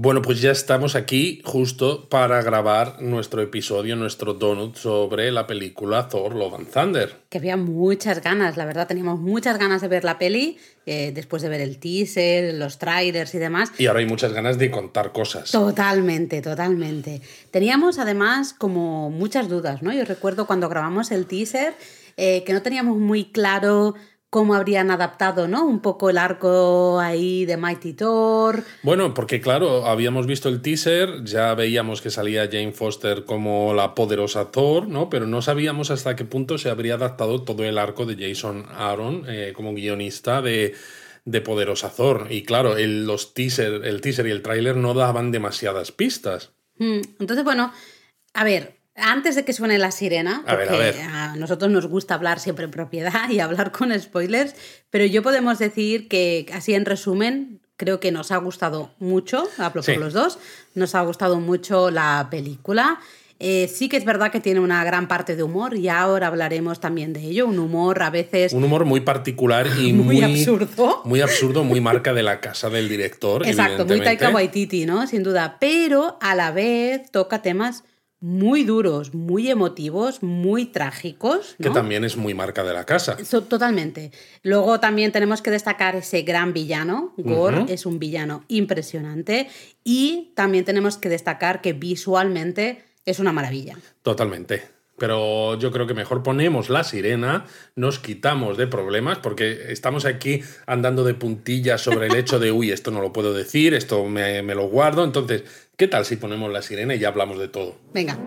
Bueno, 0.00 0.22
pues 0.22 0.40
ya 0.40 0.52
estamos 0.52 0.94
aquí 0.94 1.42
justo 1.44 2.08
para 2.08 2.40
grabar 2.40 3.02
nuestro 3.02 3.42
episodio, 3.42 3.96
nuestro 3.96 4.32
donut 4.32 4.76
sobre 4.76 5.32
la 5.32 5.48
película 5.48 6.06
Thor 6.06 6.36
Love 6.36 6.54
and 6.54 6.70
Thunder. 6.70 7.16
Que 7.28 7.38
había 7.38 7.56
muchas 7.56 8.22
ganas, 8.22 8.56
la 8.56 8.64
verdad, 8.64 8.86
teníamos 8.86 9.18
muchas 9.18 9.58
ganas 9.58 9.82
de 9.82 9.88
ver 9.88 10.04
la 10.04 10.16
peli, 10.16 10.56
eh, 10.86 11.10
después 11.12 11.42
de 11.42 11.48
ver 11.48 11.60
el 11.60 11.80
teaser, 11.80 12.54
los 12.54 12.78
trailers 12.78 13.34
y 13.34 13.38
demás. 13.38 13.72
Y 13.76 13.86
ahora 13.86 13.98
hay 13.98 14.06
muchas 14.06 14.32
ganas 14.32 14.56
de 14.56 14.70
contar 14.70 15.10
cosas. 15.10 15.50
Totalmente, 15.50 16.42
totalmente. 16.42 17.20
Teníamos 17.50 17.98
además 17.98 18.52
como 18.52 19.10
muchas 19.10 19.48
dudas, 19.48 19.82
¿no? 19.82 19.92
Yo 19.92 20.04
recuerdo 20.04 20.46
cuando 20.46 20.68
grabamos 20.68 21.10
el 21.10 21.26
teaser 21.26 21.74
eh, 22.16 22.44
que 22.44 22.52
no 22.52 22.62
teníamos 22.62 22.98
muy 22.98 23.24
claro 23.32 23.96
cómo 24.30 24.54
habrían 24.54 24.90
adaptado, 24.90 25.48
¿no? 25.48 25.64
Un 25.64 25.80
poco 25.80 26.10
el 26.10 26.18
arco 26.18 27.00
ahí 27.00 27.46
de 27.46 27.56
Mighty 27.56 27.94
Thor. 27.94 28.62
Bueno, 28.82 29.14
porque 29.14 29.40
claro, 29.40 29.86
habíamos 29.86 30.26
visto 30.26 30.48
el 30.48 30.60
teaser, 30.60 31.24
ya 31.24 31.54
veíamos 31.54 32.02
que 32.02 32.10
salía 32.10 32.46
Jane 32.46 32.72
Foster 32.72 33.24
como 33.24 33.72
la 33.74 33.94
poderosa 33.94 34.50
Thor, 34.50 34.86
¿no? 34.86 35.08
Pero 35.08 35.26
no 35.26 35.40
sabíamos 35.40 35.90
hasta 35.90 36.14
qué 36.16 36.24
punto 36.24 36.58
se 36.58 36.68
habría 36.68 36.94
adaptado 36.94 37.42
todo 37.42 37.64
el 37.64 37.78
arco 37.78 38.04
de 38.04 38.28
Jason 38.28 38.66
Aaron 38.70 39.24
eh, 39.28 39.52
como 39.56 39.72
guionista 39.72 40.42
de, 40.42 40.74
de 41.24 41.40
Poderosa 41.40 41.90
Thor. 41.90 42.26
Y 42.30 42.42
claro, 42.42 42.76
el, 42.76 43.06
los 43.06 43.32
teaser, 43.32 43.86
el 43.86 44.00
teaser 44.02 44.26
y 44.26 44.30
el 44.30 44.42
tráiler 44.42 44.76
no 44.76 44.92
daban 44.92 45.30
demasiadas 45.30 45.90
pistas. 45.90 46.52
Mm, 46.76 47.00
Entonces, 47.18 47.44
bueno, 47.44 47.72
a 48.34 48.44
ver, 48.44 48.77
antes 49.00 49.34
de 49.34 49.44
que 49.44 49.52
suene 49.52 49.78
la 49.78 49.90
sirena, 49.90 50.42
A 50.46 50.54
ver, 50.54 50.68
a 50.68 50.72
porque 50.72 50.82
ver. 50.92 51.00
a 51.10 51.36
nosotros 51.36 51.70
nos 51.70 51.86
gusta 51.86 52.14
hablar 52.14 52.40
siempre 52.40 52.64
en 52.64 52.70
propiedad 52.70 53.28
y 53.30 53.40
hablar 53.40 53.72
con 53.72 53.98
spoilers, 53.98 54.54
pero 54.90 55.04
yo 55.04 55.22
podemos 55.22 55.58
decir 55.58 56.08
que, 56.08 56.46
así 56.54 56.74
en 56.74 56.84
resumen, 56.84 57.60
creo 57.76 58.00
que 58.00 58.10
nos 58.12 58.32
ha 58.32 58.36
gustado 58.38 58.90
mucho, 58.98 59.48
hablo 59.58 59.82
Sí. 59.82 59.92
por 59.92 60.00
los 60.02 60.12
dos, 60.12 60.38
nos 60.74 60.94
ha 60.94 61.02
gustado 61.02 61.38
mucho 61.40 61.90
la 61.90 62.28
película. 62.30 62.98
Eh, 63.40 63.70
sí 63.72 63.88
que 63.88 63.96
es 63.96 64.04
verdad 64.04 64.32
que 64.32 64.40
tiene 64.40 64.58
una 64.58 64.82
gran 64.82 65.06
parte 65.06 65.36
de 65.36 65.44
humor 65.44 65.76
y 65.76 65.88
ahora 65.88 66.26
hablaremos 66.26 66.80
también 66.80 67.12
de 67.12 67.20
ello, 67.20 67.46
un 67.46 67.60
humor 67.60 68.02
a 68.02 68.10
veces 68.10 68.52
Un 68.52 68.64
humor 68.64 68.84
muy 68.84 68.98
particular 69.02 69.68
y 69.78 69.92
muy, 69.92 70.16
muy 70.16 70.24
absurdo. 70.24 71.02
Muy 71.04 71.20
absurdo, 71.20 71.62
muy 71.62 71.80
marca 71.80 72.12
de 72.12 72.24
la 72.24 72.40
casa 72.40 72.68
del 72.68 72.88
director. 72.88 73.46
Exacto, 73.46 73.86
muy. 73.86 74.00
Taika 74.00 74.30
Waititi, 74.30 74.86
¿no? 74.86 75.06
Sin 75.06 75.22
duda. 75.22 75.56
Pero 75.60 76.18
a 76.20 76.34
la 76.34 76.50
vez 76.50 77.12
toca 77.12 77.40
temas 77.40 77.84
muy 78.20 78.64
duros, 78.64 79.14
muy 79.14 79.50
emotivos, 79.50 80.22
muy 80.22 80.66
trágicos. 80.66 81.54
Que 81.62 81.70
también 81.70 82.04
es 82.04 82.16
muy 82.16 82.34
marca 82.34 82.64
de 82.64 82.72
la 82.72 82.84
casa. 82.84 83.16
So- 83.24 83.42
totalmente. 83.44 84.10
Luego 84.42 84.80
también 84.80 85.12
tenemos 85.12 85.40
que 85.42 85.50
destacar 85.50 85.94
ese 85.96 86.22
gran 86.22 86.52
villano. 86.52 87.14
Gore 87.16 87.66
es 87.72 87.86
un 87.86 87.98
villano 87.98 88.44
impresionante. 88.48 89.48
Y 89.84 90.32
también 90.34 90.64
tenemos 90.64 90.96
que 90.98 91.08
destacar 91.08 91.60
que 91.60 91.72
visualmente 91.74 92.84
es 93.04 93.18
una 93.20 93.32
maravilla. 93.32 93.76
Totalmente. 94.02 94.77
Pero 94.98 95.58
yo 95.58 95.70
creo 95.70 95.86
que 95.86 95.94
mejor 95.94 96.22
ponemos 96.22 96.70
la 96.70 96.84
sirena, 96.84 97.46
nos 97.76 97.98
quitamos 97.98 98.56
de 98.56 98.66
problemas, 98.66 99.18
porque 99.18 99.72
estamos 99.72 100.04
aquí 100.04 100.42
andando 100.66 101.04
de 101.04 101.14
puntillas 101.14 101.80
sobre 101.80 102.06
el 102.06 102.16
hecho 102.16 102.38
de, 102.38 102.52
uy, 102.52 102.70
esto 102.70 102.90
no 102.90 103.00
lo 103.00 103.12
puedo 103.12 103.32
decir, 103.32 103.74
esto 103.74 104.04
me, 104.06 104.42
me 104.42 104.54
lo 104.54 104.68
guardo. 104.68 105.04
Entonces, 105.04 105.44
¿qué 105.76 105.88
tal 105.88 106.04
si 106.04 106.16
ponemos 106.16 106.52
la 106.52 106.62
sirena 106.62 106.94
y 106.94 106.98
ya 106.98 107.08
hablamos 107.08 107.38
de 107.38 107.48
todo? 107.48 107.76
Venga. 107.92 108.18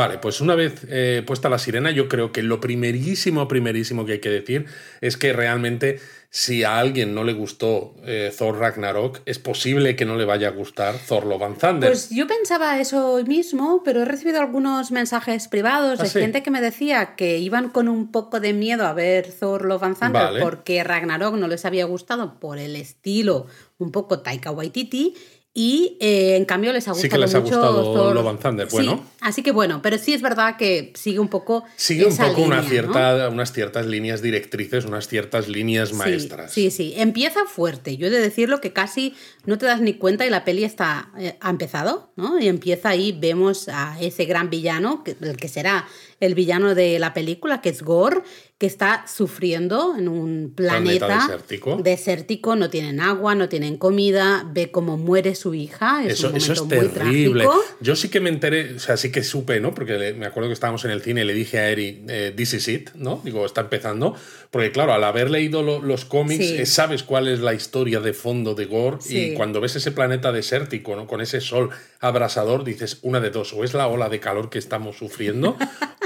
Vale, 0.00 0.16
pues 0.16 0.40
una 0.40 0.54
vez 0.54 0.86
eh, 0.88 1.22
puesta 1.26 1.50
la 1.50 1.58
sirena, 1.58 1.90
yo 1.90 2.08
creo 2.08 2.32
que 2.32 2.42
lo 2.42 2.58
primerísimo, 2.58 3.46
primerísimo 3.48 4.06
que 4.06 4.12
hay 4.12 4.18
que 4.20 4.30
decir 4.30 4.64
es 5.02 5.18
que 5.18 5.34
realmente 5.34 6.00
si 6.30 6.64
a 6.64 6.78
alguien 6.78 7.14
no 7.14 7.22
le 7.22 7.34
gustó 7.34 7.94
eh, 8.04 8.32
Thor 8.38 8.58
Ragnarok, 8.58 9.20
es 9.26 9.38
posible 9.38 9.96
que 9.96 10.06
no 10.06 10.16
le 10.16 10.24
vaya 10.24 10.48
a 10.48 10.52
gustar 10.52 10.94
Thor 11.06 11.26
Love 11.26 11.42
and 11.42 11.58
Thunder. 11.58 11.90
Pues 11.90 12.08
yo 12.08 12.26
pensaba 12.26 12.80
eso 12.80 13.12
hoy 13.12 13.24
mismo, 13.24 13.82
pero 13.84 14.00
he 14.00 14.04
recibido 14.06 14.40
algunos 14.40 14.90
mensajes 14.90 15.48
privados 15.48 16.00
¿Ah, 16.00 16.04
de 16.04 16.08
sí? 16.08 16.18
gente 16.18 16.42
que 16.42 16.50
me 16.50 16.62
decía 16.62 17.14
que 17.14 17.36
iban 17.36 17.68
con 17.68 17.86
un 17.86 18.10
poco 18.10 18.40
de 18.40 18.54
miedo 18.54 18.86
a 18.86 18.94
ver 18.94 19.30
Thor 19.30 19.66
Love 19.66 19.82
and 19.82 19.98
Thunder 19.98 20.22
Vale. 20.22 20.40
porque 20.40 20.82
Ragnarok 20.82 21.34
no 21.34 21.46
les 21.46 21.66
había 21.66 21.84
gustado 21.84 22.40
por 22.40 22.56
el 22.56 22.74
estilo 22.74 23.48
un 23.76 23.92
poco 23.92 24.20
Taika 24.20 24.50
Waititi 24.50 25.14
y 25.52 25.98
eh, 26.00 26.36
en 26.36 26.44
cambio 26.44 26.72
les 26.72 26.86
ha 26.86 26.94
Sí 26.94 27.02
gustado 27.08 27.10
que 27.10 27.26
les 27.26 27.34
ha 27.34 27.40
mucho 27.40 27.56
gustado 27.56 27.92
Thor. 27.92 28.14
Love 28.14 28.28
and 28.28 28.38
Thunder, 28.40 28.70
Sí, 28.70 28.76
bueno. 28.76 29.04
así 29.20 29.42
que 29.42 29.50
bueno, 29.50 29.80
pero 29.82 29.98
sí 29.98 30.12
es 30.14 30.22
verdad 30.22 30.56
que 30.56 30.92
sigue 30.94 31.18
un 31.18 31.26
poco 31.28 31.64
Sigue 31.74 32.04
un 32.06 32.12
esa 32.12 32.28
poco 32.28 32.42
una 32.42 32.60
línea, 32.62 32.82
¿no? 32.82 32.92
cierta, 32.92 33.28
unas 33.30 33.52
ciertas 33.52 33.86
líneas 33.86 34.22
directrices, 34.22 34.84
unas 34.84 35.08
ciertas 35.08 35.48
líneas 35.48 35.88
Sí, 35.88 35.94
maestras. 35.96 36.52
Sí, 36.52 36.70
sí, 36.70 36.94
empieza 36.96 37.46
fuerte. 37.46 37.96
Yo 37.96 38.06
he 38.06 38.10
de 38.10 38.20
decirlo 38.20 38.60
que 38.60 38.72
casi 38.72 39.14
no 39.44 39.58
te 39.58 39.66
das 39.66 39.80
ni 39.80 39.94
cuenta 39.94 40.24
y 40.24 40.30
la 40.30 40.44
peli 40.44 40.62
está 40.62 41.10
eh, 41.18 41.36
ha 41.40 41.50
empezado, 41.50 42.12
¿no? 42.14 42.38
Y 42.38 42.46
empieza 42.46 42.90
ahí, 42.90 43.10
vemos 43.18 43.68
a 43.68 44.00
ese 44.00 44.26
gran 44.26 44.50
villano, 44.50 45.02
que, 45.02 45.16
el 45.20 45.36
que 45.36 45.48
será 45.48 45.88
el 46.20 46.34
villano 46.34 46.74
de 46.74 46.98
la 46.98 47.12
película, 47.14 47.60
que 47.60 47.70
es 47.70 47.82
Gore, 47.82 48.20
que 48.58 48.66
está 48.66 49.06
sufriendo 49.08 49.94
en 49.96 50.06
un 50.06 50.52
planeta, 50.54 51.06
Planeta 51.06 51.26
desértico. 51.28 51.76
desértico, 51.82 52.56
no 52.56 52.68
tienen 52.68 53.00
agua, 53.00 53.34
no 53.34 53.48
tienen 53.48 53.78
comida, 53.78 54.46
ve 54.52 54.70
cómo 54.70 54.98
muere 54.98 55.34
su 55.34 55.54
hija, 55.54 56.04
es 56.04 56.12
Eso, 56.14 56.28
un 56.28 56.36
eso 56.36 56.52
es 56.52 56.60
muy 56.60 56.68
terrible. 56.68 57.44
trágico. 57.44 57.64
Yo 57.80 57.96
sí 57.96 58.10
que 58.10 58.20
me 58.20 58.28
enteré, 58.28 58.74
o 58.74 58.78
sea, 58.78 58.98
sí 58.98 59.10
que 59.10 59.22
supe, 59.22 59.60
¿no? 59.60 59.72
Porque 59.74 60.12
me 60.12 60.26
acuerdo 60.26 60.50
que 60.50 60.52
estábamos 60.52 60.84
en 60.84 60.90
el 60.90 61.00
cine 61.00 61.22
y 61.22 61.24
le 61.24 61.32
dije 61.32 61.58
a 61.58 61.70
Eri, 61.70 62.04
eh, 62.08 62.34
this 62.36 62.52
is 62.52 62.68
it, 62.68 62.90
¿no? 62.94 63.22
Digo, 63.24 63.46
está 63.46 63.62
empezando. 63.62 64.14
Porque 64.50 64.72
claro, 64.72 64.92
al 64.92 65.04
haber 65.04 65.30
leído 65.30 65.62
lo- 65.62 65.80
los 65.80 66.04
cómics, 66.04 66.44
Sí. 66.46 66.56
eh, 66.58 66.66
sabes 66.66 67.02
cuál 67.02 67.28
es 67.28 67.40
la 67.40 67.54
historia 67.54 68.00
de 68.00 68.12
fondo 68.12 68.54
de 68.54 68.66
Gore. 68.66 68.98
Sí. 69.00 69.18
Y 69.18 69.34
cuando 69.34 69.62
ves 69.62 69.76
ese 69.76 69.90
planeta 69.90 70.32
desértico, 70.32 70.96
¿no? 70.96 71.06
Con 71.06 71.22
ese 71.22 71.40
sol 71.40 71.70
abrasador, 72.00 72.64
dices, 72.64 72.98
una 73.02 73.20
de 73.20 73.30
dos, 73.30 73.54
o 73.54 73.64
es 73.64 73.72
la 73.72 73.86
ola 73.88 74.10
de 74.10 74.20
calor 74.20 74.50
que 74.50 74.58
estamos 74.58 74.96
sufriendo, 74.98 75.56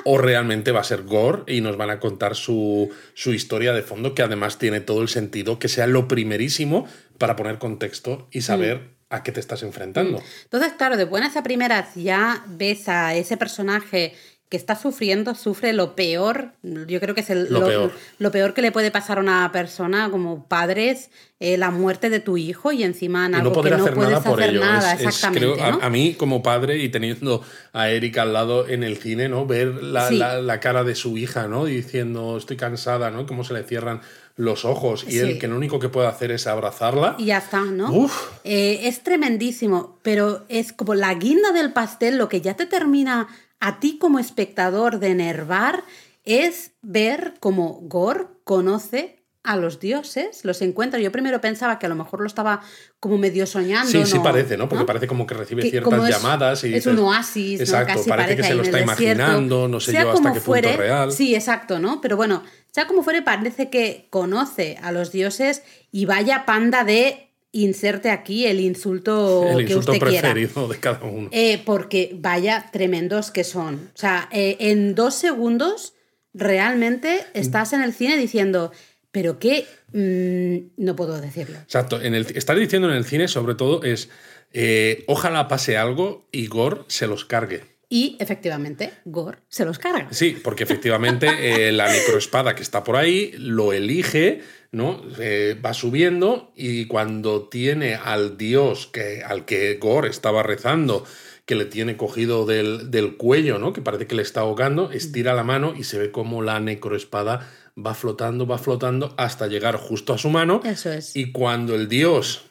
o 0.04 0.19
realmente 0.19 0.72
va 0.72 0.81
a 0.81 0.84
ser 0.84 1.03
Gore 1.03 1.42
y 1.47 1.60
nos 1.60 1.76
van 1.76 1.91
a 1.91 1.98
contar 2.00 2.34
su, 2.37 2.91
su 3.15 3.32
historia 3.32 3.72
de 3.72 3.82
fondo, 3.82 4.15
que 4.15 4.22
además 4.22 4.59
tiene 4.59 4.81
todo 4.81 5.03
el 5.03 5.09
sentido, 5.09 5.59
que 5.59 5.69
sea 5.69 5.87
lo 5.87 6.09
primerísimo 6.09 6.87
para 7.19 7.37
poner 7.37 7.59
contexto 7.59 8.28
y 8.31 8.42
saber 8.42 8.76
Mm. 8.78 8.94
a 9.10 9.22
qué 9.22 9.31
te 9.32 9.38
estás 9.41 9.62
enfrentando. 9.62 10.20
Entonces, 10.44 10.72
claro, 10.72 10.97
de 10.97 11.04
buenas 11.04 11.37
a 11.37 11.42
primeras 11.42 11.94
ya 11.94 12.42
ves 12.48 12.88
a 12.88 13.15
ese 13.15 13.37
personaje 13.37 14.15
que 14.50 14.56
está 14.59 14.77
sufriendo, 14.77 15.34
sufre 15.34 15.72
lo 15.72 15.97
peor, 15.97 16.53
yo 16.62 17.00
creo 17.00 17.15
que 17.15 17.22
es 17.22 17.31
el, 17.31 17.49
Lo 17.53 17.66
peor. 17.66 17.93
lo 18.19 18.31
peor 18.31 18.55
que 18.55 18.62
le 18.62 18.71
puede 18.71 18.91
pasar 18.93 19.19
a 19.19 19.21
una 19.21 19.50
persona 19.50 20.10
como 20.10 20.47
padres, 20.47 21.10
eh, 21.41 21.56
la 21.56 21.71
muerte 21.71 22.09
de 22.10 22.21
tu 22.21 22.37
hijo 22.37 22.71
y 22.71 22.84
encima 22.84 23.27
en 23.27 23.34
algo 23.34 23.49
no 23.50 23.54
poder 23.54 23.72
que 23.72 23.78
no 23.78 23.84
hacer 23.84 23.94
puedes 23.94 24.10
nada 24.12 24.22
por 24.25 24.41
hacer 24.41 24.50
ello. 24.54 24.60
nada, 24.65 24.93
Es- 24.94 25.00
es, 25.00 25.06
exactamente. 25.09 25.60
a- 25.62 25.91
mí, 25.91 26.15
como 26.15 26.43
padre, 26.43 26.78
y 26.78 26.88
teniendo 26.88 27.43
a 27.72 27.88
Erika 27.91 28.22
al 28.22 28.33
lado 28.33 28.69
en 28.69 28.84
el 28.84 28.99
cine, 28.99 29.28
¿no? 29.28 29.44
Ver 29.47 29.83
la, 29.83 30.09
Sí. 30.09 30.19
la- 30.19 30.41
la 30.41 30.60
cara 30.60 30.84
de 30.84 30.94
su 30.94 31.16
hija, 31.19 31.49
¿no? 31.49 31.65
Diciendo, 31.65 32.37
estoy 32.37 32.56
cansada, 32.56 33.10
¿no? 33.10 33.27
Cómo 33.27 33.43
se 33.44 33.54
le 33.54 33.65
cierran 33.65 34.03
los 34.37 34.65
ojos. 34.65 35.04
Y 35.09 35.12
Sí. 35.12 35.19
él 35.21 35.38
que 35.38 35.47
lo 35.49 35.56
único 35.56 35.78
que 35.78 35.88
puede 35.88 36.09
hacer 36.09 36.31
es 36.33 36.47
abrazarla. 36.47 37.15
Y 37.19 37.27
ya 37.27 37.38
está, 37.38 37.60
¿no? 37.62 37.91
Uf. 37.93 38.31
Eh, 38.44 38.81
es 38.84 39.03
tremendísimo, 39.03 39.99
pero 40.03 40.44
es 40.49 40.72
como 40.72 40.94
la 40.94 41.15
guinda 41.15 41.53
del 41.53 41.72
pastel, 41.72 42.18
lo 42.18 42.28
que 42.28 42.41
ya 42.41 42.54
te 42.54 42.66
termina 42.66 43.28
a 43.66 43.81
ti 43.81 43.99
como 43.99 44.19
espectador 44.19 44.99
de 44.99 45.09
enervar 45.09 45.84
es 46.25 46.72
ver 46.83 47.34
cómo 47.41 47.81
Gore 47.83 48.27
conoce 48.45 49.22
a 49.43 49.57
los 49.57 49.78
dioses, 49.78 50.43
los 50.45 50.63
encuentra. 50.63 50.99
Yo 51.01 51.13
primero 51.13 51.39
pensaba 51.41 51.78
que 51.78 51.84
a 51.84 51.89
lo 51.91 51.95
mejor 51.95 52.21
lo 52.21 52.27
estaba 52.27 52.63
como 52.99 53.19
medio 53.19 53.47
soñando. 53.47 53.91
Sí, 53.91 54.05
sí 54.07 54.16
¿no? 54.16 54.22
parece, 54.22 54.57
¿no? 54.57 54.69
Porque 54.71 54.84
parece 54.87 55.07
como 55.07 55.27
que 55.27 55.34
recibe 55.34 55.63
Que 55.63 55.71
ciertas 55.71 56.03
es- 56.05 56.11
llamadas 56.16 56.65
y 56.65 56.69
es 56.69 56.75
dices, 56.75 56.93
un 56.93 56.99
oasis, 57.01 57.59
¿no? 57.61 57.65
Exacto, 57.65 57.93
Casi 57.95 58.09
parece 58.09 58.37
que 58.37 58.43
se 58.43 58.55
lo 58.55 58.63
está 58.63 58.81
imaginando, 58.81 59.69
no 59.69 59.81
sé 59.81 59.93
Sea 59.93 60.03
yo 60.05 60.13
hasta 60.13 60.33
qué 60.33 60.41
fuere, 60.41 60.69
punto 60.69 60.83
real. 60.83 61.13
Sí, 61.13 61.34
exacto, 61.34 61.78
¿no? 61.78 62.01
Pero 62.01 62.16
bueno, 62.16 62.43
sea 62.71 62.87
como 62.87 63.03
fuere, 63.03 63.21
parece 63.22 63.69
que 63.71 64.09
conoce 64.11 64.78
a 64.83 64.93
los 64.93 65.13
dioses 65.13 65.63
y 65.93 66.07
vaya 66.07 66.45
panda 66.47 66.84
de 66.84 67.23
inserte 67.54 68.10
aquí 68.10 68.47
el 68.47 68.60
insulto, 68.60 69.48
el 69.48 69.66
que 69.66 69.72
insulto 69.72 69.92
quiera. 69.92 70.33
preferido 70.33 70.68
de 70.68 70.78
cada 70.78 71.03
uno. 71.04 71.28
Eh, 71.33 71.62
porque 71.65 72.10
vaya 72.15 72.66
tremendos 72.71 73.30
que 73.30 73.45
son. 73.45 73.77
O 73.95 73.98
sea, 73.98 74.28
eh, 74.30 74.56
en 74.60 74.95
dos 74.95 75.15
segundos 75.15 75.95
realmente 76.34 77.24
estás 77.33 77.72
en 77.72 77.83
el 77.83 77.95
cine 77.95 78.16
diciendo, 78.16 78.72
pero 79.10 79.39
qué, 79.39 79.66
Mm, 79.95 80.72
no 80.77 80.97
puedo 80.97 81.21
decirlo. 81.21 81.56
Exacto. 81.59 82.03
En 82.03 82.15
el, 82.15 82.27
estar 82.34 82.59
diciendo 82.59 82.91
en 82.91 82.97
el 82.97 83.04
cine, 83.04 83.28
sobre 83.28 83.54
todo, 83.54 83.84
es 83.84 84.10
eh, 84.53 85.04
ojalá 85.06 85.47
pase 85.47 85.77
algo 85.77 86.28
y 86.33 86.48
Gore 86.48 86.83
se 86.89 87.06
los 87.06 87.24
cargue. 87.24 87.62
Y 87.89 88.16
efectivamente, 88.18 88.91
Gore 89.04 89.39
se 89.48 89.65
los 89.65 89.78
carga. 89.78 90.09
Sí, 90.10 90.36
porque 90.42 90.65
efectivamente 90.65 91.71
la 91.71 91.89
necroespada 91.92 92.56
que 92.56 92.62
está 92.62 92.83
por 92.83 92.97
ahí 92.97 93.33
lo 93.39 93.72
elige, 93.72 94.41
¿no? 94.74 95.00
Eh, 95.18 95.59
va 95.65 95.72
subiendo 95.72 96.53
y 96.54 96.86
cuando 96.86 97.48
tiene 97.48 97.94
al 97.94 98.36
dios 98.36 98.86
que, 98.86 99.22
al 99.22 99.44
que 99.44 99.76
Gore 99.76 100.09
estaba 100.09 100.42
rezando, 100.42 101.04
que 101.47 101.54
le 101.54 101.65
tiene 101.65 101.97
cogido 101.97 102.47
del, 102.47 102.91
del 102.91 103.16
cuello, 103.16 103.59
¿no? 103.59 103.72
Que 103.72 103.82
parece 103.82 104.06
que 104.06 104.15
le 104.15 104.22
está 104.22 104.41
ahogando, 104.41 104.91
estira 104.91 105.34
la 105.34 105.44
mano 105.44 105.74
y 105.76 105.84
se 105.84 105.98
ve 105.98 106.10
como 106.10 106.42
la 106.42 106.60
necroespada 106.60 107.50
va 107.76 107.94
flotando, 107.94 108.47
va 108.47 108.59
flotando 108.59 109.15
hasta 109.16 109.47
llegar 109.47 109.76
justo 109.76 110.12
a 110.12 110.18
su 110.18 110.30
mano. 110.30 110.60
Eso 110.65 110.92
es. 110.92 111.16
Y 111.16 111.32
cuando 111.32 111.74
el 111.74 111.88
dios 111.88 112.44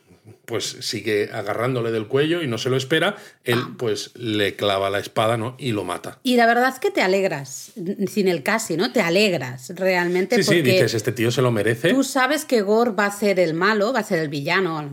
pues 0.45 0.65
sigue 0.81 1.29
agarrándole 1.31 1.91
del 1.91 2.07
cuello 2.07 2.41
y 2.43 2.47
no 2.47 2.57
se 2.57 2.69
lo 2.69 2.75
espera, 2.75 3.15
él 3.45 3.59
Ah. 3.63 3.73
pues 3.77 4.11
le 4.15 4.55
clava 4.57 4.89
la 4.89 4.99
espada, 4.99 5.37
¿no? 5.37 5.55
Y 5.57 5.71
lo 5.71 5.85
mata. 5.85 6.19
Y 6.21 6.35
la 6.35 6.45
verdad 6.45 6.67
es 6.67 6.79
que 6.79 6.91
te 6.91 7.01
alegras, 7.01 7.71
sin 8.07 8.27
el 8.27 8.43
casi, 8.43 8.75
¿no? 8.75 8.91
Te 8.91 8.99
alegras 9.01 9.71
realmente 9.75 10.35
Sí, 10.35 10.43
sí, 10.43 10.47
porque 10.47 10.61
dices, 10.63 10.93
este 10.95 11.13
tío 11.13 11.31
se 11.31 11.41
lo 11.41 11.51
merece. 11.51 11.89
tú 11.93 12.03
sabes 12.03 12.43
que 12.43 12.61
Gore 12.61 12.91
va 12.91 13.05
a 13.05 13.11
ser 13.11 13.39
el 13.39 13.53
malo, 13.53 13.93
va 13.93 13.99
a 13.99 14.03
ser 14.03 14.19
el 14.19 14.27
villano, 14.27 14.89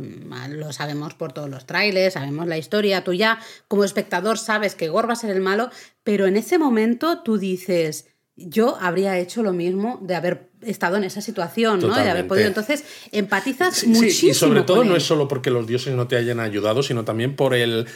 lo 0.51 0.73
sabemos 0.73 1.15
por 1.15 1.33
todos 1.33 1.51
los 1.51 1.67
trailers, 1.67 2.15
sabemos 2.15 2.47
la 2.47 2.57
historia, 2.59 3.03
tú 3.03 3.13
ya 3.13 3.41
como 3.67 3.83
espectador 3.85 4.39
sabes 4.39 4.75
que 4.77 4.89
Gore 4.89 5.09
va 5.09 5.13
a 5.15 5.17
ser 5.17 5.31
el 5.31 5.41
malo, 5.41 5.71
pero 6.05 6.27
en 6.27 6.37
ese 6.37 6.59
momento 6.59 7.23
tú 7.23 7.39
dices, 7.39 8.07
yo 8.49 8.77
habría 8.81 9.19
hecho 9.19 9.43
lo 9.43 9.53
mismo 9.53 9.99
de 10.03 10.15
haber 10.15 10.49
estado 10.63 10.97
en 10.97 11.05
esa 11.05 11.21
situación, 11.21 11.81
¿no? 11.81 11.95
De 11.95 12.09
haber 12.11 12.27
podido. 12.27 12.47
Entonces, 12.49 12.85
empatizas 13.13 13.75
Sí, 13.77 13.87
sí, 13.87 13.93
muchísimo. 13.93 14.33
y 14.33 14.35
sobre 14.35 14.63
todo 14.63 14.85
no 14.85 14.97
es 14.97 15.03
solo 15.03 15.29
porque 15.29 15.51
los 15.51 15.67
dioses 15.67 15.95
no 15.95 16.07
te 16.09 16.17
hayan 16.17 16.41
ayudado, 16.41 16.83
sino 16.83 17.05
también 17.05 17.35
por 17.37 17.55
el, 17.55 17.87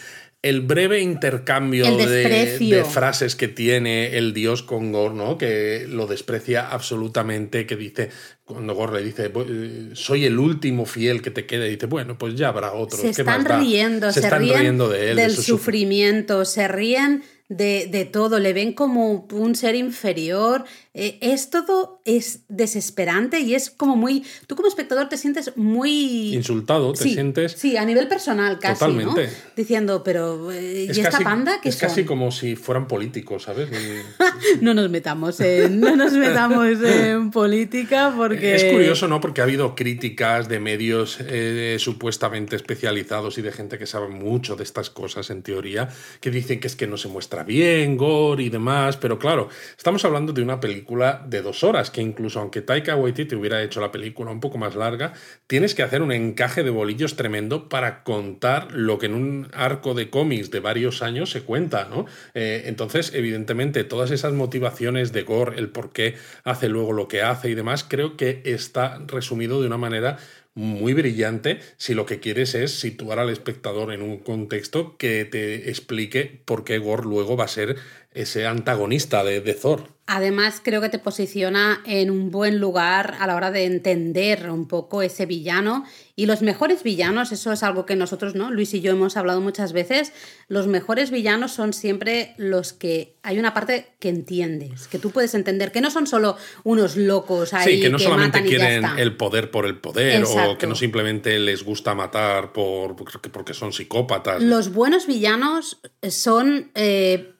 el 0.43 0.61
breve 0.61 1.00
intercambio 1.00 1.87
El 1.87 1.96
de, 1.96 2.85
frases 2.85 3.37
que 3.37 3.49
tiene 3.49 4.17
el 4.19 4.32
dios 4.35 4.62
con 4.62 4.93
Gore, 4.93 5.14
¿no? 5.14 5.38
Que 5.38 5.87
lo 5.88 6.06
desprecia 6.06 6.69
absolutamente, 6.70 7.67
que 7.67 7.76
dice, 7.76 8.11
cuando 8.44 8.75
Gore 8.75 9.00
le 9.00 9.05
dice, 9.06 9.32
"Bu- 9.32 9.47
eh, 9.49 9.90
soy 9.94 10.25
el 10.26 10.38
último 10.38 10.85
fiel 10.87 11.23
que 11.23 11.31
te 11.31 11.47
quede, 11.47 11.69
dice, 11.69 11.87
bueno, 11.87 12.19
pues 12.19 12.35
ya 12.35 12.49
habrá 12.49 12.73
otros. 12.73 13.00
se 13.00 13.06
¿qué 13.12 13.23
están 13.23 13.43
más 13.43 13.44
da?". 13.44 13.58
riendo, 13.61 14.08
se, 14.12 14.20
se, 14.20 14.26
están 14.26 14.40
ríen 14.43 14.58
riendo 14.61 14.88
de 14.88 15.11
él, 15.11 15.17
de 15.17 15.23
del 15.23 15.32
su 15.32 15.43
sufrimiento. 15.43 16.44
sufrimiento, 16.44 16.44
se 16.44 16.69
ríen 16.69 17.25
de, 17.49 17.88
de 17.91 18.06
todo, 18.06 18.38
le 18.38 18.52
ven 18.52 18.73
como 18.73 19.26
un 19.31 19.55
ser 19.55 19.75
inferior. 19.75 20.64
Eh, 20.96 21.19
es 21.20 21.50
todo, 21.50 22.00
es 22.05 22.44
desesperante 22.49 23.41
y 23.41 23.55
es 23.55 23.69
como 23.69 23.96
muy. 23.96 24.25
Tú 24.46 24.56
como 24.56 24.69
espectador 24.69 25.08
te 25.08 25.17
sientes 25.17 25.56
muy. 25.56 26.35
Insultado, 26.35 26.93
te 26.93 27.02
sí, 27.02 27.14
sientes. 27.14 27.52
Sí, 27.52 27.76
a 27.76 27.85
nivel 27.85 28.08
personal 28.08 28.58
casi, 28.61 28.79
Totalmente. 28.79 29.26
¿no? 29.26 29.32
Diciendo, 29.56 30.02
pero. 30.05 30.52
eh, 30.52 30.85
¿Y 30.87 30.91
Es 30.91 30.99
esta 30.99 31.11
casi, 31.11 31.25
panda 31.25 31.61
que 31.61 31.69
es 31.69 31.76
casi 31.76 32.05
como 32.05 32.31
si 32.31 32.56
fueran 32.56 32.88
políticos, 32.88 33.44
¿sabes? 33.44 33.69
No 34.61 34.75
nos 34.75 34.90
metamos 34.90 35.40
en, 35.40 35.81
no 35.81 35.97
nos 35.97 36.12
metamos 36.12 36.81
en 36.82 37.31
política 37.32 38.14
porque. 38.17 38.55
Es 38.55 38.64
curioso, 38.64 39.08
¿no? 39.08 39.20
Porque 39.20 39.40
ha 39.40 39.44
habido 39.44 39.75
críticas 39.75 40.49
de 40.49 40.61
medios 40.61 41.19
eh, 41.20 41.76
supuestamente 41.79 42.56
especializados 42.56 43.37
y 43.37 43.43
de 43.43 43.52
gente 43.52 43.79
que 43.79 43.87
sabe 43.87 44.08
mucho 44.08 44.55
de 44.55 44.62
estas 44.62 44.90
cosas, 44.90 45.31
en 45.31 45.43
teoría, 45.43 45.88
que 46.20 46.31
dicen 46.31 46.61
que 46.61 46.69
es 46.69 46.76
que 46.76 46.87
no 46.87 46.97
se 46.97 47.08
muestra 47.08 47.33
bien, 47.42 47.96
gore 47.96 48.44
y 48.44 48.50
demás, 48.50 48.96
pero 48.96 49.19
claro, 49.19 49.48
estamos 49.76 50.04
hablando 50.04 50.32
de 50.32 50.42
una 50.42 50.60
película 50.60 51.25
de 51.26 51.42
dos 51.42 51.64
horas, 51.64 51.90
que 51.90 52.00
incluso 52.00 52.38
aunque 52.38 52.62
Taika 52.62 52.96
Waititi 52.96 53.34
hubiera 53.34 53.62
hecho 53.62 53.81
la 53.81 53.90
película 53.90 54.31
un 54.31 54.40
poco 54.40 54.58
más 54.58 54.76
larga, 54.76 55.12
tienes 55.46 55.75
que 55.75 55.82
hacer 55.82 56.02
un 56.02 56.12
encaje 56.12 56.62
de 56.62 56.70
bolillos 56.70 57.16
tremendo 57.16 57.69
para 57.69 58.04
contar 58.04 58.72
lo 58.72 58.98
que 58.98 59.06
en 59.06 59.14
un 59.14 59.48
arco 59.52 59.94
de 59.94 60.10
cómics 60.10 60.50
de 60.50 60.60
varios 60.60 61.02
años 61.02 61.31
se 61.31 61.42
cuenta, 61.42 61.88
¿no? 61.90 62.06
Eh, 62.34 62.64
entonces, 62.66 63.12
evidentemente, 63.14 63.84
todas 63.84 64.10
esas 64.10 64.32
motivaciones 64.32 65.12
de 65.12 65.22
Gore, 65.22 65.58
el 65.58 65.70
por 65.70 65.92
qué 65.92 66.14
hace 66.44 66.69
luego 66.69 66.92
lo 66.92 67.08
que 67.08 67.22
hace 67.22 67.50
y 67.50 67.54
demás, 67.54 67.84
creo 67.84 68.16
que 68.16 68.42
está 68.44 69.00
resumido 69.06 69.60
de 69.60 69.66
una 69.66 69.78
manera 69.78 70.19
muy 70.54 70.94
brillante 70.94 71.60
si 71.76 71.94
lo 71.94 72.06
que 72.06 72.20
quieres 72.20 72.54
es 72.54 72.78
situar 72.78 73.18
al 73.18 73.30
espectador 73.30 73.92
en 73.92 74.02
un 74.02 74.18
contexto 74.18 74.96
que 74.96 75.24
te 75.24 75.68
explique 75.70 76.42
por 76.44 76.64
qué 76.64 76.78
Gore 76.78 77.04
luego 77.04 77.36
va 77.36 77.44
a 77.44 77.48
ser 77.48 77.76
ese 78.12 78.46
antagonista 78.46 79.24
de, 79.24 79.40
de 79.40 79.54
Thor. 79.54 79.94
Además, 80.06 80.60
creo 80.62 80.82
que 80.82 80.90
te 80.90 80.98
posiciona 80.98 81.80
en 81.86 82.10
un 82.10 82.30
buen 82.30 82.60
lugar 82.60 83.16
a 83.20 83.26
la 83.26 83.36
hora 83.36 83.50
de 83.50 83.64
entender 83.64 84.50
un 84.50 84.68
poco 84.68 85.00
ese 85.00 85.24
villano. 85.24 85.86
Y 86.14 86.26
los 86.26 86.42
mejores 86.42 86.82
villanos, 86.82 87.32
eso 87.32 87.52
es 87.52 87.62
algo 87.62 87.86
que 87.86 87.96
nosotros, 87.96 88.34
¿no? 88.34 88.50
Luis 88.50 88.74
y 88.74 88.82
yo 88.82 88.92
hemos 88.92 89.16
hablado 89.16 89.40
muchas 89.40 89.72
veces. 89.72 90.12
Los 90.46 90.66
mejores 90.66 91.10
villanos 91.10 91.52
son 91.52 91.72
siempre 91.72 92.34
los 92.36 92.74
que 92.74 93.16
hay 93.22 93.38
una 93.38 93.54
parte 93.54 93.94
que 93.98 94.10
entiendes, 94.10 94.88
que 94.88 94.98
tú 94.98 95.10
puedes 95.10 95.34
entender, 95.34 95.72
que 95.72 95.80
no 95.80 95.90
son 95.90 96.06
solo 96.06 96.36
unos 96.64 96.96
locos 96.96 97.54
ahí 97.54 97.76
Sí, 97.76 97.80
que 97.80 97.88
no 97.88 97.98
solamente 97.98 98.40
matan 98.40 98.48
quieren 98.48 98.84
el 98.98 99.16
poder 99.16 99.50
por 99.50 99.64
el 99.64 99.78
poder 99.78 100.22
o 100.24 100.58
que 100.58 100.66
no 100.66 100.74
simplemente 100.74 101.38
les 101.38 101.64
gusta 101.64 101.94
matar 101.94 102.52
por, 102.52 102.94
porque, 102.94 103.30
porque 103.30 103.54
son 103.54 103.72
psicópatas. 103.72 104.42
Los 104.42 104.70
buenos 104.70 105.06
villanos 105.06 105.80
son. 106.02 106.70
eh, 106.74 107.30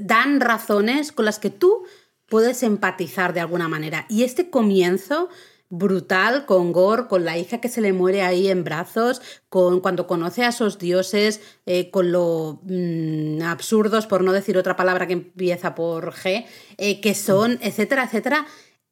dan 0.00 0.40
razones 0.40 1.12
con 1.12 1.24
las 1.24 1.38
que 1.38 1.50
tú 1.50 1.84
puedes 2.28 2.62
empatizar 2.62 3.32
de 3.32 3.40
alguna 3.40 3.68
manera. 3.68 4.06
Y 4.08 4.24
este 4.24 4.50
comienzo 4.50 5.28
brutal 5.70 6.46
con 6.46 6.72
Gore, 6.72 7.06
con 7.08 7.24
la 7.24 7.36
hija 7.36 7.60
que 7.60 7.68
se 7.68 7.80
le 7.80 7.92
muere 7.92 8.22
ahí 8.22 8.48
en 8.48 8.64
brazos, 8.64 9.20
con 9.48 9.80
cuando 9.80 10.06
conoce 10.06 10.44
a 10.44 10.48
esos 10.48 10.78
dioses, 10.78 11.40
eh, 11.66 11.90
con 11.90 12.12
lo 12.12 12.60
mm, 12.64 13.42
absurdos, 13.42 14.06
por 14.06 14.22
no 14.22 14.32
decir 14.32 14.56
otra 14.56 14.76
palabra 14.76 15.06
que 15.06 15.14
empieza 15.14 15.74
por 15.74 16.12
G, 16.12 16.46
eh, 16.76 17.00
que 17.00 17.14
son, 17.14 17.58
etcétera, 17.60 18.04
etcétera. 18.04 18.46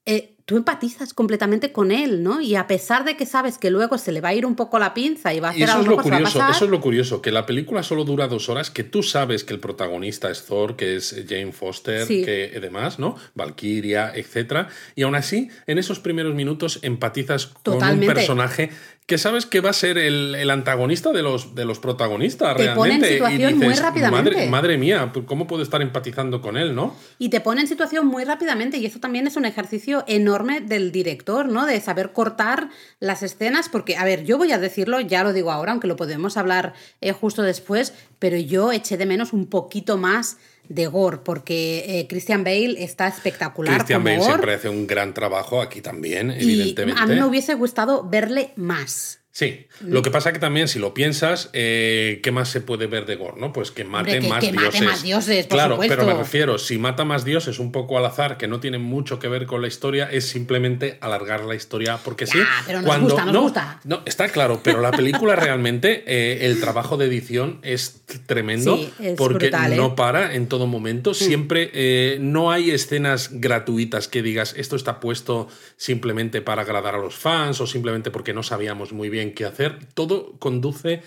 Eh, 0.06 0.34
tú 0.44 0.56
empatizas 0.56 1.14
completamente 1.14 1.70
con 1.70 1.92
él, 1.92 2.24
¿no? 2.24 2.40
Y 2.40 2.56
a 2.56 2.66
pesar 2.66 3.04
de 3.04 3.16
que 3.16 3.24
sabes 3.26 3.58
que 3.58 3.70
luego 3.70 3.96
se 3.96 4.10
le 4.10 4.20
va 4.20 4.30
a 4.30 4.34
ir 4.34 4.44
un 4.44 4.56
poco 4.56 4.78
la 4.80 4.92
pinza 4.92 5.32
y 5.32 5.38
va 5.38 5.50
a 5.50 5.52
Y 5.56 5.62
hacer 5.62 5.68
eso 5.68 5.78
a 5.78 5.80
es 5.82 5.86
lo 5.86 5.96
curioso, 6.02 6.38
pasar, 6.38 6.50
eso 6.50 6.64
es 6.64 6.70
lo 6.72 6.80
curioso, 6.80 7.22
que 7.22 7.30
la 7.30 7.46
película 7.46 7.84
solo 7.84 8.04
dura 8.04 8.26
dos 8.26 8.48
horas, 8.48 8.68
que 8.68 8.82
tú 8.82 9.04
sabes 9.04 9.44
que 9.44 9.54
el 9.54 9.60
protagonista 9.60 10.30
es 10.30 10.44
Thor, 10.44 10.74
que 10.76 10.96
es 10.96 11.14
Jane 11.28 11.52
Foster, 11.52 12.04
Sí. 12.06 12.24
que 12.24 12.48
demás, 12.60 12.98
¿no? 12.98 13.14
Valkyria, 13.36 14.12
etcétera. 14.14 14.68
Y 14.96 15.02
aún 15.02 15.14
así, 15.14 15.48
en 15.68 15.78
esos 15.78 16.00
primeros 16.00 16.34
minutos 16.34 16.80
empatizas 16.82 17.46
con 17.46 17.82
un 17.82 18.00
personaje 18.00 18.70
que 19.06 19.18
sabes 19.18 19.46
que 19.46 19.60
va 19.60 19.70
a 19.70 19.72
ser 19.74 19.98
el, 19.98 20.34
el 20.36 20.48
antagonista 20.50 21.10
de 21.12 21.22
los, 21.22 21.54
de 21.54 21.64
los 21.64 21.80
protagonistas 21.80 22.56
Te 22.56 22.70
pone 22.70 22.94
en 22.94 23.00
realmente. 23.00 23.08
situación 23.08 23.58
muy 23.58 23.74
rápidamente. 23.74 24.30
Madre, 24.30 24.48
madre 24.48 24.78
mía, 24.78 25.10
pues, 25.12 25.26
¿cómo 25.26 25.46
puedo 25.46 25.62
estar 25.62 25.82
empatizando 25.82 26.40
con 26.40 26.56
él, 26.56 26.74
no? 26.74 26.94
Y 27.18 27.28
te 27.28 27.40
pone 27.40 27.60
en 27.62 27.66
situación 27.66 28.06
muy 28.06 28.24
rápidamente 28.24 28.78
y 28.78 28.86
eso 28.86 29.00
también 29.00 29.26
es 29.26 29.36
un 29.36 29.44
ejercicio 29.44 30.04
enorme 30.06 30.60
del 30.60 30.92
director, 30.92 31.48
¿no? 31.48 31.66
De 31.66 31.80
saber 31.80 32.12
cortar 32.12 32.68
las 33.00 33.22
escenas, 33.22 33.68
porque, 33.68 33.96
a 33.96 34.04
ver, 34.04 34.24
yo 34.24 34.38
voy 34.38 34.52
a 34.52 34.58
decirlo, 34.58 35.00
ya 35.00 35.24
lo 35.24 35.32
digo 35.32 35.50
ahora, 35.50 35.72
aunque 35.72 35.88
lo 35.88 35.96
podemos 35.96 36.36
hablar 36.36 36.72
eh, 37.00 37.12
justo 37.12 37.42
después, 37.42 37.92
pero 38.18 38.36
yo 38.36 38.70
eché 38.70 38.96
de 38.96 39.06
menos 39.06 39.32
un 39.32 39.46
poquito 39.46 39.98
más 39.98 40.38
de 40.74 40.86
Gore, 40.86 41.18
porque 41.18 41.84
eh, 41.86 42.06
Christian 42.08 42.44
Bale 42.44 42.82
está 42.82 43.08
espectacular 43.08 43.74
Christian 43.74 44.02
como 44.02 44.04
Bale 44.04 44.18
Gore, 44.18 44.30
siempre 44.32 44.54
hace 44.54 44.68
un 44.68 44.86
gran 44.86 45.14
trabajo 45.14 45.60
aquí 45.60 45.80
también, 45.80 46.30
y 46.30 46.42
evidentemente. 46.42 47.00
a 47.00 47.06
mí 47.06 47.14
me 47.14 47.24
hubiese 47.24 47.54
gustado 47.54 48.08
verle 48.08 48.52
más. 48.56 49.21
Sí, 49.34 49.66
lo 49.80 50.02
que 50.02 50.10
pasa 50.10 50.30
que 50.34 50.38
también 50.38 50.68
si 50.68 50.78
lo 50.78 50.92
piensas, 50.92 51.48
eh, 51.54 52.20
¿qué 52.22 52.30
más 52.30 52.50
se 52.50 52.60
puede 52.60 52.86
ver 52.86 53.06
de 53.06 53.16
Gore? 53.16 53.40
¿no? 53.40 53.50
Pues 53.50 53.70
que 53.70 53.82
mate, 53.82 54.18
Hombre, 54.18 54.20
que- 54.20 54.28
más, 54.28 54.40
que 54.44 54.52
mate 54.52 54.60
dioses. 54.64 54.82
más 54.82 55.02
dioses, 55.02 55.46
por 55.46 55.56
claro, 55.56 55.74
supuesto. 55.76 55.96
pero 55.96 56.06
me 56.06 56.14
refiero, 56.18 56.58
si 56.58 56.76
mata 56.76 57.06
más 57.06 57.24
dioses 57.24 57.58
un 57.58 57.72
poco 57.72 57.96
al 57.96 58.04
azar, 58.04 58.36
que 58.36 58.46
no 58.46 58.60
tiene 58.60 58.76
mucho 58.76 59.18
que 59.18 59.28
ver 59.28 59.46
con 59.46 59.62
la 59.62 59.68
historia, 59.68 60.06
es 60.12 60.28
simplemente 60.28 60.98
alargar 61.00 61.44
la 61.44 61.54
historia 61.54 61.96
porque 62.04 62.26
sí. 62.26 62.38
pero 62.66 62.80
nos 62.80 62.86
cuando, 62.86 63.06
gusta, 63.08 63.24
nos 63.24 63.32
no, 63.34 63.40
gusta. 63.40 63.80
No, 63.84 64.02
está 64.04 64.28
claro, 64.28 64.60
pero 64.62 64.82
la 64.82 64.90
película 64.90 65.34
realmente, 65.34 66.04
eh, 66.06 66.44
el 66.44 66.60
trabajo 66.60 66.98
de 66.98 67.06
edición 67.06 67.58
es 67.62 68.02
tremendo 68.26 68.76
Sí, 68.76 68.92
es 69.00 69.14
porque 69.16 69.46
brutal, 69.48 69.72
¿eh? 69.72 69.76
no 69.76 69.96
para 69.96 70.34
en 70.34 70.46
todo 70.46 70.66
momento. 70.66 71.14
Siempre 71.14 71.70
eh, 71.72 72.18
no 72.20 72.50
hay 72.52 72.70
escenas 72.70 73.30
gratuitas 73.32 74.08
que 74.08 74.20
digas 74.22 74.52
esto 74.58 74.76
está 74.76 75.00
puesto 75.00 75.48
simplemente 75.78 76.42
para 76.42 76.60
agradar 76.62 76.96
a 76.96 76.98
los 76.98 77.14
fans 77.14 77.62
o 77.62 77.66
simplemente 77.66 78.10
porque 78.10 78.34
no 78.34 78.42
sabíamos 78.42 78.92
muy 78.92 79.08
bien 79.08 79.21
qué 79.30 79.44
hacer. 79.44 79.78
Todo 79.94 80.36
conduce 80.40 81.02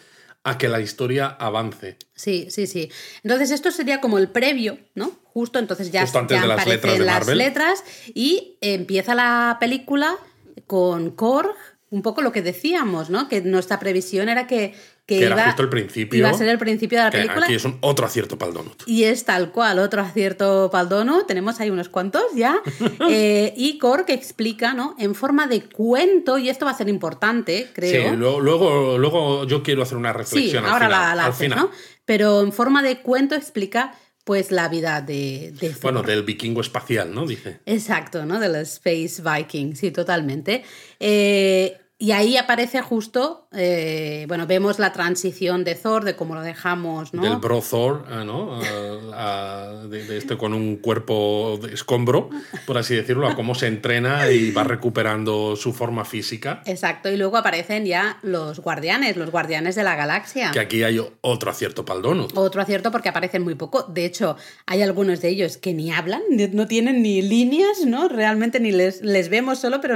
a 0.46 0.58
que 0.58 0.70
la 0.70 0.80
historia 0.80 1.28
avance. 1.28 1.98
Sí, 2.14 2.48
sí, 2.50 2.68
sí. 2.68 2.90
Entonces 3.24 3.52
esto 3.52 3.72
sería 3.72 4.00
como 4.00 4.18
el 4.18 4.30
previo, 4.30 4.78
¿no? 4.94 5.12
Justo, 5.26 5.60
entonces 5.60 5.92
ya, 5.92 6.02
Justo 6.02 6.20
antes 6.20 6.38
ya 6.38 6.44
de 6.44 6.48
las 6.48 6.62
aparecen 6.62 6.82
letras 6.82 7.00
de 7.00 7.06
las 7.06 7.20
Marvel. 7.20 7.38
letras 7.38 7.84
y 8.14 8.58
empieza 8.62 9.16
la 9.16 9.58
película 9.60 10.16
con 10.68 11.12
Korg, 11.12 11.56
un 11.90 12.02
poco 12.02 12.22
lo 12.22 12.32
que 12.32 12.42
decíamos, 12.42 13.10
¿no? 13.10 13.28
Que 13.28 13.42
nuestra 13.42 13.80
previsión 13.80 14.30
era 14.30 14.48
que, 14.48 14.76
que, 15.06 15.20
Que 15.20 15.26
iba, 15.26 15.36
era 15.36 15.46
justo 15.48 15.62
el 15.62 15.70
principio. 15.70 16.18
iba 16.20 16.30
a 16.30 16.34
ser 16.34 16.48
el 16.48 16.58
principio 16.58 16.98
de 16.98 17.04
la 17.06 17.12
que 17.12 17.18
película. 17.20 17.46
aquí 17.46 17.54
es 17.56 17.64
un 17.66 17.78
otro 17.82 18.06
acierto 18.08 18.38
para 18.40 18.50
el 18.50 18.58
donut. 18.58 18.82
Y 18.88 19.04
es 19.04 19.24
tal 19.24 19.52
cual, 19.52 19.78
otro 19.80 20.02
acierto 20.02 20.70
paldono, 20.72 21.26
tenemos 21.26 21.60
ahí 21.60 21.70
unos 21.70 21.90
cuantos 21.90 22.24
ya. 22.36 22.60
Eh, 23.10 23.54
y 23.56 23.78
Korg 23.78 24.06
explica, 24.10 24.74
¿no? 24.74 24.96
En 24.98 25.14
forma 25.16 25.46
de 25.48 25.62
cuento, 25.64 26.38
y 26.40 26.50
esto 26.50 26.66
va 26.66 26.72
a 26.72 26.78
ser 26.78 26.90
importante, 26.90 27.70
creo. 27.74 28.10
Sí, 28.12 28.16
luego, 28.18 28.40
luego, 28.42 28.98
luego 28.98 29.46
yo 29.46 29.62
quiero 29.62 29.84
hacer 29.84 29.98
una 29.98 30.12
Sí, 30.12 30.18
reflexión 30.18 30.66
al 30.66 30.72
ahora 30.72 30.86
final. 30.88 31.02
la, 31.02 31.16
la 31.16 31.24
al 31.26 31.30
haces, 31.32 31.44
final. 31.44 31.60
¿no? 31.60 31.72
Pero 32.06 32.42
en 32.42 32.52
forma 32.52 32.82
de 32.82 32.98
cuento 33.02 33.36
explica 33.36 33.94
pues 34.24 34.50
la 34.50 34.70
vida 34.70 35.02
de, 35.02 35.54
de 35.62 35.70
Thor. 35.70 35.82
Bueno, 35.84 36.02
del 36.02 36.24
vikingo 36.24 36.60
espacial, 36.62 37.14
¿no? 37.14 37.28
Dice. 37.28 37.60
Exacto, 37.68 38.26
¿no? 38.26 38.40
Del 38.40 38.56
Space 38.56 39.22
Viking, 39.24 39.76
sí, 39.76 39.92
totalmente. 39.92 40.64
Eh, 41.00 41.78
y 41.98 42.12
ahí 42.12 42.36
aparece 42.36 42.82
justo, 42.82 43.48
eh, 43.54 44.26
bueno, 44.28 44.46
vemos 44.48 44.80
la 44.80 44.92
transición 44.92 45.64
de 45.64 45.76
Thor, 45.76 46.04
de 46.04 46.16
cómo 46.18 46.36
lo 46.36 46.42
dejamos, 46.42 47.14
¿no? 47.14 47.22
Del 47.22 47.38
Bro 47.38 47.62
Thor, 47.62 48.06
ah, 48.12 48.24
¿no? 48.26 48.60
A- 49.14 49.14
a- 49.14 49.88
de, 49.88 50.04
de 50.06 50.18
este 50.18 50.36
con 50.38 50.54
un 50.54 50.76
cuerpo 50.78 51.58
de 51.62 51.74
escombro, 51.74 52.30
por 52.66 52.78
así 52.78 52.96
decirlo, 52.96 53.28
a 53.30 53.36
cómo 53.36 53.56
se 53.56 53.68
entrena 53.68 54.30
y 54.30 54.52
va 54.52 54.66
recuperando 54.66 55.56
su 55.56 55.72
forma 55.72 56.04
física. 56.04 56.62
Exacto, 56.66 57.10
y 57.10 57.16
luego 57.18 57.38
aparecen 57.38 57.86
ya 57.86 58.20
los 58.24 58.60
guardianes, 58.60 59.16
los 59.16 59.32
guardianes 59.32 59.76
de 59.76 59.84
la 59.84 59.96
galaxia. 59.96 60.52
Que 60.52 60.60
aquí 60.60 60.84
hay 60.84 61.00
otro 61.22 61.50
acierto 61.50 61.86
para 61.86 61.98
el 61.98 62.04
donut. 62.04 62.32
Otro 62.38 62.62
acierto 62.62 62.92
porque 62.92 63.08
aparecen 63.10 63.44
muy 63.44 63.56
poco. 63.56 63.84
De 63.84 64.04
hecho, 64.06 64.36
hay 64.66 64.82
algunos 64.82 65.22
de 65.22 65.30
ellos 65.30 65.56
que 65.58 65.74
ni 65.74 65.92
hablan, 65.94 66.22
no 66.52 66.68
tienen 66.68 67.02
ni 67.02 67.22
líneas, 67.22 67.86
¿no? 67.86 68.10
Realmente 68.10 68.60
ni 68.60 68.72
les, 68.74 69.02
les 69.02 69.30
vemos 69.30 69.60
solo, 69.60 69.80
pero 69.80 69.96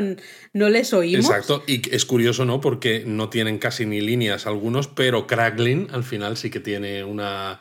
no 0.53 0.69
les 0.69 0.93
oímos. 0.93 1.25
Exacto, 1.25 1.63
y 1.67 1.81
es 1.99 2.05
curioso, 2.05 2.45
¿no? 2.45 2.61
Porque 2.61 3.03
no 3.05 3.29
tienen 3.29 3.57
casi 3.59 3.85
ni 3.85 4.01
líneas 4.01 4.47
algunos, 4.47 4.87
pero 4.87 5.27
Kraglin 5.27 5.87
al 5.91 6.03
final 6.03 6.37
sí 6.37 6.49
que 6.49 6.59
tiene 6.59 7.03
una, 7.03 7.59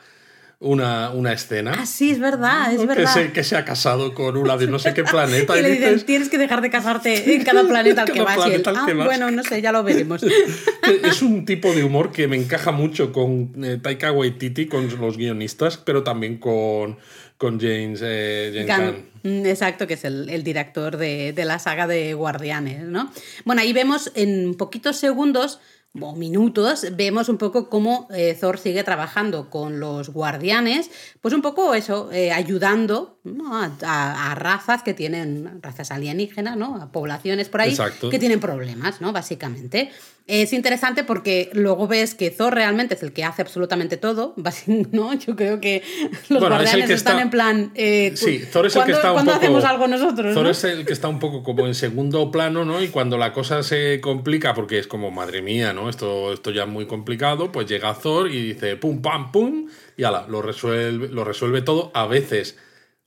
una, 0.59 1.11
una 1.11 1.31
escena. 1.33 1.73
Ah, 1.77 1.85
sí, 1.85 2.11
es 2.11 2.19
verdad, 2.19 2.73
es 2.73 2.79
¿no? 2.81 2.87
verdad. 2.87 3.13
Que 3.13 3.21
se, 3.27 3.31
que 3.31 3.43
se 3.43 3.55
ha 3.55 3.63
casado 3.65 4.13
con 4.13 4.35
una 4.37 4.57
de 4.57 4.67
no 4.67 4.79
sé 4.79 4.93
qué 4.93 5.03
planeta. 5.11 5.57
y 5.57 5.61
le 5.61 5.71
dicen, 5.71 5.89
dices, 5.93 6.05
tienes 6.05 6.29
que 6.29 6.37
dejar 6.37 6.61
de 6.61 6.69
casarte 6.69 7.35
en 7.35 7.43
cada 7.49 7.63
planeta 7.67 8.01
al 8.03 8.11
que 8.11 8.21
vas. 8.21 8.37
Y 8.47 8.51
él, 8.53 8.63
"Ah, 8.65 8.83
que 8.85 8.93
vas". 8.93 9.05
bueno, 9.05 9.31
no 9.31 9.43
sé, 9.43 9.61
ya 9.61 9.71
lo 9.71 9.83
veremos. 9.83 10.21
que 10.83 11.01
es 11.07 11.21
un 11.21 11.45
tipo 11.45 11.73
de 11.73 11.83
humor 11.83 12.11
que 12.11 12.27
me 12.27 12.35
encaja 12.37 12.71
mucho 12.71 13.11
con 13.13 13.51
eh, 13.63 13.77
Taika 13.81 14.11
Waititi, 14.11 14.67
con 14.67 14.89
los 14.99 15.17
guionistas, 15.17 15.77
pero 15.77 16.03
también 16.03 16.37
con, 16.39 16.97
con 17.39 17.59
James, 17.59 18.01
eh, 18.03 18.51
James 18.53 18.77
Gunn. 18.77 19.09
Gunn. 19.23 19.41
Mm, 19.41 19.45
Exacto, 19.47 19.87
que 19.87 19.95
es 19.95 20.03
el, 20.05 20.29
el 20.29 20.43
director 20.43 20.97
de, 20.97 21.33
de 21.33 21.45
la 21.45 21.57
saga 21.57 21.87
de 21.87 22.13
Guardianes, 22.13 22.83
¿no? 22.83 23.11
Bueno, 23.45 23.61
ahí 23.61 23.73
vemos 23.73 24.11
en 24.13 24.53
poquitos 24.55 24.97
segundos 24.97 25.59
o 25.99 26.15
minutos, 26.15 26.85
vemos 26.93 27.29
un 27.29 27.37
poco 27.39 27.67
cómo 27.67 28.07
eh, 28.13 28.37
Thor 28.39 28.59
sigue 28.59 28.83
trabajando 28.83 29.49
con 29.49 29.79
los 29.79 30.09
guardianes, 30.09 30.91
pues 31.19 31.33
un 31.33 31.41
poco 31.41 31.73
eso, 31.73 32.11
eh, 32.11 32.31
ayudando 32.31 33.19
¿no? 33.23 33.55
a, 33.57 33.71
a- 33.81 34.31
a 34.31 34.35
razas 34.35 34.83
que 34.83 34.93
tienen, 34.93 35.59
razas 35.63 35.89
alienígenas, 35.91 36.57
¿no? 36.57 36.75
A 36.79 36.91
poblaciones 36.91 37.49
por 37.49 37.61
ahí 37.61 37.71
Exacto. 37.71 38.09
que 38.11 38.19
tienen 38.19 38.39
problemas, 38.39 39.01
¿no? 39.01 39.11
Básicamente. 39.13 39.89
Es 40.31 40.53
interesante 40.53 41.03
porque 41.03 41.49
luego 41.53 41.87
ves 41.87 42.13
que 42.13 42.29
Thor 42.29 42.53
realmente 42.53 42.93
es 42.93 43.01
el 43.01 43.13
que 43.13 43.23
hace 43.23 43.41
absolutamente 43.41 43.97
todo, 43.97 44.35
¿no? 44.91 45.13
Yo 45.15 45.35
creo 45.35 45.59
que 45.59 45.81
los 46.29 46.39
Bueno, 46.39 46.55
es 46.57 46.61
guardianes 46.61 46.87
que 46.87 46.93
están 46.93 47.13
está- 47.15 47.21
en 47.23 47.29
plan... 47.31 47.71
eh, 47.73 48.11
Sí, 48.15 48.43
Thor 48.53 48.67
es 48.67 48.75
el 48.75 48.83
que 48.83 48.91
¿cuándo- 48.91 48.95
está 48.97 49.11
un 49.13 49.25
poco. 49.25 49.31
hacemos 49.37 49.63
algo 49.65 49.87
nosotros? 49.87 50.33
Thor 50.35 50.43
no? 50.43 50.49
es 50.51 50.63
el 50.63 50.85
que 50.85 50.93
está 50.93 51.07
un 51.07 51.17
poco 51.19 51.41
como 51.41 51.65
en 51.65 51.73
segundo 51.73 52.29
plano, 52.31 52.63
¿no? 52.63 52.81
Y 52.83 52.89
cuando 52.89 53.17
la 53.17 53.33
cosa 53.33 53.63
se 53.63 53.99
complica, 54.01 54.53
porque 54.53 54.77
es 54.77 54.85
como, 54.85 55.09
madre 55.09 55.41
mía, 55.41 55.73
¿no? 55.73 55.89
Esto, 55.89 56.31
esto 56.31 56.51
ya 56.51 56.63
es 56.63 56.69
muy 56.69 56.85
complicado, 56.85 57.51
pues 57.51 57.65
llega 57.67 57.93
Thor 57.95 58.29
y 58.31 58.53
dice 58.53 58.75
pum, 58.75 59.01
pam, 59.01 59.31
pum, 59.31 59.67
y 59.97 60.03
ala, 60.03 60.27
lo 60.29 60.43
resuelve, 60.43 61.07
lo 61.07 61.23
resuelve 61.23 61.63
todo, 61.63 61.89
a 61.95 62.05
veces 62.05 62.55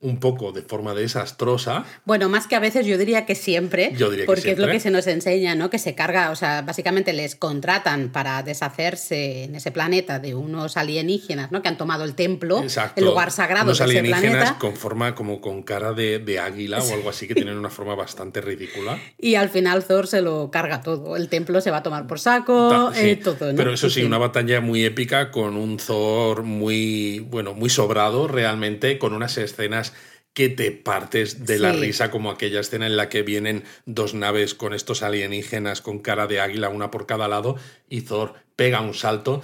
un 0.02 0.18
poco 0.18 0.52
de 0.52 0.62
forma 0.62 0.94
desastrosa. 0.94 1.84
Bueno, 2.04 2.28
más 2.28 2.46
que 2.46 2.56
a 2.56 2.60
veces 2.60 2.84
yo 2.86 2.98
diría 2.98 3.24
que 3.24 3.34
siempre, 3.34 3.92
Yo 3.96 4.10
diría 4.10 4.24
que 4.24 4.26
porque 4.26 4.50
es 4.50 4.58
lo 4.58 4.64
siempre. 4.64 4.72
que 4.76 4.80
se 4.80 4.90
nos 4.90 5.06
enseña, 5.06 5.54
¿no? 5.54 5.70
Que 5.70 5.78
se 5.78 5.94
carga, 5.94 6.30
o 6.30 6.36
sea, 6.36 6.62
básicamente 6.62 7.12
les 7.12 7.36
contratan 7.36 8.10
para 8.10 8.42
deshacerse 8.42 9.44
en 9.44 9.54
ese 9.54 9.70
planeta 9.70 10.18
de 10.18 10.34
unos 10.34 10.76
alienígenas, 10.76 11.52
¿no? 11.52 11.62
Que 11.62 11.68
han 11.68 11.78
tomado 11.78 12.04
el 12.04 12.14
templo, 12.14 12.60
Exacto. 12.62 13.00
el 13.00 13.06
lugar 13.06 13.30
sagrado 13.30 13.66
Unos 13.66 13.78
de 13.78 13.84
ese 13.84 13.98
alienígenas 13.98 14.52
con 14.54 14.76
forma 14.76 15.14
como 15.14 15.40
con 15.40 15.62
cara 15.62 15.92
de, 15.92 16.18
de 16.18 16.38
águila 16.40 16.82
o 16.82 16.92
algo 16.92 17.08
así, 17.10 17.26
que 17.28 17.34
tienen 17.34 17.56
una 17.56 17.70
forma 17.70 17.94
bastante 17.94 18.40
ridícula. 18.40 18.98
Y 19.18 19.36
al 19.36 19.50
final 19.50 19.84
Thor 19.84 20.08
se 20.08 20.20
lo 20.20 20.50
carga 20.50 20.80
todo. 20.82 21.16
El 21.16 21.28
templo 21.28 21.60
se 21.60 21.70
va 21.70 21.78
a 21.78 21.82
tomar 21.84 22.06
por 22.08 22.18
saco, 22.18 22.68
Ta- 22.68 22.92
sí. 22.98 23.10
eh, 23.10 23.16
todo, 23.16 23.52
¿no? 23.52 23.56
Pero 23.56 23.72
eso 23.72 23.88
sí, 23.88 24.02
una 24.02 24.18
batalla 24.18 24.60
muy 24.60 24.84
épica 24.84 25.30
con 25.30 25.56
un 25.56 25.76
Thor 25.76 26.42
muy, 26.42 27.20
bueno, 27.20 27.54
muy 27.54 27.70
sobrado 27.70 28.26
realmente, 28.26 28.98
con 28.98 29.12
unas 29.14 29.38
escenas 29.38 29.91
que 30.34 30.48
te 30.48 30.70
partes 30.72 31.44
de 31.44 31.58
la 31.58 31.72
risa, 31.72 32.10
como 32.10 32.30
aquella 32.30 32.60
escena 32.60 32.86
en 32.86 32.96
la 32.96 33.08
que 33.10 33.22
vienen 33.22 33.64
dos 33.84 34.14
naves 34.14 34.54
con 34.54 34.72
estos 34.72 35.02
alienígenas 35.02 35.82
con 35.82 35.98
cara 35.98 36.26
de 36.26 36.40
águila, 36.40 36.70
una 36.70 36.90
por 36.90 37.06
cada 37.06 37.28
lado, 37.28 37.56
y 37.88 38.00
Thor 38.02 38.34
pega 38.56 38.80
un 38.80 38.94
salto, 38.94 39.42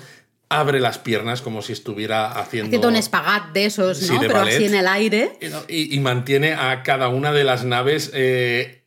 abre 0.49 0.81
las 0.81 0.99
piernas 0.99 1.43
como 1.43 1.61
si 1.61 1.75
estuviera 1.75 2.27
haciendo... 2.33 2.69
Haciendo 2.69 2.89
un 2.89 2.97
espagat 2.97 3.53
de 3.53 3.67
esos, 3.67 3.99
Sí, 3.99 4.15
¿no? 4.15 4.21
de 4.21 4.29
Pero 4.29 4.39
ballet. 4.41 4.55
así 4.55 4.65
en 4.65 4.75
el 4.77 4.87
aire. 4.89 5.39
y, 5.69 5.95
y 5.95 6.01
mantiene 6.01 6.55
a 6.55 6.83
cada 6.83 7.09
una 7.09 7.33
de 7.33 7.45
las 7.45 7.65
naves 7.67 8.11
eh, 8.15 8.78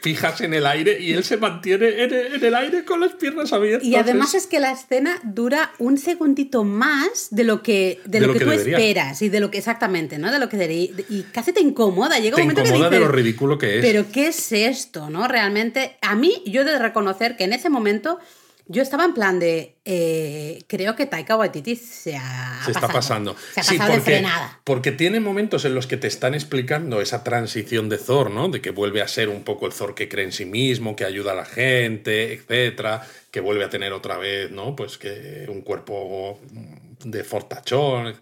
fijas 0.00 0.40
en 0.40 0.54
el 0.54 0.66
aire 0.66 1.00
y 1.00 1.12
él 1.12 1.24
se 1.24 1.36
mantiene 1.36 1.88
en 2.04 2.12
el, 2.14 2.34
en 2.34 2.44
el 2.44 2.54
aire 2.54 2.84
con 2.84 3.00
las 3.00 3.12
piernas 3.14 3.52
abiertas. 3.52 3.86
Y 3.86 3.96
además 3.96 4.34
Es- 4.34 4.46
que 4.46 4.60
la 4.60 4.72
escena 4.72 5.18
dura 5.24 5.72
un 5.78 5.98
segundito 5.98 6.64
más 6.64 7.28
de 7.30 7.44
lo 7.44 7.62
que, 7.62 8.00
de 8.04 8.20
De 8.20 8.20
lo 8.20 8.26
lo 8.28 8.32
que, 8.34 8.38
que 8.40 8.44
tú 8.44 8.50
debería. 8.52 8.78
esperas 8.78 9.22
y 9.22 9.28
de 9.28 9.40
lo 9.40 9.50
que 9.50 9.58
exactamente, 9.58 10.18
¿no? 10.18 10.30
De 10.32 10.38
lo 10.38 10.48
que 10.48 10.56
debería- 10.56 10.90
y 11.08 11.22
casi 11.32 11.52
te 11.52 11.60
incomoda. 11.60 12.18
Llega 12.18 12.36
te 12.36 12.42
un 12.42 12.48
momento 12.48 12.62
incomoda 12.62 12.88
que 12.90 12.94
de 12.96 13.00
dices, 13.00 13.10
lo 13.10 13.16
ridículo 13.16 13.58
que 13.58 13.78
es. 13.78 13.84
pero 13.84 14.06
¿qué 14.12 14.28
es 14.28 14.52
esto, 14.52 15.10
no? 15.10 15.26
Realmente, 15.28 15.96
a 16.00 16.14
mí, 16.14 16.42
yo 16.46 16.62
he 16.62 16.64
de 16.64 16.78
reconocer 16.78 17.36
que 17.36 17.44
en 17.44 17.52
ese 17.52 17.68
momento 17.70 18.18
yo 18.68 18.82
estaba 18.82 19.04
en 19.04 19.14
plan 19.14 19.38
de, 19.40 19.78
eh, 19.84 20.62
creo 20.66 20.94
que 20.94 21.06
Taika 21.06 21.36
Waititi 21.36 21.74
se 21.74 22.16
ha 22.16 22.60
se 22.64 22.70
está 22.72 22.86
pasando. 22.88 23.34
Se 23.54 23.60
ha 23.60 23.62
Sí, 23.64 23.78
pasado 23.78 23.94
de 23.94 23.98
porque, 24.00 24.10
frenada. 24.12 24.60
porque 24.64 24.92
tiene 24.92 25.20
momentos 25.20 25.64
en 25.64 25.74
los 25.74 25.86
que 25.86 25.96
te 25.96 26.06
están 26.06 26.34
explicando 26.34 27.00
esa 27.00 27.24
transición 27.24 27.88
de 27.88 27.98
Thor, 27.98 28.30
¿no? 28.30 28.48
De 28.48 28.60
que 28.60 28.70
vuelve 28.70 29.00
a 29.02 29.08
ser 29.08 29.28
un 29.30 29.42
poco 29.42 29.66
el 29.66 29.72
Thor 29.72 29.94
que 29.94 30.08
cree 30.08 30.26
en 30.26 30.32
sí 30.32 30.44
mismo, 30.44 30.94
que 30.96 31.04
ayuda 31.04 31.32
a 31.32 31.34
la 31.34 31.44
gente, 31.46 32.32
etcétera, 32.34 33.06
que 33.30 33.40
vuelve 33.40 33.64
a 33.64 33.70
tener 33.70 33.92
otra 33.92 34.18
vez, 34.18 34.50
¿no? 34.50 34.76
Pues 34.76 34.98
que 34.98 35.46
un 35.48 35.62
cuerpo 35.62 36.38
de 37.04 37.24
fortachón. 37.24 38.14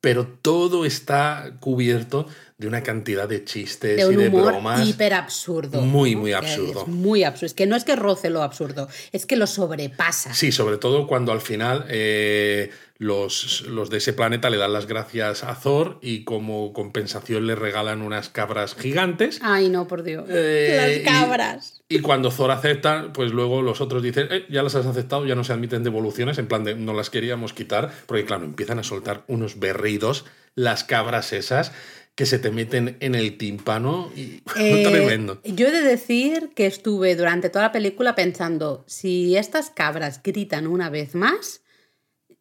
Pero 0.00 0.26
todo 0.26 0.84
está 0.84 1.52
cubierto 1.60 2.28
de 2.58 2.66
una 2.66 2.82
cantidad 2.82 3.28
de 3.28 3.44
chistes 3.44 3.96
De 3.98 4.12
y 4.12 4.16
de 4.16 4.28
humor 4.28 4.52
bromas. 4.52 4.88
hiper 4.88 5.12
absurdo. 5.12 5.82
Muy, 5.82 6.14
¿no? 6.14 6.20
muy 6.22 6.32
absurdo. 6.32 6.82
Es 6.82 6.88
muy 6.88 7.22
absurdo. 7.22 7.46
Es 7.46 7.54
que 7.54 7.66
no 7.66 7.76
es 7.76 7.84
que 7.84 7.96
roce 7.96 8.30
lo 8.30 8.42
absurdo, 8.42 8.88
es 9.12 9.26
que 9.26 9.36
lo 9.36 9.46
sobrepasa. 9.46 10.32
Sí, 10.32 10.52
sobre 10.52 10.78
todo 10.78 11.06
cuando 11.06 11.32
al 11.32 11.42
final 11.42 11.84
eh, 11.90 12.70
los, 12.96 13.62
los 13.68 13.90
de 13.90 13.98
ese 13.98 14.14
planeta 14.14 14.48
le 14.48 14.56
dan 14.56 14.72
las 14.72 14.86
gracias 14.86 15.44
a 15.44 15.54
Thor 15.54 15.98
y 16.00 16.24
como 16.24 16.72
compensación 16.72 17.46
le 17.46 17.56
regalan 17.56 18.00
unas 18.00 18.30
cabras 18.30 18.74
gigantes. 18.74 19.38
Ay, 19.42 19.68
no, 19.68 19.86
por 19.86 20.02
Dios. 20.02 20.24
Eh, 20.30 21.02
Las 21.04 21.14
cabras. 21.14 21.82
Y, 21.90 21.96
y 21.96 22.00
cuando 22.00 22.30
Thor 22.30 22.50
acepta, 22.52 23.10
pues 23.12 23.32
luego 23.32 23.60
los 23.60 23.82
otros 23.82 24.02
dicen, 24.02 24.28
"Eh, 24.30 24.46
ya 24.48 24.62
las 24.62 24.74
has 24.76 24.86
aceptado, 24.86 25.26
ya 25.26 25.34
no 25.34 25.44
se 25.44 25.52
admiten 25.52 25.84
devoluciones, 25.84 26.38
en 26.38 26.46
plan 26.48 26.64
de 26.64 26.74
no 26.74 26.94
las 26.94 27.10
queríamos 27.10 27.52
quitar, 27.52 27.92
porque 28.06 28.24
claro, 28.24 28.44
empiezan 28.44 28.78
a 28.78 28.82
soltar 28.82 29.24
unos 29.28 29.58
berridos, 29.60 30.24
las 30.54 30.84
cabras 30.84 31.34
esas, 31.34 31.72
que 32.16 32.26
se 32.26 32.38
te 32.38 32.50
meten 32.50 32.96
en 33.00 33.14
el 33.14 33.36
tímpano 33.38 34.10
y 34.16 34.42
Eh, 34.56 34.82
tremendo. 34.82 35.40
Yo 35.44 35.68
he 35.68 35.70
de 35.70 35.82
decir 35.82 36.50
que 36.54 36.66
estuve 36.66 37.14
durante 37.14 37.50
toda 37.50 37.66
la 37.66 37.72
película 37.72 38.14
pensando, 38.14 38.84
si 38.86 39.36
estas 39.36 39.70
cabras 39.70 40.22
gritan 40.22 40.66
una 40.66 40.88
vez 40.88 41.14
más, 41.14 41.60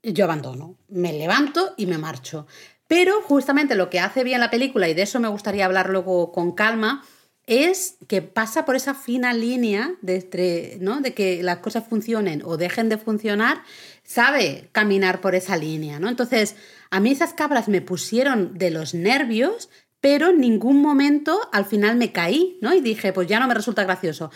yo 0.01 0.23
abandono, 0.23 0.77
me 0.87 1.13
levanto 1.13 1.73
y 1.77 1.87
me 1.87 1.97
marcho. 1.97 2.47
Pero 2.87 3.21
justamente 3.21 3.75
lo 3.75 3.89
que 3.89 3.99
hace 3.99 4.23
bien 4.23 4.39
la 4.39 4.49
película, 4.49 4.87
y 4.87 4.93
de 4.93 5.01
eso 5.01 5.19
me 5.19 5.27
gustaría 5.27 5.65
hablar 5.65 5.89
luego 5.89 6.31
con 6.31 6.53
calma, 6.53 7.03
es 7.47 7.97
que 8.07 8.21
pasa 8.21 8.65
por 8.65 8.75
esa 8.75 8.95
fina 8.95 9.33
línea 9.33 9.95
de, 10.01 10.15
entre, 10.15 10.77
¿no? 10.79 11.01
de 11.01 11.13
que 11.13 11.43
las 11.43 11.57
cosas 11.59 11.85
funcionen 11.87 12.41
o 12.43 12.57
dejen 12.57 12.89
de 12.89 12.97
funcionar, 12.97 13.61
sabe 14.05 14.69
caminar 14.71 15.19
por 15.19 15.35
esa 15.35 15.57
línea. 15.57 15.99
¿no? 15.99 16.07
Entonces, 16.07 16.55
a 16.91 16.99
mí 16.99 17.11
esas 17.11 17.33
cabras 17.33 17.67
me 17.67 17.81
pusieron 17.81 18.57
de 18.57 18.69
los 18.69 18.93
nervios, 18.93 19.69
pero 20.05 20.29
en 20.29 20.39
ningún 20.39 20.83
momento 20.83 21.49
al 21.51 21.65
final 21.65 21.95
me 21.95 22.11
caí, 22.11 22.59
¿no? 22.61 22.75
Y 22.75 22.79
dije, 22.79 23.11
pues 23.11 23.27
ya 23.27 23.39
no 23.39 23.47
me 23.47 23.55
resulta 23.55 23.83
gracioso. 23.85 24.29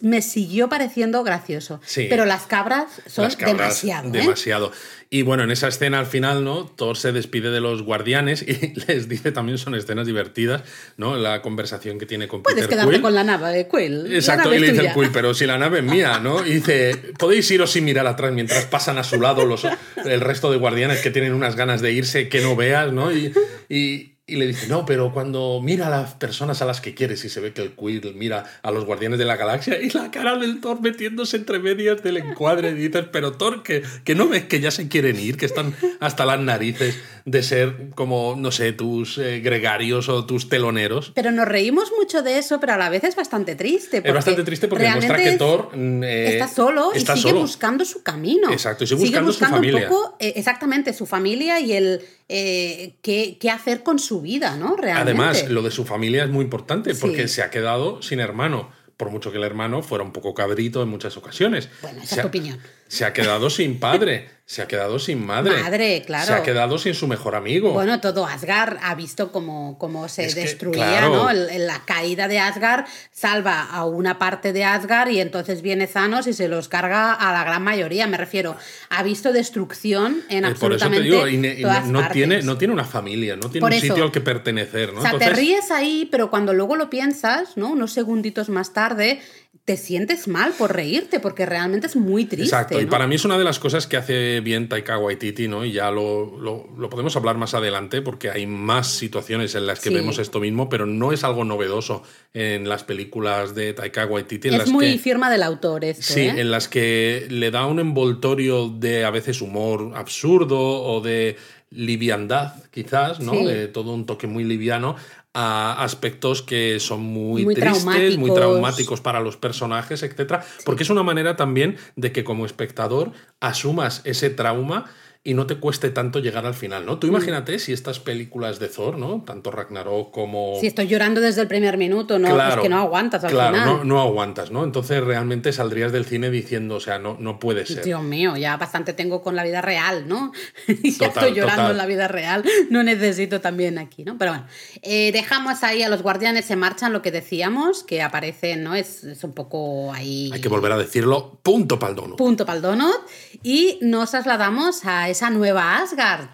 Me 0.00 0.20
siguió 0.20 0.68
pareciendo 0.68 1.22
gracioso. 1.22 1.80
Sí. 1.86 2.08
Pero 2.10 2.24
las 2.24 2.46
cabras 2.46 3.00
son 3.06 3.26
Las 3.26 3.36
cabras, 3.36 3.56
demasiado. 3.56 4.08
¿eh? 4.08 4.10
demasiado. 4.10 4.72
Y 5.10 5.22
bueno, 5.22 5.44
en 5.44 5.52
esa 5.52 5.68
escena 5.68 6.00
al 6.00 6.06
final, 6.06 6.42
¿no? 6.42 6.64
Thor 6.66 6.96
se 6.96 7.12
despide 7.12 7.50
de 7.50 7.60
los 7.60 7.82
guardianes 7.82 8.42
y 8.42 8.72
les 8.88 9.08
dice 9.08 9.30
también 9.30 9.58
son 9.58 9.76
escenas 9.76 10.08
divertidas, 10.08 10.64
¿no? 10.96 11.16
La 11.16 11.40
conversación 11.40 12.00
que 12.00 12.06
tiene 12.06 12.26
con 12.26 12.42
Puedes 12.42 12.56
Peter 12.56 12.70
quedarte 12.70 12.90
Quill. 12.94 13.02
con 13.02 13.14
la 13.14 13.22
nave 13.22 13.52
de 13.52 13.68
Quill. 13.68 14.12
Exacto, 14.12 14.52
y 14.52 14.58
le 14.58 14.72
dice 14.72 14.86
el. 14.86 14.92
Quill, 14.92 15.10
pero 15.12 15.34
si 15.34 15.46
la 15.46 15.56
nave 15.56 15.78
es 15.78 15.84
mía, 15.84 16.18
¿no? 16.18 16.44
Y 16.44 16.54
dice, 16.54 16.96
podéis 17.16 17.48
iros 17.52 17.70
sin 17.70 17.84
mirar 17.84 18.08
atrás 18.08 18.32
mientras 18.32 18.64
pasan 18.64 18.98
a 18.98 19.04
su 19.04 19.20
lado 19.20 19.46
los, 19.46 19.64
el 20.04 20.20
resto 20.20 20.50
de 20.50 20.56
guardianes 20.56 21.00
que 21.00 21.12
tienen 21.12 21.32
unas 21.32 21.54
ganas 21.54 21.80
de 21.80 21.92
irse 21.92 22.28
que 22.28 22.40
no 22.40 22.56
veas, 22.56 22.92
¿no? 22.92 23.12
Y, 23.12 23.32
y, 23.68 24.11
y 24.24 24.36
le 24.36 24.46
dice, 24.46 24.68
no, 24.68 24.86
pero 24.86 25.12
cuando 25.12 25.60
mira 25.60 25.88
a 25.88 25.90
las 25.90 26.14
personas 26.14 26.62
a 26.62 26.64
las 26.64 26.80
que 26.80 26.94
quieres 26.94 27.24
y 27.24 27.28
se 27.28 27.40
ve 27.40 27.52
que 27.52 27.60
el 27.60 27.72
Quill 27.72 28.14
mira 28.14 28.44
a 28.62 28.70
los 28.70 28.84
guardianes 28.84 29.18
de 29.18 29.24
la 29.24 29.34
galaxia 29.34 29.82
y 29.82 29.90
la 29.90 30.12
cara 30.12 30.36
del 30.36 30.60
Thor 30.60 30.80
metiéndose 30.80 31.38
entre 31.38 31.58
medias 31.58 32.04
del 32.04 32.18
encuadre 32.18 32.70
y 32.70 32.74
dices, 32.74 33.06
pero 33.10 33.32
Thor, 33.32 33.64
que, 33.64 33.82
que 34.04 34.14
no 34.14 34.28
ves 34.28 34.44
que 34.44 34.60
ya 34.60 34.70
se 34.70 34.86
quieren 34.86 35.18
ir, 35.18 35.36
que 35.36 35.46
están 35.46 35.74
hasta 35.98 36.24
las 36.24 36.38
narices 36.38 36.96
de 37.24 37.42
ser 37.42 37.90
como, 37.96 38.36
no 38.38 38.52
sé, 38.52 38.72
tus 38.72 39.18
eh, 39.18 39.40
gregarios 39.40 40.08
o 40.08 40.24
tus 40.24 40.48
teloneros. 40.48 41.10
Pero 41.16 41.32
nos 41.32 41.48
reímos 41.48 41.90
mucho 41.98 42.22
de 42.22 42.38
eso, 42.38 42.60
pero 42.60 42.74
a 42.74 42.76
la 42.76 42.90
vez 42.90 43.02
es 43.02 43.16
bastante 43.16 43.56
triste. 43.56 44.02
Es 44.04 44.14
bastante 44.14 44.44
triste 44.44 44.68
porque 44.68 44.84
demuestra 44.84 45.18
que 45.18 45.32
Thor 45.32 45.76
mm, 45.76 46.04
eh, 46.04 46.32
está 46.34 46.46
solo 46.46 46.92
y 46.94 47.00
sigue 47.00 47.32
buscando 47.32 47.84
su 47.84 48.04
camino. 48.04 48.52
Exacto, 48.52 48.84
y 48.84 48.86
sigue 48.86 49.00
buscando, 49.00 49.32
su 49.32 49.44
familia. 49.44 49.82
Un 49.82 49.88
poco, 49.88 50.16
eh, 50.20 50.34
exactamente, 50.36 50.92
su 50.94 51.06
familia 51.06 51.58
y 51.58 51.72
el 51.72 52.02
qué, 52.28 53.36
qué 53.40 53.50
hacer 53.50 53.82
con 53.82 53.98
su 53.98 54.20
vida, 54.20 54.56
¿no? 54.56 54.76
Además, 54.94 55.48
lo 55.48 55.62
de 55.62 55.70
su 55.70 55.84
familia 55.84 56.24
es 56.24 56.30
muy 56.30 56.44
importante 56.44 56.94
porque 56.94 57.28
se 57.28 57.42
ha 57.42 57.50
quedado 57.50 58.02
sin 58.02 58.20
hermano, 58.20 58.70
por 58.96 59.10
mucho 59.10 59.32
que 59.32 59.38
el 59.38 59.44
hermano 59.44 59.82
fuera 59.82 60.04
un 60.04 60.12
poco 60.12 60.34
cabrito 60.34 60.82
en 60.82 60.88
muchas 60.88 61.16
ocasiones. 61.16 61.68
Bueno, 61.82 62.02
esa 62.02 62.16
es 62.16 62.22
tu 62.22 62.28
opinión. 62.28 62.58
Se 62.92 63.06
ha 63.06 63.14
quedado 63.14 63.48
sin 63.48 63.80
padre. 63.80 64.28
se 64.44 64.60
ha 64.60 64.68
quedado 64.68 64.98
sin 64.98 65.24
madre. 65.24 65.62
Madre, 65.62 66.02
claro. 66.04 66.26
Se 66.26 66.34
ha 66.34 66.42
quedado 66.42 66.76
sin 66.76 66.92
su 66.92 67.08
mejor 67.08 67.34
amigo. 67.34 67.72
Bueno, 67.72 68.02
todo 68.02 68.26
Asgard 68.26 68.76
ha 68.82 68.94
visto 68.94 69.32
cómo, 69.32 69.78
cómo 69.78 70.10
se 70.10 70.26
destruía, 70.34 71.08
¿no? 71.08 71.32
La 71.32 71.86
caída 71.86 72.28
de 72.28 72.38
Asgard 72.38 72.84
salva 73.10 73.62
a 73.62 73.86
una 73.86 74.18
parte 74.18 74.52
de 74.52 74.64
Asgard 74.64 75.08
y 75.08 75.20
entonces 75.20 75.62
viene 75.62 75.86
Thanos 75.86 76.26
y 76.26 76.34
se 76.34 76.48
los 76.48 76.68
carga 76.68 77.14
a 77.14 77.32
la 77.32 77.44
gran 77.44 77.62
mayoría. 77.62 78.06
Me 78.06 78.18
refiero, 78.18 78.54
ha 78.90 79.02
visto 79.02 79.32
destrucción 79.32 80.20
en 80.28 80.44
absolutamente 80.44 81.08
eh, 81.08 81.12
Por 81.12 81.28
eso 81.28 81.40
te 81.40 81.54
digo, 81.54 81.70
no, 81.86 82.08
tiene, 82.10 82.42
no 82.42 82.58
tiene 82.58 82.74
una 82.74 82.84
familia, 82.84 83.36
no 83.36 83.48
tiene 83.48 83.66
un 83.66 83.72
sitio 83.72 84.04
al 84.04 84.12
que 84.12 84.20
pertenecer, 84.20 84.92
¿no? 84.92 84.98
O 84.98 85.02
sea, 85.02 85.18
te 85.18 85.30
ríes 85.30 85.70
ahí, 85.70 86.06
pero 86.10 86.28
cuando 86.28 86.52
luego 86.52 86.76
lo 86.76 86.90
piensas, 86.90 87.56
¿no? 87.56 87.70
Unos 87.70 87.92
segunditos 87.94 88.50
más 88.50 88.74
tarde, 88.74 89.22
te 89.64 89.76
sientes 89.76 90.26
mal 90.26 90.52
por 90.52 90.74
reírte, 90.74 91.20
porque 91.20 91.46
realmente 91.46 91.86
es 91.86 91.94
muy 91.94 92.24
triste. 92.24 92.54
Exacto, 92.56 92.78
y 92.82 92.86
para 92.86 93.06
mí 93.06 93.14
es 93.14 93.24
una 93.24 93.38
de 93.38 93.44
las 93.44 93.58
cosas 93.58 93.86
que 93.86 93.96
hace 93.96 94.40
bien 94.40 94.68
Taika 94.68 94.98
Waititi, 94.98 95.48
¿no? 95.48 95.64
Y 95.64 95.72
ya 95.72 95.90
lo, 95.90 96.38
lo, 96.38 96.90
podemos 96.90 97.16
hablar 97.16 97.36
más 97.36 97.54
adelante, 97.54 98.02
porque 98.02 98.30
hay 98.30 98.46
más 98.46 98.88
situaciones 98.88 99.54
en 99.54 99.66
las 99.66 99.80
que 99.80 99.90
vemos 99.90 100.18
esto 100.18 100.40
mismo, 100.40 100.68
pero 100.68 100.86
no 100.86 101.12
es 101.12 101.24
algo 101.24 101.44
novedoso 101.44 102.02
en 102.34 102.68
las 102.68 102.84
películas 102.84 103.54
de 103.54 103.72
Taika 103.72 104.06
Waititi. 104.06 104.48
es 104.48 104.68
muy 104.68 104.98
firma 104.98 105.30
del 105.30 105.42
autor 105.42 105.84
esto, 105.84 106.12
Sí, 106.14 106.22
¿eh? 106.22 106.34
en 106.40 106.50
las 106.50 106.68
que 106.68 107.26
le 107.30 107.50
da 107.50 107.66
un 107.66 107.80
envoltorio 107.80 108.68
de 108.68 109.04
a 109.04 109.10
veces 109.10 109.40
humor 109.40 109.92
absurdo 109.94 110.58
o 110.58 111.00
de 111.00 111.36
liviandad, 111.70 112.54
quizás, 112.70 113.20
¿no? 113.20 113.32
De 113.46 113.68
todo 113.68 113.94
un 113.94 114.04
toque 114.04 114.26
muy 114.26 114.44
liviano 114.44 114.96
a 115.34 115.82
aspectos 115.82 116.42
que 116.42 116.78
son 116.78 117.00
muy, 117.00 117.54
tristes, 117.54 118.18
muy 118.18 118.34
traumáticos 118.34 119.00
para 119.00 119.20
los 119.20 119.36
personajes, 119.36 120.02
etc. 120.02 120.42
Porque 120.64 120.82
es 120.82 120.90
una 120.90 121.02
manera 121.02 121.36
también 121.36 121.76
de 121.96 122.12
que 122.12 122.22
como 122.22 122.44
espectador 122.44 123.12
asumas 123.40 124.02
ese 124.04 124.28
trauma 124.28 124.90
y 125.24 125.34
no 125.34 125.46
te 125.46 125.56
cueste 125.58 125.90
tanto 125.90 126.18
llegar 126.18 126.46
al 126.46 126.54
final, 126.54 126.84
¿no? 126.84 126.98
Tú 126.98 127.06
mm. 127.06 127.10
imagínate 127.10 127.60
si 127.60 127.72
estas 127.72 128.00
películas 128.00 128.58
de 128.58 128.66
Thor, 128.66 128.98
¿no? 128.98 129.22
Tanto 129.24 129.52
Ragnarok 129.52 130.10
como... 130.10 130.56
Si 130.60 130.66
estoy 130.66 130.88
llorando 130.88 131.20
desde 131.20 131.42
el 131.42 131.46
primer 131.46 131.78
minuto, 131.78 132.18
¿no? 132.18 132.34
Claro, 132.34 132.60
que 132.60 132.68
no 132.68 132.80
aguantas 132.80 133.22
al 133.22 133.30
claro, 133.30 133.56
final. 133.56 133.68
No, 133.68 133.84
no 133.84 134.00
aguantas, 134.00 134.50
¿no? 134.50 134.64
Entonces 134.64 135.02
realmente 135.02 135.52
saldrías 135.52 135.92
del 135.92 136.06
cine 136.06 136.28
diciendo, 136.28 136.74
o 136.74 136.80
sea, 136.80 136.98
no, 136.98 137.16
no 137.20 137.38
puede 137.38 137.64
ser. 137.66 137.84
Dios 137.84 138.02
mío, 138.02 138.36
ya 138.36 138.56
bastante 138.56 138.94
tengo 138.94 139.22
con 139.22 139.36
la 139.36 139.44
vida 139.44 139.62
real, 139.62 140.08
¿no? 140.08 140.32
ya 140.82 141.06
estoy 141.06 141.34
llorando 141.34 141.70
en 141.70 141.76
la 141.76 141.86
vida 141.86 142.08
real, 142.08 142.44
no 142.70 142.82
necesito 142.82 143.40
también 143.40 143.78
aquí, 143.78 144.02
¿no? 144.02 144.18
Pero 144.18 144.32
bueno, 144.32 144.46
eh, 144.82 145.12
dejamos 145.12 145.62
ahí 145.62 145.84
a 145.84 145.88
los 145.88 146.02
guardianes, 146.02 146.46
se 146.46 146.56
marchan, 146.56 146.92
lo 146.92 147.00
que 147.00 147.12
decíamos, 147.12 147.84
que 147.84 148.02
aparecen, 148.02 148.64
¿no? 148.64 148.74
Es, 148.74 149.04
es 149.04 149.22
un 149.22 149.34
poco 149.34 149.92
ahí... 149.92 150.30
Hay 150.32 150.40
que 150.40 150.48
volver 150.48 150.72
a 150.72 150.78
decirlo, 150.78 151.38
punto 151.44 151.78
pal 151.78 151.94
donut. 151.94 152.18
Punto 152.18 152.44
pal 152.44 152.60
donut. 152.60 152.96
Y 153.44 153.78
nos 153.82 154.10
trasladamos 154.10 154.84
a 154.84 155.11
esa 155.12 155.30
nueva 155.30 155.78
Asgard, 155.78 156.28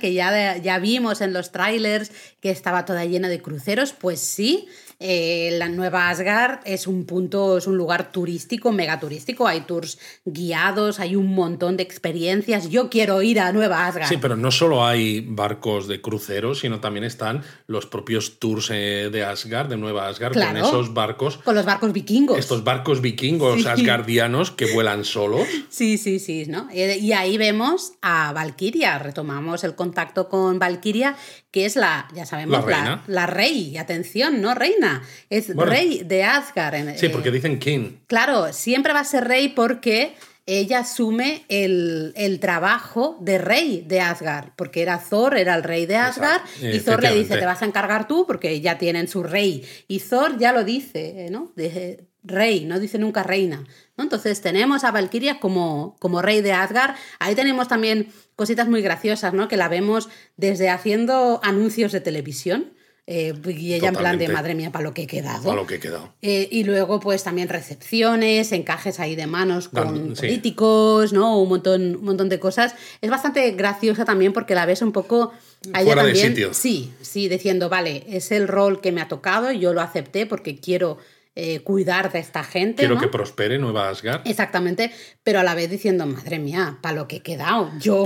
que 0.00 0.12
ya, 0.12 0.58
ya 0.58 0.78
vimos 0.78 1.22
en 1.22 1.32
los 1.32 1.50
trailers 1.50 2.12
que 2.40 2.50
estaba 2.50 2.84
toda 2.84 3.06
llena 3.06 3.28
de 3.28 3.40
cruceros, 3.40 3.94
pues 3.94 4.20
sí, 4.20 4.68
eh, 5.06 5.50
la 5.58 5.68
Nueva 5.68 6.08
Asgard 6.08 6.60
es 6.64 6.86
un 6.86 7.04
punto, 7.04 7.58
es 7.58 7.66
un 7.66 7.76
lugar 7.76 8.10
turístico, 8.10 8.72
megaturístico. 8.72 9.46
Hay 9.46 9.60
tours 9.60 9.98
guiados, 10.24 10.98
hay 10.98 11.14
un 11.14 11.34
montón 11.34 11.76
de 11.76 11.82
experiencias. 11.82 12.70
Yo 12.70 12.88
quiero 12.88 13.20
ir 13.20 13.38
a 13.38 13.52
Nueva 13.52 13.86
Asgard. 13.86 14.08
Sí, 14.08 14.16
pero 14.16 14.34
no 14.34 14.50
solo 14.50 14.86
hay 14.86 15.20
barcos 15.20 15.88
de 15.88 16.00
cruceros, 16.00 16.60
sino 16.60 16.80
también 16.80 17.04
están 17.04 17.42
los 17.66 17.84
propios 17.84 18.38
tours 18.38 18.70
eh, 18.72 19.10
de 19.12 19.24
Asgard, 19.26 19.68
de 19.68 19.76
Nueva 19.76 20.08
Asgard, 20.08 20.32
con 20.32 20.56
esos 20.56 20.94
barcos. 20.94 21.36
Con 21.36 21.54
los 21.54 21.66
barcos 21.66 21.92
vikingos. 21.92 22.38
Estos 22.38 22.64
barcos 22.64 23.02
vikingos 23.02 23.66
asgardianos 23.66 24.52
que 24.52 24.72
vuelan 24.72 25.04
solos. 25.04 25.46
Sí, 25.68 25.98
sí, 25.98 26.18
sí, 26.18 26.46
¿no? 26.48 26.68
Eh, 26.72 26.96
y 26.98 27.12
ahí 27.12 27.36
vemos 27.36 27.92
a 28.00 28.32
Valkyria. 28.32 28.98
Retomamos 28.98 29.64
el 29.64 29.74
contacto 29.74 30.30
con 30.30 30.58
Valkyria, 30.58 31.14
que 31.50 31.66
es 31.66 31.76
la, 31.76 32.08
ya 32.14 32.24
sabemos, 32.24 32.66
la, 32.66 33.02
la 33.06 33.26
rey. 33.26 33.76
Atención, 33.76 34.40
¿no? 34.40 34.54
Reina 34.54 34.93
es 35.30 35.54
rey 35.54 36.02
de 36.04 36.24
Asgard. 36.24 36.96
Sí, 36.96 37.08
porque 37.08 37.28
eh, 37.28 37.32
dicen 37.32 37.58
king. 37.58 37.92
Claro, 38.06 38.52
siempre 38.52 38.92
va 38.92 39.00
a 39.00 39.04
ser 39.04 39.24
rey 39.24 39.48
porque 39.48 40.14
ella 40.46 40.80
asume 40.80 41.44
el, 41.48 42.38
trabajo 42.40 43.18
de 43.20 43.38
rey 43.38 43.84
de 43.86 44.00
Asgard, 44.00 44.50
porque 44.56 44.82
era 44.82 44.98
Thor, 44.98 45.36
era 45.36 45.54
el 45.54 45.62
rey 45.62 45.86
de 45.86 45.96
Asgard, 45.96 46.42
y 46.60 46.80
Thor 46.80 47.02
le 47.02 47.14
dice, 47.14 47.38
te 47.38 47.46
vas 47.46 47.62
a 47.62 47.64
encargar 47.64 48.06
tú, 48.06 48.26
porque 48.26 48.60
ya 48.60 48.76
tienen 48.76 49.08
su 49.08 49.22
rey. 49.22 49.64
Y 49.88 50.00
Thor 50.00 50.38
ya 50.38 50.52
lo 50.52 50.64
dice, 50.64 51.28
¿no? 51.30 51.52
De, 51.56 52.06
rey, 52.24 52.64
no 52.64 52.80
dice 52.80 52.98
nunca 52.98 53.22
reina. 53.22 53.64
Entonces 53.96 54.40
tenemos 54.40 54.82
a 54.82 54.90
Valkyria 54.90 55.38
como, 55.38 55.96
como 56.00 56.22
rey 56.22 56.40
de 56.40 56.52
Asgard. 56.52 56.96
Ahí 57.18 57.34
tenemos 57.34 57.68
también 57.68 58.08
cositas 58.34 58.68
muy 58.68 58.82
graciosas, 58.82 59.34
¿no? 59.34 59.46
Que 59.46 59.56
la 59.56 59.68
vemos 59.68 60.08
desde 60.36 60.70
haciendo 60.70 61.40
anuncios 61.42 61.92
de 61.92 62.00
televisión. 62.00 62.72
Eh, 63.06 63.34
y 63.46 63.74
ella 63.74 63.88
en 63.88 63.96
plan 63.96 64.18
de 64.18 64.28
madre 64.28 64.54
mía, 64.54 64.72
para 64.72 64.82
lo 64.82 64.94
que 64.94 65.02
he 65.02 65.06
quedado. 65.06 65.44
Para 65.44 65.56
lo 65.56 65.66
que 65.66 65.74
he 65.74 65.80
quedado. 65.80 66.14
Eh, 66.22 66.48
y 66.50 66.64
luego, 66.64 67.00
pues 67.00 67.22
también 67.22 67.50
recepciones, 67.50 68.50
encajes 68.52 68.98
ahí 68.98 69.14
de 69.14 69.26
manos 69.26 69.68
con 69.68 70.14
políticos, 70.14 71.12
¿no? 71.12 71.38
Un 71.38 71.50
montón, 71.50 71.96
un 71.96 72.04
montón 72.04 72.30
de 72.30 72.38
cosas. 72.40 72.74
Es 73.02 73.10
bastante 73.10 73.50
graciosa 73.50 74.06
también 74.06 74.32
porque 74.32 74.54
la 74.54 74.64
ves 74.64 74.80
un 74.80 74.92
poco. 74.92 75.32
Fuera 75.70 76.04
de 76.04 76.14
sitio. 76.14 76.54
Sí, 76.54 76.92
sí, 77.02 77.28
diciendo, 77.28 77.68
vale, 77.68 78.04
es 78.08 78.32
el 78.32 78.48
rol 78.48 78.80
que 78.80 78.92
me 78.92 79.02
ha 79.02 79.08
tocado, 79.08 79.52
yo 79.52 79.74
lo 79.74 79.82
acepté 79.82 80.26
porque 80.26 80.58
quiero 80.58 80.98
eh, 81.36 81.60
cuidar 81.60 82.12
de 82.12 82.20
esta 82.20 82.44
gente. 82.44 82.82
Quiero 82.82 82.98
que 82.98 83.08
prospere 83.08 83.58
Nueva 83.58 83.88
Asgard. 83.88 84.22
Exactamente, 84.24 84.92
pero 85.24 85.40
a 85.40 85.42
la 85.42 85.54
vez 85.54 85.68
diciendo, 85.68 86.06
madre 86.06 86.38
mía, 86.38 86.78
para 86.80 86.94
lo 86.94 87.08
que 87.08 87.16
he 87.16 87.20
quedado. 87.20 87.72
Yo, 87.80 88.04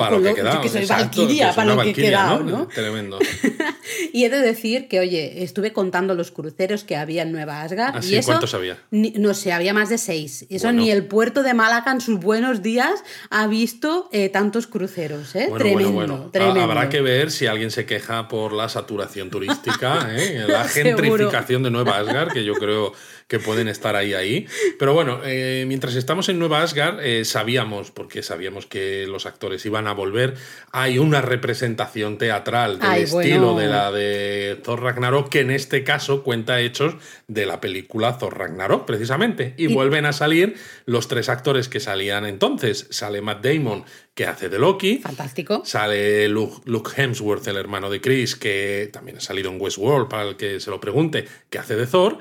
que, 0.62 0.68
soy 0.70 0.86
Valkyria, 0.86 1.52
para 1.54 1.74
lo 1.74 1.82
que 1.82 1.90
he 1.90 1.92
quedado. 1.92 2.42
¿no? 2.42 2.68
Tremendo. 2.68 3.18
y 4.14 4.24
he 4.24 4.30
de 4.30 4.40
decir 4.40 4.88
que, 4.88 5.00
oye, 5.00 5.42
estuve 5.42 5.74
contando 5.74 6.14
los 6.14 6.30
cruceros 6.30 6.84
que 6.84 6.96
había 6.96 7.22
en 7.22 7.32
Nueva 7.32 7.62
Asgard. 7.62 7.96
¿Ah, 7.96 8.00
y 8.02 8.14
eso, 8.14 8.28
¿Cuántos 8.28 8.54
había? 8.54 8.78
no 8.90 9.34
sé, 9.34 9.52
había 9.52 9.74
más 9.74 9.90
de 9.90 9.98
seis. 9.98 10.46
Eso 10.48 10.72
ni 10.72 10.90
el 10.90 11.04
puerto 11.04 11.42
de 11.42 11.52
Málaga 11.52 11.92
en 11.92 12.00
sus 12.00 12.18
buenos 12.18 12.62
días 12.62 13.04
ha 13.28 13.46
visto 13.46 14.08
eh, 14.10 14.30
tantos 14.30 14.66
cruceros. 14.66 15.34
¿eh? 15.36 15.50
tremendo, 15.58 16.30
tremendo. 16.32 16.62
Habrá 16.62 16.88
que 16.88 17.02
ver 17.02 17.30
si 17.30 17.46
alguien 17.46 17.70
se 17.70 17.84
queja 17.84 18.28
por 18.28 18.52
la 18.52 18.70
saturación 18.70 19.28
turística, 19.28 20.08
¿eh? 20.16 20.44
la 20.48 20.64
gentrificación 20.64 21.62
de 21.62 21.70
Nueva 21.70 21.98
Asgard, 21.98 22.32
que 22.32 22.44
yo 22.44 22.54
creo 22.54 22.92
que 23.28 23.38
pueden 23.38 23.68
estar 23.68 23.94
ahí, 23.94 24.14
ahí. 24.14 24.46
Pero 24.78 24.94
bueno, 24.94 25.20
eh, 25.24 25.64
mientras 25.68 25.94
estamos 25.94 26.30
en 26.30 26.38
Nueva 26.38 26.62
Asgard, 26.62 27.00
eh, 27.00 27.26
sabíamos, 27.26 27.90
porque 27.90 28.22
sabíamos 28.22 28.64
que 28.66 29.06
los 29.06 29.26
actores 29.26 29.64
iban 29.66 29.86
a 29.86 29.92
volver, 29.92 30.34
hay 30.72 30.98
una 30.98 31.20
representación 31.20 32.16
teatral 32.16 32.78
del 32.78 33.02
estilo 33.02 33.54
de 33.56 33.66
la 33.66 33.92
de 33.92 34.58
Thor 34.64 34.82
Ragnarok, 34.82 35.28
que 35.28 35.40
en 35.40 35.50
este 35.50 35.84
caso 35.84 36.22
cuenta 36.22 36.60
hechos 36.60 36.96
de 37.26 37.44
la 37.44 37.60
película 37.60 38.16
Thor 38.16 38.38
Ragnarok, 38.38 38.86
precisamente. 38.86 39.54
Y, 39.58 39.68
vuelven 39.68 40.06
a 40.06 40.14
salir 40.14 40.56
los 40.86 41.06
tres 41.06 41.28
actores 41.28 41.68
que 41.68 41.78
salían 41.78 42.24
entonces. 42.24 42.86
Sale 42.90 43.20
Matt 43.20 43.44
Damon, 43.44 43.84
que 44.14 44.24
hace 44.24 44.48
de 44.48 44.58
Loki. 44.58 44.98
Fantástico. 44.98 45.62
Sale 45.66 46.28
Luke, 46.28 46.62
Luke, 46.64 46.90
Hemsworth, 46.96 47.46
el 47.46 47.58
hermano 47.58 47.90
de 47.90 48.00
Chris, 48.00 48.34
que 48.34 48.88
también 48.90 49.18
ha 49.18 49.20
salido 49.20 49.50
en 49.50 49.60
Westworld, 49.60 50.08
para 50.08 50.22
el 50.22 50.36
que 50.36 50.58
se 50.58 50.70
lo 50.70 50.80
pregunte, 50.80 51.26
que 51.50 51.58
hace 51.58 51.76
de 51.76 51.86
Thor. 51.86 52.18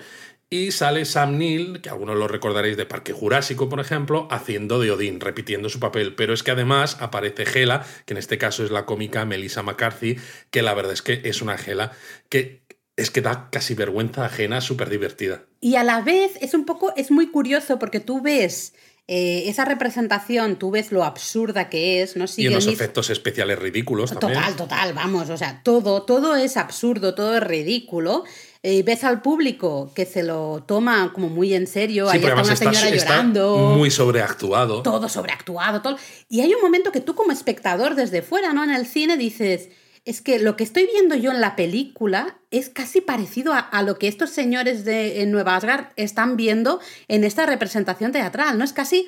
Y 0.49 0.71
sale 0.71 1.03
Sam 1.03 1.37
Neill, 1.37 1.81
que 1.81 1.89
algunos 1.89 2.15
lo 2.15 2.27
recordaréis 2.29 2.77
de 2.77 2.85
Parque 2.85 3.11
Jurásico, 3.11 3.67
por 3.67 3.81
ejemplo, 3.81 4.29
haciendo 4.31 4.79
de 4.79 4.91
Odín, 4.91 5.19
repitiendo 5.19 5.67
su 5.67 5.79
papel. 5.81 6.15
Pero 6.15 6.33
es 6.33 6.41
que 6.41 6.51
además 6.51 6.97
aparece 7.01 7.45
Gela, 7.45 7.85
que 8.05 8.13
en 8.13 8.17
este 8.17 8.37
caso 8.37 8.63
es 8.63 8.71
la 8.71 8.85
cómica 8.85 9.25
Melissa 9.25 9.61
McCarthy, 9.61 10.15
que 10.49 10.61
la 10.61 10.73
verdad 10.73 10.93
es 10.93 11.01
que 11.01 11.21
es 11.25 11.41
una 11.41 11.57
Gela 11.57 11.91
que 12.29 12.65
es 12.95 13.11
que 13.11 13.21
da 13.21 13.49
casi 13.51 13.75
vergüenza 13.75 14.25
ajena, 14.25 14.59
súper 14.61 14.89
divertida. 14.89 15.43
Y 15.59 15.75
a 15.75 15.83
la 15.83 16.01
vez 16.01 16.31
es 16.41 16.53
un 16.55 16.65
poco, 16.65 16.93
es 16.95 17.11
muy 17.11 17.29
curioso 17.29 17.77
porque 17.77 17.99
tú 17.99 18.21
ves 18.21 18.73
eh, 19.07 19.43
esa 19.47 19.65
representación, 19.65 20.57
tú 20.57 20.71
ves 20.71 20.91
lo 20.91 21.03
absurda 21.03 21.69
que 21.69 22.01
es, 22.01 22.15
¿no? 22.15 22.23
y 22.23 22.27
Sigue 22.27 22.49
unos 22.49 22.63
el 22.63 22.71
mis- 22.71 22.79
efectos 22.79 23.09
especiales 23.11 23.59
ridículos 23.59 24.11
también. 24.17 24.39
Total, 24.41 24.55
total, 24.55 24.93
vamos, 24.93 25.29
o 25.29 25.37
sea, 25.37 25.61
todo, 25.63 26.03
todo 26.03 26.35
es 26.35 26.57
absurdo, 26.57 27.13
todo 27.13 27.37
es 27.37 27.43
ridículo. 27.43 28.23
Eh, 28.69 28.83
ves 28.83 29.05
al 29.05 29.21
público 29.21 29.93
que 29.95 30.05
se 30.05 30.23
lo 30.23 30.61
toma 30.67 31.13
como 31.13 31.29
muy 31.29 31.53
en 31.53 31.67
serio, 31.67 32.07
Sí, 32.11 32.17
ahí 32.17 32.19
está 32.21 32.33
una 32.33 32.41
está, 32.41 32.55
señora 32.73 32.89
está 32.89 33.11
llorando, 33.13 33.57
muy 33.77 33.89
sobreactuado. 33.89 34.81
todo 34.81 35.07
sobreactuado, 35.07 35.81
todo. 35.81 35.95
Y 36.27 36.41
hay 36.41 36.53
un 36.53 36.61
momento 36.61 36.91
que 36.91 36.99
tú 36.99 37.15
como 37.15 37.31
espectador 37.31 37.95
desde 37.95 38.21
fuera, 38.21 38.51
¿no? 38.51 38.65
En 38.65 38.71
el 38.71 38.85
cine 38.85 39.15
dices, 39.15 39.69
es 40.03 40.21
que 40.21 40.39
lo 40.39 40.57
que 40.57 40.65
estoy 40.65 40.85
viendo 40.85 41.15
yo 41.15 41.31
en 41.31 41.39
la 41.39 41.55
película 41.55 42.39
es 42.51 42.67
casi 42.67 42.99
parecido 42.99 43.53
a, 43.53 43.59
a 43.59 43.83
lo 43.83 43.97
que 43.97 44.09
estos 44.09 44.31
señores 44.31 44.83
de 44.83 45.21
en 45.21 45.31
Nueva 45.31 45.55
Asgard 45.55 45.85
están 45.95 46.35
viendo 46.35 46.81
en 47.07 47.23
esta 47.23 47.45
representación 47.45 48.11
teatral, 48.11 48.57
¿no? 48.57 48.65
Es 48.65 48.73
casi 48.73 49.07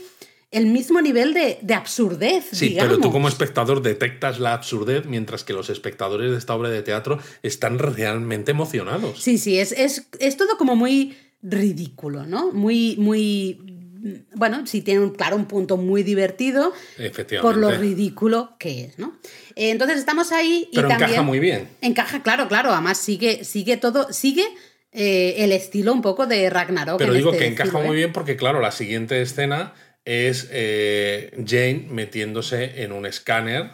el 0.51 0.65
mismo 0.65 0.99
nivel 1.01 1.33
de, 1.33 1.59
de 1.61 1.73
absurdez, 1.75 2.45
Sí, 2.51 2.69
digamos. 2.69 2.89
pero 2.93 3.01
tú 3.01 3.11
como 3.11 3.27
espectador 3.27 3.81
detectas 3.83 4.39
la 4.39 4.53
absurdez 4.53 5.05
mientras 5.05 5.43
que 5.43 5.53
los 5.53 5.69
espectadores 5.69 6.31
de 6.31 6.37
esta 6.37 6.55
obra 6.55 6.69
de 6.69 6.81
teatro 6.81 7.19
están 7.43 7.77
realmente 7.77 8.51
emocionados. 8.51 9.21
Sí, 9.21 9.37
sí, 9.37 9.59
es, 9.59 9.71
es, 9.73 10.07
es 10.19 10.37
todo 10.37 10.57
como 10.57 10.75
muy 10.75 11.15
ridículo, 11.43 12.25
¿no? 12.25 12.51
Muy, 12.51 12.95
muy. 12.97 13.59
Bueno, 14.33 14.65
sí 14.65 14.81
tiene, 14.81 15.01
un, 15.01 15.09
claro, 15.11 15.35
un 15.35 15.45
punto 15.45 15.75
muy 15.75 16.03
divertido 16.03 16.73
Efectivamente. 16.97 17.41
por 17.41 17.57
lo 17.57 17.69
ridículo 17.77 18.55
que 18.57 18.85
es, 18.85 18.97
¿no? 18.97 19.17
Entonces 19.55 19.99
estamos 19.99 20.31
ahí 20.31 20.69
y 20.71 20.75
Pero 20.75 20.87
también. 20.87 21.09
encaja 21.09 21.21
muy 21.23 21.39
bien. 21.39 21.67
Encaja, 21.81 22.23
claro, 22.23 22.47
claro. 22.47 22.71
Además 22.71 22.97
sigue, 22.97 23.43
sigue 23.43 23.75
todo, 23.75 24.11
sigue 24.13 24.45
eh, 24.93 25.35
el 25.39 25.51
estilo 25.51 25.91
un 25.91 26.01
poco 26.01 26.27
de 26.27 26.49
Ragnarok. 26.49 26.97
Pero 26.97 27.13
digo 27.13 27.31
este 27.33 27.43
que 27.43 27.51
encaja 27.51 27.67
estilo, 27.69 27.83
muy 27.85 27.95
¿eh? 27.97 27.99
bien 27.99 28.13
porque, 28.13 28.37
claro, 28.37 28.61
la 28.61 28.71
siguiente 28.71 29.21
escena 29.21 29.73
es 30.05 30.47
eh, 30.51 31.31
Jane 31.45 31.87
metiéndose 31.89 32.83
en 32.83 32.91
un 32.91 33.05
escáner. 33.05 33.71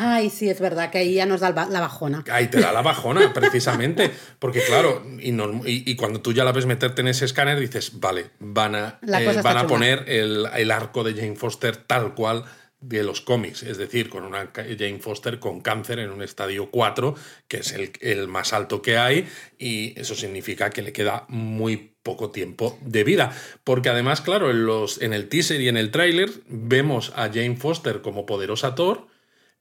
Ay, 0.00 0.30
sí, 0.30 0.48
es 0.48 0.60
verdad 0.60 0.90
que 0.92 0.98
ahí 0.98 1.14
ya 1.14 1.26
nos 1.26 1.40
da 1.40 1.50
la 1.50 1.80
bajona. 1.80 2.22
Ahí 2.30 2.46
te 2.46 2.60
da 2.60 2.72
la 2.72 2.82
bajona, 2.82 3.32
precisamente. 3.34 4.10
Porque, 4.38 4.60
claro, 4.62 5.04
y, 5.20 5.32
norm- 5.32 5.62
y- 5.66 5.90
y 5.90 5.96
cuando 5.96 6.20
tú 6.20 6.32
ya 6.32 6.44
la 6.44 6.52
ves 6.52 6.66
meterte 6.66 7.00
en 7.00 7.08
ese 7.08 7.24
escáner, 7.24 7.58
dices, 7.58 7.98
vale, 7.98 8.26
van 8.38 8.76
a, 8.76 8.98
eh, 9.02 9.24
van 9.42 9.56
a 9.56 9.60
poner 9.66 10.04
el, 10.06 10.46
el 10.56 10.70
arco 10.70 11.02
de 11.02 11.14
Jane 11.14 11.34
Foster 11.34 11.76
tal 11.76 12.14
cual 12.14 12.44
de 12.80 13.02
los 13.02 13.20
cómics, 13.20 13.64
es 13.64 13.76
decir, 13.76 14.08
con 14.08 14.22
una 14.22 14.52
Jane 14.54 15.00
Foster 15.00 15.40
con 15.40 15.60
cáncer 15.62 15.98
en 15.98 16.10
un 16.10 16.22
estadio 16.22 16.70
4, 16.70 17.16
que 17.48 17.56
es 17.56 17.72
el, 17.72 17.90
el 18.00 18.28
más 18.28 18.52
alto 18.52 18.82
que 18.82 18.98
hay, 18.98 19.26
y 19.58 19.98
eso 19.98 20.14
significa 20.14 20.70
que 20.70 20.82
le 20.82 20.92
queda 20.92 21.24
muy 21.28 21.96
poco 22.08 22.30
tiempo 22.30 22.78
de 22.80 23.04
vida. 23.04 23.32
Porque 23.64 23.90
además, 23.90 24.22
claro, 24.22 24.50
en, 24.50 24.64
los, 24.64 25.02
en 25.02 25.12
el 25.12 25.28
teaser 25.28 25.60
y 25.60 25.68
en 25.68 25.76
el 25.76 25.90
tráiler 25.90 26.30
vemos 26.48 27.12
a 27.16 27.28
Jane 27.28 27.56
Foster 27.56 28.00
como 28.00 28.24
poderosa 28.24 28.74
Thor, 28.74 29.06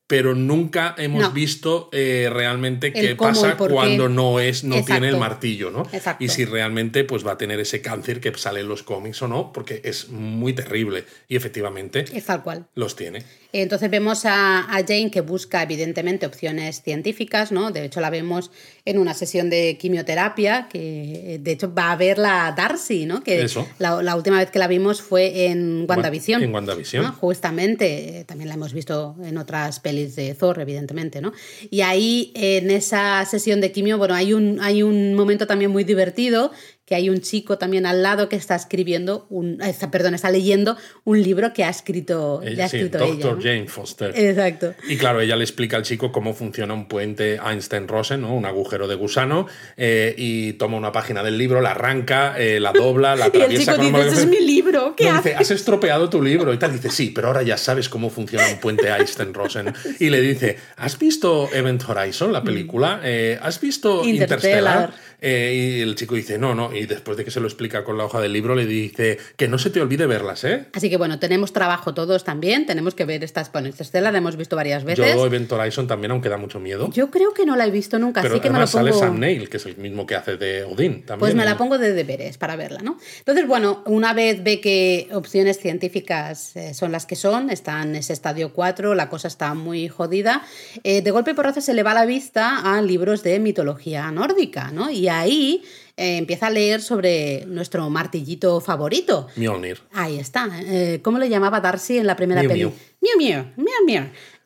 pero 0.10 0.33
nunca 0.36 0.95
hemos 0.97 1.21
No. 1.23 1.31
visto 1.31 1.89
eh, 1.91 2.29
realmente 2.31 2.93
qué 2.93 3.13
pasa 3.17 3.57
cuando 3.57 4.07
no 4.07 4.39
es, 4.39 4.63
no 4.63 4.75
Exacto. 4.75 4.93
tiene 4.93 5.10
el 5.10 5.17
martillo, 5.17 5.69
¿no? 5.69 5.81
Exacto. 5.91 6.23
Y 6.23 6.29
si 6.29 6.45
realmente 6.45 7.03
pues 7.03 7.27
va 7.27 7.33
a 7.33 7.38
tener 7.38 7.60
ese 7.60 7.81
cáncer 7.81 8.21
que 8.21 8.33
sale 8.38 8.62
en 8.62 8.69
los 8.69 8.83
cómics 8.83 9.21
o 9.21 9.27
no, 9.27 9.51
porque 9.51 9.81
es 9.83 10.07
muy 10.07 10.53
terrible. 10.53 11.03
Y 11.27 11.36
efectivamente 11.36 12.05
Es 12.13 12.23
tal 12.25 12.41
cual. 12.41 12.67
los 12.73 12.95
tiene. 12.95 13.23
Entonces 13.53 13.89
vemos 13.89 14.25
a, 14.25 14.60
a 14.62 14.86
Jane 14.86 15.12
que 15.12 15.21
busca 15.21 15.63
evidentemente 15.63 16.25
opciones 16.25 16.81
científicas, 16.81 17.51
¿no? 17.51 17.71
De 17.71 17.86
hecho 17.86 18.01
la 18.01 18.10
vemos 18.10 18.51
en 18.86 18.99
una 18.99 19.13
sesión 19.13 19.49
de 19.49 19.77
quimioterapia, 19.77 20.67
que 20.69 21.39
de 21.41 21.51
hecho 21.51 21.73
va 21.73 21.91
a 21.91 21.95
ver 21.95 22.17
la 22.17 22.53
Darcy, 22.55 23.05
¿no? 23.05 23.23
Que 23.23 23.41
Eso. 23.41 23.67
La, 23.79 24.01
la 24.01 24.15
última 24.15 24.38
vez 24.38 24.51
que 24.51 24.60
la 24.60 24.67
vimos 24.67 25.01
fue 25.01 25.47
en 25.47 25.86
WandaVision. 25.88 26.43
En 26.43 26.53
WandaVision. 26.53 27.03
¿no? 27.03 27.12
Justamente, 27.13 28.19
eh, 28.19 28.23
también 28.25 28.49
la 28.49 28.55
hemos 28.55 28.73
visto 28.73 29.15
en 29.23 29.38
otras 29.38 29.79
pelis 29.79 30.15
de 30.15 30.33
Thor, 30.36 30.60
evidentemente, 30.60 31.21
¿no? 31.21 31.33
Y 31.69 31.81
ahí 31.81 32.31
en 32.36 32.71
esa 32.71 33.23
sesión 33.25 33.62
de 33.62 33.71
quimio, 33.71 33.97
bueno, 33.97 34.13
hay 34.15 34.33
un, 34.33 34.60
hay 34.62 34.83
un 34.83 35.13
momento 35.15 35.47
también 35.47 35.71
muy 35.71 35.83
divertido 35.83 36.51
que 36.88 36.95
hay 36.95 37.10
un 37.10 37.19
chico 37.19 37.58
también 37.58 37.86
al 37.86 38.02
lado 38.02 38.30
que 38.30 38.38
está 38.38 38.56
escribiendo 38.56 39.28
un, 39.30 39.62
está, 39.62 39.91
perdón, 39.91 40.15
está 40.15 40.32
leyendo 40.32 40.78
un 41.04 41.21
libro 41.21 41.52
que 41.52 41.65
ha 41.65 41.69
escrito, 41.69 42.39
ha 42.41 42.47
Ella, 42.47 42.69
sí, 42.69 42.78
escrito 42.78 43.00
Dr. 43.00 43.13
ella. 43.13 43.32
¿no? 43.34 43.41
Jane 43.41 43.67
Foster. 43.67 44.13
Exacto. 44.15 44.73
Y 44.88 44.95
claro, 44.95 45.19
ella 45.19 45.36
le 45.36 45.43
explica 45.43 45.76
al 45.76 45.84
chico 45.84 46.13
cómo 46.13 46.34
funciona 46.34 46.73
un 46.73 46.88
puente 46.88 47.41
Einstein-Rosen, 47.45 48.21
¿no? 48.21 48.34
un 48.34 48.45
agujero 48.45 48.88
de 48.88 48.95
gusano, 48.95 49.47
eh, 49.76 50.15
y 50.17 50.54
toma 50.54 50.78
una 50.78 50.93
página 50.93 51.23
del 51.23 51.38
libro, 51.38 51.60
la 51.60 51.71
arranca, 51.71 52.39
eh, 52.39 52.62
la 52.62 52.71
dobla, 52.71 53.17
la 53.17 53.26
Y 53.34 53.36
el 53.36 53.43
atraviesa 53.43 53.73
chico 53.73 53.91
con 53.91 54.02
dice, 54.02 54.08
ese 54.08 54.21
es 54.21 54.28
mi 54.28 54.39
libro, 54.39 54.95
¿qué 54.95 55.12
No, 55.12 55.17
dice, 55.17 55.36
has 55.36 55.52
estropeado 55.52 56.10
tu 56.10 56.21
libro 56.21 56.54
y 56.54 56.58
tal. 56.58 56.71
Dice, 56.71 56.89
sí, 56.89 57.12
pero 57.13 57.28
ahora 57.28 57.41
ya 57.43 57.58
sabes 57.58 57.89
cómo 57.89 58.10
funciona 58.10 58.47
un 58.47 58.62
puente 58.62 58.88
Einstein-Rosen. 58.88 59.73
Y 60.00 60.10
le 60.10 60.21
dice, 60.21 60.58
¿has 60.78 60.97
visto 60.97 61.50
Event 61.52 61.84
Horizon, 61.86 62.32
la 62.32 62.43
película? 62.43 63.02
Eh, 63.04 63.38
¿Has 63.41 63.60
visto 63.60 64.06
Interstellar. 64.06 64.93
Interstellar? 64.93 64.93
Y 65.19 65.82
el 65.82 65.95
chico 65.95 66.15
dice, 66.15 66.38
no, 66.38 66.56
no. 66.56 66.71
Y 66.80 66.86
después 66.86 67.18
de 67.18 67.26
que 67.26 67.32
se 67.32 67.40
lo 67.40 67.48
explica 67.48 67.84
con 67.84 67.98
la 67.98 68.06
hoja 68.06 68.20
del 68.20 68.34
libro, 68.34 68.56
le 68.56 68.66
dice, 68.66 69.18
que 69.36 69.48
no 69.48 69.58
se 69.58 69.70
te 69.70 69.82
olvide 69.82 70.06
verlas, 70.06 70.44
¿eh? 70.44 70.66
Así 70.74 70.90
que 70.90 70.98
bueno, 70.98 71.20
tenemos 71.20 71.54
trabajo 71.54 71.94
todos 71.94 72.24
también, 72.24 72.66
tenemos 72.66 72.96
que 72.96 73.06
ver 73.06 73.24
estas, 73.24 73.52
bueno, 73.52 73.68
Interstellar 73.68 74.12
la 74.12 74.20
hemos 74.20 74.36
visto 74.36 74.56
varias 74.56 74.84
veces. 74.84 75.16
Yo 75.16 75.26
Event 75.26 75.52
Horizon 75.52 75.88
también, 75.88 76.12
aunque 76.12 76.30
da 76.30 76.38
mucho 76.38 76.60
miedo. 76.60 76.90
Yo 76.92 77.10
creo 77.10 77.34
que 77.34 77.46
no 77.46 77.56
la 77.56 77.66
he 77.66 77.72
visto 77.72 78.00
nunca, 78.00 78.22
pero 78.22 78.36
así 78.36 78.42
que 78.42 78.50
me 78.50 78.60
lo 78.60 78.66
además 78.66 78.72
sale 78.72 78.92
pongo... 78.92 79.04
Sam 79.04 79.20
Neill, 79.20 79.50
que 79.50 79.58
es 79.58 79.66
el 79.66 79.78
mismo 79.78 80.06
que 80.06 80.16
hace 80.16 80.38
de 80.38 80.63
Odín 80.63 81.04
también. 81.04 81.20
Pues 81.20 81.36
me 81.36 81.46
la 81.46 81.58
pongo 81.58 81.78
de 81.78 81.94
deberes 81.94 82.38
para 82.38 82.56
verla, 82.56 82.80
¿no? 82.82 82.98
Entonces, 83.20 83.48
bueno, 83.48 83.84
una 83.86 84.13
vez 84.13 84.44
ve 84.44 84.60
que 84.62 85.10
opciones 85.12 85.60
científicas 85.60 86.56
eh, 86.56 86.74
son 86.74 86.92
las 86.92 87.06
que 87.06 87.16
son, 87.16 87.50
está 87.50 87.82
en 87.84 87.96
ese 87.96 88.13
estadio 88.13 88.54
4, 88.54 88.96
la 88.96 89.10
cosa 89.10 89.28
está 89.28 89.54
muy 89.54 89.88
jodida, 89.88 90.44
eh, 90.84 91.02
de 91.02 91.12
golpe 91.12 91.32
y 91.32 91.34
porrazo 91.34 91.62
se 91.62 91.74
le 91.74 91.84
va 91.84 91.94
la 91.94 92.06
vista 92.06 92.60
a 92.60 92.82
libros 92.82 93.24
de 93.24 93.40
mitología 93.40 94.12
nórdica, 94.12 94.72
¿no? 94.72 94.90
Y 94.90 95.08
ahí 95.08 95.63
eh, 95.97 96.17
empieza 96.17 96.47
a 96.47 96.49
leer 96.51 96.81
sobre 96.81 97.45
nuestro 97.47 97.89
martillito 97.89 98.62
favorito. 98.62 99.27
Mjolnir. 99.36 99.79
Ahí 99.93 100.17
está. 100.19 100.49
eh, 100.63 100.99
¿Cómo 101.03 101.17
le 101.19 101.27
llamaba 101.27 101.60
Darcy 101.60 101.97
en 101.97 102.07
la 102.07 102.15
primera 102.15 102.41
Miu 102.41 102.49
peli? 102.49 102.63
Miu. 102.63 102.71
Miu 103.17 103.43
Miu, 103.57 103.65
Miu. 103.86 104.01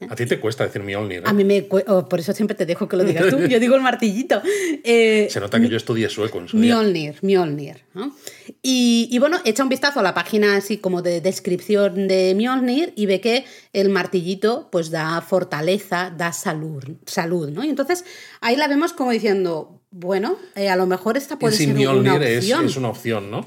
A 0.09 0.15
ti 0.15 0.25
te 0.25 0.39
cuesta 0.39 0.65
decir 0.65 0.81
Mjolnir. 0.81 1.19
¿eh? 1.19 1.23
A 1.25 1.33
mí 1.33 1.43
me... 1.43 1.69
cue- 1.69 1.83
oh, 1.87 2.09
por 2.09 2.19
eso 2.19 2.33
siempre 2.33 2.55
te 2.55 2.65
dejo 2.65 2.87
que 2.87 2.97
lo 2.97 3.03
digas 3.03 3.29
tú. 3.29 3.37
Yo 3.47 3.59
digo 3.59 3.75
el 3.75 3.81
martillito. 3.81 4.41
Eh, 4.83 5.27
Se 5.29 5.39
nota 5.39 5.59
que 5.59 5.69
yo 5.69 5.77
estudié 5.77 6.09
sueco 6.09 6.39
en 6.39 6.47
su. 6.47 6.57
Mjolnir, 6.57 7.17
Mjolnir. 7.21 7.83
¿no? 7.93 8.15
Y, 8.63 9.07
y 9.11 9.19
bueno, 9.19 9.37
echa 9.45 9.61
un 9.63 9.69
vistazo 9.69 9.99
a 9.99 10.03
la 10.03 10.13
página 10.15 10.55
así 10.57 10.77
como 10.77 11.01
de 11.03 11.21
descripción 11.21 12.07
de 12.07 12.33
Mjolnir 12.35 12.93
y 12.95 13.05
ve 13.05 13.21
que 13.21 13.45
el 13.73 13.89
martillito 13.89 14.69
pues 14.71 14.89
da 14.89 15.21
fortaleza, 15.21 16.11
da 16.15 16.31
salud, 16.31 16.83
salud 17.05 17.49
¿no? 17.49 17.63
Y 17.63 17.69
entonces 17.69 18.03
ahí 18.41 18.55
la 18.55 18.67
vemos 18.67 18.93
como 18.93 19.11
diciendo, 19.11 19.80
bueno, 19.91 20.37
eh, 20.55 20.69
a 20.69 20.77
lo 20.77 20.87
mejor 20.87 21.17
esta 21.17 21.37
puede 21.37 21.55
ser 21.55 21.69
una 21.69 21.79
Mjolnir 21.79 22.23
es, 22.23 22.37
opción. 22.39 22.65
es 22.65 22.77
una 22.77 22.89
opción, 22.89 23.29
¿no? 23.29 23.45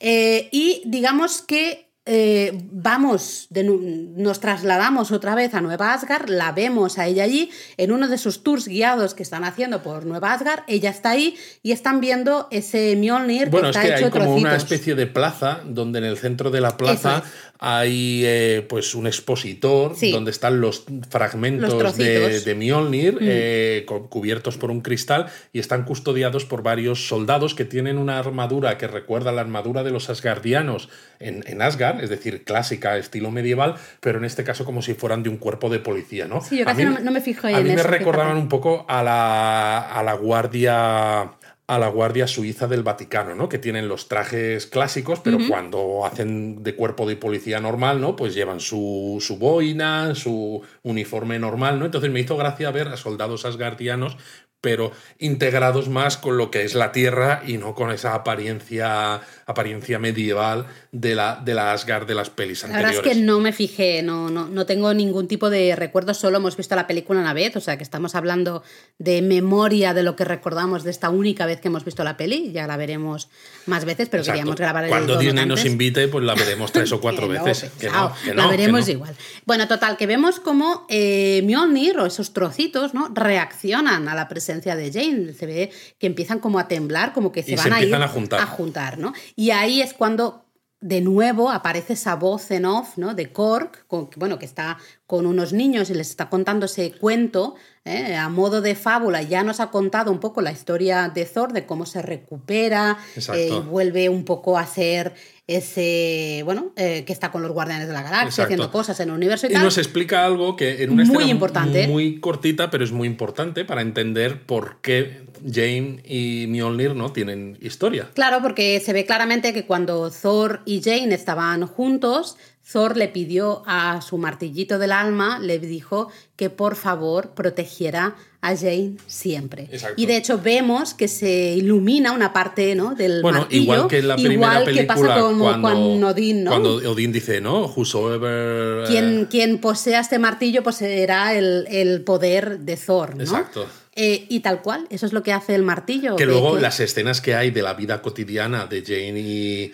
Eh, 0.00 0.48
y 0.50 0.82
digamos 0.84 1.40
que 1.40 1.84
eh, 2.06 2.52
vamos, 2.70 3.46
de 3.48 3.64
nos 3.64 4.38
trasladamos 4.38 5.10
otra 5.10 5.34
vez 5.34 5.54
a 5.54 5.62
Nueva 5.62 5.94
Asgard, 5.94 6.28
la 6.28 6.52
vemos 6.52 6.98
a 6.98 7.06
ella 7.06 7.24
allí 7.24 7.50
en 7.78 7.92
uno 7.92 8.08
de 8.08 8.18
sus 8.18 8.42
tours 8.42 8.68
guiados 8.68 9.14
que 9.14 9.22
están 9.22 9.42
haciendo 9.42 9.82
por 9.82 10.04
Nueva 10.04 10.34
Asgard, 10.34 10.64
ella 10.66 10.90
está 10.90 11.10
ahí 11.10 11.34
y 11.62 11.72
están 11.72 12.00
viendo 12.00 12.46
ese 12.50 12.94
Mjolnir 12.96 13.48
Bueno, 13.48 13.70
que 13.70 13.70
es 13.70 13.76
está 13.76 13.88
que 13.88 13.94
hecho 13.94 14.04
hay 14.04 14.10
como 14.10 14.34
una 14.34 14.56
especie 14.56 14.94
de 14.94 15.06
plaza 15.06 15.60
donde 15.64 16.00
en 16.00 16.04
el 16.04 16.18
centro 16.18 16.50
de 16.50 16.60
la 16.60 16.76
plaza 16.76 17.22
es. 17.24 17.52
Hay 17.66 18.22
eh, 18.26 18.66
pues 18.68 18.94
un 18.94 19.06
expositor 19.06 19.96
Sí. 19.96 20.12
donde 20.12 20.30
están 20.30 20.60
los 20.60 20.84
fragmentos 21.08 21.82
Los 21.82 21.96
de. 21.96 22.40
Mm. 22.42 22.44
de 22.44 22.54
Mjolnir 22.54 23.18
eh, 23.22 23.84
cu- 23.86 24.10
cubiertos 24.10 24.58
por 24.58 24.70
un 24.70 24.82
cristal 24.82 25.28
y 25.52 25.60
están 25.60 25.84
custodiados 25.84 26.44
por 26.44 26.62
varios 26.62 27.08
soldados 27.08 27.54
que 27.54 27.64
tienen 27.64 27.96
una 27.96 28.18
armadura 28.18 28.76
que 28.76 28.86
recuerda 28.86 29.32
la 29.32 29.40
armadura 29.40 29.82
de 29.82 29.90
los 29.92 30.10
asgardianos 30.10 30.90
en, 31.20 31.42
en 31.46 31.62
Asgard, 31.62 32.02
es 32.04 32.10
decir, 32.10 32.44
clásica, 32.44 32.98
estilo 32.98 33.30
medieval, 33.30 33.76
pero 34.00 34.18
en 34.18 34.26
este 34.26 34.44
caso 34.44 34.66
como 34.66 34.82
si 34.82 34.92
fueran 34.92 35.22
de 35.22 35.30
un 35.30 35.38
cuerpo 35.38 35.70
de 35.70 35.78
policía, 35.78 36.26
¿no? 36.26 36.42
Sí, 36.42 36.58
yo 36.58 36.64
A 36.64 36.66
casi 36.66 36.78
mí 36.78 36.84
no 36.84 36.90
me- 36.96 37.00
no 37.00 37.10
me 37.12 37.20
fijo 37.22 37.46
A 37.46 37.52
en 37.52 37.62
mí 37.62 37.70
me 37.70 37.74
eso, 37.76 37.88
recordaban 37.88 38.32
fíjate. 38.32 38.42
un 38.42 38.48
poco 38.50 38.84
a 38.88 39.02
la, 39.02 39.80
a 39.80 40.02
la 40.02 40.12
guardia 40.12 41.30
a 41.66 41.78
la 41.78 41.88
Guardia 41.88 42.26
Suiza 42.26 42.66
del 42.66 42.82
Vaticano, 42.82 43.34
¿no? 43.34 43.48
Que 43.48 43.58
tienen 43.58 43.88
los 43.88 44.08
trajes 44.08 44.66
clásicos, 44.66 45.20
pero 45.20 45.38
cuando 45.48 46.04
hacen 46.04 46.62
de 46.62 46.74
cuerpo 46.74 47.06
de 47.06 47.16
policía 47.16 47.58
normal, 47.58 48.00
¿no? 48.00 48.16
Pues 48.16 48.34
llevan 48.34 48.60
su, 48.60 49.16
su 49.20 49.38
boina, 49.38 50.14
su 50.14 50.62
uniforme 50.82 51.38
normal, 51.38 51.78
¿no? 51.78 51.86
Entonces 51.86 52.10
me 52.10 52.20
hizo 52.20 52.36
gracia 52.36 52.70
ver 52.70 52.88
a 52.88 52.96
soldados 52.96 53.46
asgardianos 53.46 54.18
pero 54.64 54.92
integrados 55.18 55.90
más 55.90 56.16
con 56.16 56.38
lo 56.38 56.50
que 56.50 56.64
es 56.64 56.74
la 56.74 56.90
Tierra 56.90 57.42
y 57.46 57.58
no 57.58 57.74
con 57.74 57.90
esa 57.90 58.14
apariencia, 58.14 59.20
apariencia 59.44 59.98
medieval 59.98 60.64
de 60.94 61.16
la, 61.16 61.40
de 61.44 61.54
la 61.54 61.72
Asgard 61.72 62.06
de 62.06 62.14
las 62.14 62.30
pelis 62.30 62.62
anteriores. 62.62 62.94
La 62.94 63.00
verdad 63.00 63.12
es 63.12 63.16
que 63.18 63.24
no 63.24 63.40
me 63.40 63.52
fijé, 63.52 64.00
no, 64.04 64.30
no, 64.30 64.46
no 64.46 64.64
tengo 64.64 64.94
ningún 64.94 65.26
tipo 65.26 65.50
de 65.50 65.74
recuerdo, 65.74 66.14
solo 66.14 66.36
hemos 66.36 66.56
visto 66.56 66.76
la 66.76 66.86
película 66.86 67.18
una 67.18 67.34
vez, 67.34 67.56
o 67.56 67.60
sea 67.60 67.76
que 67.76 67.82
estamos 67.82 68.14
hablando 68.14 68.62
de 68.98 69.20
memoria 69.20 69.92
de 69.92 70.04
lo 70.04 70.14
que 70.14 70.24
recordamos 70.24 70.84
de 70.84 70.92
esta 70.92 71.10
única 71.10 71.46
vez 71.46 71.60
que 71.60 71.66
hemos 71.66 71.84
visto 71.84 72.04
la 72.04 72.16
peli, 72.16 72.52
ya 72.52 72.68
la 72.68 72.76
veremos 72.76 73.28
más 73.66 73.84
veces, 73.84 74.08
pero 74.08 74.22
queríamos 74.22 74.54
grabar 74.54 74.84
el 74.84 74.90
Cuando 74.90 75.18
Disney 75.18 75.44
nos 75.46 75.64
invite, 75.64 76.06
pues 76.06 76.24
la 76.24 76.36
veremos 76.36 76.70
tres 76.70 76.92
o 76.92 77.00
cuatro 77.00 77.26
veces. 77.26 77.72
que 77.80 77.90
no, 77.90 78.14
que 78.24 78.32
la 78.32 78.46
veremos 78.46 78.88
igual. 78.88 79.16
Bueno, 79.46 79.66
total, 79.66 79.96
que 79.96 80.06
vemos 80.06 80.38
como 80.38 80.86
eh, 80.88 81.42
Mjolnir 81.44 81.98
o 81.98 82.06
esos 82.06 82.32
trocitos 82.32 82.94
¿no? 82.94 83.08
reaccionan 83.12 84.08
a 84.08 84.14
la 84.14 84.28
presencia 84.28 84.76
de 84.76 84.92
Jane. 84.92 85.32
Se 85.32 85.46
ve 85.46 85.72
que 85.98 86.06
empiezan 86.06 86.38
como 86.38 86.60
a 86.60 86.68
temblar, 86.68 87.12
como 87.12 87.32
que 87.32 87.42
se 87.42 87.56
van 87.56 87.72
a 87.72 87.82
ir 87.82 87.92
a 87.92 88.06
juntar. 88.06 88.40
a 88.40 88.46
juntar. 88.46 88.98
¿no? 88.98 89.12
Y 89.34 89.50
ahí 89.50 89.82
es 89.82 89.92
cuando 89.92 90.43
de 90.84 91.00
nuevo 91.00 91.50
aparece 91.50 91.94
esa 91.94 92.14
voz 92.14 92.50
en 92.50 92.66
off 92.66 92.98
¿no? 92.98 93.14
de 93.14 93.32
Cork, 93.32 93.86
con, 93.86 94.10
bueno, 94.16 94.38
que 94.38 94.44
está 94.44 94.76
con 95.06 95.24
unos 95.24 95.54
niños 95.54 95.88
y 95.88 95.94
les 95.94 96.10
está 96.10 96.28
contando 96.28 96.66
ese 96.66 96.92
cuento 96.92 97.54
¿eh? 97.86 98.14
a 98.14 98.28
modo 98.28 98.60
de 98.60 98.74
fábula. 98.74 99.22
Ya 99.22 99.42
nos 99.44 99.60
ha 99.60 99.70
contado 99.70 100.12
un 100.12 100.20
poco 100.20 100.42
la 100.42 100.52
historia 100.52 101.08
de 101.08 101.24
Thor, 101.24 101.54
de 101.54 101.64
cómo 101.64 101.86
se 101.86 102.02
recupera 102.02 102.98
eh, 103.32 103.48
y 103.50 103.60
vuelve 103.60 104.10
un 104.10 104.26
poco 104.26 104.58
a 104.58 104.66
ser 104.66 105.14
ese, 105.46 106.40
bueno, 106.44 106.72
eh, 106.76 107.04
que 107.06 107.12
está 107.12 107.30
con 107.30 107.42
los 107.42 107.52
Guardianes 107.52 107.86
de 107.86 107.92
la 107.92 108.02
Galaxia, 108.02 108.44
haciendo 108.44 108.70
cosas 108.70 108.98
en 109.00 109.10
el 109.10 109.14
universo 109.14 109.46
y, 109.46 109.52
y 109.52 109.56
nos 109.56 109.76
explica 109.76 110.24
algo 110.24 110.56
que 110.56 110.82
en 110.82 110.90
una 110.90 111.04
muy 111.04 111.24
importante. 111.24 111.86
muy 111.86 112.18
cortita, 112.18 112.70
pero 112.70 112.82
es 112.82 112.92
muy 112.92 113.06
importante 113.06 113.66
para 113.66 113.82
entender 113.82 114.42
por 114.46 114.80
qué 114.80 115.24
Jane 115.46 116.00
y 116.04 116.46
Mjolnir 116.48 116.94
no 116.94 117.12
tienen 117.12 117.58
historia. 117.60 118.08
Claro, 118.14 118.40
porque 118.40 118.80
se 118.80 118.94
ve 118.94 119.04
claramente 119.04 119.52
que 119.52 119.66
cuando 119.66 120.10
Thor 120.10 120.62
y 120.64 120.80
Jane 120.82 121.14
estaban 121.14 121.66
juntos, 121.66 122.38
Thor 122.70 122.96
le 122.96 123.08
pidió 123.08 123.62
a 123.66 124.00
su 124.00 124.16
martillito 124.16 124.78
del 124.78 124.92
alma, 124.92 125.38
le 125.38 125.58
dijo 125.58 126.10
que 126.36 126.48
por 126.48 126.76
favor 126.76 127.30
protegiera 127.34 128.16
a 128.40 128.56
Jane 128.56 128.96
siempre. 129.06 129.68
Y 129.96 130.06
de 130.06 130.16
hecho 130.16 130.38
vemos 130.38 130.94
que 130.94 131.08
se 131.08 131.54
ilumina 131.54 132.12
una 132.12 132.32
parte 132.32 132.74
¿no? 132.74 132.94
del 132.94 133.22
bueno, 133.22 133.40
martillo. 133.40 133.62
Igual 133.62 133.88
que 133.88 133.98
en 133.98 134.08
la 134.08 134.16
primera 134.16 134.64
película, 134.64 134.80
que 134.80 134.86
pasa 134.86 135.20
con, 135.20 135.38
cuando, 135.38 136.08
Odín, 136.08 136.44
¿no? 136.44 136.50
Cuando 136.50 136.74
Odín 136.90 137.12
dice, 137.12 137.40
¿no? 137.40 137.66
Whosoever... 137.66 138.84
Eh, 138.84 138.88
quien, 138.88 139.26
quien 139.26 139.58
posea 139.58 140.00
este 140.00 140.18
martillo 140.18 140.62
poseerá 140.62 141.34
el, 141.34 141.66
el 141.70 142.02
poder 142.02 142.60
de 142.60 142.76
Thor, 142.76 143.14
¿no? 143.16 143.22
Exacto. 143.22 143.66
Eh, 143.96 144.26
y 144.28 144.40
tal 144.40 144.60
cual, 144.60 144.86
eso 144.90 145.06
es 145.06 145.12
lo 145.12 145.22
que 145.22 145.32
hace 145.32 145.54
el 145.54 145.62
martillo. 145.62 146.16
Que 146.16 146.26
luego 146.26 146.58
las 146.58 146.80
escenas 146.80 147.20
que 147.20 147.34
hay 147.34 147.50
de 147.50 147.62
la 147.62 147.74
vida 147.74 148.02
cotidiana 148.02 148.66
de 148.66 148.82
Jane 148.82 149.20
y 149.20 149.72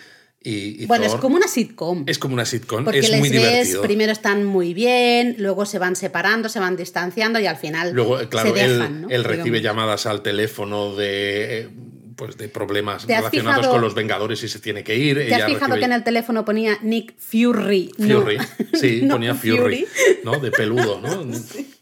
bueno, 0.87 1.05
es 1.05 1.15
como 1.15 1.35
una 1.35 1.47
sitcom. 1.47 2.03
Es 2.07 2.17
como 2.17 2.33
una 2.33 2.45
sitcom, 2.45 2.83
Porque 2.83 2.99
es 2.99 3.09
les 3.09 3.19
muy 3.19 3.29
ves, 3.29 3.41
divertido. 3.41 3.81
Primero 3.81 4.11
están 4.11 4.43
muy 4.43 4.73
bien, 4.73 5.35
luego 5.37 5.65
se 5.65 5.77
van 5.79 5.95
separando, 5.95 6.49
se 6.49 6.59
van 6.59 6.75
distanciando 6.75 7.39
y 7.39 7.45
al 7.45 7.57
final 7.57 7.91
luego, 7.93 8.17
claro, 8.29 8.53
se 8.53 8.67
dejan, 8.67 9.03
él, 9.05 9.11
él 9.11 9.23
recibe 9.23 9.61
llamadas 9.61 10.05
al 10.05 10.21
teléfono 10.21 10.95
de 10.95 11.69
pues 12.21 12.37
de 12.37 12.49
problemas 12.49 13.07
relacionados 13.07 13.67
con 13.67 13.81
los 13.81 13.95
Vengadores 13.95 14.43
y 14.43 14.47
se 14.47 14.59
tiene 14.59 14.83
que 14.83 14.95
ir. 14.95 15.17
¿Te 15.17 15.33
has 15.33 15.45
fijado 15.45 15.75
que 15.77 15.85
en 15.85 15.93
el 15.93 16.03
teléfono 16.03 16.45
ponía 16.45 16.77
Nick 16.83 17.15
Fury? 17.17 17.91
Fury, 17.97 18.37
sí, 18.73 19.07
ponía 19.09 19.33
Fury, 19.33 19.87
¿no? 20.23 20.39
De 20.39 20.51
peludo, 20.51 21.01
¿no? 21.01 21.33
Sí, 21.51 21.73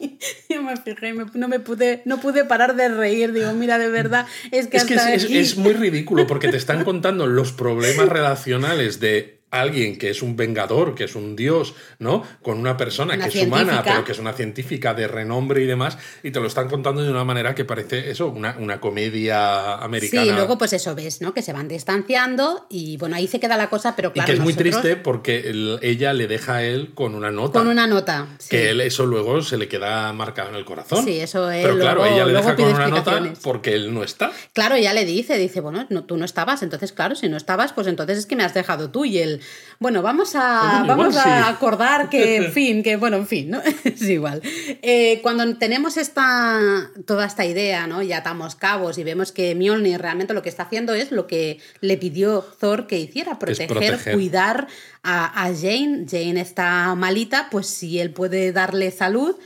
yo 0.60 0.66
me 0.66 0.76
fijé, 0.76 1.14
no 1.34 1.48
me 1.48 1.60
pude, 1.60 2.02
no 2.04 2.20
pude 2.20 2.44
parar 2.44 2.76
de 2.76 2.88
reír. 2.88 3.32
Digo, 3.32 3.52
mira, 3.52 3.78
de 3.78 3.88
verdad, 3.88 4.26
es 4.50 4.66
que 4.66 4.76
es, 4.76 4.84
que 4.84 4.94
es, 4.94 5.24
es 5.24 5.56
muy 5.56 5.72
ridículo 5.72 6.26
porque 6.26 6.48
te 6.48 6.56
están 6.56 6.84
contando 6.84 7.26
los 7.26 7.52
problemas 7.52 8.08
relacionales 8.08 9.00
de 9.00 9.39
alguien 9.50 9.98
que 9.98 10.10
es 10.10 10.22
un 10.22 10.36
vengador, 10.36 10.94
que 10.94 11.04
es 11.04 11.14
un 11.14 11.36
dios, 11.36 11.74
¿no? 11.98 12.22
Con 12.42 12.58
una 12.58 12.76
persona 12.76 13.18
que 13.18 13.28
es 13.28 13.46
humana, 13.46 13.82
pero 13.84 14.04
que 14.04 14.12
es 14.12 14.18
una 14.18 14.32
científica 14.32 14.94
de 14.94 15.08
renombre 15.08 15.62
y 15.62 15.66
demás, 15.66 15.98
y 16.22 16.30
te 16.30 16.40
lo 16.40 16.46
están 16.46 16.68
contando 16.68 17.02
de 17.02 17.10
una 17.10 17.24
manera 17.24 17.54
que 17.54 17.64
parece 17.64 18.10
eso, 18.10 18.28
una, 18.28 18.56
una 18.58 18.80
comedia 18.80 19.74
americana. 19.76 20.24
Sí, 20.24 20.30
luego 20.30 20.56
pues 20.58 20.72
eso 20.72 20.94
ves, 20.94 21.20
¿no? 21.20 21.34
Que 21.34 21.42
se 21.42 21.52
van 21.52 21.68
distanciando 21.68 22.66
y 22.70 22.96
bueno, 22.96 23.16
ahí 23.16 23.26
se 23.26 23.40
queda 23.40 23.56
la 23.56 23.68
cosa, 23.68 23.96
pero 23.96 24.12
claro. 24.12 24.26
Y 24.26 24.32
que 24.32 24.38
es 24.38 24.42
muy 24.42 24.54
triste 24.54 24.96
porque 24.96 25.78
ella 25.82 26.12
le 26.12 26.28
deja 26.28 26.56
a 26.56 26.64
él 26.64 26.92
con 26.94 27.14
una 27.14 27.30
nota. 27.30 27.58
Con 27.58 27.68
una 27.68 27.86
nota. 27.86 28.28
Que 28.48 28.70
él 28.70 28.80
eso 28.80 29.06
luego 29.06 29.42
se 29.42 29.56
le 29.56 29.68
queda 29.68 30.12
marcado 30.12 30.50
en 30.50 30.56
el 30.56 30.64
corazón. 30.64 31.04
Sí, 31.04 31.18
eso 31.18 31.50
es. 31.50 31.64
Pero 31.64 31.78
claro, 31.78 32.04
ella 32.06 32.24
le 32.24 32.32
deja 32.32 32.54
con 32.54 32.66
una 32.66 32.88
nota 32.88 33.20
porque 33.42 33.74
él 33.74 33.92
no 33.92 34.04
está. 34.04 34.30
Claro, 34.52 34.76
ella 34.76 34.92
le 34.92 35.04
dice, 35.04 35.36
dice, 35.38 35.60
bueno, 35.60 35.86
no, 35.90 36.04
tú 36.04 36.16
no 36.16 36.24
estabas, 36.24 36.62
entonces 36.62 36.92
claro, 36.92 37.14
si 37.14 37.28
no 37.28 37.36
estabas, 37.36 37.72
pues 37.72 37.86
entonces 37.86 38.18
es 38.18 38.26
que 38.26 38.36
me 38.36 38.44
has 38.44 38.54
dejado 38.54 38.90
tú 38.90 39.04
y 39.04 39.18
él 39.18 39.39
bueno, 39.78 40.02
vamos 40.02 40.34
a, 40.34 40.84
vamos 40.86 41.16
a 41.16 41.48
acordar 41.48 42.10
que, 42.10 42.36
en 42.36 42.52
fin, 42.52 42.82
que 42.82 42.96
bueno, 42.96 43.16
en 43.16 43.26
fin, 43.26 43.50
¿no? 43.50 43.62
es 43.84 44.02
igual. 44.02 44.42
Eh, 44.82 45.20
cuando 45.22 45.56
tenemos 45.56 45.96
esta, 45.96 46.90
toda 47.06 47.26
esta 47.26 47.44
idea, 47.44 47.86
¿no? 47.86 48.02
Ya 48.02 48.18
atamos 48.18 48.56
cabos 48.56 48.98
y 48.98 49.04
vemos 49.04 49.32
que 49.32 49.54
Mjolnir 49.54 50.00
realmente 50.00 50.34
lo 50.34 50.42
que 50.42 50.48
está 50.48 50.64
haciendo 50.64 50.94
es 50.94 51.12
lo 51.12 51.26
que 51.26 51.60
le 51.80 51.96
pidió 51.96 52.42
Thor 52.42 52.86
que 52.86 52.98
hiciera, 52.98 53.38
proteger, 53.38 53.98
cuidar 54.12 54.66
a, 55.02 55.50
Jane. 55.58 56.06
Jane 56.10 56.40
está 56.40 56.94
malita, 56.94 57.48
pues 57.50 57.66
si 57.66 58.00
él 58.00 58.10
puede 58.10 58.52
darle 58.52 58.90
salud, 58.90 59.36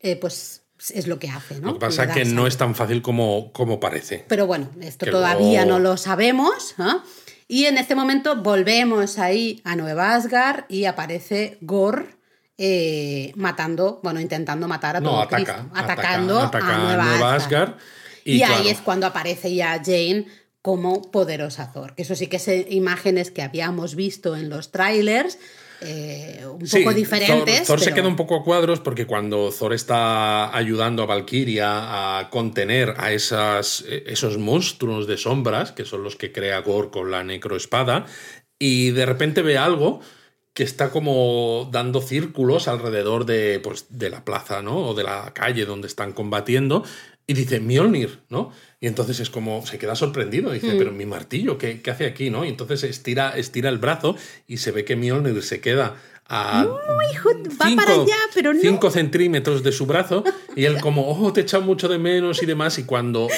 eh, 0.00 0.16
pues 0.16 0.64
es 0.92 1.06
lo 1.06 1.18
que 1.18 1.28
hace, 1.28 1.60
¿no? 1.60 1.68
Lo 1.68 1.74
que 1.74 1.80
pasa 1.80 2.04
es 2.04 2.10
que 2.10 2.24
no 2.24 2.46
es 2.46 2.56
tan 2.56 2.74
fácil 2.74 3.00
como, 3.00 3.52
como 3.52 3.80
parece. 3.80 4.24
Pero 4.28 4.46
bueno, 4.46 4.68
esto 4.80 5.06
todavía 5.06 5.64
no 5.64 5.78
lo 5.78 5.96
sabemos. 5.96 6.74
Y 7.46 7.66
en 7.66 7.78
este 7.78 7.94
momento 7.94 8.36
volvemos 8.36 9.18
ahí 9.18 9.60
a 9.64 9.76
Nueva 9.76 10.14
Asgard 10.14 10.64
y 10.68 10.86
aparece 10.86 11.58
Gore 11.60 12.06
eh, 12.56 13.32
matando, 13.34 14.00
bueno, 14.02 14.20
intentando 14.20 14.68
matar 14.68 14.96
a 14.96 15.00
todo 15.00 15.20
no, 15.22 15.28
Cristo, 15.28 15.52
atacando 15.74 16.40
a 16.40 16.78
Nueva, 16.78 17.34
Asgard. 17.34 17.74
Y, 18.24 18.42
ahí 18.42 18.68
es 18.68 18.80
cuando 18.80 19.06
aparece 19.06 19.54
ya 19.54 19.82
Jane 19.84 20.26
como 20.62 21.02
poderosa 21.10 21.72
Thor. 21.72 21.94
Que 21.94 22.02
eso 22.02 22.14
sí 22.14 22.28
que 22.28 22.38
son 22.38 22.64
imágenes 22.70 23.30
que 23.30 23.42
habíamos 23.42 23.96
visto 23.96 24.36
en 24.36 24.48
los 24.48 24.70
trailers. 24.70 25.38
Eh, 25.80 26.44
un 26.46 26.66
poco 26.66 26.94
diferentes. 26.94 27.66
Thor, 27.66 27.80
se 27.80 27.92
queda 27.92 28.08
un 28.08 28.16
poco 28.16 28.36
a 28.36 28.44
cuadros 28.44 28.80
porque 28.80 29.06
cuando 29.06 29.50
Thor 29.50 29.74
está 29.74 30.56
ayudando 30.56 31.02
a 31.02 31.06
Valkyria 31.06 32.18
a 32.18 32.30
contener 32.30 32.94
a 32.96 33.12
esas, 33.12 33.84
esos 33.88 34.38
monstruos 34.38 35.06
de 35.06 35.16
sombras, 35.16 35.72
que 35.72 35.84
son 35.84 36.02
los 36.02 36.16
que 36.16 36.32
crea 36.32 36.60
Gore 36.60 36.90
con 36.90 37.10
la 37.10 37.24
necroespada, 37.24 38.06
y 38.58 38.90
de 38.90 39.04
repente 39.04 39.42
ve 39.42 39.58
algo 39.58 40.00
que 40.54 40.62
está 40.62 40.90
como 40.90 41.68
dando 41.72 42.00
círculos 42.00 42.68
alrededor 42.68 43.26
de, 43.26 43.58
pues, 43.58 43.86
de 43.90 44.08
la 44.08 44.24
plaza, 44.24 44.62
¿no? 44.62 44.88
O 44.88 44.94
de 44.94 45.02
la 45.02 45.32
calle 45.34 45.66
donde 45.66 45.88
están 45.88 46.12
combatiendo. 46.12 46.84
Y 47.26 47.32
dice, 47.34 47.58
Mjolnir, 47.60 48.20
¿no? 48.28 48.52
Y 48.80 48.86
entonces 48.86 49.18
es 49.20 49.30
como, 49.30 49.64
se 49.64 49.78
queda 49.78 49.96
sorprendido, 49.96 50.52
dice, 50.52 50.74
pero 50.76 50.92
mi 50.92 51.06
martillo, 51.06 51.56
¿qué, 51.56 51.80
¿qué, 51.80 51.90
hace 51.90 52.04
aquí, 52.04 52.28
no? 52.28 52.44
Y 52.44 52.48
entonces 52.48 52.84
estira, 52.84 53.30
estira 53.36 53.70
el 53.70 53.78
brazo 53.78 54.16
y 54.46 54.58
se 54.58 54.72
ve 54.72 54.84
que 54.84 54.94
Mjolnir 54.94 55.42
se 55.42 55.60
queda 55.60 55.96
a 56.26 56.66
cinco, 58.62 58.90
centímetros 58.90 59.62
de 59.62 59.72
su 59.72 59.86
brazo 59.86 60.24
y 60.56 60.64
él 60.64 60.80
como, 60.80 61.08
oh, 61.08 61.32
te 61.32 61.40
he 61.40 61.42
echado 61.42 61.62
mucho 61.62 61.88
de 61.88 61.98
menos 61.98 62.42
y 62.42 62.46
demás. 62.46 62.78
Y 62.78 62.84
cuando, 62.84 63.28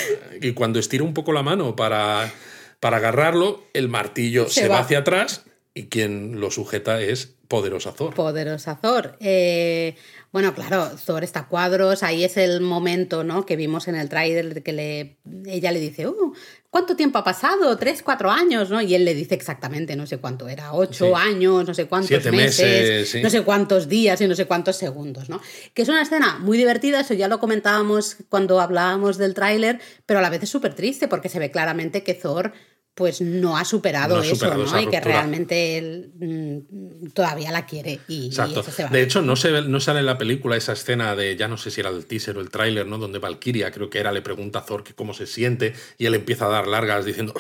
y 0.41 0.53
cuando 0.53 0.79
estira 0.79 1.05
un 1.05 1.15
poco 1.15 1.33
la 1.33 1.43
mano 1.43 1.75
para, 1.75 2.33
para 2.81 2.99
agarrarlo, 2.99 3.65
el 3.73 3.89
martillo 3.89 4.49
se, 4.49 4.69
va. 4.69 4.81
hacia 4.81 4.99
atrás 4.99 5.45
y 5.75 5.87
quien 5.87 6.41
lo 6.41 6.51
sujeta 6.51 7.01
es 7.01 7.35
Poderosa 7.49 7.93
Thor. 7.93 8.15
Poderosa 8.15 8.79
Thor. 8.81 9.17
Eh, 9.21 9.95
bueno, 10.33 10.55
claro, 10.55 10.91
Thor 11.05 11.25
está 11.25 11.41
a 11.41 11.49
cuadros, 11.49 12.03
ahí 12.03 12.25
es 12.25 12.37
el 12.37 12.61
momento 12.61 13.25
¿no? 13.25 13.47
que 13.47 13.57
vimos 13.57 13.89
en 13.89 13.95
el 13.95 14.09
trailer 14.09 14.63
que 14.63 14.73
le, 14.73 15.17
ella 15.47 15.73
le 15.73 15.81
dice, 15.81 16.07
uh, 16.07 16.35
¿cuánto 16.69 16.97
tiempo 16.97 17.19
ha 17.19 17.25
pasado? 17.25 17.77
Tres, 17.79 18.03
cuatro 18.03 18.31
años, 18.31 18.69
¿no? 18.69 18.83
Y 18.83 18.95
él 18.95 19.05
le 19.05 19.15
dice 19.15 19.35
exactamente, 19.35 19.97
no 19.97 20.07
sé 20.07 20.19
cuánto 20.19 20.49
era, 20.49 20.75
ocho 20.75 21.17
años, 21.17 21.67
no 21.67 21.73
sé 21.73 21.87
cuántos 21.87 22.25
meses, 22.27 23.17
no 23.23 23.31
sé 23.31 23.43
cuántos 23.43 23.89
días 23.89 24.21
y 24.21 24.29
no 24.29 24.35
sé 24.35 24.45
cuántos 24.45 24.77
segundos, 24.77 25.29
¿no? 25.29 25.41
Que 25.73 25.83
es 25.83 25.89
una 25.89 26.03
escena 26.03 26.39
muy 26.39 26.59
divertida, 26.59 27.01
eso 27.01 27.15
ya 27.15 27.29
lo 27.29 27.39
comentábamos 27.39 28.17
cuando 28.29 28.61
hablábamos 28.61 29.17
del 29.17 29.33
tráiler, 29.33 29.81
pero 30.05 30.19
a 30.19 30.23
la 30.23 30.31
vez 30.31 30.43
es 30.43 30.51
súper 30.51 30.75
triste 30.75 31.09
porque 31.09 31.29
se 31.29 31.39
ve 31.39 31.51
claramente 31.51 32.03
que 32.03 32.15
Thor 32.15 32.53
pues 32.97 33.21
no 33.21 33.59
ha 33.59 33.65
superado 33.67 34.23
eso, 34.23 34.55
¿no? 34.55 34.81
Y 34.81 34.87
que 34.89 35.01
realmente 35.01 35.77
él 35.77 36.13
mm, 36.19 37.09
todavía 37.11 37.53
la 37.53 37.67
quiere 37.67 38.01
y, 38.09 38.29
Exacto. 38.29 38.65
De 38.91 39.03
hecho, 39.03 39.21
no, 39.21 39.37
se, 39.37 39.63
no 39.63 39.81
sale 39.81 40.01
en 40.01 40.07
la 40.07 40.17
película 40.17 40.57
esa 40.57 40.73
escena 40.73 41.15
de, 41.15 41.37
ya 41.37 41.47
no 41.47 41.59
sé 41.59 41.71
si 41.71 41.83
era 41.83 41.91
el 41.91 42.07
teaser 42.07 42.39
o 42.39 42.41
el 42.41 42.49
tráiler, 42.49 42.87
¿no? 42.87 42.97
Donde 42.97 43.19
Valkyria, 43.19 43.71
creo 43.71 43.91
que 43.91 43.99
era, 43.99 44.13
le 44.13 44.23
pregunta 44.23 44.61
a 44.61 44.65
Thor 44.65 44.83
que 44.83 44.95
cómo 44.95 45.13
se 45.13 45.27
siente 45.27 45.75
y 45.99 46.07
él 46.07 46.15
empieza 46.15 46.47
a 46.47 46.49
dar 46.49 46.67
largas 46.67 47.05
diciendo... 47.05 47.35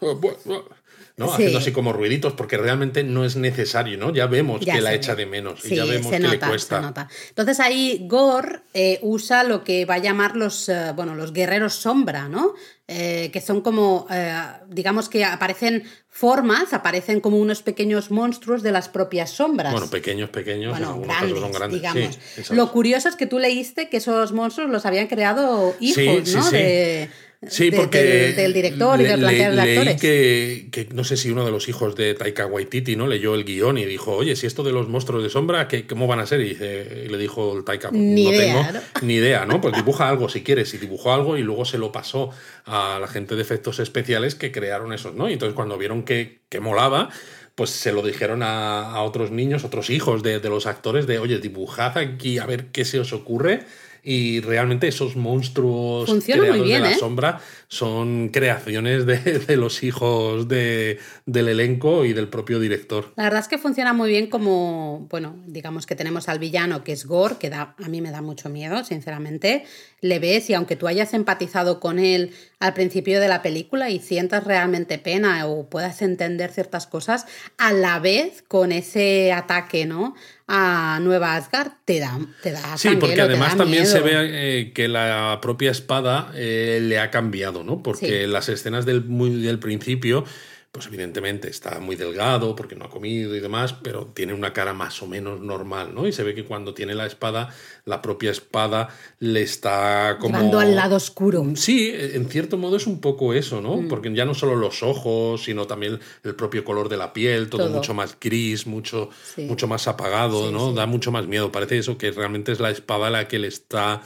¿no? 1.16 1.26
Sí. 1.26 1.32
Haciendo 1.34 1.58
así 1.58 1.72
como 1.72 1.92
ruiditos, 1.92 2.32
porque 2.32 2.56
realmente 2.56 3.04
no 3.04 3.24
es 3.24 3.36
necesario, 3.36 3.98
¿no? 3.98 4.12
Ya 4.12 4.26
vemos 4.26 4.60
Ya 4.60 4.74
que 4.74 4.80
la 4.80 4.94
echa 4.94 5.14
de 5.14 5.26
menos 5.26 5.60
Sí, 5.62 5.74
y 5.74 5.76
ya 5.76 5.84
vemos 5.84 6.10
se 6.10 6.16
que 6.18 6.22
nota, 6.24 6.32
le 6.46 6.50
cuesta. 6.50 6.76
se 6.76 6.82
nota. 6.82 7.08
Entonces 7.28 7.60
ahí 7.60 8.06
Gore 8.08 8.60
eh, 8.74 8.98
usa 9.02 9.44
lo 9.44 9.64
que 9.64 9.84
va 9.84 9.94
a 9.94 9.98
llamar 9.98 10.36
los, 10.36 10.68
eh, 10.68 10.92
bueno, 10.94 11.14
los 11.14 11.32
guerreros 11.32 11.74
sombra, 11.74 12.28
¿no? 12.28 12.54
Eh, 12.88 13.30
que 13.32 13.40
son 13.40 13.60
como, 13.62 14.06
eh, 14.10 14.34
digamos 14.68 15.08
que 15.08 15.24
aparecen 15.24 15.84
formas, 16.08 16.72
aparecen 16.74 17.20
como 17.20 17.38
unos 17.38 17.62
pequeños 17.62 18.10
monstruos 18.10 18.62
de 18.62 18.70
las 18.72 18.88
propias 18.90 19.30
sombras. 19.30 19.72
Bueno, 19.72 19.88
pequeños, 19.88 20.28
pequeños, 20.30 20.76
en 20.78 20.84
Bueno, 20.84 21.00
grandes, 21.00 21.38
son 21.40 21.52
grandes. 21.52 21.80
digamos. 21.80 22.14
Sí, 22.34 22.40
eso 22.42 22.54
Lo 22.54 22.70
curioso 22.70 23.08
es 23.08 23.16
que 23.16 23.26
tú 23.26 23.38
leíste 23.38 23.88
que 23.88 23.96
esos 23.98 24.32
monstruos 24.32 24.68
los 24.70 24.84
habían 24.84 25.06
creado 25.06 25.74
hijos, 25.80 26.34
¿no? 26.34 26.50
De, 26.50 27.08
Sí, 27.48 27.70
de- 27.70 27.76
porque 27.76 28.02
del, 28.02 28.36
del 28.36 28.52
director 28.52 29.00
y 29.00 29.04
del 29.04 29.18
plantel 29.20 29.56
le- 29.56 29.62
de 29.66 29.72
actores. 29.72 30.00
Que, 30.00 30.68
que 30.70 30.88
no 30.94 31.02
sé 31.02 31.16
si 31.16 31.30
uno 31.30 31.44
de 31.44 31.50
los 31.50 31.68
hijos 31.68 31.96
de 31.96 32.14
Taika 32.14 32.46
Waititi 32.46 32.94
no 32.94 33.08
leyó 33.08 33.34
el 33.34 33.44
guion 33.44 33.78
y 33.78 33.84
dijo, 33.84 34.12
oye, 34.12 34.36
si 34.36 34.46
esto 34.46 34.62
de 34.62 34.70
los 34.72 34.88
monstruos 34.88 35.22
de 35.24 35.28
sombra, 35.30 35.66
¿qué, 35.66 35.86
¿cómo 35.86 36.06
van 36.06 36.20
a 36.20 36.26
ser? 36.26 36.40
Y, 36.40 36.50
dice, 36.50 37.04
y 37.06 37.08
le 37.08 37.18
dijo 37.18 37.56
el 37.58 37.64
Taika, 37.64 37.88
pues, 37.90 38.00
Ni 38.00 38.24
no 38.24 38.30
idea, 38.32 38.54
tengo 38.62 38.72
¿no? 38.72 38.80
ni 39.06 39.14
idea, 39.14 39.44
¿no? 39.44 39.60
Pues 39.60 39.74
dibuja 39.74 40.08
algo 40.08 40.28
si 40.28 40.42
quieres. 40.42 40.72
Y 40.74 40.78
dibujó 40.78 41.12
algo 41.12 41.36
y 41.36 41.42
luego 41.42 41.64
se 41.64 41.78
lo 41.78 41.90
pasó 41.90 42.30
a 42.64 42.98
la 43.00 43.08
gente 43.08 43.34
de 43.34 43.42
efectos 43.42 43.80
especiales 43.80 44.34
que 44.36 44.52
crearon 44.52 44.92
esos, 44.92 45.14
¿no? 45.14 45.28
Y 45.28 45.32
entonces 45.32 45.54
cuando 45.56 45.76
vieron 45.78 46.04
que, 46.04 46.38
que 46.48 46.60
molaba, 46.60 47.08
pues 47.56 47.70
se 47.70 47.92
lo 47.92 48.02
dijeron 48.02 48.42
a, 48.44 48.92
a 48.92 49.02
otros 49.02 49.30
niños, 49.32 49.64
otros 49.64 49.90
hijos 49.90 50.22
de, 50.22 50.38
de 50.38 50.48
los 50.48 50.66
actores, 50.66 51.06
de, 51.08 51.18
oye, 51.18 51.38
dibujad 51.40 51.98
aquí 51.98 52.38
a 52.38 52.46
ver 52.46 52.66
qué 52.66 52.84
se 52.84 53.00
os 53.00 53.12
ocurre. 53.12 53.64
Y 54.04 54.40
realmente 54.40 54.88
esos 54.88 55.14
monstruos 55.14 56.10
Funciona 56.10 56.42
muy 56.42 56.50
creados 56.50 56.66
bien, 56.66 56.82
de 56.82 56.88
la 56.88 56.94
¿eh? 56.94 56.98
sombra 56.98 57.40
son 57.68 58.28
creaciones 58.28 59.06
de, 59.06 59.16
de 59.46 59.56
los 59.56 59.82
hijos 59.82 60.48
de, 60.48 60.98
del 61.24 61.48
elenco 61.48 62.04
y 62.04 62.12
del 62.12 62.28
propio 62.28 62.58
director. 62.58 63.12
La 63.16 63.24
verdad 63.24 63.40
es 63.40 63.48
que 63.48 63.58
funciona 63.58 63.92
muy 63.92 64.10
bien 64.10 64.26
como, 64.26 65.06
bueno, 65.08 65.36
digamos 65.46 65.86
que 65.86 65.94
tenemos 65.94 66.28
al 66.28 66.38
villano 66.38 66.84
que 66.84 66.92
es 66.92 67.06
Gore, 67.06 67.36
que 67.36 67.48
da, 67.48 67.76
a 67.82 67.88
mí 67.88 68.00
me 68.00 68.10
da 68.10 68.20
mucho 68.20 68.48
miedo, 68.48 68.84
sinceramente. 68.84 69.64
Le 70.00 70.18
ves 70.18 70.50
y 70.50 70.54
aunque 70.54 70.76
tú 70.76 70.88
hayas 70.88 71.14
empatizado 71.14 71.78
con 71.78 71.98
él 71.98 72.32
al 72.58 72.74
principio 72.74 73.20
de 73.20 73.28
la 73.28 73.40
película 73.40 73.88
y 73.88 74.00
sientas 74.00 74.44
realmente 74.44 74.98
pena 74.98 75.46
o 75.46 75.68
puedas 75.68 76.02
entender 76.02 76.50
ciertas 76.50 76.86
cosas, 76.86 77.26
a 77.56 77.72
la 77.72 78.00
vez 78.00 78.42
con 78.46 78.72
ese 78.72 79.32
ataque, 79.32 79.86
¿no? 79.86 80.14
A 80.54 80.98
Nueva 81.00 81.34
Asgard 81.36 81.72
te 81.86 81.98
da, 81.98 82.18
te 82.42 82.52
da 82.52 82.76
Sí, 82.76 82.90
porque 83.00 83.22
además 83.22 83.56
también 83.56 83.86
se 83.86 84.00
ve 84.00 84.12
eh, 84.16 84.72
que 84.74 84.86
la 84.86 85.38
propia 85.40 85.70
espada 85.70 86.30
eh, 86.34 86.78
le 86.82 86.98
ha 86.98 87.10
cambiado, 87.10 87.64
¿no? 87.64 87.82
Porque 87.82 88.24
Sí. 88.24 88.26
las 88.30 88.50
escenas 88.50 88.84
del, 88.84 89.02
muy 89.02 89.30
del 89.40 89.58
principio, 89.58 90.26
pues 90.72 90.86
evidentemente 90.86 91.50
está 91.50 91.80
muy 91.80 91.96
delgado 91.96 92.56
porque 92.56 92.74
no 92.74 92.86
ha 92.86 92.90
comido 92.90 93.36
y 93.36 93.40
demás, 93.40 93.74
pero 93.74 94.06
tiene 94.06 94.32
una 94.32 94.54
cara 94.54 94.72
más 94.72 95.02
o 95.02 95.06
menos 95.06 95.38
normal, 95.38 95.94
¿no? 95.94 96.06
Y 96.06 96.12
se 96.12 96.22
ve 96.22 96.34
que 96.34 96.46
cuando 96.46 96.72
tiene 96.72 96.94
la 96.94 97.04
espada, 97.04 97.54
la 97.84 98.00
propia 98.00 98.30
espada 98.30 98.88
le 99.18 99.42
está 99.42 100.16
como... 100.18 100.34
Llevando 100.34 100.60
al 100.60 100.74
lado 100.74 100.96
oscuro. 100.96 101.44
Sí, 101.56 101.92
en 101.94 102.26
cierto 102.30 102.56
modo 102.56 102.76
es 102.78 102.86
un 102.86 103.02
poco 103.02 103.34
eso, 103.34 103.60
¿no? 103.60 103.76
Mm. 103.82 103.88
Porque 103.88 104.14
ya 104.14 104.24
no 104.24 104.32
solo 104.32 104.56
los 104.56 104.82
ojos, 104.82 105.44
sino 105.44 105.66
también 105.66 106.00
el 106.24 106.34
propio 106.34 106.64
color 106.64 106.88
de 106.88 106.96
la 106.96 107.12
piel, 107.12 107.50
todo, 107.50 107.64
Todo. 107.66 107.74
mucho 107.76 107.92
más 107.92 108.16
gris, 108.18 108.66
mucho, 108.66 109.10
Sí. 109.34 109.42
mucho 109.42 109.68
más 109.68 109.86
apagado, 109.88 110.46
Sí, 110.46 110.52
¿no? 110.54 110.70
sí. 110.70 110.76
Da 110.76 110.86
mucho 110.86 111.12
más 111.12 111.26
miedo. 111.26 111.52
Parece 111.52 111.76
eso, 111.76 111.98
que 111.98 112.12
realmente 112.12 112.50
es 112.50 112.60
la 112.60 112.70
espada 112.70 113.10
la 113.10 113.28
que 113.28 113.38
le 113.38 113.48
está 113.48 114.00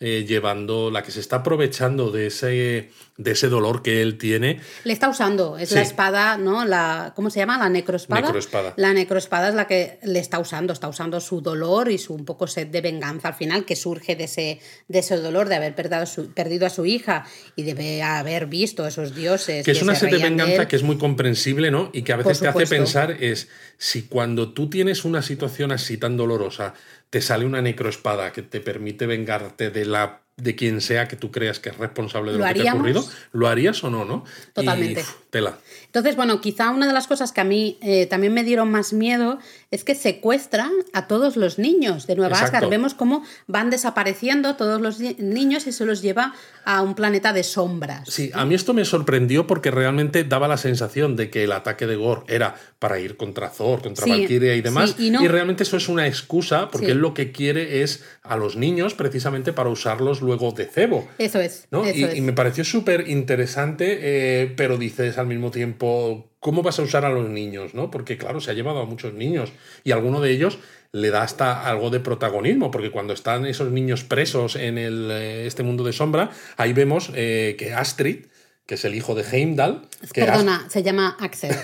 eh, 0.00 0.24
llevando, 0.28 0.92
la 0.92 1.02
que 1.02 1.10
se 1.10 1.18
está 1.18 1.36
aprovechando 1.36 2.12
de 2.12 2.28
ese, 2.28 2.90
de 3.16 3.30
ese 3.32 3.48
dolor 3.48 3.82
que 3.82 4.00
él 4.00 4.16
tiene. 4.16 4.60
Le 4.84 4.92
está 4.92 5.08
usando, 5.08 5.58
es 5.58 5.70
Sí. 5.70 5.74
la 5.74 5.82
espada, 5.82 6.38
¿no? 6.38 6.64
La, 6.64 7.12
¿Cómo 7.16 7.30
se 7.30 7.40
llama? 7.40 7.58
La 7.58 7.68
necroespada. 7.68 8.20
Necroespada. 8.20 8.74
La 8.76 8.92
necroespada 8.92 9.48
es 9.48 9.56
la 9.56 9.66
que 9.66 9.98
le 10.04 10.20
está 10.20 10.38
usando, 10.38 10.72
está 10.72 10.88
usando 10.88 11.20
su 11.20 11.40
dolor 11.40 11.90
y 11.90 11.98
su 11.98 12.14
un 12.14 12.24
poco 12.24 12.46
sed 12.46 12.68
de 12.68 12.80
venganza 12.80 13.28
al 13.28 13.34
final, 13.34 13.64
que 13.64 13.74
surge 13.74 14.14
de 14.14 14.24
ese, 14.24 14.60
de 14.86 14.98
ese 15.00 15.16
dolor 15.16 15.48
de 15.48 15.56
haber 15.56 15.74
perdido 15.74 16.02
a, 16.02 16.06
su, 16.06 16.32
perdido 16.32 16.66
a 16.66 16.70
su 16.70 16.86
hija 16.86 17.26
y 17.56 17.64
de 17.64 18.02
haber 18.02 18.46
visto 18.46 18.84
a 18.84 18.88
esos 18.88 19.16
dioses. 19.16 19.64
Que 19.64 19.72
es 19.72 19.82
una 19.82 19.96
se 19.96 20.06
sed 20.06 20.16
de 20.16 20.22
venganza 20.22 20.68
que 20.68 20.76
es 20.76 20.84
muy 20.84 20.96
comprensible, 20.96 21.72
¿no? 21.72 21.90
Y 21.92 22.02
que 22.02 22.12
a 22.12 22.16
veces 22.16 22.38
te 22.38 22.46
hace 22.46 22.66
pensar 22.68 23.16
es 23.18 23.48
si 23.78 24.02
cuando 24.02 24.52
tú 24.52 24.70
tienes 24.70 25.04
una 25.04 25.22
situación 25.22 25.72
así 25.72 25.98
tan 25.98 26.16
dolorosa, 26.16 26.74
te 27.10 27.20
sale 27.20 27.44
una 27.44 27.62
necroespada 27.62 28.32
que 28.32 28.42
te 28.42 28.60
permite 28.60 29.06
vengarte 29.06 29.70
de 29.70 29.84
la 29.84 30.22
de 30.38 30.54
quien 30.54 30.80
sea 30.80 31.08
que 31.08 31.16
tú 31.16 31.32
creas 31.32 31.58
que 31.58 31.70
es 31.70 31.76
responsable 31.78 32.30
de 32.30 32.38
¿Lo 32.38 32.46
lo, 32.46 32.54
que 32.54 32.60
te 32.62 32.68
ha 32.68 32.74
ocurrido, 32.74 33.04
¿lo 33.32 33.48
harías 33.48 33.82
o 33.82 33.90
no, 33.90 34.04
no? 34.04 34.24
Y, 34.50 34.52
Totalmente. 34.52 35.00
uf, 35.00 35.14
tela. 35.30 35.58
Entonces, 35.86 36.14
bueno, 36.14 36.40
quizá 36.40 36.70
una 36.70 36.86
de 36.86 36.92
las 36.92 37.08
cosas 37.08 37.32
que 37.32 37.40
a 37.40 37.44
mí 37.44 37.76
eh, 37.82 38.06
también 38.06 38.32
me 38.32 38.44
dieron 38.44 38.70
más 38.70 38.92
miedo 38.92 39.40
es 39.70 39.84
que 39.84 39.94
secuestran 39.94 40.70
a 40.94 41.06
todos 41.08 41.36
los 41.36 41.58
niños 41.58 42.06
de 42.06 42.16
Nueva 42.16 42.32
Exacto. 42.36 42.56
Asgard. 42.56 42.70
Vemos 42.70 42.94
cómo 42.94 43.22
van 43.46 43.68
desapareciendo 43.70 44.56
todos 44.56 44.80
los 44.80 44.98
ni- 44.98 45.14
niños 45.18 45.66
y 45.66 45.72
se 45.72 45.84
los 45.84 46.00
lleva 46.00 46.32
a 46.64 46.80
un 46.82 46.94
planeta 46.94 47.32
de 47.34 47.42
sombras. 47.42 48.08
Sí, 48.08 48.30
a 48.34 48.44
mí 48.46 48.54
esto 48.54 48.72
me 48.72 48.84
sorprendió 48.84 49.46
porque 49.46 49.70
realmente 49.70 50.24
daba 50.24 50.48
la 50.48 50.56
sensación 50.56 51.16
de 51.16 51.28
que 51.30 51.44
el 51.44 51.52
ataque 51.52 51.86
de 51.86 51.96
Gore 51.96 52.22
era 52.28 52.54
para 52.78 52.98
ir 52.98 53.16
contra 53.16 53.50
Thor, 53.50 53.82
contra 53.82 54.04
Sí, 54.04 54.10
Valkyria 54.10 54.54
y 54.56 54.60
demás. 54.62 54.94
sí, 54.96 55.08
y 55.08 55.10
no. 55.10 55.26
realmente 55.28 55.64
eso 55.64 55.76
es 55.76 55.88
una 55.88 56.06
excusa 56.06 56.68
porque 56.70 56.86
Sí. 56.86 56.92
él 56.92 56.98
lo 56.98 57.12
que 57.12 57.32
quiere 57.32 57.82
es 57.82 58.04
a 58.22 58.36
los 58.36 58.56
niños 58.56 58.94
precisamente 58.94 59.52
para 59.52 59.68
usarlos 59.68 60.22
luego 60.22 60.52
de 60.52 60.64
cebo. 60.66 61.08
Eso 61.18 61.40
es. 61.40 61.66
¿no? 61.70 61.84
eso 61.84 61.98
Y, 61.98 62.04
es. 62.04 62.16
y 62.16 62.20
me 62.22 62.32
pareció 62.32 62.64
súper 62.64 63.08
interesante, 63.08 63.98
eh, 64.00 64.54
pero 64.56 64.76
dices 64.78 65.18
al 65.18 65.26
mismo 65.26 65.50
tiempo, 65.50 66.27
¿cómo 66.40 66.62
vas 66.62 66.78
a 66.78 66.82
usar 66.82 67.04
a 67.04 67.10
los 67.10 67.28
niños? 67.28 67.74
¿no? 67.74 67.90
Porque 67.90 68.16
claro, 68.16 68.40
se 68.40 68.50
ha 68.50 68.54
llevado 68.54 68.80
a 68.80 68.86
muchos 68.86 69.14
niños 69.14 69.52
y 69.84 69.92
alguno 69.92 70.20
de 70.20 70.30
ellos 70.30 70.58
le 70.92 71.10
da 71.10 71.22
hasta 71.22 71.68
algo 71.68 71.90
de 71.90 72.00
protagonismo, 72.00 72.70
porque 72.70 72.90
cuando 72.90 73.12
están 73.12 73.46
esos 73.46 73.70
niños 73.70 74.04
presos 74.04 74.56
en 74.56 74.78
el, 74.78 75.10
eh, 75.10 75.46
este 75.46 75.62
mundo 75.62 75.84
de 75.84 75.92
sombra, 75.92 76.30
ahí 76.56 76.72
vemos 76.72 77.10
eh, 77.14 77.56
que 77.58 77.74
Astrid, 77.74 78.26
que 78.66 78.74
es 78.74 78.84
el 78.84 78.94
hijo 78.94 79.14
de 79.14 79.22
Heimdall, 79.22 79.88
que 80.12 80.24
Perdona, 80.24 80.66
se 80.68 80.82
llama 80.82 81.16
Axel. 81.20 81.54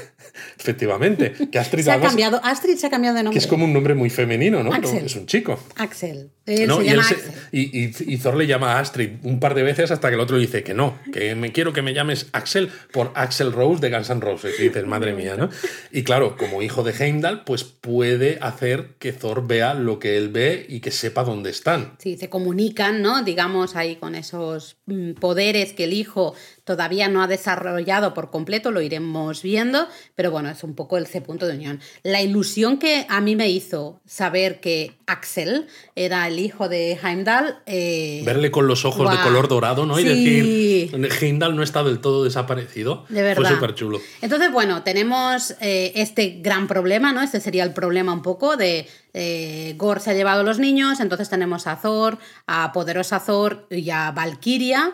Efectivamente, 0.59 1.33
que 1.51 1.59
Astrid 1.59 1.85
Se 1.85 1.91
ha 1.91 1.95
además- 1.95 2.11
cambiado, 2.13 2.41
Astrid 2.43 2.77
se 2.77 2.87
ha 2.87 2.91
cambiado 2.91 3.15
de 3.17 3.21
que 3.21 3.25
nombre. 3.25 3.39
es 3.39 3.47
como 3.47 3.65
un 3.65 3.73
nombre 3.73 3.95
muy 3.95 4.11
femenino, 4.11 4.63
¿no? 4.63 4.71
Pero 4.71 4.89
es 4.91 5.17
un 5.17 5.27
chico. 5.27 5.59
Axel. 5.77 6.31
Él 6.47 6.69
¿no? 6.69 6.77
se 6.79 6.85
y, 6.85 6.91
llama 6.91 7.03
él 7.03 7.09
se- 7.09 7.15
Axel. 7.15 7.33
y- 7.53 7.85
y- 7.85 8.15
y 8.15 8.19
Thor 8.19 8.37
le 8.37 8.47
llama 8.47 8.75
a 8.75 8.81
Astrid 8.81 9.13
un 9.23 9.41
par 9.41 9.55
de 9.55 9.63
veces 9.63 9.91
hasta 9.91 10.09
que 10.09 10.15
el 10.15 10.21
otro 10.21 10.37
dice 10.39 10.63
que 10.63 10.75
no, 10.75 10.99
que 11.13 11.35
me 11.35 11.53
quiero 11.53 11.73
que 11.73 11.81
me 11.81 11.95
llames 11.95 12.27
Axel 12.33 12.71
por 12.93 13.13
Axel 13.15 13.51
Rose 13.53 13.81
de 13.81 13.91
Guns 13.91 14.11
N' 14.11 14.21
Roses. 14.21 14.55
Y 14.61 14.65
dices, 14.65 14.87
madre 14.87 15.15
mía, 15.15 15.37
¿no? 15.39 15.49
Y 15.91 16.03
claro, 16.03 16.37
como 16.37 16.61
hijo 16.63 16.83
de 16.83 16.93
Heimdall, 16.93 17.45
pues 17.45 17.65
puede 17.65 18.39
hacer 18.43 18.95
que 18.99 19.13
Thor 19.13 19.47
vea 19.47 19.73
lo 19.75 19.99
que 19.99 20.17
él 20.19 20.29
ve 20.29 20.67
y 20.69 20.81
que 20.81 20.91
sepa 20.91 21.25
dónde 21.25 21.51
están. 21.51 21.95
Sí, 21.99 22.17
se 22.19 22.29
comunican, 22.29 23.01
¿no? 23.01 23.23
Digamos 23.23 23.75
ahí 23.77 23.97
con 23.97 24.15
esos 24.15 24.77
mm, 24.87 25.13
poderes 25.15 25.73
que 25.73 25.85
el 25.85 25.95
hijo 25.95 26.35
todavía 26.65 27.09
no 27.09 27.23
ha 27.23 27.27
desarrollado 27.27 28.13
por 28.15 28.31
completo, 28.31 28.71
lo 28.71 28.81
iremos 28.83 29.43
viendo, 29.43 29.87
pero 30.15 30.31
bueno, 30.31 30.49
es 30.51 30.63
un 30.65 30.75
poco 30.75 30.97
el 30.97 31.07
C 31.07 31.21
punto 31.21 31.47
de 31.47 31.55
unión. 31.55 31.81
La 32.03 32.23
ilusión 32.23 32.79
que 32.79 33.07
a 33.09 33.21
mí 33.21 33.37
me 33.37 33.49
hizo 33.49 34.01
saber 34.07 34.61
que 34.61 34.93
Axel 35.07 35.67
era 35.97 36.27
el 36.29 36.39
hijo 36.39 36.69
de 36.69 36.99
Heimdall. 37.03 37.59
eh, 37.67 38.23
Verle 38.25 38.51
con 38.51 38.67
los 38.67 38.85
ojos 38.85 39.11
de 39.11 39.17
color 39.23 39.49
dorado, 39.49 39.87
¿no? 39.87 39.99
Y 39.99 40.05
decir, 40.05 40.91
Heimdall 41.21 41.57
no 41.57 41.63
está 41.63 41.83
del 41.83 42.01
todo 42.01 42.25
desaparecido. 42.25 43.05
De 43.09 43.23
verdad. 43.23 43.43
Fue 43.43 43.55
súper 43.55 43.75
chulo. 43.75 44.01
Entonces, 44.23 44.53
bueno, 44.53 44.83
tenemos 44.83 45.55
eh, 45.61 45.93
este 45.97 46.41
gran 46.41 46.67
problema, 46.67 47.13
¿no? 47.13 47.23
Este 47.23 47.41
sería 47.41 47.65
el 47.65 47.73
problema 47.73 48.13
un 48.13 48.23
poco 48.23 48.57
de 48.57 48.87
eh, 49.13 49.75
Gore 49.77 50.01
se 50.01 50.11
ha 50.11 50.15
llevado 50.15 50.41
a 50.41 50.45
los 50.45 50.59
niños, 50.59 51.01
entonces 51.01 51.29
tenemos 51.29 51.67
a 51.67 51.81
Thor, 51.81 52.19
a 52.47 52.73
Poderosa 52.73 53.21
Thor 53.25 53.67
y 53.71 53.91
a 53.91 54.11
Valkyria 54.11 54.93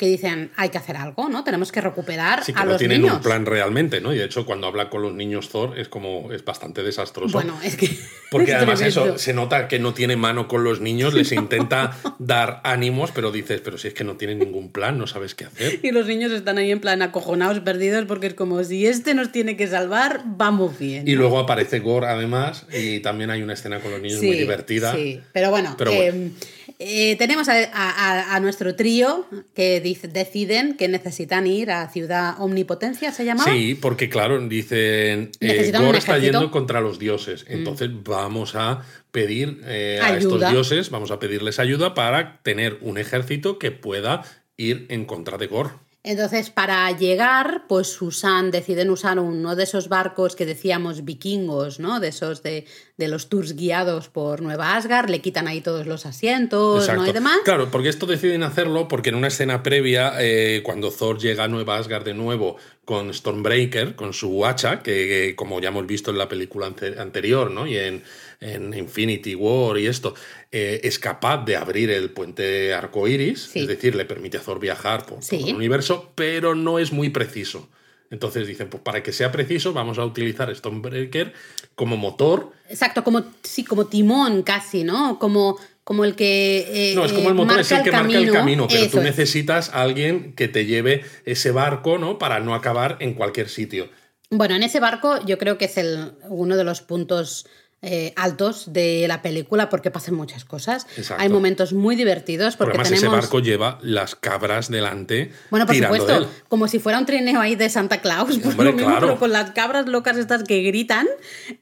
que 0.00 0.06
dicen 0.06 0.50
hay 0.56 0.70
que 0.70 0.78
hacer 0.78 0.96
algo, 0.96 1.28
¿no? 1.28 1.44
Tenemos 1.44 1.70
que 1.70 1.80
recuperar 1.80 2.42
Sí, 2.42 2.52
que 2.54 2.58
a 2.58 2.64
no 2.64 2.70
los 2.72 2.78
tienen 2.78 3.02
niños. 3.02 3.16
un 3.18 3.22
plan 3.22 3.46
realmente, 3.46 4.00
¿no? 4.00 4.12
Y 4.14 4.18
de 4.18 4.24
hecho, 4.24 4.46
cuando 4.46 4.66
habla 4.66 4.88
con 4.90 5.02
los 5.02 5.12
niños 5.14 5.50
Thor 5.50 5.78
es 5.78 5.88
como 5.88 6.32
es 6.32 6.44
bastante 6.44 6.82
desastroso. 6.82 7.32
Bueno, 7.34 7.56
es 7.62 7.76
que 7.76 7.88
Porque 8.30 8.52
es 8.52 8.56
además 8.56 8.78
tremendo. 8.80 9.06
eso, 9.14 9.18
se 9.18 9.34
nota 9.34 9.68
que 9.68 9.78
no 9.78 9.92
tiene 9.92 10.16
mano 10.16 10.48
con 10.48 10.64
los 10.64 10.80
niños, 10.80 11.12
les 11.14 11.30
intenta 11.42 11.96
dar 12.18 12.60
ánimos, 12.64 13.10
pero 13.12 13.30
dices, 13.30 13.60
pero 13.62 13.76
si 13.76 13.88
es 13.88 13.94
que 13.94 14.02
no 14.04 14.16
tienen 14.16 14.38
ningún 14.38 14.72
plan, 14.72 14.96
no 14.98 15.06
sabes 15.06 15.34
qué 15.34 15.44
hacer. 15.44 15.80
Y 15.82 15.90
los 15.90 16.06
niños 16.06 16.32
están 16.32 16.56
ahí 16.58 16.70
en 16.70 16.80
plan 16.80 17.02
acojonados, 17.02 17.60
perdidos, 17.60 18.06
porque 18.06 18.28
es 18.28 18.34
como 18.34 18.64
si 18.64 18.86
este 18.86 19.14
nos 19.14 19.30
tiene 19.32 19.56
que 19.56 19.66
salvar, 19.66 20.22
vamos 20.24 20.78
bien. 20.78 21.06
Y 21.06 21.14
luego 21.14 21.38
aparece 21.38 21.80
Gore 21.80 22.06
además, 22.06 22.66
y 22.72 23.00
también 23.00 23.30
hay 23.30 23.42
una 23.42 23.52
escena 23.52 23.80
con 23.80 23.90
los 23.90 24.00
niños 24.00 24.22
muy 24.22 24.36
divertida. 24.36 24.94
Sí, 24.94 25.20
pero 25.32 25.50
bueno, 25.50 25.74
Pero 25.76 25.92
bueno. 25.92 26.12
eh, 26.14 26.30
tenemos 27.18 27.48
a, 27.48 27.54
a- 27.72 28.34
a 28.34 28.40
nuestro 28.40 28.76
trío 28.76 29.26
que 29.54 29.80
dice- 29.80 30.08
deciden 30.08 30.76
que 30.76 30.88
necesitan 30.88 31.46
ir 31.46 31.70
a 31.70 31.88
Ciudad 31.88 32.34
Omnipotencia, 32.40 33.12
¿se 33.12 33.24
llamaba? 33.24 33.52
Sí, 33.52 33.74
porque 33.74 34.08
claro, 34.08 34.38
dicen, 34.48 35.30
eh, 35.40 35.72
Gore 35.72 35.98
está. 35.98 36.18
Mm. 36.18 36.22
yendo 36.22 36.50
contra 36.50 36.80
los 36.80 36.98
dioses, 36.98 37.44
entonces 37.48 37.90
vamos 38.04 38.54
a 38.54 38.84
pedir 39.10 39.60
eh, 39.64 39.98
a 40.02 40.16
estos 40.16 40.40
dioses, 40.50 40.90
vamos 40.90 41.10
a 41.10 41.18
pedirles 41.18 41.58
ayuda 41.58 41.94
para 41.94 42.40
tener 42.42 42.78
un 42.80 42.98
ejército 42.98 43.58
que 43.58 43.70
pueda 43.70 44.22
ir 44.56 44.86
en 44.90 45.04
contra 45.04 45.38
de 45.38 45.46
Gore. 45.46 45.70
Entonces, 46.02 46.48
para 46.48 46.90
llegar, 46.96 47.64
pues 47.68 48.00
usan, 48.00 48.50
deciden 48.50 48.88
usar 48.88 49.18
uno 49.18 49.54
de 49.54 49.64
esos 49.64 49.90
barcos 49.90 50.34
que 50.34 50.46
decíamos 50.46 51.04
vikingos, 51.04 51.78
¿no? 51.78 52.00
De 52.00 52.08
esos 52.08 52.42
de, 52.42 52.64
de 52.96 53.08
los 53.08 53.28
tours 53.28 53.54
guiados 53.54 54.08
por 54.08 54.40
Nueva 54.40 54.76
Asgard, 54.76 55.10
le 55.10 55.20
quitan 55.20 55.46
ahí 55.46 55.60
todos 55.60 55.86
los 55.86 56.06
asientos, 56.06 56.88
¿no? 56.88 57.06
Y 57.06 57.12
demás. 57.12 57.40
Claro, 57.44 57.70
porque 57.70 57.90
esto 57.90 58.06
deciden 58.06 58.42
hacerlo 58.42 58.88
porque 58.88 59.10
en 59.10 59.16
una 59.16 59.28
escena 59.28 59.62
previa, 59.62 60.14
eh, 60.20 60.62
cuando 60.64 60.90
Thor 60.90 61.18
llega 61.18 61.44
a 61.44 61.48
Nueva 61.48 61.76
Asgard 61.76 62.04
de 62.04 62.14
nuevo 62.14 62.56
con 62.84 63.12
Stormbreaker, 63.12 63.94
con 63.94 64.12
su 64.12 64.44
hacha, 64.44 64.82
que, 64.82 65.34
como 65.36 65.60
ya 65.60 65.68
hemos 65.68 65.86
visto 65.86 66.10
en 66.10 66.18
la 66.18 66.28
película 66.28 66.66
anterior, 66.98 67.50
¿no? 67.50 67.66
Y 67.66 67.76
en, 67.76 68.02
en 68.40 68.74
Infinity 68.74 69.34
War 69.34 69.78
y 69.78 69.86
esto, 69.86 70.14
eh, 70.50 70.80
es 70.82 70.98
capaz 70.98 71.44
de 71.44 71.56
abrir 71.56 71.90
el 71.90 72.10
puente 72.10 72.74
arcoiris, 72.74 73.54
es 73.54 73.66
decir, 73.66 73.94
le 73.94 74.06
permite 74.06 74.38
a 74.38 74.40
Thor 74.40 74.58
viajar 74.58 75.06
por 75.06 75.20
todo 75.20 75.48
el 75.48 75.54
universo, 75.54 76.12
pero 76.14 76.54
no 76.54 76.78
es 76.78 76.92
muy 76.92 77.10
preciso. 77.10 77.68
Entonces 78.10 78.48
dicen, 78.48 78.68
pues 78.68 78.82
para 78.82 79.04
que 79.04 79.12
sea 79.12 79.30
preciso, 79.30 79.72
vamos 79.72 79.98
a 79.98 80.04
utilizar 80.04 80.54
Stormbreaker 80.54 81.32
como 81.76 81.96
motor. 81.96 82.50
Exacto, 82.68 83.04
como, 83.04 83.22
sí, 83.44 83.62
como 83.62 83.86
timón 83.86 84.42
casi, 84.42 84.82
¿no? 84.82 85.20
Como, 85.20 85.58
como 85.90 86.04
el 86.04 86.14
que. 86.14 86.92
Eh, 86.92 86.94
no, 86.94 87.04
es 87.04 87.12
como 87.12 87.30
el 87.30 87.34
motor, 87.34 87.58
es 87.58 87.72
el 87.72 87.82
que 87.82 87.90
marca 87.90 88.16
el 88.16 88.30
camino, 88.30 88.68
pero 88.68 88.88
tú 88.88 89.00
necesitas 89.00 89.70
a 89.70 89.82
alguien 89.82 90.34
que 90.36 90.46
te 90.46 90.64
lleve 90.64 91.02
ese 91.24 91.50
barco, 91.50 91.98
¿no? 91.98 92.16
Para 92.16 92.38
no 92.38 92.54
acabar 92.54 92.96
en 93.00 93.14
cualquier 93.14 93.48
sitio. 93.48 93.88
Bueno, 94.30 94.54
en 94.54 94.62
ese 94.62 94.78
barco 94.78 95.18
yo 95.26 95.36
creo 95.36 95.58
que 95.58 95.64
es 95.64 95.76
el, 95.78 96.12
uno 96.28 96.56
de 96.56 96.62
los 96.62 96.80
puntos 96.80 97.48
eh, 97.82 98.12
altos 98.16 98.74
de 98.74 99.06
la 99.08 99.22
película 99.22 99.70
porque 99.70 99.90
pasan 99.90 100.14
muchas 100.14 100.44
cosas. 100.44 100.86
Hay 101.16 101.30
momentos 101.30 101.72
muy 101.72 101.96
divertidos 101.96 102.56
porque, 102.56 102.72
además 102.76 102.92
ese 102.92 103.08
barco 103.08 103.40
lleva 103.40 103.78
las 103.80 104.14
cabras 104.14 104.70
delante. 104.70 105.32
Bueno, 105.50 105.66
por 105.66 105.74
supuesto, 105.74 106.30
como 106.48 106.68
si 106.68 106.78
fuera 106.78 106.98
un 106.98 107.06
trineo 107.06 107.40
ahí 107.40 107.56
de 107.56 107.70
Santa 107.70 108.02
Claus, 108.02 108.38
pero 108.56 109.18
con 109.18 109.32
las 109.32 109.52
cabras 109.52 109.86
locas 109.86 110.18
estas 110.18 110.44
que 110.44 110.62
gritan, 110.62 111.06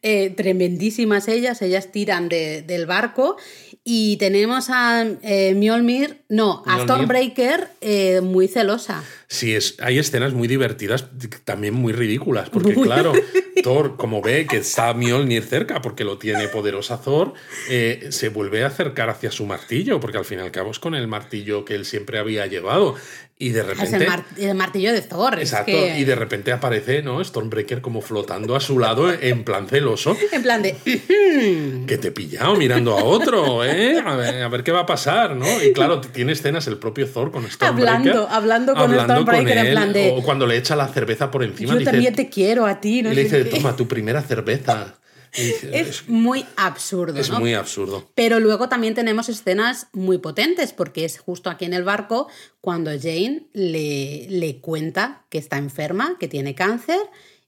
eh, 0.02 0.30
tremendísimas 0.30 1.28
ellas, 1.28 1.62
ellas 1.62 1.92
tiran 1.92 2.28
del 2.28 2.86
barco 2.86 3.36
y 3.84 4.16
tenemos 4.16 4.70
a 4.70 5.06
eh, 5.22 5.54
Mjolnir, 5.54 6.22
no, 6.28 6.64
a 6.66 6.82
Stormbreaker 6.82 7.70
muy 8.22 8.48
celosa. 8.48 9.04
Sí, 9.30 9.54
es, 9.54 9.76
hay 9.80 9.98
escenas 9.98 10.32
muy 10.32 10.48
divertidas, 10.48 11.04
también 11.44 11.74
muy 11.74 11.92
ridículas, 11.92 12.48
porque 12.48 12.74
claro, 12.74 13.12
Thor, 13.62 13.96
como 13.98 14.22
ve 14.22 14.46
que 14.46 14.56
está 14.56 14.94
Mjolnir 14.94 15.42
cerca, 15.42 15.82
porque 15.82 16.02
lo 16.02 16.16
tiene 16.16 16.48
poderosa 16.48 17.02
Thor, 17.02 17.34
eh, 17.68 18.06
se 18.08 18.30
vuelve 18.30 18.64
a 18.64 18.68
acercar 18.68 19.10
hacia 19.10 19.30
su 19.30 19.44
martillo, 19.44 20.00
porque 20.00 20.16
al 20.16 20.24
fin 20.24 20.38
y 20.38 20.42
al 20.42 20.50
cabo 20.50 20.70
es 20.70 20.78
con 20.78 20.94
el 20.94 21.08
martillo 21.08 21.66
que 21.66 21.74
él 21.74 21.84
siempre 21.84 22.18
había 22.18 22.46
llevado. 22.46 22.94
Y 23.40 23.50
de 23.50 23.62
repente. 23.62 23.96
Es 23.96 24.40
el, 24.40 24.54
martillo 24.56 24.92
de 24.92 25.00
Thor. 25.00 25.38
Exacto. 25.38 25.70
Y 25.70 26.02
de 26.02 26.14
repente 26.16 26.50
aparece, 26.50 27.02
¿no? 27.02 27.22
Stormbreaker 27.22 27.80
como 27.80 28.00
flotando 28.00 28.56
a 28.56 28.60
su 28.60 28.80
lado 28.80 29.12
en 29.12 29.44
plan 29.44 29.68
celoso. 29.68 30.16
En 30.32 30.42
plan 30.42 30.62
de. 30.62 30.74
que 31.86 31.98
te 31.98 32.08
he 32.08 32.10
pillado 32.10 32.56
mirando 32.56 32.98
a 32.98 33.04
otro, 33.04 33.64
¿eh? 33.64 33.98
A 34.04 34.48
ver, 34.48 34.64
qué 34.64 34.72
va 34.72 34.80
a 34.80 34.86
pasar, 34.86 35.36
¿no? 35.36 35.46
Y 35.62 35.72
claro, 35.72 36.00
tiene 36.12 36.32
escenas 36.32 36.66
el 36.66 36.78
propio 36.78 37.06
Thor 37.06 37.30
con 37.30 37.48
Stormbreaker. 37.48 37.88
Hablando, 37.96 38.28
hablando 38.28 38.74
con 38.74 38.92
Stormbreaker 38.92 39.58
en 39.58 39.70
plan 39.70 39.92
de. 39.92 40.12
O 40.16 40.22
cuando 40.22 40.46
le 40.46 40.56
echa 40.56 40.74
la 40.74 40.88
cerveza 40.88 41.30
por 41.30 41.44
encima. 41.44 41.74
Yo 41.74 41.84
también 41.84 42.14
te 42.14 42.28
quiero 42.28 42.66
a 42.66 42.80
ti, 42.80 43.02
¿no? 43.02 43.12
Y 43.12 43.14
le 43.14 43.24
dice, 43.24 43.44
toma 43.44 43.76
tu 43.76 43.86
primera 43.86 44.20
cerveza 44.20 44.96
es 45.32 46.08
muy 46.08 46.44
absurdo. 46.56 47.20
Es 47.20 47.30
muy 47.30 47.54
absurdo. 47.54 48.10
Pero 48.14 48.40
luego 48.40 48.68
también 48.68 48.94
tenemos 48.94 49.28
escenas 49.28 49.88
muy 49.92 50.18
potentes, 50.18 50.72
porque 50.72 51.04
es 51.04 51.18
justo 51.18 51.50
aquí 51.50 51.64
en 51.64 51.74
el 51.74 51.84
barco 51.84 52.28
cuando 52.60 52.90
Jane 52.90 53.48
le, 53.52 54.26
le 54.28 54.60
cuenta 54.60 55.26
que 55.28 55.38
está 55.38 55.58
enferma, 55.58 56.16
que 56.18 56.28
tiene 56.28 56.54
cáncer 56.54 56.98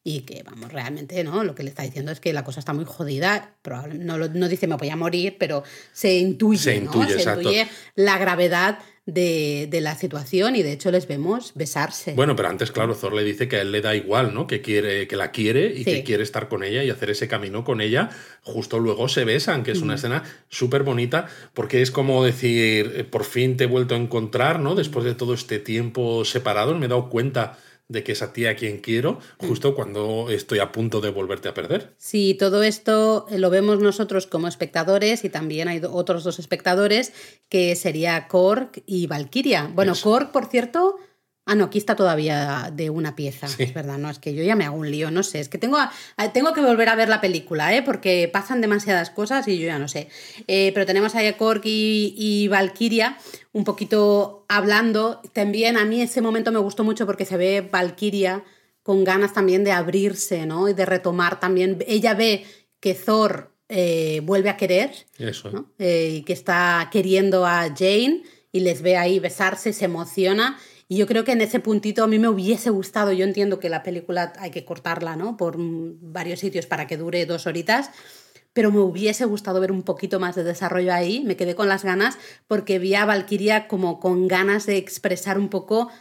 y 0.03 0.21
que, 0.21 0.43
vamos, 0.43 0.73
realmente, 0.73 1.23
¿no? 1.25 1.45
Lo 1.45 1.55
que 1.55 1.63
le 1.63 1.69
está 1.69 1.83
diciendo 1.83 2.11
es 2.11 2.21
que 2.21 2.33
la 2.33 2.43
cosa 2.43 2.61
está 2.61 2.73
muy 2.73 2.87
jodida. 2.87 3.57
No, 3.93 4.17
no 4.17 4.49
dice 4.49 4.67
me 4.67 4.77
voy 4.77 4.89
a 4.89 4.97
morir, 4.97 5.37
pero 5.39 5.63
se 5.93 6.17
intuye, 6.17 6.59
se 6.59 6.77
intuye, 6.77 7.21
Se 7.21 7.31
intuye 7.31 7.69
la 7.97 8.17
gravedad 8.19 8.79
de, 9.07 9.69
la 9.81 9.95
situación 9.95 10.57
y 10.57 10.63
de 10.63 10.73
hecho 10.73 10.91
les 10.91 11.09
vemos 11.09 11.53
besarse. 11.55 12.15
Bueno, 12.15 12.37
pero 12.37 12.49
antes, 12.49 12.71
claro, 12.71 12.95
Thor 12.95 13.15
le 13.15 13.25
dice 13.25 13.49
que 13.49 13.57
a 13.57 13.63
él 13.63 13.73
le 13.73 13.81
da 13.81 13.95
igual, 13.95 14.35
¿no? 14.35 14.47
Que 14.47 14.61
quiere, 14.61 15.09
que 15.09 15.17
la 15.17 15.31
quiere 15.31 15.73
y 15.75 15.85
que 15.85 16.05
quiere 16.05 16.23
estar 16.23 16.49
con 16.49 16.63
ella 16.63 16.85
y 16.85 16.91
hacer 16.91 17.11
ese 17.11 17.29
camino 17.29 17.65
con 17.65 17.81
ella. 17.81 18.11
Justo 18.43 18.79
luego 18.79 19.09
se 19.09 19.25
besan, 19.25 19.63
que 19.63 19.73
es 19.73 19.81
una 19.81 19.95
escena 19.95 20.23
súper 20.49 20.83
bonita, 20.83 21.27
porque 21.55 21.83
es 21.83 21.91
como 21.91 22.25
decir, 22.25 22.93
eh, 22.95 23.05
por 23.05 23.25
fin 23.25 23.57
te 23.57 23.65
he 23.65 23.67
vuelto 23.67 23.95
a 23.95 23.99
encontrar, 23.99 24.61
¿no? 24.61 24.75
Después 24.75 25.05
de 25.05 25.15
todo 25.15 25.35
este 25.35 25.59
tiempo 25.59 26.25
separados, 26.25 26.79
me 26.79 26.87
he 26.87 26.89
dado 26.89 27.09
cuenta 27.09 27.59
de 27.91 28.05
que 28.05 28.13
es 28.13 28.23
a 28.23 28.33
ti 28.33 28.47
a 28.47 28.57
quien 28.57 28.79
quiero, 28.79 29.19
justo 29.39 29.75
cuando 29.75 30.31
estoy 30.31 30.61
a 30.61 30.71
punto 30.71 31.01
de 31.01 31.11
volverte 31.11 31.49
a 31.49 31.55
perder. 31.55 31.93
Sí, 31.99 32.37
todo 32.39 32.63
esto 32.63 33.27
lo 33.31 33.51
vemos 33.51 33.81
nosotros 33.81 34.27
como 34.29 34.47
espectadores 34.47 35.25
y 35.25 35.29
también 35.29 35.67
hay 35.69 35.83
otros 35.85 36.23
dos 36.23 36.39
espectadores 36.39 37.13
que 37.49 37.75
sería 37.75 38.29
Kork 38.29 38.83
y 38.87 39.09
Valkyria. 39.09 39.71
Bueno, 39.75 39.95
Kork, 40.01 40.31
por 40.31 40.47
cierto, 40.47 40.97
Ah, 41.51 41.57
no, 41.57 41.65
aquí 41.65 41.79
está 41.79 41.97
todavía 41.97 42.71
de 42.73 42.91
una 42.91 43.17
pieza, 43.17 43.49
es 43.59 43.75
verdad, 43.75 43.99
no, 43.99 44.09
es 44.09 44.21
que 44.21 44.33
yo 44.35 44.45
ya 44.45 44.55
me 44.55 44.65
hago 44.65 44.77
un 44.77 44.89
lío, 44.89 45.11
no 45.11 45.25
sé, 45.25 45.41
es 45.41 45.49
que 45.49 45.59
tengo, 45.59 45.79
tengo 46.33 46.53
que 46.53 46.61
volver 46.61 46.89
a 46.89 46.95
ver 46.95 47.09
la 47.09 47.21
película, 47.21 47.75
¿eh? 47.75 47.83
porque 47.83 48.31
pasan 48.33 48.61
demasiadas 48.61 49.11
cosas 49.11 49.49
y 49.49 49.59
yo 49.59 49.67
ya 49.67 49.81
no 49.81 49.89
sé. 49.89 50.07
Eh, 50.47 50.71
pero 50.73 50.87
tenemos 50.87 51.17
ahí 51.17 51.27
a 51.27 51.37
Kork 51.37 51.63
y, 51.65 52.15
y 52.17 52.47
Valkyria 52.47 53.19
un 53.51 53.65
poquito 53.65 54.47
hablando. 54.49 55.23
También 55.33 55.77
a 55.77 55.85
mí 55.85 56.01
ese 56.01 56.21
momento 56.21 56.53
me 56.53 56.61
gustó 56.61 56.85
mucho 56.85 57.05
porque 57.05 57.25
se 57.25 57.37
ve 57.37 57.69
Valkyria 57.69 58.45
con 58.85 59.03
ganas 59.03 59.33
también 59.33 59.65
de 59.65 59.73
abrirse, 59.73 60.47
¿no? 60.47 60.69
Y 60.69 60.75
de 60.75 60.87
retomar 60.87 61.41
también. 61.41 61.85
Ella 61.89 62.15
ve 62.15 62.45
que 62.79 62.95
Thor 62.95 63.51
eh, 63.69 64.21
vuelve 64.23 64.51
a 64.51 64.57
querer, 64.57 64.93
Eso. 65.19 65.67
Eh, 65.81 66.19
y 66.19 66.23
que 66.23 66.33
está 66.33 66.89
queriendo 66.93 67.45
a 67.45 67.75
Jane 67.77 68.23
y 68.53 68.61
les 68.61 68.83
ve 68.83 68.97
ahí 68.97 69.19
besarse, 69.19 69.73
se 69.73 69.87
emociona 69.87 70.61
y 70.91 70.97
yo 70.97 71.07
creo 71.07 71.23
que 71.23 71.31
en 71.31 71.41
ese 71.41 71.61
puntito 71.61 72.03
a 72.03 72.09
mí 72.09 72.19
me 72.19 72.27
hubiese 72.27 72.69
gustado, 72.69 73.13
yo 73.13 73.25
entiendo 73.25 73.61
que 73.61 73.69
la 73.69 73.85
película 73.85 74.33
hay 74.41 74.51
que 74.51 74.65
cortarla, 74.65 75.15
¿no? 75.15 75.37
Por 75.37 75.55
varios 75.57 76.41
sitios 76.41 76.67
para 76.67 76.89
que 76.89 76.97
dure 76.97 77.25
dos 77.27 77.47
horitas, 77.47 77.93
pero 78.53 78.73
me 78.73 78.81
hubiese 78.81 79.25
gustado 79.25 79.61
ver 79.61 79.71
un 79.71 79.85
poquito 79.85 80.19
más 80.19 80.35
de 80.35 80.43
desarrollo 80.43 80.93
ahí, 80.93 81.23
me 81.25 81.37
quedé 81.37 81.55
con 81.55 81.69
las 81.69 81.85
ganas 81.85 82.19
porque 82.49 82.81
vi 82.81 82.97
a 82.97 83.05
Valkyria 83.05 83.69
como 83.69 84.01
con 84.01 84.27
ganas 84.27 84.67
de 84.67 84.79
expresar 84.79 85.39
un 85.39 85.49
poco 85.49 85.93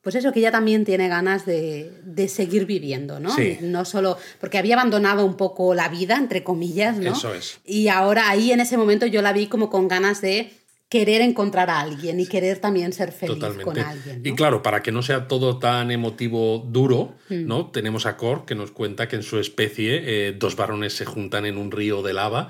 pues 0.00 0.14
eso, 0.14 0.32
que 0.32 0.38
ella 0.38 0.52
también 0.52 0.86
tiene 0.86 1.08
ganas 1.08 1.44
de, 1.44 1.92
de 2.04 2.28
seguir 2.28 2.64
viviendo, 2.64 3.20
¿no? 3.20 3.34
Sí. 3.34 3.58
No 3.60 3.84
solo, 3.84 4.16
porque 4.40 4.56
había 4.56 4.76
abandonado 4.76 5.26
un 5.26 5.36
poco 5.36 5.74
la 5.74 5.90
vida, 5.90 6.16
entre 6.16 6.42
comillas, 6.42 6.96
¿no? 6.96 7.12
Eso 7.12 7.34
es. 7.34 7.58
Y 7.66 7.88
ahora 7.88 8.30
ahí 8.30 8.50
en 8.50 8.60
ese 8.60 8.78
momento 8.78 9.04
yo 9.04 9.20
la 9.20 9.34
vi 9.34 9.48
como 9.48 9.68
con 9.68 9.88
ganas 9.88 10.22
de 10.22 10.50
querer 10.88 11.20
encontrar 11.20 11.68
a 11.70 11.80
alguien 11.80 12.18
y 12.18 12.26
querer 12.26 12.58
también 12.58 12.92
ser 12.92 13.12
feliz 13.12 13.44
con 13.62 13.78
alguien. 13.78 14.22
Y 14.24 14.34
claro, 14.34 14.62
para 14.62 14.82
que 14.82 14.90
no 14.90 15.02
sea 15.02 15.28
todo 15.28 15.58
tan 15.58 15.90
emotivo 15.90 16.64
duro, 16.66 17.14
mm. 17.28 17.46
¿no? 17.46 17.66
Tenemos 17.70 18.06
a 18.06 18.16
Kor 18.16 18.46
que 18.46 18.54
nos 18.54 18.70
cuenta 18.70 19.08
que 19.08 19.16
en 19.16 19.22
su 19.22 19.38
especie 19.38 20.02
eh, 20.04 20.32
dos 20.32 20.56
varones 20.56 20.94
se 20.94 21.04
juntan 21.04 21.44
en 21.44 21.58
un 21.58 21.70
río 21.70 22.02
de 22.02 22.14
lava 22.14 22.48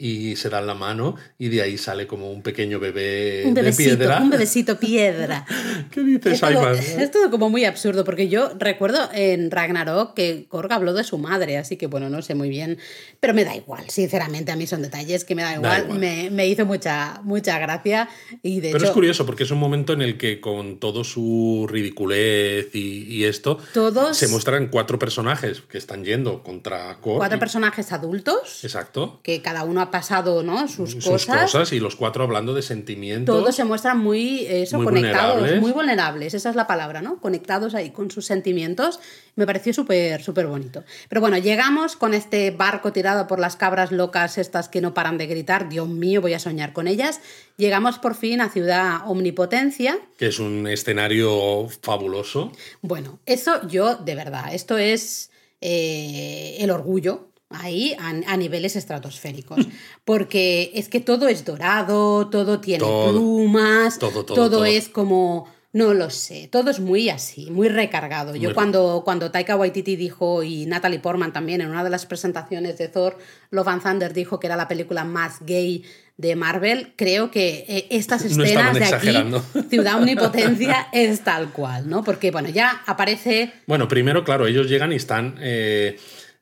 y 0.00 0.34
se 0.36 0.48
dan 0.48 0.66
la 0.66 0.74
mano 0.74 1.14
y 1.38 1.48
de 1.48 1.60
ahí 1.60 1.76
sale 1.76 2.06
como 2.06 2.32
un 2.32 2.42
pequeño 2.42 2.80
bebé 2.80 3.42
un 3.44 3.52
de 3.52 3.70
piedra. 3.70 4.20
Un 4.22 4.30
bebecito 4.30 4.78
piedra. 4.78 5.44
¿Qué 5.90 6.00
dices, 6.02 6.42
es 6.42 6.96
es 6.96 7.10
todo 7.10 7.30
como 7.30 7.50
muy 7.50 7.66
absurdo, 7.66 8.02
porque 8.02 8.28
yo 8.28 8.52
recuerdo 8.58 9.10
en 9.12 9.50
Ragnarok 9.50 10.14
que 10.14 10.46
Korg 10.48 10.72
habló 10.72 10.94
de 10.94 11.04
su 11.04 11.18
madre, 11.18 11.58
así 11.58 11.76
que 11.76 11.86
bueno, 11.86 12.08
no 12.08 12.22
sé 12.22 12.34
muy 12.34 12.48
bien, 12.48 12.78
pero 13.20 13.34
me 13.34 13.44
da 13.44 13.54
igual, 13.54 13.90
sinceramente, 13.90 14.50
a 14.52 14.56
mí 14.56 14.66
son 14.66 14.80
detalles 14.80 15.24
que 15.24 15.34
me 15.34 15.42
da 15.42 15.54
igual, 15.54 15.88
Me, 15.90 16.30
me, 16.30 16.48
hizo 16.48 16.64
mucha, 16.64 17.20
mucha 17.22 17.58
gracia 17.58 18.08
y 18.42 18.60
de 18.60 18.72
Pero 18.72 18.84
es 18.86 18.90
curioso, 18.92 19.26
porque 19.26 19.42
es 19.42 19.50
un 19.50 19.58
momento 19.58 19.92
en 19.92 20.00
el 20.00 20.16
que 20.16 20.40
con 20.40 20.78
todo 20.78 21.04
su 21.04 21.66
ridiculez 21.68 22.68
y, 22.72 23.04
y 23.04 23.24
esto, 23.24 23.58
Todos... 23.74 24.16
se 24.16 24.28
muestran 24.28 24.68
cuatro 24.68 24.98
personajes 24.98 25.60
que 25.60 25.76
están 25.76 26.04
yendo 26.04 26.42
contra 26.42 26.96
Korg. 27.00 27.18
Cuatro 27.18 27.38
personajes 27.38 27.92
adultos. 27.92 28.64
Exacto. 28.64 29.20
Que 29.22 29.42
cada 29.42 29.64
uno 29.64 29.89
ha 29.90 29.92
pasado, 29.92 30.42
¿no? 30.42 30.68
Sus, 30.68 30.92
Sus 30.92 31.26
cosas. 31.26 31.72
y 31.72 31.80
los 31.80 31.96
cuatro 31.96 32.24
hablando 32.24 32.54
de 32.54 32.62
sentimientos. 32.62 33.36
Todos 33.36 33.54
se 33.54 33.64
muestran 33.64 33.98
muy, 33.98 34.46
eso, 34.46 34.82
conectados, 34.82 35.60
muy 35.60 35.72
vulnerables, 35.72 36.34
esa 36.34 36.50
es 36.50 36.56
la 36.56 36.66
palabra, 36.66 37.02
¿no? 37.02 37.18
Conectados 37.20 37.74
ahí 37.74 37.90
con 37.90 38.10
sus 38.10 38.26
sentimientos. 38.26 39.00
Me 39.36 39.46
pareció 39.46 39.72
súper, 39.72 40.22
súper 40.22 40.46
bonito. 40.46 40.84
Pero 41.08 41.20
bueno, 41.20 41.38
llegamos 41.38 41.96
con 41.96 42.14
este 42.14 42.50
barco 42.50 42.92
tirado 42.92 43.26
por 43.26 43.38
las 43.38 43.56
cabras 43.56 43.92
locas, 43.92 44.38
estas 44.38 44.68
que 44.68 44.80
no 44.80 44.94
paran 44.94 45.18
de 45.18 45.26
gritar, 45.26 45.68
Dios 45.68 45.88
mío, 45.88 46.20
voy 46.20 46.34
a 46.34 46.38
soñar 46.38 46.72
con 46.72 46.86
ellas. 46.86 47.20
Llegamos 47.56 47.98
por 47.98 48.14
fin 48.14 48.40
a 48.40 48.50
Ciudad 48.50 49.02
Omnipotencia. 49.06 49.98
Que 50.16 50.28
es 50.28 50.38
un 50.38 50.66
escenario 50.66 51.68
fabuloso. 51.82 52.52
Bueno, 52.82 53.18
eso 53.26 53.66
yo, 53.68 53.96
de 53.96 54.14
verdad, 54.14 54.54
esto 54.54 54.78
es 54.78 55.30
eh, 55.60 56.56
el 56.60 56.70
orgullo 56.70 57.29
ahí 57.50 57.96
a, 57.98 58.36
niveles 58.36 58.76
estratosféricos. 58.76 59.66
Porque 60.04 60.70
es 60.74 60.88
que 60.88 61.00
todo 61.00 61.28
es 61.28 61.44
dorado, 61.44 62.28
todo 62.28 62.60
tiene 62.60 62.84
plumas, 62.84 63.98
todo, 63.98 64.64
es 64.64 64.88
como 64.88 65.48
No 65.72 65.94
lo 65.94 66.10
sé, 66.10 66.48
todo 66.50 66.70
es 66.70 66.80
muy 66.80 67.10
así, 67.10 67.50
muy 67.50 67.68
recargado. 67.68 68.34
Yo 68.34 68.48
Muy- 68.48 68.54
cuando, 68.54 69.02
cuando 69.04 69.30
Taika 69.30 69.54
Waititi 69.54 69.94
dijo, 69.94 70.42
y 70.42 70.66
Natalie 70.66 70.98
Portman 70.98 71.32
también, 71.32 71.60
en 71.60 71.68
una 71.68 71.84
de 71.84 71.90
las 71.90 72.06
presentaciones 72.06 72.76
de 72.78 72.88
Thor, 72.88 73.18
Love 73.50 73.68
and 73.68 73.82
Thunder 73.82 74.12
dijo 74.12 74.40
que 74.40 74.48
era 74.48 74.56
la 74.56 74.66
película 74.66 75.04
más 75.04 75.38
gay 75.46 75.84
de 76.16 76.36
Marvel, 76.36 76.92
creo 76.96 77.30
que 77.30 77.64
eh, 77.66 77.86
estas 77.90 78.24
No 78.36 78.44
escenas 78.44 78.74
de 78.74 78.84
aquí. 78.84 79.16
Ciudad 79.70 79.96
Omnipotencia, 79.96 80.88
es 80.92 81.20
tal 81.22 81.50
cual, 81.50 81.88
¿no? 81.88 82.04
Porque, 82.04 82.30
bueno, 82.30 82.48
ya 82.48 82.82
aparece... 82.86 83.52
Bueno, 83.66 83.88
primero, 83.88 84.22
claro, 84.22 84.46
ellos 84.46 84.68
llegan 84.68 84.92
y 84.92 84.96
están, 84.96 85.36
eh, 85.40 85.98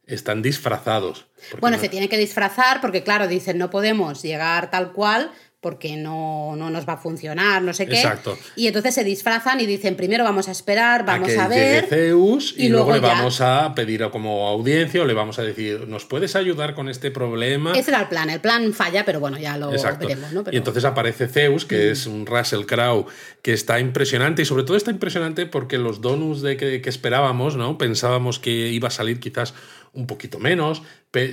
están 0.09 0.43
disfrazados. 0.43 1.27
Bueno, 1.61 1.77
no- 1.77 1.83
se 1.83 1.89
tiene 1.89 2.09
que 2.09 2.19
disfrazar 2.19 2.81
porque, 2.81 3.03
claro, 3.03 3.29
dicen, 3.29 3.59
no 3.59 3.71
podemos 3.71 4.23
llegar 4.23 4.71
tal 4.71 4.93
cual 4.93 5.31
porque 5.61 5.97
no, 5.97 6.55
no 6.55 6.71
nos 6.71 6.89
va 6.89 6.93
a 6.93 6.97
funcionar, 6.99 7.63
no 7.63 7.73
sé 7.73 7.87
qué. 7.89 7.97
Exacto. 7.97 8.39
Y 8.55 8.69
entonces 8.69 8.95
se 8.95 9.03
disfrazan 9.03 9.59
y 9.61 9.67
dicen, 9.67 9.97
primero 9.97 10.23
vamos 10.23 10.47
a 10.47 10.53
esperar, 10.53 11.05
vamos 11.05 11.31
a 11.31 11.33
que 11.33 11.39
a, 11.41 11.49
ver... 11.49 11.87
Zeus 11.87 12.55
y, 12.57 12.67
y 12.67 12.69
luego, 12.69 12.91
luego 12.91 13.03
le 13.05 13.09
ya- 13.13 13.15
vamos 13.19 13.41
a 13.41 13.75
pedir 13.75 14.09
como 14.11 14.47
audiencia 14.47 15.03
o 15.03 15.05
le 15.05 15.15
vamos 15.15 15.41
a 15.41 15.43
decir, 15.43 15.89
¿nos 15.89 16.05
puedes 16.05 16.37
ayudar 16.37 16.75
con 16.77 16.89
este 16.89 17.11
problema? 17.11 17.73
Ese 17.77 17.91
era 17.91 18.03
el 18.03 18.07
plan. 18.07 18.31
El 18.31 18.39
plan 18.41 18.73
falla, 18.73 19.05
pero 19.05 19.19
bueno, 19.19 19.37
ya 19.37 19.57
lo 19.59 19.73
Exacto. 19.73 20.07
veremos, 20.07 20.31
¿no? 20.33 20.45
Pero- 20.45 20.53
Mm. 20.53 20.55
Y 20.55 20.59
entonces 20.59 20.85
aparece 20.85 21.27
Zeus, 21.27 21.65
que 21.65 21.91
es 21.91 22.07
un 22.07 22.25
Russell 22.25 22.65
Crowe 22.65 23.07
que 23.43 23.53
está 23.53 23.81
impresionante 23.81 24.43
y 24.43 24.45
sobre 24.45 24.63
todo 24.63 24.77
está 24.77 24.93
impresionante 24.93 25.45
porque 25.47 25.77
los 25.77 26.01
donuts 26.01 26.41
de 26.41 26.57
que, 26.57 26.81
que 26.81 26.89
esperábamos, 26.89 27.57
¿no? 27.57 27.79
Pensábamos 27.79 28.39
que 28.39 28.51
iba 28.69 28.87
a 28.87 28.93
salir 28.93 29.19
quizás 29.19 29.55
un 29.93 30.07
poquito 30.07 30.39
menos. 30.39 30.83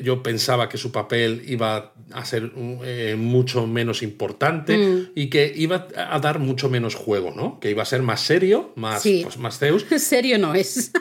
Yo 0.04 0.24
pensaba 0.24 0.70
que 0.70 0.78
su 0.78 0.92
papel 0.92 1.44
iba 1.48 1.94
a 2.12 2.26
ser 2.26 2.52
eh, 2.86 3.16
mucho 3.18 3.68
menos 3.68 4.02
importante 4.04 4.78
Mm. 4.78 5.12
y 5.16 5.30
que 5.30 5.52
iba 5.56 5.88
a 5.98 6.18
dar 6.20 6.40
mucho 6.40 6.70
menos 6.70 6.96
juego, 6.96 7.32
¿no? 7.36 7.60
Que 7.60 7.70
iba 7.72 7.84
a 7.84 7.86
ser 7.86 8.02
más 8.02 8.22
serio, 8.22 8.72
más, 8.76 9.02
Sí. 9.04 9.22
pues, 9.24 9.38
más 9.38 9.60
Zeus. 9.60 9.86
Serio 9.98 10.38
no 10.40 10.56
es. 10.56 10.92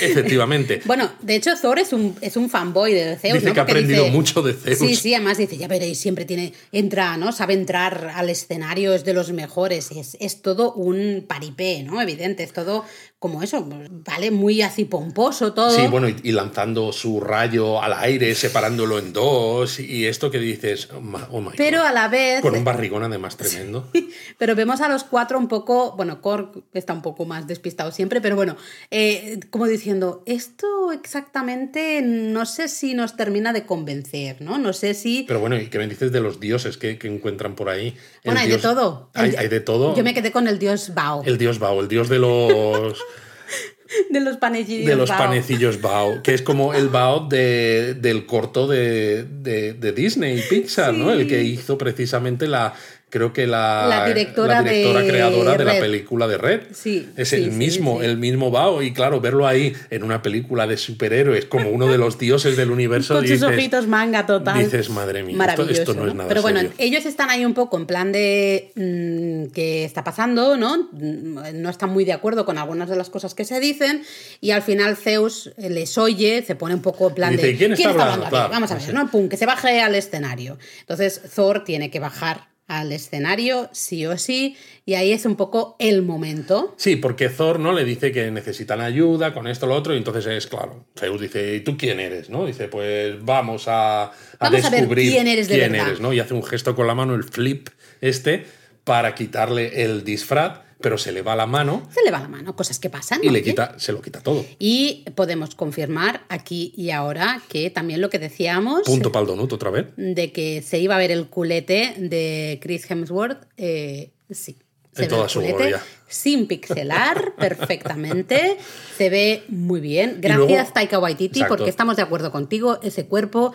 Efectivamente. 0.00 0.80
bueno, 0.86 1.10
de 1.22 1.36
hecho, 1.36 1.50
Thor 1.60 1.78
es 1.78 1.92
un, 1.92 2.16
es 2.20 2.36
un 2.36 2.50
fanboy 2.50 2.92
de 2.92 3.16
Zeus. 3.16 3.34
Dice 3.34 3.46
¿no? 3.48 3.54
que 3.54 3.60
ha 3.60 3.62
aprendido 3.62 4.02
dice- 4.04 4.14
mucho 4.16 4.42
de 4.42 4.52
Zeus. 4.54 4.78
Sí, 4.78 4.96
sí, 4.96 5.14
además 5.14 5.38
dice, 5.38 5.56
ya 5.56 5.68
veréis, 5.68 5.98
siempre 5.98 6.24
tiene, 6.24 6.52
entra, 6.72 7.16
¿no? 7.16 7.32
Sabe 7.32 7.54
entrar 7.54 8.10
al 8.14 8.28
escenario, 8.30 8.94
es 8.94 9.04
de 9.04 9.14
los 9.14 9.32
mejores. 9.32 9.90
Es, 9.92 10.16
es 10.20 10.42
todo 10.42 10.72
un 10.74 11.24
paripé, 11.28 11.82
¿no? 11.84 12.02
Evidente, 12.02 12.42
es 12.42 12.52
todo 12.52 12.84
como 13.24 13.42
eso, 13.42 13.66
¿vale? 14.06 14.30
Muy 14.30 14.60
así 14.60 14.84
pomposo 14.84 15.54
todo. 15.54 15.70
Sí, 15.70 15.86
bueno, 15.86 16.10
y, 16.10 16.16
y 16.22 16.32
lanzando 16.32 16.92
su 16.92 17.20
rayo 17.20 17.80
al 17.82 17.94
aire, 17.94 18.34
separándolo 18.34 18.98
en 18.98 19.14
dos, 19.14 19.80
y 19.80 20.04
esto 20.04 20.30
que 20.30 20.38
dices, 20.38 20.90
oh 20.94 21.00
my, 21.00 21.20
oh 21.30 21.40
my 21.40 21.52
Pero 21.56 21.78
God. 21.78 21.86
a 21.86 21.92
la 21.92 22.08
vez. 22.08 22.42
Con 22.42 22.54
un 22.54 22.64
barrigón 22.64 23.02
además 23.02 23.38
tremendo. 23.38 23.88
Pero 24.38 24.54
vemos 24.54 24.82
a 24.82 24.90
los 24.90 25.04
cuatro 25.04 25.38
un 25.38 25.48
poco, 25.48 25.94
bueno, 25.96 26.20
Korg 26.20 26.64
está 26.74 26.92
un 26.92 27.00
poco 27.00 27.24
más 27.24 27.46
despistado 27.46 27.92
siempre, 27.92 28.20
pero 28.20 28.36
bueno, 28.36 28.56
eh, 28.90 29.40
como 29.48 29.66
diciendo, 29.66 30.22
esto 30.26 30.92
exactamente 30.92 32.02
no 32.02 32.44
sé 32.44 32.68
si 32.68 32.92
nos 32.92 33.16
termina 33.16 33.54
de 33.54 33.64
convencer, 33.64 34.42
¿no? 34.42 34.58
No 34.58 34.74
sé 34.74 34.92
si... 34.92 35.24
Pero 35.26 35.40
bueno, 35.40 35.56
¿y 35.56 35.68
qué 35.68 35.78
me 35.78 35.86
dices 35.88 36.12
de 36.12 36.20
los 36.20 36.40
dioses 36.40 36.76
que, 36.76 36.98
que 36.98 37.08
encuentran 37.08 37.54
por 37.54 37.70
ahí? 37.70 37.86
El 37.88 37.96
bueno, 38.24 38.40
hay 38.40 38.48
de 38.48 38.58
todo. 38.58 39.10
Hay, 39.14 39.30
El- 39.30 39.38
hay 39.38 39.48
de 39.48 39.60
todo. 39.60 39.96
Yo 39.96 40.04
me 40.04 40.12
quedé 40.12 40.30
con 40.30 40.46
el 40.48 40.58
dios 40.58 40.92
Bao, 40.94 41.22
El 41.24 41.38
dios 41.38 41.58
Bao, 41.58 41.80
el 41.80 41.88
dios 41.88 42.08
de 42.10 42.18
los, 42.18 42.98
de 44.10 44.20
los 44.20 44.36
panecillos 44.36 44.86
de 44.86 44.96
los 44.96 45.08
Bao. 45.08 45.18
panecillos 45.18 45.80
Bao, 45.80 46.22
que 46.22 46.34
es 46.34 46.42
como 46.42 46.74
el 46.74 46.88
Bao 46.88 47.28
de, 47.28 47.94
del 47.94 48.26
corto 48.26 48.66
de, 48.66 49.24
de, 49.24 49.74
de 49.74 49.92
Disney 49.92 50.42
Pixar, 50.48 50.94
¿no? 50.94 51.12
El 51.12 51.26
que 51.26 51.42
hizo 51.42 51.78
precisamente 51.78 52.46
la, 52.46 52.74
creo 53.14 53.32
que 53.32 53.46
la, 53.46 53.86
La 53.88 54.06
directora 54.08 54.60
la 54.60 54.68
directora 54.70 55.00
de 55.02 55.08
creadora 55.08 55.56
de 55.56 55.64
la 55.64 55.78
película 55.78 56.26
de 56.26 56.36
Red. 56.36 56.60
Sí, 56.72 57.08
Es 57.16 57.28
sí, 57.28 57.36
el 57.36 57.52
mismo, 57.52 58.00
sí. 58.00 58.06
el 58.06 58.18
mismo 58.18 58.50
Bao. 58.50 58.82
Y 58.82 58.92
claro, 58.92 59.20
verlo 59.20 59.46
ahí 59.46 59.72
en 59.90 60.02
una 60.02 60.20
película 60.20 60.66
de 60.66 60.76
superhéroes 60.76 61.44
como 61.44 61.70
uno 61.70 61.86
de 61.86 61.96
los 61.96 62.18
dioses 62.18 62.56
del 62.56 62.72
universo. 62.72 63.14
Con 63.14 63.22
sus 63.22 63.40
dices, 63.40 63.48
ojitos 63.48 63.86
manga 63.86 64.26
total. 64.26 64.58
dices, 64.58 64.90
madre 64.90 65.22
mía, 65.22 65.30
esto- 65.32 65.38
Maravilloso, 65.38 65.80
esto 65.80 65.94
no 65.94 66.08
es 66.08 66.14
nada 66.14 66.28
Pero 66.28 66.42
bueno, 66.42 66.58
serio. 66.58 66.74
ellos 66.78 67.06
están 67.06 67.30
ahí 67.30 67.44
un 67.44 67.54
poco 67.54 67.76
en 67.78 67.86
plan 67.86 68.10
de 68.10 68.72
mm, 68.74 69.52
qué 69.52 69.84
está 69.84 70.02
pasando, 70.02 70.56
¿no? 70.56 70.88
Mm, 70.92 71.62
No 71.62 71.70
están 71.70 71.90
muy 71.90 72.04
de 72.04 72.12
acuerdo 72.12 72.44
con 72.44 72.58
algunas 72.58 72.88
de 72.90 72.96
las 72.96 73.10
cosas 73.10 73.34
que 73.34 73.44
se 73.44 73.60
dicen 73.60 74.02
y 74.40 74.50
al 74.50 74.62
final 74.62 74.96
Zeus 74.96 75.52
eh, 75.56 75.70
les 75.70 75.96
oye, 75.98 76.42
se 76.44 76.56
pone 76.56 76.74
un 76.74 76.82
poco 76.82 77.08
en 77.10 77.14
plan 77.14 77.30
Dice, 77.30 77.46
de 77.46 77.56
¿quién 77.56 77.72
está 77.74 77.90
hablando? 77.90 78.22
aquí? 78.26 78.30
Claro, 78.30 78.50
Vamos 78.50 78.70
a 78.72 78.74
ver, 78.74 78.82
sí. 78.82 78.92
¿no? 78.92 79.08
Pum, 79.10 79.28
que 79.28 79.36
se 79.36 79.46
baje 79.46 79.80
al 79.80 79.94
escenario. 79.94 80.58
Entonces 80.80 81.20
Thor 81.34 81.62
tiene 81.64 81.90
que 81.90 82.00
bajar 82.00 82.48
al 82.66 82.92
escenario 82.92 83.68
sí 83.72 84.06
o 84.06 84.16
sí 84.16 84.56
y 84.86 84.94
ahí 84.94 85.12
es 85.12 85.26
un 85.26 85.36
poco 85.36 85.76
el 85.78 86.02
momento. 86.02 86.74
Sí, 86.76 86.96
porque 86.96 87.28
Thor 87.28 87.60
no 87.60 87.72
le 87.72 87.84
dice 87.84 88.12
que 88.12 88.30
necesitan 88.30 88.80
ayuda 88.80 89.34
con 89.34 89.46
esto 89.46 89.66
lo 89.66 89.74
otro, 89.74 89.94
y 89.94 89.98
entonces 89.98 90.26
es 90.26 90.46
claro. 90.46 90.86
Zeus 90.98 91.20
dice, 91.20 91.56
¿y 91.56 91.60
tú 91.60 91.76
quién 91.76 92.00
eres? 92.00 92.30
¿no? 92.30 92.46
Dice, 92.46 92.68
pues 92.68 93.22
vamos 93.24 93.68
a, 93.68 94.04
a 94.04 94.12
Vamos 94.40 94.64
a 94.64 94.70
ver 94.70 94.80
descubrir 94.80 95.12
quién 95.12 95.26
eres 95.26 95.48
de 95.48 95.58
verdad. 95.58 95.88
eres, 95.88 96.00
¿no? 96.00 96.12
Y 96.12 96.20
hace 96.20 96.34
un 96.34 96.42
gesto 96.42 96.74
con 96.74 96.86
la 96.86 96.94
mano, 96.94 97.14
el 97.14 97.24
flip 97.24 97.68
este, 98.00 98.46
para 98.84 99.14
quitarle 99.14 99.82
el 99.84 100.04
disfraz, 100.04 100.60
pero 100.80 100.98
se 100.98 101.12
le 101.12 101.22
va 101.22 101.34
la 101.36 101.46
mano 101.46 101.88
Se 101.92 102.02
le 102.04 102.10
va 102.10 102.20
la 102.20 102.28
mano, 102.28 102.54
cosas 102.56 102.78
que 102.78 102.90
pasan. 102.90 103.20
y 103.22 103.30
le 103.30 103.42
quita, 103.42 103.78
se 103.78 103.92
lo 103.92 104.02
quita 104.02 104.20
todo. 104.20 104.44
Y 104.58 105.04
podemos 105.14 105.54
confirmar 105.54 106.22
aquí 106.28 106.72
y 106.76 106.90
ahora 106.90 107.40
que 107.48 107.70
también 107.70 108.00
lo 108.00 108.10
que 108.10 108.18
decíamos 108.18 108.82
Punto 108.84 109.10
para 109.12 109.22
el 109.22 109.28
donut 109.28 109.52
otra 109.52 109.70
vez. 109.70 109.86
de 109.96 110.32
que 110.32 110.62
se 110.62 110.78
iba 110.78 110.94
a 110.94 110.98
ver 110.98 111.10
el 111.10 111.26
culete 111.28 111.94
de 111.98 112.58
Chris 112.62 112.90
Hemsworth, 112.90 113.44
eh, 113.56 114.10
sí. 114.30 114.56
Se 114.92 115.02
En 115.02 115.08
ve 115.08 115.10
toda 115.10 115.24
el 115.24 115.30
su 115.30 115.40
culete 115.40 115.56
gloria. 115.56 115.82
sin 116.06 116.46
pixelar 116.46 117.34
perfectamente. 117.38 118.56
Se 118.96 119.10
ve 119.10 119.42
muy 119.48 119.80
bien. 119.80 120.18
Gracias, 120.20 120.48
luego- 120.48 120.72
Taika 120.72 121.00
Waititi, 121.00 121.40
Exacto. 121.40 121.56
porque 121.56 121.70
estamos 121.70 121.96
de 121.96 122.02
acuerdo 122.02 122.30
contigo. 122.30 122.78
Ese 122.80 123.06
cuerpo 123.06 123.52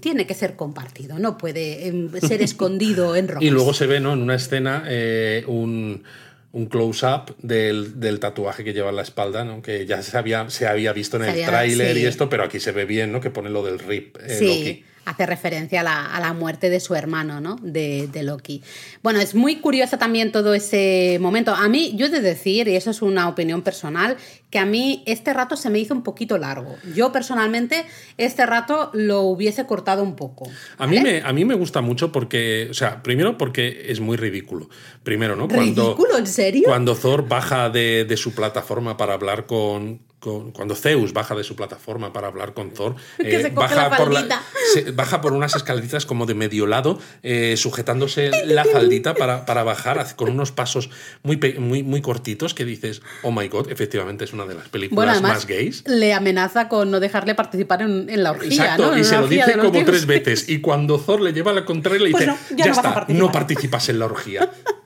tiene 0.00 0.26
que 0.26 0.34
ser 0.34 0.56
compartido, 0.56 1.20
no 1.20 1.38
puede 1.38 1.86
em, 1.86 2.10
ser 2.20 2.42
escondido 2.42 3.14
en 3.14 3.28
rojas. 3.28 3.42
Y 3.44 3.50
luego 3.50 3.72
se 3.72 3.86
ve, 3.86 4.00
¿no? 4.00 4.12
En 4.14 4.22
una 4.22 4.34
escena 4.34 4.82
eh, 4.88 5.44
un, 5.46 6.02
un 6.52 6.66
close-up 6.66 7.36
del, 7.38 8.00
del 8.00 8.18
tatuaje 8.18 8.64
que 8.64 8.72
lleva 8.72 8.90
en 8.90 8.96
la 8.96 9.02
espalda, 9.02 9.44
¿no? 9.44 9.62
Que 9.62 9.86
ya 9.86 10.02
se 10.02 10.16
había, 10.18 10.50
se 10.50 10.66
había 10.66 10.92
visto 10.92 11.16
en 11.16 11.24
Se 11.32 11.40
el 11.40 11.46
tráiler 11.46 11.94
sí. 11.96 12.02
y 12.02 12.06
esto, 12.06 12.28
pero 12.28 12.42
aquí 12.42 12.58
se 12.58 12.72
ve 12.72 12.84
bien, 12.84 13.12
¿no? 13.12 13.20
Que 13.20 13.30
pone 13.30 13.50
lo 13.50 13.64
del 13.64 13.78
rip 13.78 14.16
eh, 14.20 14.36
Sí, 14.36 14.46
Loki. 14.46 14.84
Hace 15.10 15.26
referencia 15.26 15.80
a 15.80 15.82
la, 15.82 16.06
a 16.06 16.20
la 16.20 16.32
muerte 16.32 16.70
de 16.70 16.78
su 16.78 16.94
hermano, 16.94 17.40
¿no? 17.40 17.56
De, 17.60 18.08
de 18.12 18.22
Loki. 18.22 18.62
Bueno, 19.02 19.20
es 19.20 19.34
muy 19.34 19.56
curioso 19.56 19.98
también 19.98 20.30
todo 20.30 20.54
ese 20.54 21.18
momento. 21.20 21.52
A 21.52 21.68
mí, 21.68 21.92
yo 21.96 22.06
he 22.06 22.10
de 22.10 22.20
decir, 22.20 22.68
y 22.68 22.76
eso 22.76 22.90
es 22.90 23.02
una 23.02 23.28
opinión 23.28 23.62
personal, 23.62 24.16
que 24.50 24.58
a 24.58 24.66
mí 24.66 25.02
este 25.06 25.32
rato 25.34 25.56
se 25.56 25.68
me 25.68 25.78
hizo 25.78 25.94
un 25.94 26.02
poquito 26.02 26.38
largo. 26.38 26.76
Yo 26.94 27.10
personalmente 27.10 27.84
este 28.18 28.46
rato 28.46 28.90
lo 28.92 29.22
hubiese 29.22 29.66
cortado 29.66 30.02
un 30.02 30.14
poco. 30.14 30.48
A 30.78 30.86
mí, 30.86 31.00
me, 31.00 31.22
a 31.22 31.32
mí 31.32 31.44
me 31.44 31.54
gusta 31.54 31.80
mucho 31.80 32.12
porque, 32.12 32.68
o 32.70 32.74
sea, 32.74 33.02
primero 33.02 33.36
porque 33.36 33.86
es 33.88 34.00
muy 34.00 34.16
ridículo. 34.16 34.68
Primero, 35.02 35.34
¿no? 35.34 35.48
Cuando, 35.48 35.88
¿Ridículo? 35.88 36.18
¿En 36.18 36.26
serio? 36.26 36.62
Cuando 36.66 36.94
Thor 36.94 37.28
baja 37.28 37.68
de, 37.68 38.04
de 38.04 38.16
su 38.16 38.32
plataforma 38.32 38.96
para 38.96 39.14
hablar 39.14 39.46
con, 39.46 40.02
con- 40.20 40.52
Cuando 40.52 40.74
Zeus 40.76 41.12
baja 41.12 41.34
de 41.34 41.42
su 41.44 41.56
plataforma 41.56 42.12
para 42.12 42.28
hablar 42.28 42.54
con 42.54 42.70
Thor, 42.72 42.94
eh, 43.18 43.50
baja, 43.52 43.96
por 43.96 44.12
faldita. 44.14 44.42
se- 44.72 44.92
baja 44.92 45.20
por 45.20 45.32
unas 45.32 45.56
escaleritas 45.56 46.06
como 46.06 46.26
de 46.26 46.34
medio 46.34 46.66
lado, 46.66 46.98
eh, 47.22 47.56
sujetándose 47.56 48.30
la 48.46 48.64
faldita 48.64 49.14
para, 49.14 49.46
para 49.46 49.64
bajar 49.64 50.14
con 50.16 50.28
unos 50.30 50.52
pasos 50.52 50.90
muy, 51.22 51.38
muy, 51.58 51.82
muy 51.82 52.00
cortitos 52.02 52.54
que 52.54 52.64
dices, 52.64 53.02
oh 53.22 53.32
my 53.32 53.48
god, 53.48 53.70
efectivamente 53.72 54.24
es 54.24 54.32
una 54.32 54.44
de 54.46 54.54
las 54.54 54.68
películas 54.68 54.94
Bueno, 54.96 55.12
además 55.12 55.32
más 55.32 55.46
gays. 55.46 55.82
le 55.86 56.12
amenaza 56.14 56.68
con 56.68 56.90
no 56.90 57.00
dejarle 57.00 57.34
participar 57.34 57.82
en, 57.82 58.08
en 58.10 58.22
la 58.22 58.32
orgía, 58.32 58.48
Exacto, 58.64 58.90
¿no? 58.92 58.98
y 58.98 59.04
se 59.04 59.16
lo 59.16 59.26
dice 59.26 59.54
como 59.56 59.84
tres 59.84 60.06
veces. 60.06 60.48
Y 60.48 60.60
cuando 60.60 60.98
Thor 60.98 61.20
le 61.20 61.32
lleva 61.32 61.52
la 61.52 61.64
contraria, 61.64 62.00
le 62.00 62.10
Pues 62.10 62.26
dice: 62.26 62.36
no, 62.50 62.56
ya 62.56 62.66
no 62.66 62.72
está, 62.72 62.94
participar". 62.94 63.16
no 63.26 63.32
participas 63.32 63.88
en 63.88 63.98
la 63.98 64.04
orgía. 64.04 64.50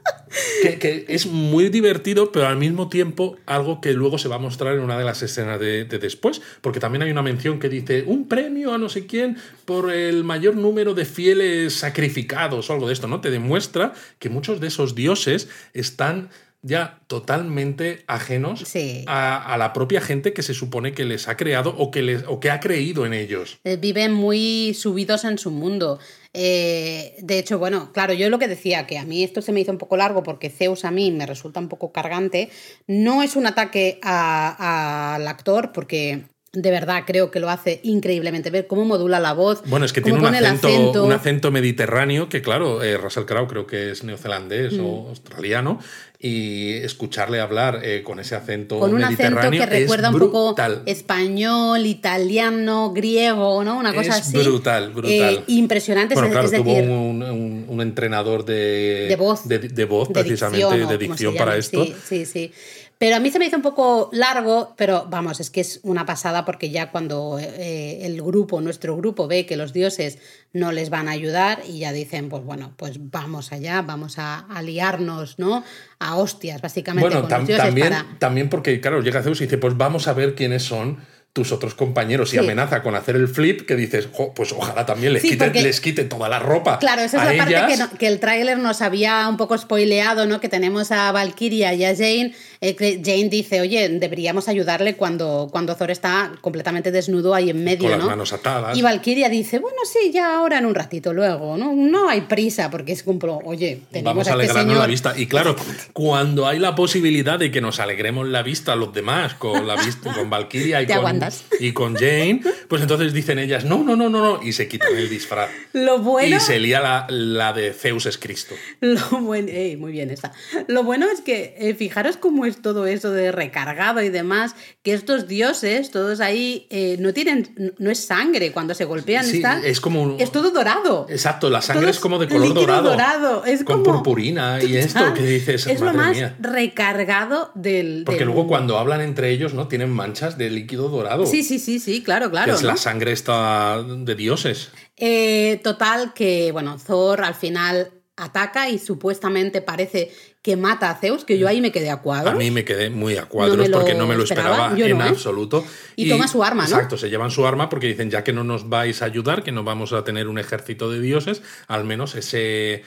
que, 0.62 1.04
es 1.08 1.26
muy 1.26 1.68
divertido, 1.68 2.32
pero 2.32 2.46
al 2.46 2.56
mismo 2.56 2.88
tiempo 2.88 3.36
algo 3.46 3.80
que 3.80 3.92
luego 3.92 4.18
se 4.18 4.28
va 4.28 4.36
a 4.36 4.38
mostrar 4.38 4.74
en 4.74 4.80
una 4.80 4.98
de 4.98 5.04
las 5.04 5.22
escenas 5.22 5.60
de, 5.60 5.84
de 5.84 5.98
después. 5.98 6.42
Porque 6.60 6.80
también 6.80 7.02
hay 7.02 7.10
una 7.10 7.22
mención 7.22 7.58
que 7.58 7.68
dice: 7.68 8.04
un 8.06 8.28
premio 8.28 8.74
a 8.74 8.78
no 8.78 8.88
sé 8.88 9.06
quién 9.06 9.36
por 9.64 9.92
el 9.92 10.24
mayor 10.24 10.56
número 10.56 10.94
de 10.94 11.04
fieles 11.04 11.74
sacrificados 11.74 12.68
o 12.68 12.72
algo 12.72 12.86
de 12.86 12.92
esto, 12.92 13.08
¿no? 13.08 13.20
Te 13.20 13.30
demuestra 13.30 13.92
que 14.18 14.28
muchos 14.28 14.60
de 14.60 14.68
esos 14.68 14.94
dioses 14.94 15.48
están 15.72 16.30
ya 16.66 16.98
totalmente 17.06 18.04
ajenos 18.06 18.60
Sí. 18.66 19.04
a, 19.06 19.52
a 19.54 19.58
la 19.58 19.72
propia 19.74 20.00
gente 20.00 20.32
que 20.32 20.42
se 20.42 20.54
supone 20.54 20.92
que 20.94 21.04
les 21.04 21.28
ha 21.28 21.36
creado 21.36 21.74
o 21.76 21.90
que, 21.90 22.02
les, 22.02 22.24
o 22.26 22.40
que 22.40 22.50
ha 22.50 22.58
creído 22.58 23.04
en 23.04 23.12
ellos. 23.12 23.58
Eh, 23.64 23.76
viven 23.76 24.12
muy 24.12 24.72
subidos 24.74 25.24
en 25.24 25.36
su 25.38 25.50
mundo. 25.50 25.98
Eh, 26.32 27.14
de 27.20 27.38
hecho, 27.38 27.58
bueno, 27.58 27.92
claro, 27.92 28.12
yo 28.14 28.28
lo 28.30 28.38
que 28.38 28.48
decía, 28.48 28.86
que 28.86 28.98
a 28.98 29.04
mí 29.04 29.22
esto 29.22 29.42
se 29.42 29.52
me 29.52 29.60
hizo 29.60 29.70
un 29.72 29.78
poco 29.78 29.96
largo 29.96 30.22
porque 30.22 30.50
Zeus 30.50 30.84
a 30.84 30.90
mí 30.90 31.10
me 31.12 31.26
resulta 31.26 31.60
un 31.60 31.68
poco 31.68 31.92
cargante, 31.92 32.48
no 32.88 33.22
es 33.22 33.36
un 33.36 33.46
ataque 33.46 34.00
al 34.02 35.28
actor 35.28 35.70
porque 35.72 36.24
de 36.54 36.70
verdad 36.70 37.02
creo 37.06 37.30
que 37.30 37.40
lo 37.40 37.50
hace 37.50 37.80
increíblemente. 37.82 38.50
Ver 38.50 38.66
cómo 38.66 38.84
modula 38.84 39.20
la 39.20 39.32
voz. 39.32 39.62
Bueno, 39.66 39.84
es 39.84 39.92
que 39.92 40.00
tiene 40.00 40.18
un 40.18 40.26
acento, 40.26 41.04
un 41.04 41.12
acento, 41.12 41.50
mediterráneo 41.50 42.28
que, 42.28 42.42
claro, 42.42 42.82
eh, 42.82 42.96
Russell 42.96 43.24
Crowe 43.24 43.48
creo 43.48 43.66
que 43.66 43.90
es 43.90 44.04
neozelandés 44.04 44.74
o 44.78 45.02
mm. 45.02 45.08
australiano. 45.08 45.78
Y 46.26 46.76
escucharle 46.76 47.38
hablar 47.38 47.80
eh, 47.82 48.02
con 48.02 48.18
ese 48.18 48.34
acento 48.34 48.78
con 48.78 48.94
un 48.94 49.04
acento 49.04 49.50
que 49.50 49.66
recuerda 49.66 50.08
un 50.08 50.18
poco 50.18 50.54
español, 50.86 51.84
italiano, 51.84 52.94
griego, 52.94 53.62
¿no? 53.62 53.76
Una 53.76 53.92
cosa 53.92 54.16
es 54.16 54.32
Brutal, 54.32 54.90
brutal. 54.90 55.12
Eh, 55.12 55.44
impresionante. 55.48 56.14
Bueno, 56.14 56.30
claro, 56.30 56.50
tuvo 56.50 56.78
un, 56.78 57.80
entrenador 57.82 58.46
de, 58.46 59.04
de 59.06 59.16
voz, 59.16 59.46
de, 59.46 59.84
voz 59.84 60.08
precisamente, 60.08 60.86
de 60.86 60.96
dicción 60.96 61.34
para 61.34 61.58
esto. 61.58 61.84
Sí, 61.84 61.94
sí, 62.02 62.24
sí. 62.24 62.52
Pero 62.98 63.16
a 63.16 63.20
mí 63.20 63.30
se 63.30 63.38
me 63.38 63.46
hizo 63.46 63.56
un 63.56 63.62
poco 63.62 64.08
largo, 64.12 64.74
pero 64.76 65.06
vamos, 65.10 65.40
es 65.40 65.50
que 65.50 65.60
es 65.60 65.80
una 65.82 66.06
pasada 66.06 66.44
porque 66.44 66.70
ya 66.70 66.90
cuando 66.90 67.38
eh, 67.40 68.06
el 68.06 68.22
grupo, 68.22 68.60
nuestro 68.60 68.96
grupo, 68.96 69.26
ve 69.26 69.46
que 69.46 69.56
los 69.56 69.72
dioses 69.72 70.18
no 70.52 70.70
les 70.70 70.90
van 70.90 71.08
a 71.08 71.12
ayudar 71.12 71.62
y 71.68 71.80
ya 71.80 71.92
dicen, 71.92 72.28
pues 72.28 72.44
bueno, 72.44 72.72
pues 72.76 73.10
vamos 73.10 73.52
allá, 73.52 73.82
vamos 73.82 74.18
a 74.18 74.38
aliarnos, 74.38 75.38
¿no? 75.38 75.64
A 75.98 76.16
hostias, 76.16 76.62
básicamente. 76.62 77.08
Bueno, 77.08 77.28
con 77.28 77.38
los 77.38 77.46
dioses 77.48 77.66
también, 77.66 77.94
también 78.18 78.48
porque, 78.48 78.80
claro, 78.80 79.02
llega 79.02 79.22
Zeus 79.22 79.40
y 79.40 79.44
dice, 79.44 79.58
pues 79.58 79.76
vamos 79.76 80.06
a 80.06 80.12
ver 80.12 80.34
quiénes 80.34 80.62
son 80.62 80.98
tus 81.34 81.50
otros 81.50 81.74
compañeros 81.74 82.32
y 82.32 82.38
amenaza 82.38 82.80
con 82.80 82.94
hacer 82.94 83.16
el 83.16 83.26
flip 83.26 83.66
que 83.66 83.74
dices, 83.74 84.08
pues 84.36 84.52
ojalá 84.52 84.86
también 84.86 85.12
les, 85.12 85.20
quite, 85.20 85.50
les 85.50 85.80
quite 85.80 86.04
toda 86.04 86.28
la 86.28 86.38
ropa. 86.38 86.78
Claro, 86.78 87.02
esa 87.02 87.28
es 87.28 87.36
la 87.36 87.44
parte 87.44 87.96
que, 87.98 88.06
el 88.06 88.20
tráiler 88.20 88.56
nos 88.56 88.80
había 88.82 89.28
un 89.28 89.36
poco 89.36 89.58
spoileado, 89.58 90.26
¿no? 90.26 90.40
Que 90.40 90.48
tenemos 90.48 90.92
a 90.92 91.10
Valkyria 91.10 91.74
y 91.74 91.84
a 91.84 91.88
Jane. 91.88 92.32
Eh, 92.60 92.76
Jane 93.04 93.28
dice, 93.28 93.60
oye, 93.60 93.88
deberíamos 93.88 94.46
ayudarle 94.46 94.94
cuando, 94.94 95.48
cuando 95.50 95.74
Thor 95.74 95.90
está 95.90 96.30
completamente 96.40 96.92
desnudo 96.92 97.34
ahí 97.34 97.50
en 97.50 97.64
medio, 97.64 97.90
con 97.90 97.98
las 97.98 98.06
manos 98.06 98.32
atadas. 98.32 98.78
Y 98.78 98.82
Valkyria 98.82 99.28
dice, 99.28 99.58
bueno, 99.58 99.78
sí, 99.84 100.12
ya 100.12 100.36
ahora 100.36 100.58
en 100.58 100.66
un 100.66 100.74
ratito 100.76 101.12
luego, 101.12 101.56
¿no? 101.56 101.72
No 101.72 102.08
hay 102.08 102.20
prisa 102.22 102.70
porque 102.70 102.92
es 102.92 103.02
como, 103.02 103.40
oye, 103.44 103.80
tenemos 103.90 104.14
Vamos 104.14 104.28
a, 104.28 104.30
este 104.30 104.42
alegrarnos 104.44 104.78
la 104.78 104.86
vista. 104.86 105.14
Y 105.16 105.26
claro, 105.26 105.56
cuando 105.92 106.46
hay 106.46 106.60
la 106.60 106.76
posibilidad 106.76 107.40
de 107.40 107.50
que 107.50 107.60
nos 107.60 107.80
alegremos 107.80 108.28
la 108.28 108.42
vista 108.42 108.74
a 108.74 108.76
los 108.76 108.94
demás 108.94 109.34
con 109.34 109.66
la 109.66 109.74
vista, 109.74 110.14
con 110.14 110.30
Valkyria 110.30 110.80
y 110.80 110.86
con, 110.86 111.23
y 111.60 111.72
con 111.72 111.94
Jane, 111.94 112.40
pues 112.68 112.82
entonces 112.82 113.12
dicen 113.12 113.38
ellas, 113.38 113.64
no, 113.64 113.82
no, 113.82 113.96
no, 113.96 114.08
no, 114.08 114.20
no, 114.20 114.42
y 114.42 114.52
se 114.52 114.68
quitan 114.68 114.96
el 114.96 115.08
disfraz. 115.08 115.50
Lo 115.72 115.98
bueno... 115.98 116.36
Y 116.36 116.40
se 116.40 116.58
lía 116.58 116.80
la, 116.80 117.06
la 117.08 117.52
de 117.52 117.72
Zeus 117.72 118.06
es 118.06 118.18
Cristo. 118.18 118.54
Lo 118.80 119.20
bueno... 119.20 119.50
muy 119.78 119.92
bien 119.92 120.10
esta. 120.10 120.32
Lo 120.68 120.82
bueno 120.82 121.06
es 121.12 121.20
que, 121.20 121.54
eh, 121.58 121.74
fijaros 121.74 122.16
cómo 122.16 122.46
es 122.46 122.62
todo 122.62 122.86
eso 122.86 123.10
de 123.10 123.32
recargado 123.32 124.02
y 124.02 124.08
demás, 124.08 124.54
que 124.82 124.94
estos 124.94 125.26
dioses, 125.28 125.90
todos 125.90 126.20
ahí, 126.20 126.66
eh, 126.70 126.96
no 126.98 127.12
tienen... 127.12 127.74
No 127.78 127.90
es 127.90 128.04
sangre 128.04 128.52
cuando 128.52 128.74
se 128.74 128.84
golpean, 128.84 129.24
está, 129.24 129.60
es 129.64 129.80
como... 129.80 130.16
Es 130.18 130.32
todo 130.32 130.50
dorado. 130.50 131.06
Exacto, 131.08 131.50
la 131.50 131.62
sangre 131.62 131.90
es 131.90 131.98
como 131.98 132.18
de 132.18 132.28
color 132.28 132.54
dorado. 132.54 132.90
dorado. 132.90 133.44
Es 133.44 133.64
con 133.64 133.82
purpurina 133.82 134.62
y 134.62 134.76
esto 134.76 135.14
que 135.14 135.22
dices, 135.22 135.66
Es 135.66 135.80
lo 135.80 135.92
más 135.92 136.16
recargado 136.40 137.50
del... 137.54 138.02
Porque 138.04 138.24
luego 138.24 138.46
cuando 138.46 138.78
hablan 138.78 139.00
entre 139.00 139.30
ellos, 139.30 139.54
¿no? 139.54 139.68
Tienen 139.68 139.90
manchas 139.90 140.38
de 140.38 140.50
líquido 140.50 140.88
dorado. 140.88 141.13
Sí, 141.26 141.42
sí, 141.42 141.58
sí, 141.58 141.78
sí, 141.78 142.02
claro, 142.02 142.30
claro. 142.30 142.54
es 142.54 142.62
la 142.62 142.76
sangre 142.76 143.12
esta 143.12 143.82
de 143.82 144.14
dioses. 144.14 144.70
Eh, 144.96 145.60
total, 145.62 146.12
que 146.14 146.52
bueno, 146.52 146.76
Thor 146.84 147.22
al 147.22 147.34
final 147.34 147.90
ataca 148.16 148.68
y 148.68 148.78
supuestamente 148.78 149.60
parece 149.60 150.12
que 150.40 150.56
mata 150.56 150.90
a 150.90 150.96
Zeus, 150.96 151.24
que 151.24 151.38
yo 151.38 151.48
ahí 151.48 151.60
me 151.60 151.72
quedé 151.72 151.90
a 151.90 152.02
cuadros. 152.02 152.34
A 152.34 152.36
mí 152.36 152.50
me 152.50 152.64
quedé 152.64 152.90
muy 152.90 153.16
a 153.16 153.24
cuadros 153.24 153.68
porque 153.70 153.94
no 153.94 154.06
me 154.06 154.14
lo 154.14 154.24
esperaba, 154.24 154.72
en 154.76 155.00
¿eh? 155.00 155.02
absoluto. 155.02 155.64
Y, 155.96 156.08
toma 156.08 156.28
su 156.28 156.44
arma, 156.44 156.64
¿no? 156.64 156.68
Exacto, 156.68 156.96
se 156.96 157.08
llevan 157.08 157.30
su 157.30 157.46
arma 157.46 157.68
porque 157.68 157.86
dicen, 157.86 158.10
ya 158.10 158.22
que 158.22 158.32
no 158.32 158.44
nos 158.44 158.68
vais 158.68 159.02
a 159.02 159.06
ayudar, 159.06 159.42
que 159.42 159.52
no 159.52 159.64
vamos 159.64 159.92
a 159.92 160.04
tener 160.04 160.28
un 160.28 160.38
ejército 160.38 160.90
de 160.90 161.00
dioses, 161.00 161.42
al 161.66 161.84
menos 161.84 162.14
ese 162.14 162.84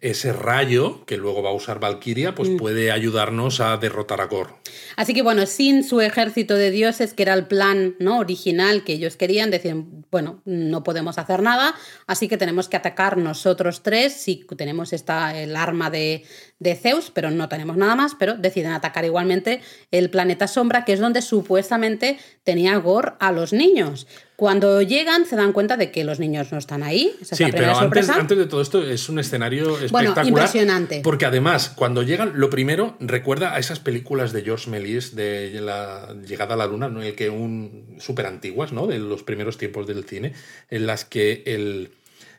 ese 0.00 0.32
rayo 0.32 1.04
que 1.06 1.16
luego 1.16 1.42
va 1.42 1.50
a 1.50 1.54
usar 1.54 1.80
Valkyria, 1.80 2.34
pues 2.34 2.50
mm. 2.50 2.56
puede 2.56 2.92
ayudarnos 2.92 3.60
a 3.60 3.76
derrotar 3.78 4.20
a 4.20 4.26
Gore. 4.26 4.50
Así 4.96 5.14
que 5.14 5.22
bueno, 5.22 5.46
sin 5.46 5.84
su 5.84 6.00
ejército 6.00 6.54
de 6.54 6.70
dioses, 6.70 7.14
que 7.14 7.22
era 7.22 7.34
el 7.34 7.46
plan 7.46 7.94
¿no? 7.98 8.18
original 8.18 8.84
que 8.84 8.94
ellos 8.94 9.16
querían, 9.16 9.50
decían, 9.50 10.04
bueno, 10.10 10.42
no 10.44 10.82
podemos 10.82 11.18
hacer 11.18 11.42
nada, 11.42 11.74
así 12.06 12.28
que 12.28 12.36
tenemos 12.36 12.68
que 12.68 12.76
atacar 12.76 13.16
nosotros 13.16 13.82
tres, 13.82 14.12
si 14.12 14.46
tenemos 14.56 14.92
esta, 14.92 15.38
el 15.38 15.56
arma 15.56 15.90
de, 15.90 16.24
de 16.58 16.74
Zeus, 16.74 17.10
pero 17.10 17.30
no 17.30 17.48
tenemos 17.48 17.76
nada 17.76 17.94
más, 17.94 18.14
pero 18.18 18.34
deciden 18.34 18.72
atacar 18.72 19.04
igualmente 19.04 19.60
el 19.90 20.10
planeta 20.10 20.48
Sombra, 20.48 20.84
que 20.84 20.92
es 20.92 21.00
donde 21.00 21.22
supuestamente 21.22 22.18
tenía 22.44 22.76
Gore 22.76 23.12
a 23.20 23.32
los 23.32 23.52
niños. 23.52 24.06
Cuando 24.38 24.82
llegan 24.82 25.26
se 25.26 25.34
dan 25.34 25.52
cuenta 25.52 25.76
de 25.76 25.90
que 25.90 26.04
los 26.04 26.20
niños 26.20 26.52
no 26.52 26.58
están 26.58 26.84
ahí. 26.84 27.12
sí, 27.22 27.46
pero 27.50 27.76
antes, 27.76 28.08
antes, 28.08 28.38
de 28.38 28.46
todo 28.46 28.62
esto 28.62 28.82
es 28.84 29.08
un 29.08 29.18
escenario 29.18 29.76
espectacular. 29.80 30.26
impresionante. 30.26 31.00
Porque 31.02 31.26
además, 31.26 31.70
cuando 31.74 32.04
llegan, 32.04 32.32
lo 32.36 32.48
primero 32.48 32.96
recuerda 33.00 33.54
a 33.54 33.58
esas 33.58 33.80
películas 33.80 34.32
de 34.32 34.42
George 34.42 34.57
Méliès 34.66 35.14
de 35.14 35.60
la 35.60 36.14
llegada 36.26 36.54
a 36.54 36.56
la 36.56 36.66
luna, 36.66 36.88
¿no? 36.88 37.02
el 37.02 37.14
que 37.14 37.30
un 37.30 37.96
súper 38.00 38.26
antiguas, 38.26 38.72
¿no? 38.72 38.86
De 38.86 38.98
los 38.98 39.22
primeros 39.22 39.58
tiempos 39.58 39.86
del 39.86 40.04
cine, 40.04 40.32
en 40.70 40.86
las 40.86 41.04
que 41.04 41.42
el 41.46 41.90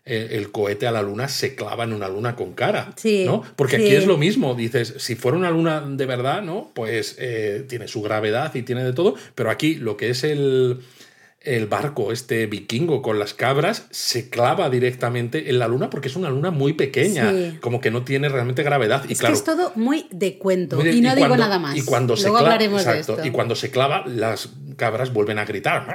el 0.09 0.51
cohete 0.51 0.87
a 0.87 0.91
la 0.91 1.03
luna 1.03 1.27
se 1.27 1.53
clava 1.53 1.83
en 1.83 1.93
una 1.93 2.07
luna 2.07 2.35
con 2.35 2.53
cara. 2.53 2.93
Sí, 2.95 3.25
¿no? 3.25 3.43
Porque 3.55 3.75
aquí 3.75 3.89
es 3.89 4.07
lo 4.07 4.17
mismo. 4.17 4.55
Dices, 4.55 4.95
si 4.97 5.15
fuera 5.15 5.37
una 5.37 5.51
luna 5.51 5.81
de 5.81 6.05
verdad, 6.07 6.41
¿no? 6.41 6.71
Pues 6.73 7.15
eh, 7.19 7.65
tiene 7.69 7.87
su 7.87 8.01
gravedad 8.01 8.55
y 8.55 8.63
tiene 8.63 8.83
de 8.83 8.93
todo. 8.93 9.15
Pero 9.35 9.51
aquí 9.51 9.75
lo 9.75 9.97
que 9.97 10.09
es 10.09 10.23
el, 10.23 10.79
el 11.55 11.65
barco, 11.65 12.11
este 12.11 12.45
vikingo 12.45 13.01
con 13.01 13.17
las 13.17 13.33
cabras, 13.33 13.87
se 13.89 14.29
clava 14.29 14.69
directamente 14.69 15.49
en 15.49 15.59
la 15.59 15.67
luna 15.67 15.89
porque 15.89 16.07
es 16.07 16.15
una 16.15 16.29
luna 16.29 16.51
muy 16.51 16.73
pequeña, 16.73 17.57
como 17.59 17.81
que 17.81 17.91
no 17.91 18.03
tiene 18.03 18.29
realmente 18.29 18.63
gravedad. 18.63 19.03
Y 19.07 19.13
es 19.13 19.19
claro, 19.19 19.33
que 19.33 19.37
es 19.37 19.43
todo 19.43 19.71
muy 19.75 20.07
de 20.11 20.37
cuento 20.37 20.85
y 20.85 21.01
no 21.01 21.15
digo 21.15 21.35
nada 21.37 21.57
más. 21.57 21.75
Y 21.75 21.83
cuando 21.83 22.15
se 22.15 22.29
clava, 22.29 22.55
exacto, 22.55 23.17
Y 23.23 23.31
cuando 23.31 23.55
se 23.55 23.71
clava, 23.71 24.03
las 24.05 24.49
cabras 24.75 25.11
vuelven 25.11 25.39
a 25.39 25.45
gritar. 25.45 25.85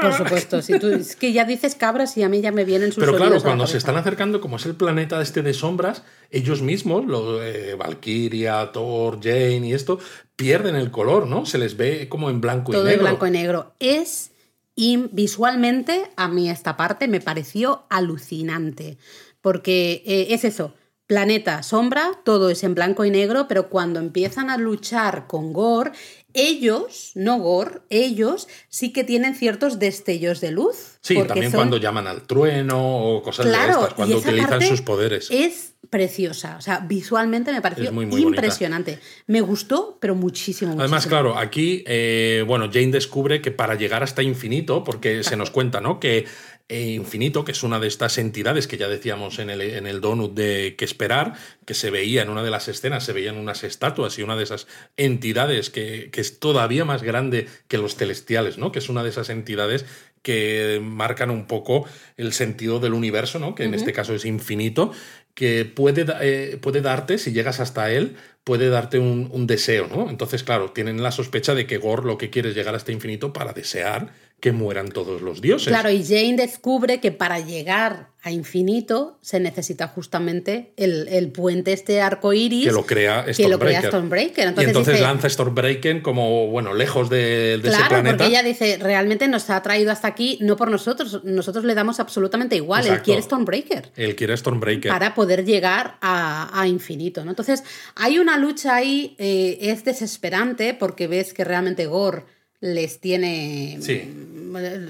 Por 0.00 0.12
supuesto, 0.14 0.62
si 0.62 0.78
tú, 0.78 0.88
es 0.88 1.14
que 1.14 1.32
ya 1.32 1.44
dices 1.44 1.74
cabras 1.74 2.16
y 2.16 2.22
a 2.22 2.28
mí 2.28 2.40
ya 2.40 2.52
me 2.52 2.64
vienen 2.64 2.92
sus 2.92 3.04
Pero 3.04 3.16
claro, 3.16 3.40
cuando 3.42 3.66
se 3.66 3.78
están 3.78 3.96
acercando, 3.96 4.40
como 4.40 4.56
es 4.56 4.66
el 4.66 4.74
planeta 4.74 5.20
este 5.20 5.42
de 5.42 5.54
sombras, 5.54 6.02
ellos 6.30 6.62
mismos, 6.62 7.06
los, 7.06 7.40
eh, 7.42 7.76
Valkyria, 7.78 8.72
Thor, 8.72 9.20
Jane 9.22 9.68
y 9.68 9.72
esto, 9.72 9.98
pierden 10.36 10.76
el 10.76 10.90
color, 10.90 11.26
¿no? 11.26 11.46
Se 11.46 11.58
les 11.58 11.76
ve 11.76 12.08
como 12.08 12.30
en 12.30 12.40
blanco 12.40 12.72
y 12.72 12.76
negro. 12.76 12.84
Todo 12.84 12.94
en 12.94 13.00
blanco 13.00 13.26
y 13.26 13.30
negro. 13.30 13.72
Es 13.78 14.32
y 14.76 15.08
visualmente 15.10 16.10
a 16.16 16.28
mí 16.28 16.50
esta 16.50 16.76
parte 16.76 17.08
me 17.08 17.20
pareció 17.20 17.86
alucinante, 17.88 18.98
porque 19.40 20.02
eh, 20.06 20.28
es 20.30 20.44
eso, 20.44 20.74
planeta, 21.06 21.62
sombra, 21.62 22.20
todo 22.24 22.50
es 22.50 22.62
en 22.62 22.74
blanco 22.74 23.04
y 23.04 23.10
negro, 23.10 23.46
pero 23.48 23.70
cuando 23.70 24.00
empiezan 24.00 24.50
a 24.50 24.58
luchar 24.58 25.26
con 25.26 25.52
Gore, 25.52 25.92
ellos, 26.34 27.12
no 27.14 27.38
Gore, 27.38 27.80
ellos 27.88 28.48
sí 28.68 28.92
que 28.92 29.02
tienen 29.02 29.34
ciertos 29.34 29.78
destellos 29.78 30.42
de 30.42 30.50
luz. 30.50 30.98
Sí, 31.00 31.22
también 31.26 31.52
cuando 31.52 31.78
llaman 31.78 32.06
al 32.06 32.26
trueno 32.26 32.98
o 32.98 33.22
cosas 33.22 33.46
de 33.46 33.52
estas, 33.52 33.94
cuando 33.94 34.18
utilizan 34.18 34.60
sus 34.60 34.82
poderes. 34.82 35.28
Es 35.30 35.75
preciosa, 35.90 36.56
o 36.56 36.60
sea, 36.60 36.80
visualmente 36.80 37.52
me 37.52 37.60
pareció 37.60 37.90
impresionante. 37.92 38.98
Me 39.26 39.40
gustó, 39.40 39.98
pero 40.00 40.14
muchísimo. 40.14 40.74
Además, 40.78 41.06
claro, 41.06 41.38
aquí, 41.38 41.84
eh, 41.86 42.44
bueno, 42.46 42.70
Jane 42.72 42.88
descubre 42.88 43.40
que 43.40 43.50
para 43.50 43.74
llegar 43.74 44.02
hasta 44.02 44.22
infinito, 44.22 44.84
porque 44.84 45.22
se 45.22 45.36
nos 45.36 45.50
cuenta, 45.50 45.80
¿no? 45.80 46.00
Que 46.00 46.26
e 46.68 46.90
infinito, 46.90 47.44
que 47.44 47.52
es 47.52 47.62
una 47.62 47.78
de 47.78 47.86
estas 47.86 48.18
entidades 48.18 48.66
que 48.66 48.76
ya 48.76 48.88
decíamos 48.88 49.38
en 49.38 49.50
el, 49.50 49.60
en 49.60 49.86
el 49.86 50.00
donut 50.00 50.34
de 50.34 50.74
que 50.76 50.84
esperar, 50.84 51.34
que 51.64 51.74
se 51.74 51.90
veía 51.90 52.22
en 52.22 52.28
una 52.28 52.42
de 52.42 52.50
las 52.50 52.66
escenas, 52.66 53.04
se 53.04 53.12
veían 53.12 53.36
unas 53.36 53.62
estatuas 53.62 54.18
y 54.18 54.22
una 54.24 54.34
de 54.34 54.42
esas 54.42 54.66
entidades 54.96 55.70
que, 55.70 56.10
que 56.10 56.20
es 56.20 56.40
todavía 56.40 56.84
más 56.84 57.04
grande 57.04 57.46
que 57.68 57.78
los 57.78 57.94
celestiales, 57.94 58.58
¿no? 58.58 58.72
Que 58.72 58.80
es 58.80 58.88
una 58.88 59.04
de 59.04 59.10
esas 59.10 59.30
entidades 59.30 59.86
que 60.26 60.80
marcan 60.82 61.30
un 61.30 61.46
poco 61.46 61.84
el 62.16 62.32
sentido 62.32 62.80
del 62.80 62.94
universo, 62.94 63.38
¿no? 63.38 63.54
que 63.54 63.62
en 63.62 63.74
este 63.74 63.92
caso 63.92 64.12
es 64.12 64.24
infinito, 64.24 64.90
que 65.36 65.66
puede, 65.66 66.06
eh, 66.22 66.56
puede 66.56 66.80
darte, 66.80 67.18
si 67.18 67.32
llegas 67.32 67.60
hasta 67.60 67.92
él, 67.92 68.16
puede 68.42 68.70
darte 68.70 68.98
un, 68.98 69.28
un, 69.30 69.46
deseo, 69.46 69.86
¿no? 69.86 70.08
Entonces, 70.08 70.42
claro, 70.42 70.72
tienen 70.72 71.02
la 71.02 71.12
sospecha 71.12 71.54
de 71.54 71.66
que 71.66 71.76
Gore 71.76 72.06
lo 72.06 72.16
que 72.16 72.30
quiere 72.30 72.48
es 72.48 72.54
llegar 72.54 72.74
hasta 72.74 72.90
infinito 72.90 73.34
para 73.34 73.52
desear 73.52 74.12
que 74.40 74.52
mueran 74.52 74.90
todos 74.90 75.22
los 75.22 75.40
dioses. 75.40 75.68
Claro, 75.68 75.90
y 75.90 76.04
Jane 76.04 76.36
descubre 76.36 77.00
que 77.00 77.10
para 77.10 77.40
llegar 77.40 78.10
a 78.22 78.30
infinito 78.30 79.18
se 79.22 79.40
necesita 79.40 79.88
justamente 79.88 80.72
el, 80.76 81.30
puente 81.32 81.72
este 81.72 82.02
arco 82.02 82.32
iris 82.32 82.66
que 82.66 82.72
lo 82.72 82.84
crea 82.84 83.24
Stormbreaker. 83.32 84.52
y 84.58 84.64
entonces 84.64 85.00
lanza 85.00 85.30
Stormbreaker 85.30 86.02
como, 86.02 86.48
bueno, 86.48 86.74
lejos 86.74 87.08
de, 87.08 87.54
ese 87.54 87.62
planeta. 87.62 87.88
Claro, 87.88 88.04
porque 88.04 88.26
ella 88.26 88.42
dice, 88.42 88.78
realmente 88.78 89.26
nos 89.28 89.48
ha 89.48 89.62
traído 89.62 89.90
hasta 89.90 90.08
aquí, 90.08 90.38
no 90.42 90.56
por 90.56 90.70
nosotros, 90.70 91.24
nosotros 91.24 91.64
le 91.64 91.74
damos 91.74 91.98
absolutamente 91.98 92.56
igual, 92.56 92.86
él 92.86 93.00
quiere 93.00 93.22
Stormbreaker. 93.22 93.92
Él 93.96 94.16
quiere 94.16 94.36
Stormbreaker. 94.36 94.90
Para 94.90 95.14
poder 95.14 95.44
llegar 95.44 95.96
a, 96.02 96.66
infinito, 96.66 97.24
¿no? 97.24 97.30
Entonces, 97.30 97.62
hay 97.94 98.18
una 98.18 98.36
lucha 98.36 98.74
ahí, 98.74 99.14
eh, 99.18 99.58
es 99.60 99.84
desesperante 99.84 100.74
porque 100.74 101.06
ves 101.06 101.32
que 101.32 101.44
realmente 101.44 101.86
Gore 101.86 102.35
les 102.60 103.00
tiene. 103.00 103.78
Sí. 103.80 104.22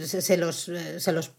Se, 0.05 0.23
se 0.23 0.37
los, 0.37 0.71
se 0.99 1.13
los 1.13 1.33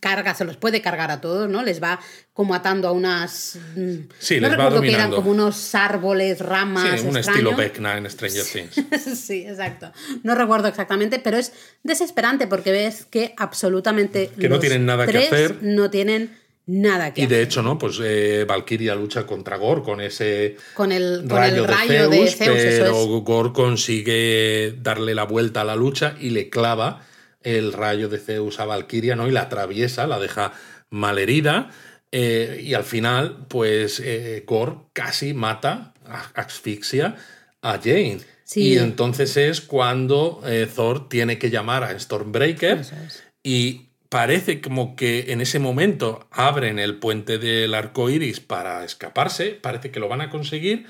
carga, 0.00 0.34
se 0.34 0.44
los 0.44 0.56
puede 0.56 0.80
cargar 0.80 1.10
a 1.10 1.20
todos, 1.20 1.48
¿no? 1.48 1.62
Les 1.62 1.82
va 1.82 2.00
como 2.32 2.54
atando 2.54 2.88
a 2.88 2.92
unas. 2.92 3.58
mm, 3.76 3.94
Sí, 4.18 4.40
no 4.40 4.48
les 4.48 4.58
va 4.58 4.64
recuerdo 4.64 4.80
que 4.82 4.88
eran 4.88 5.10
dominando. 5.10 5.16
como 5.16 5.30
unos 5.30 5.74
árboles, 5.74 6.40
ramas. 6.40 7.00
Sí, 7.00 7.06
un 7.06 7.16
estilo 7.16 7.54
Vecna 7.54 7.98
en 7.98 8.08
Stranger 8.10 8.44
Things. 8.44 9.18
sí, 9.20 9.44
exacto. 9.46 9.92
No 10.22 10.34
recuerdo 10.34 10.68
exactamente, 10.68 11.18
pero 11.18 11.36
es 11.36 11.52
desesperante 11.82 12.46
porque 12.46 12.72
ves 12.72 13.04
que 13.04 13.34
absolutamente 13.36 14.30
Que 14.38 14.48
no 14.48 14.58
tienen 14.58 14.86
nada 14.86 15.06
que 15.06 15.18
hacer. 15.18 15.62
No 15.62 15.90
tienen 15.90 16.30
nada 16.66 17.14
que 17.14 17.22
Y 17.22 17.26
de 17.26 17.36
hacer. 17.36 17.46
hecho, 17.46 17.62
¿no? 17.62 17.78
Pues 17.78 17.98
eh, 18.02 18.44
Valkyria 18.46 18.94
lucha 18.94 19.26
contra 19.26 19.56
Gore 19.56 19.82
con 19.82 20.00
ese 20.00 20.56
Con 20.74 20.92
el, 20.92 21.24
con 21.28 21.38
rayo, 21.38 21.64
el 21.64 21.68
rayo 21.68 22.10
de 22.10 22.18
de 22.20 22.26
Zeus, 22.30 22.36
pero 22.36 22.56
es. 22.56 23.24
Gore 23.24 23.52
consigue 23.52 24.74
darle 24.82 25.14
la 25.14 25.24
vuelta 25.24 25.60
a 25.62 25.64
la 25.64 25.76
lucha 25.76 26.16
y 26.20 26.30
le 26.30 26.48
clava 26.50 27.02
el 27.42 27.72
rayo 27.72 28.08
de 28.08 28.18
Zeus 28.18 28.58
a 28.58 28.64
Valkyria, 28.64 29.14
¿no? 29.16 29.28
Y 29.28 29.30
la 29.30 29.42
atraviesa, 29.42 30.06
la 30.06 30.18
deja 30.18 30.52
malherida. 30.90 31.70
eh, 32.12 32.60
y 32.64 32.74
al 32.74 32.84
final, 32.84 33.46
pues 33.48 34.00
eh, 34.00 34.44
Gore 34.46 34.76
casi 34.92 35.34
mata, 35.34 35.92
asfixia 36.34 37.16
a 37.62 37.78
Jane. 37.78 38.18
Sí. 38.44 38.74
Y 38.74 38.78
entonces 38.78 39.36
es 39.36 39.60
cuando 39.60 40.40
eh, 40.46 40.68
Thor 40.72 41.08
tiene 41.08 41.38
que 41.38 41.50
llamar 41.50 41.82
a 41.84 41.98
Stormbreaker. 41.98 42.78
Es. 42.78 43.24
Y 43.42 43.85
parece 44.08 44.60
como 44.60 44.96
que 44.96 45.32
en 45.32 45.40
ese 45.40 45.58
momento 45.58 46.26
abren 46.30 46.78
el 46.78 46.98
puente 46.98 47.38
del 47.38 47.74
arco 47.74 48.10
iris 48.10 48.40
para 48.40 48.84
escaparse. 48.84 49.50
Parece 49.50 49.90
que 49.90 50.00
lo 50.00 50.08
van 50.08 50.20
a 50.20 50.30
conseguir. 50.30 50.86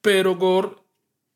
Pero 0.00 0.36
Gore 0.36 0.76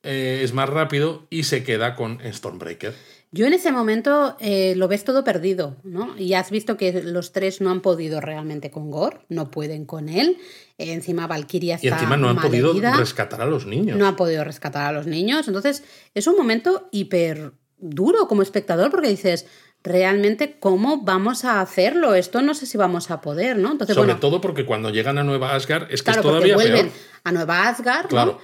eh, 0.02 0.40
es 0.42 0.52
más 0.52 0.68
rápido 0.68 1.26
y 1.30 1.44
se 1.44 1.64
queda 1.64 1.94
con 1.94 2.18
Stormbreaker. 2.24 2.94
Yo 3.30 3.46
en 3.46 3.52
ese 3.52 3.72
momento 3.72 4.36
eh, 4.40 4.74
lo 4.76 4.88
ves 4.88 5.04
todo 5.04 5.22
perdido, 5.22 5.76
¿no? 5.84 6.16
Y 6.16 6.32
has 6.32 6.50
visto 6.50 6.78
que 6.78 7.02
los 7.02 7.32
tres 7.32 7.60
no 7.60 7.70
han 7.70 7.82
podido 7.82 8.22
realmente 8.22 8.70
con 8.70 8.90
Gore, 8.90 9.18
no 9.28 9.50
pueden 9.50 9.84
con 9.84 10.08
él. 10.08 10.38
Eh, 10.78 10.92
encima 10.92 11.26
Valkyria 11.26 11.74
está 11.74 11.86
Y 11.86 11.90
encima 11.90 12.16
no 12.16 12.30
han 12.30 12.40
podido 12.40 12.72
rescatar 12.96 13.42
a 13.42 13.46
los 13.46 13.66
niños. 13.66 13.98
no 13.98 14.06
ha 14.06 14.16
podido 14.16 14.44
rescatar 14.44 14.86
a 14.86 14.92
los 14.92 15.06
niños. 15.06 15.46
Entonces 15.46 15.84
es 16.14 16.26
un 16.26 16.36
momento 16.36 16.88
hiper 16.90 17.52
duro 17.76 18.28
como 18.28 18.42
espectador 18.42 18.90
porque 18.90 19.08
dices, 19.08 19.46
realmente, 19.88 20.56
¿cómo 20.60 21.02
vamos 21.02 21.44
a 21.44 21.60
hacerlo? 21.60 22.14
Esto 22.14 22.42
no 22.42 22.54
sé 22.54 22.66
si 22.66 22.78
vamos 22.78 23.10
a 23.10 23.20
poder, 23.20 23.56
¿no? 23.56 23.72
Entonces, 23.72 23.94
Sobre 23.96 24.08
bueno, 24.08 24.20
todo 24.20 24.40
porque 24.40 24.64
cuando 24.64 24.90
llegan 24.90 25.18
a 25.18 25.24
Nueva 25.24 25.54
Asgard 25.54 25.84
es 25.90 26.02
que 26.02 26.12
claro, 26.12 26.20
es 26.20 26.26
todavía 26.26 26.54
vuelven 26.54 26.86
peor. 26.90 26.98
a 27.24 27.32
Nueva 27.32 27.68
Asgard. 27.68 28.06
Claro. 28.08 28.38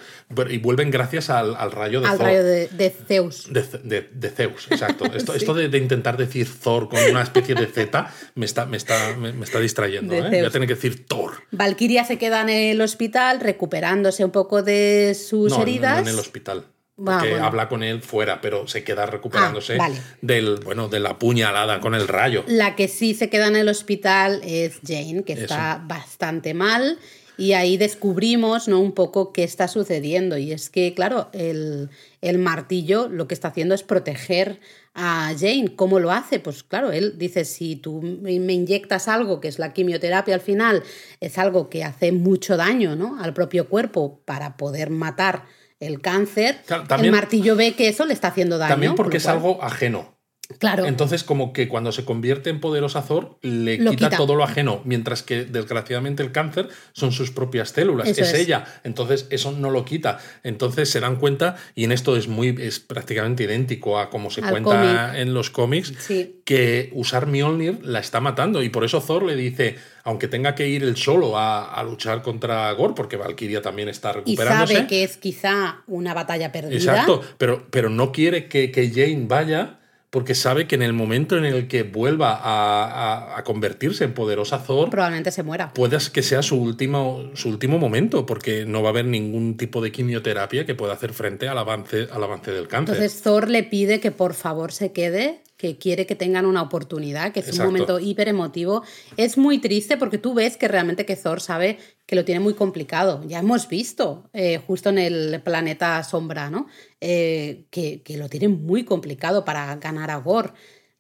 Y 0.51 0.59
vuelven 0.59 0.91
gracias 0.91 1.31
al, 1.31 1.55
al 1.55 1.71
rayo 1.71 2.01
de 2.01 2.09
al 2.09 2.17
Thor. 2.17 2.27
rayo 2.27 2.43
de, 2.43 2.69
de 2.69 2.91
Zeus. 2.91 3.53
De, 3.53 3.63
de- 3.85 4.11
de 4.13 4.31
Zeus, 4.31 4.67
exacto. 4.71 5.05
Esto, 5.15 5.33
Sí. 5.35 5.39
esto 5.39 5.55
de, 5.55 5.79
intentar 5.79 6.17
decir 6.17 6.49
Thor 6.61 6.89
con 6.89 6.99
una 7.11 7.23
especie 7.23 7.55
de 7.55 7.67
Z 7.67 8.11
me 8.35 8.47
está, 8.47 8.65
me 8.67 8.77
está, 8.79 9.17
me, 9.17 9.33
me 9.33 9.45
está 9.45 9.61
distrayendo. 9.61 10.15
¿eh? 10.15 10.23
Voy 10.23 10.39
a 10.41 10.51
tener 10.51 10.67
que 10.67 10.75
decir 10.75 11.07
Thor. 11.07 11.35
Valkyria 11.53 12.05
se 12.05 12.19
queda 12.19 12.41
en 12.41 12.49
el 12.49 12.81
hospital 12.81 13.41
recuperándose 13.41 14.25
un 14.25 14.31
poco 14.33 14.63
de 14.63 15.15
sus 15.15 15.51
No, 15.51 15.57
no, 15.59 15.63
heridas. 15.63 16.03
no 16.03 16.09
en 16.09 16.15
el 16.15 16.19
hospital. 16.21 16.65
Ah, 17.07 17.19
que 17.23 17.31
bueno. 17.31 17.45
habla 17.45 17.69
con 17.69 17.83
él 17.83 18.03
fuera, 18.03 18.41
pero 18.41 18.69
se 18.69 18.85
queda 18.85 19.07
recuperándose 19.07 19.75
Ah, 19.75 19.79
vale. 19.79 19.97
del, 20.23 20.61
bueno, 20.65 20.89
de 20.89 21.01
la 21.01 21.19
puñalada 21.19 21.81
con 21.81 21.95
el 21.95 22.07
rayo. 22.07 22.45
La 22.47 22.77
que 22.77 22.87
sí 22.89 23.15
se 23.15 23.29
queda 23.29 23.49
en 23.49 23.57
el 23.57 23.69
hospital 23.69 24.41
es 24.45 24.79
Jane, 24.87 25.25
que 25.25 25.33
está 25.33 25.83
bastante 25.87 26.55
mal. 26.55 26.99
Y 27.37 27.55
ahí 27.55 27.77
descubrimos 27.77 28.69
¿no? 28.69 28.79
un 28.79 28.93
poco 28.93 29.33
qué 29.33 29.43
está 29.43 29.67
sucediendo. 29.67 30.39
Y 30.39 30.53
es 30.53 30.71
que, 30.71 30.95
claro, 30.95 31.31
el, 31.33 31.91
el 32.21 32.39
martillo 32.39 33.09
lo 33.09 33.27
que 33.27 33.35
está 33.35 33.49
haciendo 33.49 33.75
es 33.75 33.83
proteger 33.83 34.61
a 34.95 35.33
Jane. 35.37 35.75
¿Cómo 35.75 35.99
lo 35.99 36.13
hace? 36.13 36.39
Pues 36.39 36.63
claro, 36.63 36.93
él 36.93 37.15
dice, 37.19 37.45
si 37.45 37.75
tú 37.75 38.01
me 38.03 38.39
me 38.39 38.53
inyectas 38.53 39.09
algo, 39.09 39.41
que 39.41 39.49
es 39.49 39.59
la 39.59 39.73
quimioterapia 39.73 40.37
al 40.37 40.41
final, 40.43 40.85
es 41.21 41.37
algo 41.37 41.69
que 41.69 41.83
hace 41.83 42.13
mucho 42.13 42.57
daño 42.57 42.95
¿no? 42.95 43.21
al 43.21 43.35
propio 43.35 43.69
cuerpo 43.69 44.21
para 44.25 44.57
poder 44.57 44.91
matar 44.91 45.43
el 45.85 46.01
cáncer, 46.01 46.59
Claro, 46.67 46.85
también- 46.85 47.15
el 47.15 47.21
martillo 47.21 47.57
ve 47.57 47.75
que 47.75 47.89
eso 47.89 48.05
le 48.05 48.13
está 48.15 48.29
haciendo 48.29 48.59
daño. 48.59 48.71
También 48.73 48.95
porque 48.95 49.19
es 49.19 49.27
algo 49.27 49.63
ajeno. 49.63 50.14
Claro. 50.59 50.87
Entonces, 50.87 51.25
como 51.25 51.53
que 51.53 51.69
cuando 51.69 51.93
se 51.93 52.05
convierte 52.05 52.51
en 52.51 52.61
poderosa 52.61 53.03
Thor, 53.07 53.39
le 53.43 53.79
quita, 53.79 53.91
quita. 53.91 54.17
todo 54.17 54.35
lo 54.35 54.45
ajeno, 54.45 54.81
mientras 54.85 55.23
que 55.23 55.45
desgraciadamente 55.45 56.23
el 56.23 56.33
cáncer 56.33 56.69
son 56.93 57.13
sus 57.13 57.31
propias 57.31 57.71
células, 57.71 58.09
es, 58.09 58.19
es. 58.19 58.35
ella. 58.35 58.65
Entonces, 58.85 59.27
eso 59.31 59.53
no 59.53 59.71
lo 59.71 59.85
quita. 59.85 60.19
Entonces 60.43 60.91
se 60.91 61.01
dan 61.01 61.17
cuenta, 61.17 61.57
y 61.75 61.85
en 61.85 61.93
esto 61.93 62.17
es 62.17 62.29
muy, 62.29 62.57
es 62.61 62.81
prácticamente 62.81 63.45
idéntico 63.45 63.99
a 63.99 64.11
como 64.11 64.31
se 64.31 64.41
Al 64.43 64.51
cuenta 64.51 64.71
cómic. 65.09 65.21
en 65.21 65.35
los 65.35 65.51
cómics, 65.51 65.93
Sí. 65.99 66.41
que 66.45 66.91
usar 66.95 67.27
Mjolnir 67.27 67.79
la 67.83 67.99
está 68.01 68.21
matando. 68.21 68.63
Y 68.63 68.69
por 68.69 68.85
eso 68.85 69.01
Thor 69.01 69.23
le 69.25 69.37
dice, 69.37 69.77
aunque 70.05 70.29
tenga 70.29 70.55
que 70.55 70.69
ir 70.69 70.83
él 70.85 70.97
solo 70.97 71.39
a, 71.39 71.73
a 71.73 71.83
luchar 71.85 72.23
contra 72.23 72.71
Gore, 72.73 72.95
porque 72.95 73.17
Valkyria 73.17 73.63
también 73.63 73.89
está 73.89 74.11
y 74.11 74.15
recuperándose. 74.15 74.75
sabe 74.75 74.87
que 74.87 75.03
es 75.05 75.17
quizá 75.17 75.83
una 75.87 76.15
batalla 76.15 76.53
perdida. 76.53 76.77
Exacto, 76.77 77.23
pero, 77.39 77.67
pero 77.71 77.89
no 77.91 78.13
quiere 78.13 78.49
que, 78.49 78.71
que 78.71 78.91
Jane 78.91 79.25
vaya 79.27 79.79
porque 80.15 80.37
sabe 80.37 80.67
que 80.69 80.77
en 80.77 80.83
el 80.83 80.93
momento 80.93 81.37
en 81.37 81.45
el 81.45 81.67
que 81.67 81.83
vuelva 81.83 82.35
a, 82.35 82.85
a- 82.85 83.39
a 83.39 83.43
convertirse 83.45 84.05
en 84.05 84.15
poderosa 84.15 84.63
Thor, 84.63 84.89
Probablemente 84.89 85.33
se 85.33 85.43
muera. 85.43 85.73
puede 85.75 85.99
que 86.13 86.23
sea 86.23 86.43
su 86.43 86.57
último, 86.57 87.31
su 87.35 87.49
último 87.49 87.79
momento, 87.79 88.25
porque 88.25 88.65
no 88.65 88.81
va 88.81 88.91
a 88.91 88.93
haber 88.93 89.07
ningún 89.07 89.57
tipo 89.57 89.83
de 89.83 89.91
quimioterapia 89.91 90.65
que 90.65 90.75
pueda 90.77 90.93
hacer 90.93 91.13
frente 91.13 91.49
al 91.49 91.59
avance, 91.59 92.07
al 92.13 92.23
avance 92.23 92.53
del 92.53 92.69
cáncer. 92.69 92.95
Entonces 92.97 93.23
Thor 93.23 93.51
le 93.51 93.65
pide 93.65 93.99
que 93.99 94.13
por 94.13 94.35
favor 94.35 94.71
se 94.71 94.93
quede, 94.93 95.43
que 95.57 95.79
quiere 95.79 96.05
que 96.07 96.15
tengan 96.15 96.47
una 96.47 96.63
oportunidad, 96.63 97.33
que 97.33 97.41
es 97.41 97.47
Exacto. 97.49 97.63
un 97.69 97.73
momento 97.73 97.99
hiper 98.01 98.29
emotivo. 98.29 98.83
Es 99.17 99.37
muy 99.39 99.59
triste 99.59 99.97
porque 99.97 100.19
tú 100.19 100.35
ves 100.35 100.57
que 100.57 100.69
realmente 100.69 101.05
que 101.07 101.17
Thor 101.17 101.41
sabe 101.41 101.79
que 102.07 102.17
lo 102.17 102.25
tiene 102.25 102.41
muy 102.41 102.55
complicado. 102.55 103.23
Ya 103.27 103.39
hemos 103.39 103.67
visto 103.69 104.29
eh, 104.35 104.61
justo 104.67 104.91
en 104.91 104.99
el 104.99 105.41
planeta 105.43 106.03
Sombra, 106.05 106.51
¿no? 106.51 106.67
Eh, 107.07 107.67
que, 107.71 108.01
que 108.01 108.17
lo 108.17 108.31
tiene 108.31 108.49
muy 108.49 108.85
complicado 108.85 109.45
para 109.45 109.77
ganar 109.77 110.11
a 110.11 110.17
Gore. 110.17 110.53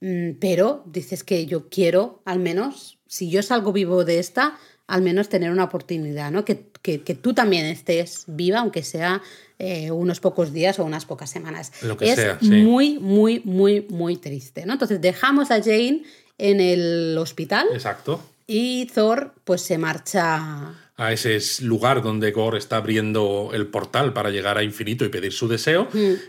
Mm, 0.02 0.32
Pero 0.38 0.82
dices 0.84 1.24
que 1.24 1.46
yo 1.46 1.70
quiero, 1.70 2.20
al 2.26 2.40
menos, 2.40 2.98
si 3.06 3.30
yo 3.30 3.42
salgo 3.42 3.72
vivo 3.72 4.04
de 4.04 4.18
esta, 4.18 4.58
al 4.86 5.00
menos 5.00 5.30
tener 5.30 5.50
una 5.50 5.64
oportunidad, 5.64 6.30
¿no? 6.30 6.44
Que, 6.44 6.66
que- 6.82 7.00
que 7.00 7.14
tú 7.14 7.32
también 7.32 7.64
estés 7.64 8.24
viva, 8.26 8.58
aunque 8.58 8.82
sea 8.82 9.22
eh, 9.58 9.90
unos 9.92 10.20
pocos 10.20 10.52
días 10.52 10.78
o 10.78 10.84
unas 10.84 11.06
pocas 11.06 11.30
semanas. 11.30 11.72
Lo 11.80 11.96
que 11.96 12.10
es 12.10 12.16
sea, 12.16 12.38
sí. 12.38 12.50
muy, 12.50 12.98
muy, 12.98 13.40
muy, 13.46 13.86
muy 13.88 14.18
triste, 14.18 14.66
¿no? 14.66 14.74
Entonces 14.74 15.00
dejamos 15.00 15.50
a 15.50 15.62
Jane 15.62 16.02
en 16.36 16.60
el 16.60 17.16
hospital 17.16 17.66
Exacto. 17.72 18.20
y 18.46 18.86
Thor 18.94 19.32
pues 19.44 19.62
se 19.62 19.78
marcha 19.78 20.74
A 20.96 21.12
ese 21.12 21.34
es- 21.34 21.60
lugar 21.60 22.02
donde 22.02 22.30
Gore 22.30 22.56
está 22.58 22.76
abriendo 22.76 23.50
el 23.52 23.66
portal 23.66 24.12
para 24.12 24.30
llegar 24.30 24.58
a 24.58 24.62
infinito 24.62 25.04
y 25.04 25.08
pedir 25.08 25.32
su 25.32 25.48
deseo, 25.48 25.88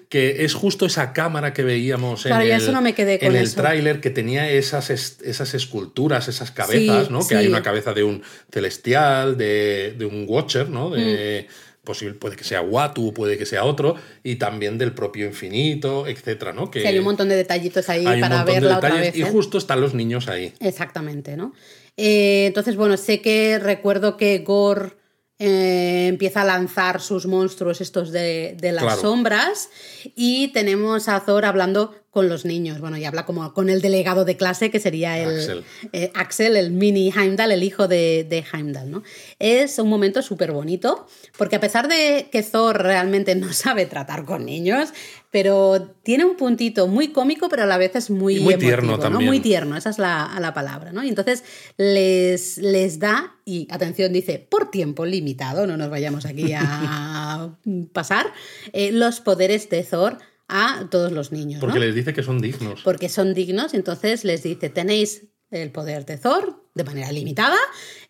que 0.10 0.44
es 0.44 0.56
justo 0.56 0.88
esa 0.88 1.14
cámara 1.14 1.54
que 1.54 1.64
veíamos 1.64 2.22
Mm. 2.26 2.28
Claro, 2.30 2.44
en 2.46 2.52
el, 2.52 2.72
no 2.72 2.80
en 2.80 3.36
el 3.36 3.54
tráiler, 3.54 4.02
que 4.02 4.10
tenía 4.10 4.50
esas, 4.50 4.90
es- 4.90 5.20
esas 5.24 5.54
esculturas, 5.54 6.28
esas 6.30 6.50
cabezas, 6.50 7.08
Sí, 7.08 7.14
¿no? 7.14 7.28
Que 7.28 7.36
hay 7.36 7.48
una 7.48 7.62
cabeza 7.62 7.94
de 7.94 8.04
un 8.04 8.24
celestial, 8.52 9.38
de, 9.38 9.94
de 9.98 10.06
un 10.06 10.26
Watcher, 10.28 10.70
¿no? 10.70 10.90
De, 10.90 11.48
Mm. 11.48 11.86
posible- 11.86 12.16
puede 12.16 12.36
que 12.36 12.44
sea 12.44 12.62
Watu, 12.64 13.14
puede 13.14 13.38
que 13.38 13.46
sea 13.46 13.64
otro, 13.64 13.96
y 14.24 14.38
también 14.38 14.80
del 14.80 14.94
propio 14.94 15.28
infinito, 15.28 16.08
etcétera, 16.08 16.52
¿no? 16.52 16.72
Que 16.72 16.82
Sí, 16.82 16.88
hay 16.88 16.98
un 16.98 17.04
montón 17.06 17.30
de 17.30 17.36
detallitos 17.36 17.88
ahí 17.90 18.08
hay 18.08 18.20
para 18.20 18.38
montón 18.38 18.56
de 18.56 18.60
verla 18.62 18.78
otra 18.78 18.90
y 19.16 19.22
¿eh? 19.22 19.26
justo 19.26 19.60
están 19.60 19.80
los 19.82 19.94
niños 19.94 20.28
ahí. 20.28 20.52
Exactamente, 20.60 21.38
¿no? 21.38 21.54
Eh, 21.98 22.46
entonces, 22.48 22.76
bueno, 22.76 22.98
sé 22.98 23.22
que 23.22 23.58
recuerdo 23.60 24.18
que 24.18 24.40
Gore 24.40 24.94
eh, 25.40 26.08
empieza 26.08 26.42
a 26.42 26.46
lanzar 26.46 27.02
sus 27.02 27.26
monstruos 27.26 27.82
estos 27.82 28.12
de, 28.12 28.56
de 28.60 28.72
las 28.72 28.84
Claro. 28.84 29.02
sombras 29.02 29.70
y 30.16 30.50
tenemos 30.50 31.10
a 31.10 31.26
Thor 31.26 31.46
hablando 31.46 31.94
con 32.16 32.30
los 32.30 32.46
niños. 32.46 32.80
Bueno, 32.80 32.96
y 32.96 33.04
habla 33.04 33.26
como 33.26 33.54
con 33.54 33.70
el 33.70 33.82
delegado 33.82 34.24
de 34.24 34.38
clase, 34.38 34.72
que 34.72 34.80
sería 34.80 35.20
el 35.20 35.38
Axel. 35.38 35.64
eh, 35.92 36.12
Axel, 36.16 36.56
el 36.56 36.72
mini 36.72 37.12
Heimdall, 37.12 37.52
el 37.52 37.62
hijo 37.62 37.90
de, 37.90 38.26
de 38.30 38.42
Heimdall, 38.54 38.90
¿no? 38.90 39.04
Es 39.38 39.78
un 39.80 39.90
momento 39.90 40.22
súper 40.22 40.54
bonito, 40.54 41.08
porque 41.38 41.58
a 41.58 41.60
pesar 41.60 41.90
de 41.90 42.30
que 42.32 42.42
Thor 42.42 42.82
realmente 42.82 43.36
no 43.36 43.52
sabe 43.54 43.86
tratar 43.86 44.24
con 44.24 44.46
niños, 44.46 44.94
pero 45.30 45.94
tiene 46.04 46.24
un 46.24 46.38
puntito 46.38 46.88
muy 46.88 47.10
cómico, 47.10 47.50
pero 47.50 47.64
a 47.64 47.66
la 47.66 47.78
vez 47.78 47.98
es 47.98 48.10
muy, 48.10 48.38
Y 48.38 48.40
muy 48.40 48.54
emotivo, 48.54 48.70
tierno 48.70 48.92
¿no? 48.94 49.00
también. 49.00 49.26
Muy 49.30 49.42
tierno, 49.42 49.76
esa 49.76 49.90
es 49.90 50.00
la, 50.00 50.38
la 50.40 50.54
palabra, 50.54 50.94
¿no? 50.94 51.04
Y 51.04 51.10
entonces 51.10 51.44
les, 51.76 52.58
les 52.60 52.98
da, 53.00 53.36
y 53.44 53.68
atención, 53.72 54.14
dice, 54.14 54.40
por 54.40 54.72
tiempo 54.72 55.06
limitado, 55.06 55.68
no 55.68 55.76
nos 55.76 55.90
vayamos 55.90 56.26
aquí 56.26 56.54
a 56.56 57.50
pasar, 57.92 58.32
eh, 58.72 58.94
los 58.94 59.20
poderes 59.20 59.70
de 59.70 59.84
Thor 59.84 60.18
a 60.48 60.88
todos 60.92 61.12
los 61.12 61.32
niños, 61.32 61.60
Porque 61.60 61.80
¿no? 61.80 61.86
les 61.86 61.96
dice 61.96 62.14
que 62.14 62.24
son 62.24 62.40
dignos. 62.40 62.82
porque 62.84 63.10
son 63.10 63.34
dignos, 63.34 63.74
entonces 63.74 64.24
les 64.24 64.44
dice, 64.44 64.70
tenéis 64.70 65.24
el 65.52 65.72
poder 65.72 66.06
de 66.06 66.18
Thor 66.18 66.64
de 66.74 66.84
manera 66.84 67.10
limitada 67.12 67.56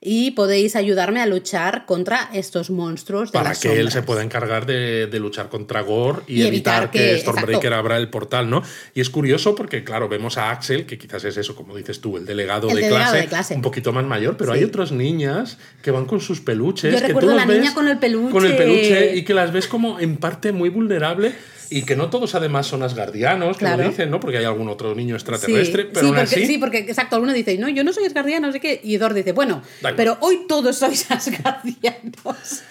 y 0.02 0.32
podéis 0.32 0.76
ayudarme 0.76 1.22
a 1.22 1.28
luchar 1.28 1.86
contra 1.86 2.30
estos 2.34 2.72
monstruos 2.72 3.32
de 3.32 3.38
para 3.38 3.50
las 3.50 3.60
que 3.60 3.80
él 3.80 3.92
se 3.92 4.02
pueda 4.02 4.24
encargar 4.24 4.66
de, 4.66 5.06
de 5.06 5.20
luchar 5.20 5.50
contra 5.50 5.82
Gore 5.82 6.24
y, 6.28 6.42
Y 6.42 6.48
evitar, 6.48 6.84
evitar 6.84 6.92
que, 6.92 6.98
que- 7.00 7.18
Stormbreaker 7.20 7.56
exacto. 7.58 7.76
abra 7.76 7.98
el 7.98 8.10
portal, 8.10 8.50
¿no? 8.50 8.64
Y 8.96 9.02
es 9.02 9.10
curioso 9.12 9.54
porque, 9.54 9.84
claro, 9.84 10.10
vemos 10.10 10.38
a 10.40 10.50
Axel, 10.50 10.88
que 10.88 10.98
quizás 10.98 11.24
es 11.26 11.38
eso, 11.38 11.56
como 11.56 11.76
dices 11.76 12.02
tú, 12.02 12.18
el 12.18 12.26
delegado, 12.26 12.70
El 12.70 12.78
de, 12.78 12.82
delegado 12.84 13.04
clase, 13.12 13.18
de 13.22 13.28
clase. 13.28 13.56
un 13.56 13.62
poquito 13.62 13.94
más 13.94 14.06
mayor, 14.06 14.36
pero 14.38 14.54
Sí. 14.54 14.60
hay 14.60 14.64
otras 14.64 14.92
niñas 14.92 15.60
que 15.84 15.92
van 15.92 16.06
con 16.06 16.20
sus 16.22 16.42
peluches. 16.42 16.92
Yo 16.94 17.00
que 17.00 17.08
recuerdo 17.08 17.30
tú 17.30 17.36
la 17.36 17.46
las 17.46 17.48
niña 17.56 17.62
ves 17.66 17.72
con 17.74 17.88
el 17.88 18.00
peluche. 18.00 18.32
Con 18.32 18.46
el 18.46 18.56
peluche 18.58 19.16
y 19.18 19.24
que 19.24 19.34
las 19.36 19.52
ves 19.54 19.68
como 19.68 20.00
en 20.00 20.18
parte 20.18 20.52
muy 20.54 20.70
vulnerable. 20.70 21.36
Y 21.70 21.84
que 21.84 21.96
no 21.96 22.10
todos 22.10 22.36
además 22.36 22.68
son 22.68 22.84
asgardianos, 22.84 23.58
que 23.58 23.66
lo 23.66 23.76
Claro. 23.76 23.90
dicen, 23.90 24.10
¿no? 24.12 24.20
Porque 24.20 24.38
hay 24.38 24.46
algún 24.46 24.70
otro 24.70 24.94
niño 24.96 25.16
extraterrestre, 25.16 25.84
Sí, 25.84 25.90
pero 25.94 26.00
sí, 26.02 26.06
aún 26.08 26.16
porque, 26.16 26.36
así... 26.36 26.46
sí, 26.48 26.58
porque 26.58 26.78
exacto, 26.80 27.16
alguno 27.16 27.34
dice, 27.34 27.58
no, 27.58 27.70
yo 27.70 27.84
no 27.84 27.94
soy 27.94 28.06
asgardiano, 28.06 28.48
no 28.48 28.54
sé 28.54 28.60
qué, 28.60 28.80
y 28.84 28.98
Thor 28.98 29.14
dice, 29.14 29.32
bueno, 29.32 29.62
pero 29.96 30.18
hoy 30.22 30.46
todos 30.48 30.78
sois 30.78 31.10
asgardianos. 31.12 32.64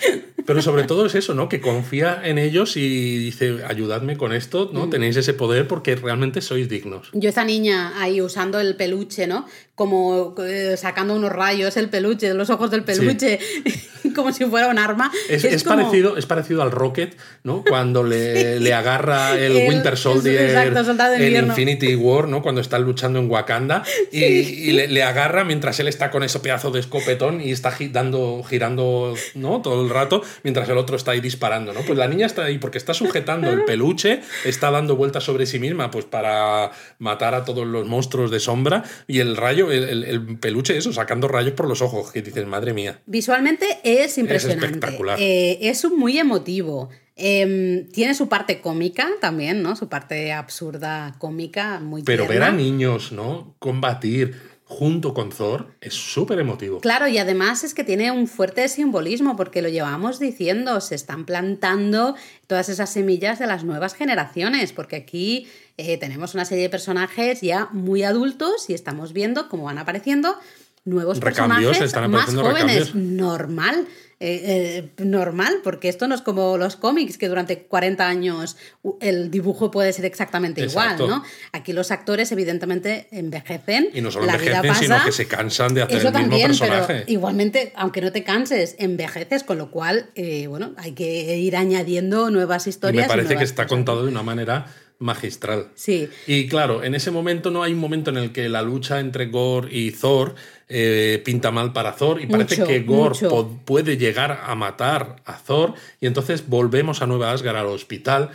Pero 0.47 0.61
sobre 0.63 0.85
todo 0.85 1.07
es 1.07 1.15
eso, 1.15 1.35
¿no? 1.35 1.49
Que 1.49 1.61
confía 1.61 2.21
en 2.25 2.39
ellos 2.39 2.77
y 2.77 3.19
dice, 3.19 3.61
ayudadme 3.67 4.17
con 4.17 4.33
esto, 4.33 4.71
Mm. 4.73 4.75
¿no? 4.75 4.89
Tenéis 4.91 5.17
ese 5.17 5.35
poder 5.35 5.67
porque 5.69 5.97
realmente 5.97 6.41
sois 6.41 6.69
dignos. 6.69 7.09
Yo 7.13 7.29
esta 7.29 7.45
niña 7.45 7.93
ahí 8.01 8.21
usando 8.21 8.61
el 8.61 8.77
peluche, 8.77 9.27
¿no? 9.27 9.47
Como 9.75 10.37
eh, 10.39 10.77
sacando 10.77 11.17
unos 11.17 11.33
rayos 11.33 11.77
el 11.77 11.89
peluche 11.91 12.29
de 12.29 12.35
los 12.35 12.49
ojos 12.49 12.71
del 12.71 12.85
peluche, 12.85 13.41
como 14.15 14.33
si 14.33 14.45
fuera 14.45 14.69
un 14.69 14.79
arma. 14.79 15.11
Es, 15.29 15.43
es 15.45 15.65
como- 15.65 15.77
parecido, 15.83 16.17
es 16.17 16.27
parecido 16.27 16.63
al 16.63 16.71
Rocket, 16.71 17.17
¿no? 17.43 17.65
Cuando 17.69 18.05
le, 18.05 18.61
le 18.61 18.73
agarra 18.73 19.37
el, 19.37 19.57
El- 19.57 19.69
Winter 19.69 19.97
Soldier 19.97 20.43
exacto, 20.51 21.15
en. 21.19 21.47
Infinity 21.47 21.97
War, 21.97 22.29
¿no? 22.29 22.41
Cuando 22.41 22.61
están 22.61 22.83
luchando 22.85 23.19
en 23.19 23.29
Wakanda 23.29 23.83
y, 24.13 24.23
y 24.25 24.73
le, 24.73 24.87
le 24.87 25.03
agarra 25.03 25.43
mientras 25.43 25.81
él 25.81 25.89
está 25.89 26.13
con 26.13 26.23
ese 26.23 26.39
pedazo 26.39 26.71
de 26.71 26.79
escopetón 26.79 27.41
y 27.41 27.51
está 27.51 27.73
gi- 27.73 27.89
dando, 27.89 28.45
girando, 28.49 29.15
¿no? 29.35 29.61
Todo 29.61 29.83
el 29.83 29.91
rato, 29.91 30.23
mientras 30.45 30.69
el 30.69 30.79
otro 30.79 30.95
está 30.97 31.11
ahí 31.11 31.21
disparando, 31.21 31.73
¿no? 31.73 31.81
Pues 31.81 31.99
la 31.99 32.07
niña 32.07 32.27
está 32.27 32.45
ahí 32.45 32.59
porque 32.59 32.79
está 32.79 32.95
sujetando 32.95 33.51
el 33.51 33.65
peluche, 33.65 34.21
está 34.45 34.71
dando 34.71 34.95
vueltas 34.95 35.25
sobre 35.25 35.47
sí 35.47 35.59
misma, 35.59 35.91
pues 35.91 36.05
para 36.05 36.71
matar 37.01 37.35
a 37.35 37.45
todos 37.45 37.67
los 37.67 37.87
monstruos 37.89 38.31
de 38.31 38.39
sombra 38.39 38.85
y 39.09 39.19
el 39.19 39.37
rayo, 39.37 39.64
el, 39.71 39.85
el- 39.85 40.05
el 40.05 40.39
peluche, 40.39 40.77
eso, 40.77 40.93
sacando 40.93 41.29
rayos 41.29 41.55
por 41.55 41.69
los 41.69 41.83
ojos, 41.83 42.11
que 42.13 42.23
dices, 42.23 42.47
madre 42.47 42.73
mía. 42.73 43.01
Visualmente 43.07 43.67
es 43.85 44.17
impresionante. 44.19 44.67
espectacular. 44.67 45.19
Eh, 45.21 45.59
es 45.63 45.85
un 45.85 45.99
muy 45.99 46.19
emotivo. 46.19 46.91
Em, 47.17 47.87
tiene 47.91 48.15
su 48.15 48.29
parte 48.29 48.61
cómica 48.61 49.09
también, 49.21 49.63
¿no? 49.63 49.77
Su 49.77 49.89
parte 49.89 50.33
absurda 50.33 51.15
cómica, 51.19 51.79
muy 51.81 52.03
Pero 52.03 52.27
ver 52.27 52.43
a 52.43 52.51
niños, 52.51 53.13
¿no? 53.13 53.55
Combatir 53.61 54.35
junto 54.79 55.15
con 55.15 55.31
Thor 55.31 55.69
es 55.81 55.95
súper 55.95 56.41
emotivo. 56.41 56.81
Claro, 56.81 57.07
y 57.07 57.19
además 57.19 57.63
es 57.63 57.75
que 57.75 57.85
tiene 57.85 58.11
un 58.11 58.27
fuerte 58.27 58.69
simbolismo, 58.69 59.37
porque 59.37 59.63
lo 59.63 59.69
llevamos 59.69 60.19
diciendo, 60.19 60.81
se 60.81 60.97
están 60.97 61.25
plantando 61.25 62.17
todas 62.49 62.69
esas 62.69 62.91
semillas 62.93 63.39
de 63.39 63.47
las 63.47 63.63
nuevas 63.63 63.95
generaciones, 63.95 64.73
porque 64.73 64.97
aquí 64.97 65.47
eh, 65.77 65.97
tenemos 65.99 66.35
una 66.35 66.45
serie 66.45 66.65
de 66.65 66.71
personajes 66.71 67.41
ya 67.41 67.69
muy 67.73 68.03
adultos 68.03 68.69
y 68.69 68.75
estamos 68.75 69.13
viendo 69.13 69.49
cómo 69.49 69.65
van 69.65 69.79
apareciendo 69.79 70.37
nuevos 70.85 71.21
Recambios, 71.21 71.79
personajes 71.79 71.87
están 71.87 72.11
más 72.11 72.35
jóvenes. 72.35 72.89
recambios. 72.89 72.95
Normal. 72.95 73.87
Eh, 74.21 74.91
eh, 74.97 75.05
normal, 75.05 75.61
porque 75.63 75.89
esto 75.89 76.07
no 76.09 76.15
es 76.15 76.23
como 76.23 76.57
los 76.57 76.77
cómics, 76.77 77.19
que 77.19 77.29
durante 77.29 77.63
40 77.63 78.07
años 78.07 78.57
el 79.01 79.31
dibujo 79.31 79.71
puede 79.71 79.93
ser 79.93 80.05
exactamente 80.05 80.63
Exacto. 80.63 81.05
igual, 81.05 81.21
¿no? 81.21 81.25
Aquí 81.53 81.73
los 81.73 81.91
actores 81.91 82.31
evidentemente 82.33 83.09
envejecen. 83.11 83.89
Y 83.93 84.01
no 84.01 84.11
solo 84.11 84.27
la 84.27 84.37
vida 84.37 84.57
envejecen, 84.57 84.85
sino 84.85 84.95
pasa, 84.97 85.07
que 85.07 85.13
se 85.13 85.27
cansan 85.27 85.75
de 85.75 85.83
hacer 85.83 85.99
eso 85.99 86.09
el 86.09 86.15
mismo 86.15 86.29
también, 86.29 86.47
personaje. 86.49 86.85
pero 86.87 87.05
igualmente, 87.11 87.73
aunque 87.77 88.01
no 88.01 88.13
te 88.13 88.23
canses, 88.25 88.77
envejeces, 88.79 89.43
con 89.43 89.59
lo 89.59 89.71
cual, 89.71 90.11
eh, 90.15 90.47
bueno, 90.47 90.73
hay 90.77 90.93
que 90.93 91.37
ir 91.37 91.57
añadiendo 91.57 92.31
nuevas 92.31 92.67
Y 92.67 92.71
historias. 92.71 93.05
me 93.07 93.09
parece 93.09 93.37
que 93.37 93.45
está 93.45 93.67
contado 93.67 94.03
de 94.05 94.09
una 94.11 94.23
manera 94.23 94.67
magistral. 94.99 95.69
Sí. 95.75 96.09
Y 96.27 96.47
claro, 96.49 96.83
en 96.85 96.95
ese 96.95 97.11
momento 97.11 97.51
no 97.51 97.63
hay 97.63 97.73
un 97.73 97.81
momento 97.81 98.11
en 98.11 98.17
el 98.17 98.33
que 98.33 98.49
la 98.49 98.63
lucha 98.63 99.01
entre 99.01 99.27
Gore 99.27 99.69
y 99.71 99.91
Thor 99.91 100.35
eh, 100.69 101.21
pinta 101.25 101.51
mal 101.51 101.73
para 101.73 101.95
Thor 101.95 102.21
y 102.21 102.27
parece 102.27 102.57
Mucho, 102.57 102.69
que 102.69 102.81
Gore 102.81 103.19
puede 103.65 103.97
llegar 103.97 104.41
a 104.45 104.55
matar 104.55 105.17
a 105.25 105.37
Thor 105.39 105.75
y 106.01 106.07
entonces 106.07 106.49
volvemos 106.49 107.03
a 107.03 107.07
Nueva 107.07 107.33
Asgard 107.33 107.57
al 107.57 107.67
hospital 107.67 108.31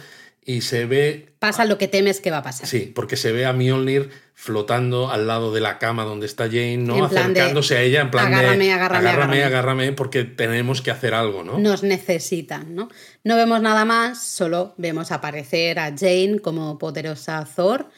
y 0.46 0.62
se 0.62 0.86
ve 0.86 1.30
Pasa 1.40 1.64
lo 1.64 1.78
que 1.78 1.88
temes 1.88 2.20
que 2.20 2.32
va 2.32 2.40
a 2.40 2.44
pasar. 2.44 2.68
Sí, 2.68 2.92
porque 2.94 3.16
se 3.16 3.32
ve 3.32 3.46
a 3.46 3.54
Mjolnir 3.54 4.10
flotando 4.34 5.10
al 5.10 5.28
lado 5.28 5.54
de 5.54 5.62
la 5.62 5.80
cama 5.80 6.04
donde 6.04 6.26
está 6.26 6.46
Jane, 6.46 6.78
¿no? 6.78 6.96
De, 7.08 7.20
Acercándose 7.20 7.78
a 7.78 7.82
ella 7.82 8.02
en 8.02 8.12
plan 8.12 8.28
agárrame, 8.28 8.66
de 8.66 8.72
agárrame, 8.72 9.08
agárrame, 9.10 9.38
agárrame". 9.38 9.44
agárrame, 9.44 9.94
porque 9.94 10.24
tenemos 10.24 10.82
que 10.82 10.92
hacer 10.92 11.14
algo, 11.14 11.44
¿no? 11.44 11.60
Nos 11.60 11.84
necesitan, 11.84 12.76
¿no? 12.76 12.90
No 13.24 13.36
vemos 13.36 13.62
nada 13.62 13.86
más, 13.86 14.26
solo 14.26 14.74
vemos 14.78 15.12
aparecer 15.12 15.80
a 15.80 15.94
Jane 15.98 16.40
como 16.42 16.78
poderosa 16.78 17.48
Thor. 17.56 17.90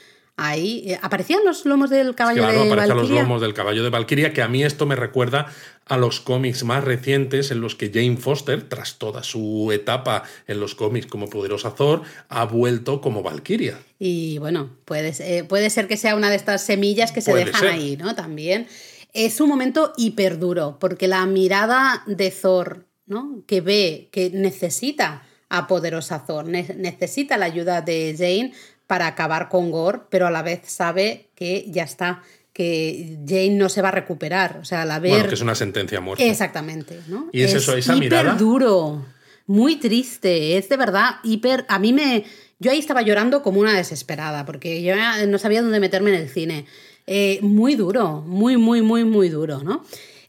Ahí 0.43 0.83
eh, 0.87 0.99
aparecían 1.01 1.41
los 1.45 1.65
lomos 1.65 1.89
del 1.89 2.15
caballo 2.15 2.41
Claro, 2.41 2.63
de 2.63 2.67
aparecen 2.71 2.89
los 2.89 2.97
Valkyria. 3.03 3.21
lomos 3.21 3.41
del 3.41 3.53
caballo 3.53 3.83
de 3.83 3.89
Valkyria, 3.89 4.33
que 4.33 4.41
a 4.41 4.47
mí 4.47 4.63
esto 4.63 4.85
me 4.85 4.95
recuerda 4.95 5.45
a 5.85 5.97
los 5.97 6.19
cómics 6.19 6.63
más 6.63 6.83
recientes 6.83 7.51
en 7.51 7.61
los 7.61 7.75
que 7.75 7.91
Jane 7.93 8.17
Foster, 8.17 8.67
tras 8.67 8.97
toda 8.97 9.23
su 9.23 9.71
etapa 9.71 10.23
en 10.47 10.59
los 10.59 10.73
cómics 10.73 11.05
como 11.07 11.27
poderosa 11.29 11.75
Thor, 11.75 12.01
ha 12.29 12.45
vuelto 12.45 13.01
como 13.01 13.21
Valkyria. 13.23 13.77
Y 13.99 14.37
bueno, 14.39 14.69
puede, 14.85 15.13
ser- 15.13 15.47
puede 15.47 15.69
ser 15.69 15.87
que 15.87 15.97
sea 15.97 16.15
una 16.15 16.29
de 16.29 16.37
estas 16.37 16.63
semillas 16.65 17.11
que 17.11 17.21
se 17.21 17.31
Puede 17.31 17.45
dejan 17.45 17.61
ser. 17.61 17.69
ahí, 17.71 17.97
¿no? 17.97 18.15
También. 18.15 18.67
Es 19.13 19.41
un 19.41 19.49
momento 19.49 19.91
hiper 19.97 20.39
duro, 20.39 20.77
porque 20.79 21.07
la 21.07 21.25
mirada 21.25 22.03
de 22.07 22.31
Thor, 22.31 22.85
¿no? 23.05 23.43
Que 23.45 23.59
ve 23.61 24.07
que 24.11 24.29
necesita 24.29 25.23
a 25.49 25.67
poderosa 25.67 26.25
Thor, 26.25 26.45
ne- 26.45 26.75
necesita 26.77 27.35
la 27.37 27.45
ayuda 27.45 27.81
de 27.81 28.15
Jane 28.17 28.53
para 28.91 29.07
acabar 29.07 29.47
con 29.47 29.71
Gore, 29.71 30.01
pero 30.09 30.27
a 30.27 30.31
la 30.31 30.41
vez 30.41 30.63
sabe 30.65 31.29
que 31.33 31.63
ya 31.69 31.83
está, 31.83 32.23
que 32.51 33.19
Jane 33.25 33.51
no 33.51 33.69
se 33.69 33.81
va 33.81 33.87
a 33.87 33.91
recuperar. 33.91 34.57
O 34.61 34.65
sea, 34.65 34.81
al 34.81 34.91
haber. 34.91 35.11
Bueno, 35.11 35.29
que 35.29 35.35
es 35.35 35.41
una 35.41 35.55
sentencia 35.55 35.99
a 35.99 36.01
muerte. 36.01 36.29
Exactamente, 36.29 36.99
¿no? 37.07 37.29
Y 37.31 37.43
es 37.43 37.53
eso, 37.53 37.73
esa 37.73 37.95
hiper 37.95 38.03
mirada. 38.03 38.33
duro, 38.33 39.05
muy 39.47 39.77
triste, 39.77 40.57
es 40.57 40.67
de 40.67 40.75
verdad 40.75 41.21
hiper. 41.23 41.63
A 41.69 41.79
mí 41.79 41.93
me. 41.93 42.25
Yo 42.59 42.69
ahí 42.69 42.79
estaba 42.79 43.01
llorando 43.01 43.41
como 43.43 43.61
una 43.61 43.73
desesperada, 43.73 44.45
porque 44.45 44.83
yo 44.83 44.93
no 45.25 45.37
sabía 45.37 45.61
dónde 45.61 45.79
meterme 45.79 46.09
en 46.09 46.17
el 46.17 46.27
cine. 46.27 46.65
Eh, 47.07 47.39
muy 47.41 47.75
duro, 47.75 48.19
muy, 48.27 48.57
muy, 48.57 48.81
muy, 48.81 49.05
muy 49.05 49.29
duro, 49.29 49.63
¿no? 49.63 49.85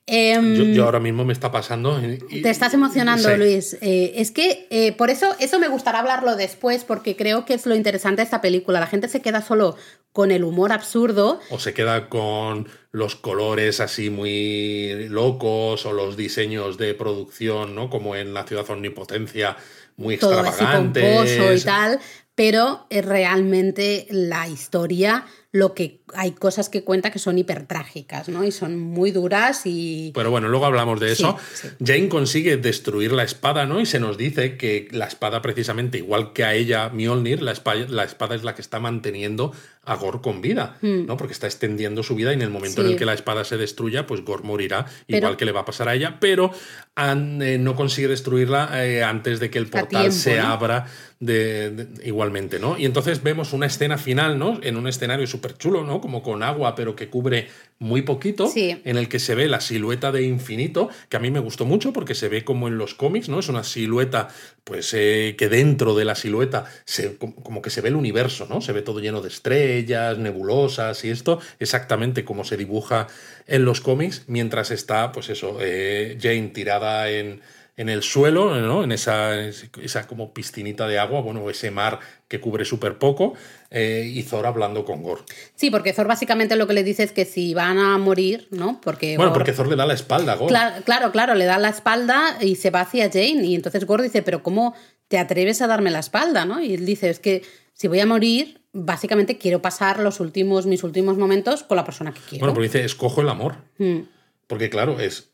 Em, 0.06 0.54
Yo, 0.56 0.64
yo 0.64 0.84
ahora 0.84 0.98
mismo 0.98 1.24
me 1.24 1.32
está 1.32 1.52
pasando. 1.52 2.00
y- 2.28 2.42
te 2.42 2.50
estás 2.50 2.74
emocionando, 2.74 3.28
Sí. 3.30 3.36
Luis. 3.36 3.78
Eh, 3.80 4.14
es 4.16 4.32
que 4.32 4.66
eh, 4.70 4.92
por 4.92 5.10
eso, 5.10 5.34
eso 5.38 5.58
me 5.60 5.68
gustará 5.68 6.00
hablarlo 6.00 6.34
después, 6.34 6.82
porque 6.84 7.14
creo 7.16 7.44
que 7.44 7.54
es 7.54 7.66
lo 7.66 7.74
interesante 7.76 8.16
de 8.20 8.24
esta 8.24 8.40
película. 8.40 8.80
La 8.80 8.88
gente 8.88 9.08
se 9.08 9.20
queda 9.22 9.42
solo 9.42 9.76
con 10.12 10.32
el 10.32 10.42
humor 10.44 10.72
absurdo. 10.72 11.38
O 11.50 11.58
se 11.60 11.72
queda 11.72 12.08
con 12.08 12.68
los 12.90 13.14
colores 13.14 13.80
así 13.80 14.10
muy 14.10 15.08
locos 15.08 15.86
o 15.86 15.92
los 15.92 16.16
diseños 16.16 16.78
de 16.78 16.94
producción, 16.94 17.74
¿no? 17.74 17.88
Como 17.88 18.16
en 18.16 18.34
la 18.34 18.44
ciudad 18.44 18.68
omnipotencia, 18.70 19.56
muy 19.96 20.16
todo 20.18 20.38
así 20.40 20.48
extravagantes. 20.48 21.04
pomposo 21.38 21.54
y 21.54 21.60
tal, 21.60 22.00
pero 22.34 22.86
eh, 22.90 23.02
realmente 23.02 24.06
la 24.10 24.48
historia, 24.48 25.24
lo 25.54 25.74
que 25.74 26.00
hay 26.14 26.32
cosas 26.32 26.70
que 26.70 26.82
cuenta 26.82 27.10
que 27.10 27.18
son 27.18 27.36
hipertrágicas, 27.36 28.30
¿no? 28.30 28.42
Y 28.42 28.50
son 28.52 28.78
muy 28.78 29.10
duras 29.10 29.62
y 29.66 30.10
Pero 30.14 30.30
bueno, 30.30 30.48
luego 30.48 30.64
hablamos 30.64 30.98
de 30.98 31.12
eso. 31.12 31.36
Sí, 31.52 31.68
sí. 31.68 31.74
Jane 31.84 32.08
consigue 32.08 32.56
destruir 32.56 33.12
la 33.12 33.22
espada, 33.22 33.66
¿no? 33.66 33.78
Y 33.78 33.84
se 33.84 34.00
nos 34.00 34.16
dice 34.16 34.56
que 34.56 34.88
la 34.92 35.06
espada, 35.06 35.42
precisamente, 35.42 35.98
igual 35.98 36.32
que 36.32 36.44
a 36.44 36.54
ella, 36.54 36.88
Mjolnir, 36.88 37.42
la 37.42 37.52
espada, 37.52 37.84
la 37.88 38.04
espada 38.04 38.34
es 38.34 38.44
la 38.44 38.54
que 38.54 38.62
está 38.62 38.80
manteniendo 38.80 39.52
a 39.84 39.96
Gore 39.96 40.20
con 40.22 40.40
vida, 40.40 40.78
¿no? 40.80 41.16
Porque 41.16 41.32
está 41.34 41.48
extendiendo 41.48 42.02
su 42.02 42.14
vida 42.14 42.30
y 42.30 42.34
en 42.34 42.42
el 42.42 42.50
momento 42.50 42.80
en 42.80 42.86
Hmm. 42.86 42.90
El 42.92 42.96
que 42.96 43.04
la 43.04 43.14
espada 43.14 43.44
se 43.44 43.56
destruya, 43.58 44.06
pues 44.06 44.24
Gore 44.24 44.44
morirá, 44.44 44.86
Pero- 45.06 45.18
igual 45.18 45.36
que 45.36 45.44
le 45.44 45.52
va 45.52 45.60
a 45.60 45.64
pasar 45.64 45.88
a 45.88 45.94
ella, 45.94 46.18
pero 46.20 46.50
an- 46.94 47.42
eh, 47.42 47.58
no 47.58 47.74
consigue 47.74 48.06
destruirla 48.08 48.86
eh, 48.86 49.02
antes 49.02 49.38
de 49.40 49.50
que 49.50 49.58
el 49.58 49.66
portal 49.66 49.88
tiempo, 50.02 50.12
se 50.16 50.36
¿no? 50.38 50.46
abra 50.46 50.86
de, 51.20 51.70
de- 51.70 52.06
igualmente, 52.08 52.58
¿no? 52.60 52.78
Y 52.78 52.84
entonces 52.84 53.22
vemos 53.24 53.52
una 53.52 53.66
escena 53.66 53.98
final, 53.98 54.38
¿no? 54.38 54.60
En 54.62 54.76
un 54.76 54.86
escenario 54.86 55.26
súper 55.42 55.58
chulo, 55.58 55.82
¿no? 55.82 56.00
Como 56.00 56.22
con 56.22 56.42
agua, 56.44 56.74
pero 56.76 56.94
que 56.94 57.08
cubre 57.08 57.48
muy 57.80 58.02
poquito, 58.02 58.46
Sí. 58.46 58.80
en 58.84 58.96
el 58.96 59.08
que 59.08 59.18
se 59.18 59.34
ve 59.34 59.48
la 59.48 59.60
silueta 59.60 60.12
de 60.12 60.22
infinito, 60.22 60.88
que 61.08 61.16
a 61.16 61.20
mí 61.20 61.32
me 61.32 61.40
gustó 61.40 61.64
mucho 61.64 61.92
porque 61.92 62.14
se 62.14 62.28
ve 62.28 62.44
como 62.44 62.68
en 62.68 62.78
los 62.78 62.94
cómics, 62.94 63.28
¿no? 63.28 63.40
Es 63.40 63.48
una 63.48 63.64
silueta, 63.64 64.28
pues, 64.62 64.94
eh, 64.94 65.34
que 65.36 65.48
dentro 65.48 65.96
de 65.96 66.04
la 66.04 66.14
silueta 66.14 66.64
se, 66.84 67.16
como 67.16 67.60
que 67.60 67.70
se 67.70 67.80
ve 67.80 67.88
el 67.88 67.96
universo, 67.96 68.46
¿no? 68.48 68.60
Se 68.60 68.72
ve 68.72 68.82
todo 68.82 69.00
lleno 69.00 69.20
de 69.20 69.28
estrellas, 69.28 70.16
nebulosas 70.18 71.04
y 71.04 71.10
esto, 71.10 71.40
exactamente 71.58 72.24
como 72.24 72.44
se 72.44 72.56
dibuja 72.56 73.08
en 73.48 73.64
los 73.64 73.80
cómics, 73.80 74.22
mientras 74.28 74.70
está, 74.70 75.10
pues 75.10 75.28
eso, 75.28 75.58
eh, 75.60 76.16
Jane 76.22 76.52
tirada 76.54 77.10
en, 77.10 77.40
en 77.76 77.88
el 77.88 78.02
suelo, 78.04 78.54
¿no? 78.60 78.84
En 78.84 78.92
esa, 78.92 79.40
esa 79.48 80.06
como 80.06 80.32
piscinita 80.32 80.86
de 80.86 81.00
agua, 81.00 81.20
bueno, 81.20 81.50
ese 81.50 81.72
mar 81.72 81.98
que 82.28 82.38
cubre 82.40 82.64
súper 82.64 82.96
poco, 82.98 83.34
eh, 83.74 84.10
y 84.12 84.22
Thor 84.22 84.46
hablando 84.46 84.84
con 84.84 85.02
Gore. 85.02 85.22
Sí, 85.54 85.70
porque 85.70 85.92
Thor 85.92 86.06
básicamente 86.06 86.56
lo 86.56 86.66
que 86.66 86.74
le 86.74 86.84
dice 86.84 87.02
es 87.02 87.12
que 87.12 87.24
si 87.24 87.54
van 87.54 87.78
a 87.78 87.96
morir, 87.96 88.46
¿no? 88.50 88.80
Porque 88.82 89.16
bueno, 89.16 89.32
porque 89.32 89.52
Thor 89.52 89.66
le 89.66 89.76
da 89.76 89.86
la 89.86 89.94
espalda 89.94 90.32
a 90.32 90.36
Gore. 90.36 90.48
Claro, 90.48 90.84
claro, 90.84 91.12
claro, 91.12 91.34
le 91.34 91.46
da 91.46 91.58
la 91.58 91.70
espalda 91.70 92.36
y 92.40 92.56
se 92.56 92.70
va 92.70 92.82
hacia 92.82 93.10
Jane, 93.10 93.44
y 93.44 93.54
entonces 93.54 93.86
Gore 93.86 94.04
dice, 94.04 94.22
pero 94.22 94.42
¿cómo 94.42 94.74
te 95.08 95.18
atreves 95.18 95.62
a 95.62 95.66
darme 95.66 95.90
la 95.90 96.00
espalda, 96.00 96.44
¿no? 96.44 96.62
Y 96.62 96.74
él 96.74 96.84
dice, 96.84 97.08
es 97.08 97.18
que 97.18 97.42
si 97.72 97.88
voy 97.88 98.00
a 98.00 98.06
morir, 98.06 98.60
básicamente 98.72 99.38
quiero 99.38 99.62
pasar 99.62 100.00
los 100.00 100.20
últimos, 100.20 100.66
mis 100.66 100.84
últimos 100.84 101.16
momentos 101.16 101.62
con 101.62 101.76
la 101.76 101.84
persona 101.84 102.12
que 102.12 102.20
quiero. 102.20 102.40
Bueno, 102.40 102.54
porque 102.54 102.68
dice, 102.68 102.84
escojo 102.84 103.22
el 103.22 103.28
amor. 103.28 103.56
Mm. 103.78 104.00
Porque 104.46 104.68
claro, 104.68 105.00
es 105.00 105.30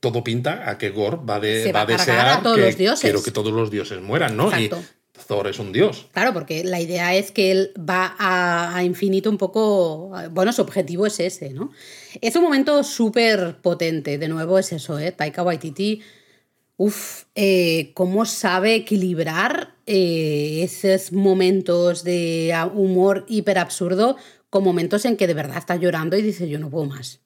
todo 0.00 0.24
pinta 0.24 0.68
a 0.68 0.78
que 0.78 0.90
Gore 0.90 1.18
va, 1.28 1.40
de, 1.40 1.72
va, 1.72 1.82
a 1.82 1.86
desear 1.86 2.28
a 2.28 2.42
todos 2.42 2.56
que 2.56 2.62
los 2.62 2.76
dioses. 2.76 3.02
quiero 3.02 3.22
que 3.22 3.30
todos 3.30 3.52
los 3.52 3.70
dioses 3.70 4.00
mueran, 4.00 4.36
¿no? 4.36 4.56
Y 4.58 4.70
Thor 5.26 5.46
es 5.48 5.58
un 5.58 5.72
dios. 5.72 6.06
Claro, 6.12 6.32
porque 6.32 6.64
la 6.64 6.80
idea 6.80 7.14
es 7.14 7.30
que 7.30 7.50
él 7.50 7.72
va 7.78 8.14
a, 8.18 8.82
infinito 8.84 9.30
un 9.30 9.38
poco. 9.38 10.12
Bueno, 10.30 10.52
su 10.52 10.62
objetivo 10.62 11.06
es 11.06 11.20
ese, 11.20 11.50
¿no? 11.50 11.70
Es 12.20 12.36
un 12.36 12.42
momento 12.42 12.82
súper 12.84 13.56
potente. 13.60 14.18
De 14.18 14.28
nuevo 14.28 14.58
es 14.58 14.72
eso, 14.72 14.98
¿eh? 14.98 15.12
Taika 15.12 15.42
Waititi. 15.42 16.02
Uf, 16.76 17.24
eh, 17.34 17.90
cómo 17.94 18.24
sabe 18.24 18.76
equilibrar 18.76 19.74
eh, 19.86 20.60
esos 20.62 21.12
momentos 21.12 22.04
de 22.04 22.54
humor 22.74 23.24
hiper 23.28 23.58
absurdo 23.58 24.16
con 24.48 24.62
momentos 24.62 25.04
en 25.04 25.16
que 25.16 25.26
de 25.26 25.34
verdad 25.34 25.58
está 25.58 25.76
llorando 25.76 26.16
y 26.16 26.22
dice 26.22 26.48
yo 26.48 26.58
no 26.58 26.70
puedo 26.70 26.84
más. 26.84 27.20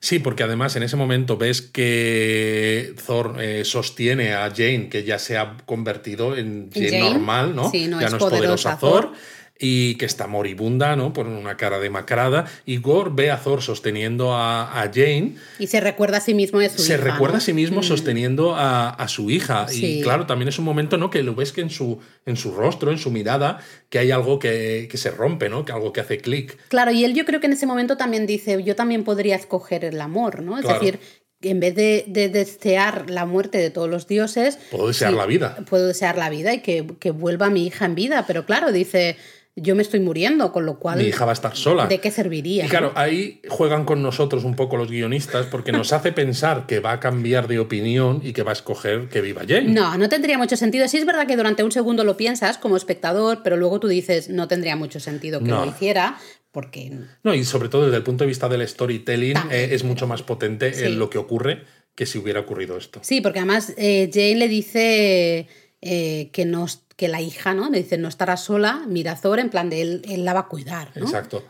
Sí, 0.00 0.20
porque 0.20 0.44
además 0.44 0.76
en 0.76 0.84
ese 0.84 0.96
momento 0.96 1.36
ves 1.36 1.60
que 1.60 2.94
Thor 3.04 3.36
eh, 3.40 3.64
sostiene 3.64 4.34
a 4.34 4.48
Jane, 4.50 4.88
que 4.88 5.04
ya 5.04 5.18
se 5.18 5.36
ha 5.36 5.56
convertido 5.66 6.36
en 6.36 6.70
Jane, 6.72 7.00
normal, 7.00 7.56
¿no? 7.56 7.72
ya 7.72 7.88
no 7.88 8.00
es 8.00 8.14
poderosa, 8.14 8.78
Thor 8.78 9.12
y 9.58 9.96
que 9.96 10.06
está 10.06 10.26
moribunda, 10.28 10.94
¿no? 10.94 11.12
Por 11.12 11.26
una 11.26 11.56
cara 11.56 11.80
demacrada. 11.80 12.46
Y 12.64 12.78
Gore 12.78 13.10
ve 13.12 13.30
a 13.30 13.38
Thor 13.38 13.60
sosteniendo 13.60 14.32
a, 14.34 14.90
Jane. 14.94 15.34
Y 15.58 15.66
se 15.66 15.80
recuerda 15.80 16.18
a 16.18 16.20
sí 16.20 16.32
mismo 16.32 16.60
de 16.60 16.68
su 16.68 16.78
se 16.78 16.94
hija. 16.94 17.02
Se 17.02 17.10
recuerda 17.10 17.38
a 17.38 17.40
sí 17.40 17.52
mismo 17.52 17.80
mm. 17.80 17.84
sosteniendo 17.84 18.54
a, 18.56 19.06
su 19.08 19.30
hija. 19.30 19.66
Y 19.72 20.02
claro, 20.02 20.26
también 20.26 20.48
es 20.48 20.58
un 20.58 20.64
momento, 20.64 20.96
¿no? 20.96 21.10
Que 21.10 21.22
lo 21.22 21.34
ves 21.34 21.52
que 21.52 21.60
en 21.60 21.70
su, 21.70 21.98
en 22.24 22.36
su 22.36 22.52
rostro, 22.52 22.92
en 22.92 22.98
su 22.98 23.10
mirada, 23.10 23.58
que 23.88 23.98
hay 23.98 24.10
algo 24.10 24.38
que, 24.38 24.88
se 24.92 25.10
rompe, 25.10 25.48
¿no? 25.48 25.64
Que 25.64 25.72
algo 25.72 25.92
que 25.92 26.00
hace 26.00 26.18
clic. 26.18 26.56
Claro, 26.68 26.92
y 26.92 27.04
él 27.04 27.14
yo 27.14 27.24
creo 27.24 27.40
que 27.40 27.46
en 27.46 27.52
ese 27.54 27.66
momento 27.66 27.96
también 27.96 28.26
dice, 28.26 28.62
yo 28.62 28.76
también 28.76 29.02
podría 29.02 29.34
escoger 29.34 29.84
el 29.84 30.00
amor, 30.00 30.42
¿no? 30.42 30.58
Es 30.58 30.66
decir, 30.66 31.00
en 31.40 31.60
vez 31.60 31.74
de, 31.74 32.04
desear 32.30 33.10
la 33.10 33.26
muerte 33.26 33.58
de 33.58 33.70
todos 33.70 33.88
los 33.88 34.06
dioses... 34.06 34.58
Puedo 34.70 34.88
desear 34.88 35.12
la 35.12 35.26
vida. 35.26 35.56
Puedo 35.68 35.86
desear 35.86 36.16
la 36.16 36.30
vida 36.30 36.54
y 36.54 36.60
que, 36.60 36.86
que 37.00 37.10
vuelva 37.10 37.50
mi 37.50 37.66
hija 37.66 37.84
en 37.86 37.94
vida. 37.94 38.24
Pero 38.26 38.44
claro, 38.44 38.72
dice 38.72 39.16
yo 39.60 39.74
me 39.74 39.82
estoy 39.82 40.00
muriendo, 40.00 40.52
con 40.52 40.66
lo 40.66 40.78
cual... 40.78 40.98
Mi 40.98 41.04
hija 41.04 41.24
va 41.24 41.32
a 41.32 41.34
estar 41.34 41.56
sola. 41.56 41.86
¿De 41.86 41.98
qué 41.98 42.10
serviría? 42.10 42.66
Y 42.66 42.68
claro, 42.68 42.92
ahí 42.94 43.40
juegan 43.48 43.84
con 43.84 44.02
nosotros 44.02 44.44
un 44.44 44.56
poco 44.56 44.76
los 44.76 44.90
guionistas 44.90 45.46
porque 45.46 45.72
nos 45.72 45.92
hace 45.92 46.12
pensar 46.12 46.66
que 46.66 46.80
va 46.80 46.92
a 46.92 47.00
cambiar 47.00 47.48
de 47.48 47.58
opinión 47.58 48.20
y 48.22 48.32
que 48.32 48.42
va 48.42 48.50
a 48.50 48.54
escoger 48.54 49.08
que 49.08 49.20
viva 49.20 49.42
Jane. 49.46 49.68
No, 49.68 49.96
no 49.96 50.08
tendría 50.08 50.38
mucho 50.38 50.56
sentido. 50.56 50.88
Sí 50.88 50.98
es 50.98 51.06
verdad 51.06 51.26
que 51.26 51.36
durante 51.36 51.62
un 51.64 51.72
segundo 51.72 52.04
lo 52.04 52.16
piensas 52.16 52.58
como 52.58 52.76
espectador, 52.76 53.40
pero 53.42 53.56
luego 53.56 53.80
tú 53.80 53.88
dices, 53.88 54.28
no 54.28 54.48
tendría 54.48 54.76
mucho 54.76 55.00
sentido 55.00 55.40
que 55.40 55.50
lo 55.50 55.66
hiciera. 55.66 56.18
Porque... 56.50 56.92
No, 57.22 57.34
y 57.34 57.44
sobre 57.44 57.68
todo 57.68 57.84
desde 57.84 57.98
el 57.98 58.02
punto 58.02 58.24
de 58.24 58.28
vista 58.28 58.48
del 58.48 58.66
storytelling 58.66 59.36
eh, 59.50 59.68
es 59.72 59.84
mucho 59.84 60.06
más 60.06 60.22
potente 60.22 60.86
en 60.86 60.98
lo 60.98 61.10
que 61.10 61.18
ocurre 61.18 61.64
que 61.94 62.06
si 62.06 62.16
hubiera 62.16 62.40
ocurrido 62.40 62.76
esto. 62.76 63.00
Sí, 63.02 63.20
porque 63.20 63.40
además 63.40 63.74
eh, 63.76 64.08
Jane 64.12 64.36
le 64.36 64.48
dice 64.48 65.48
eh, 65.80 66.30
que 66.32 66.44
no 66.44 66.66
que 66.96 67.06
la 67.06 67.20
hija, 67.20 67.54
¿no? 67.54 67.70
Le 67.70 67.78
dice, 67.78 67.96
no 67.96 68.08
estará 68.08 68.36
sola, 68.36 68.82
mira 68.88 69.14
Thor, 69.14 69.38
en 69.38 69.50
plan 69.50 69.70
de 69.70 69.82
él, 69.82 70.02
él 70.08 70.24
la 70.24 70.32
va 70.32 70.40
a 70.40 70.48
cuidar, 70.48 70.90
¿no? 70.96 71.06
Exacto. 71.06 71.44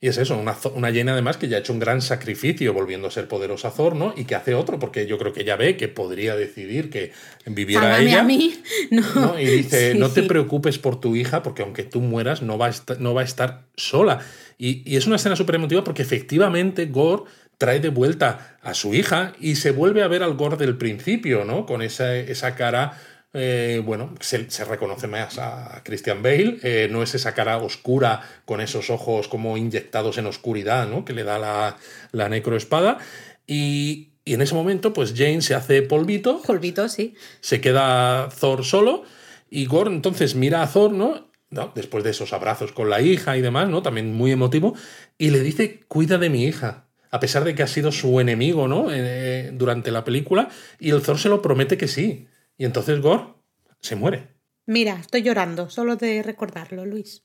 Y 0.00 0.08
es 0.08 0.18
eso, 0.18 0.36
una, 0.36 0.56
una 0.74 0.92
Jane 0.92 1.12
además 1.12 1.36
que 1.36 1.48
ya 1.48 1.56
ha 1.56 1.60
hecho 1.60 1.72
un 1.72 1.78
gran 1.78 2.02
sacrificio 2.02 2.72
volviendo 2.72 3.08
a 3.08 3.10
ser 3.10 3.28
poderosa 3.28 3.70
Thor, 3.70 3.96
¿no? 3.96 4.14
Y 4.16 4.24
que 4.24 4.34
hace 4.34 4.54
otro, 4.54 4.78
porque 4.78 5.06
yo 5.06 5.18
creo 5.18 5.32
que 5.32 5.42
ella 5.42 5.56
ve 5.56 5.76
que 5.76 5.88
podría 5.88 6.36
decidir 6.36 6.90
que 6.90 7.12
viviera 7.46 8.00
ella. 8.00 8.20
a 8.20 8.24
mí. 8.24 8.54
No. 8.90 9.38
Y 9.38 9.44
dice, 9.44 9.94
no 9.98 10.10
te 10.10 10.22
preocupes 10.24 10.78
por 10.78 11.00
tu 11.00 11.16
hija, 11.16 11.42
porque 11.42 11.62
aunque 11.62 11.84
tú 11.84 12.00
mueras, 12.00 12.42
no 12.42 12.58
va 12.58 12.66
a 12.66 12.70
estar, 12.70 13.00
no 13.00 13.14
va 13.14 13.20
a 13.20 13.24
estar 13.24 13.62
sola. 13.76 14.20
Y, 14.58 14.82
y 14.84 14.96
es 14.96 15.06
una 15.06 15.16
escena 15.16 15.36
súper 15.36 15.56
emotiva 15.56 15.84
porque 15.84 16.02
efectivamente 16.02 16.86
Gore 16.86 17.24
trae 17.58 17.78
de 17.78 17.90
vuelta 17.90 18.58
a 18.60 18.74
su 18.74 18.94
hija 18.94 19.34
y 19.38 19.54
se 19.54 19.70
vuelve 19.70 20.02
a 20.02 20.08
ver 20.08 20.24
al 20.24 20.34
Gore 20.34 20.56
del 20.56 20.76
principio, 20.76 21.44
¿no? 21.44 21.64
Con 21.64 21.80
esa, 21.80 22.16
esa 22.16 22.56
cara 22.56 22.98
eh, 23.34 23.80
bueno, 23.84 24.14
se, 24.20 24.46
reconoce 24.64 25.06
más 25.06 25.38
a 25.38 25.82
Christian 25.84 26.22
Bale, 26.22 26.58
eh, 26.62 26.88
no 26.90 27.02
es 27.02 27.14
esa 27.14 27.34
cara 27.34 27.56
oscura 27.58 28.20
con 28.44 28.60
esos 28.60 28.90
ojos 28.90 29.28
como 29.28 29.56
inyectados 29.56 30.18
en 30.18 30.26
oscuridad, 30.26 30.86
¿no? 30.86 31.04
Que 31.04 31.12
le 31.12 31.24
da 31.24 31.38
la, 31.38 31.76
la 32.12 32.28
necroespada. 32.28 32.98
Y, 33.46 34.12
y 34.24 34.34
en 34.34 34.42
ese 34.42 34.54
momento, 34.54 34.92
pues 34.92 35.14
Jane 35.16 35.42
se 35.42 35.54
hace 35.54 35.82
polvito. 35.82 36.42
Polvito, 36.42 36.88
sí. 36.88 37.14
Se 37.40 37.60
queda 37.60 38.28
Thor 38.28 38.64
solo. 38.64 39.04
Y 39.50 39.66
Gore 39.66 39.90
entonces 39.90 40.34
mira 40.34 40.62
a 40.62 40.70
Thor, 40.70 40.92
¿no? 40.92 41.32
¿no? 41.50 41.72
Después 41.74 42.04
de 42.04 42.10
esos 42.10 42.32
abrazos 42.32 42.72
con 42.72 42.90
la 42.90 43.00
hija 43.00 43.36
y 43.36 43.42
demás, 43.42 43.68
¿no? 43.68 43.82
También 43.82 44.14
muy 44.14 44.32
emotivo. 44.32 44.74
Y 45.18 45.30
le 45.30 45.40
dice, 45.40 45.80
cuida 45.88 46.18
de 46.18 46.30
mi 46.30 46.44
hija. 46.44 46.86
A 47.10 47.20
pesar 47.20 47.44
de 47.44 47.54
que 47.54 47.62
ha 47.62 47.66
sido 47.66 47.92
su 47.92 48.20
enemigo, 48.20 48.68
¿no? 48.68 48.86
Eh, 48.90 49.50
durante 49.52 49.90
la 49.90 50.04
película. 50.04 50.48
Y 50.78 50.90
el 50.90 51.02
Thor 51.02 51.18
se 51.18 51.28
lo 51.28 51.42
promete 51.42 51.76
que 51.76 51.88
sí. 51.88 52.26
Y 52.56 52.64
entonces 52.64 53.00
Gore 53.00 53.34
se 53.80 53.96
muere. 53.96 54.28
Mira, 54.66 54.96
estoy 55.00 55.22
llorando, 55.22 55.70
solo 55.70 55.96
de 55.96 56.22
recordarlo, 56.22 56.86
Luis. 56.86 57.24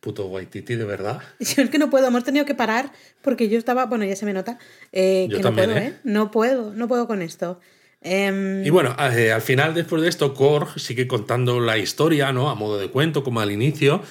Puto 0.00 0.26
Waititi, 0.26 0.76
de 0.76 0.84
verdad. 0.84 1.20
Yo 1.40 1.62
es 1.62 1.70
que 1.70 1.78
no 1.78 1.90
puedo, 1.90 2.06
hemos 2.06 2.22
tenido 2.22 2.44
que 2.44 2.54
parar 2.54 2.92
porque 3.22 3.48
yo 3.48 3.58
estaba, 3.58 3.86
bueno, 3.86 4.04
ya 4.04 4.14
se 4.14 4.24
me 4.24 4.32
nota, 4.32 4.58
eh, 4.92 5.28
que 5.30 5.40
no 5.40 5.52
puedo, 5.52 5.76
¿eh? 5.76 5.86
¿eh? 5.86 5.96
No 6.04 6.30
puedo, 6.30 6.72
no 6.74 6.86
puedo 6.86 7.08
con 7.08 7.22
esto. 7.22 7.60
Em, 8.00 8.64
y 8.64 8.70
bueno, 8.70 8.94
eh, 9.12 9.32
al 9.32 9.42
final, 9.42 9.74
después 9.74 10.00
de 10.02 10.08
esto, 10.08 10.32
Korg 10.32 10.78
sigue 10.78 11.08
contando 11.08 11.58
la 11.58 11.76
historia, 11.76 12.32
¿no? 12.32 12.50
A 12.50 12.54
modo 12.54 12.78
de 12.78 12.88
cuento, 12.88 13.24
como 13.24 13.40
al 13.40 13.50
inicio, 13.50 14.02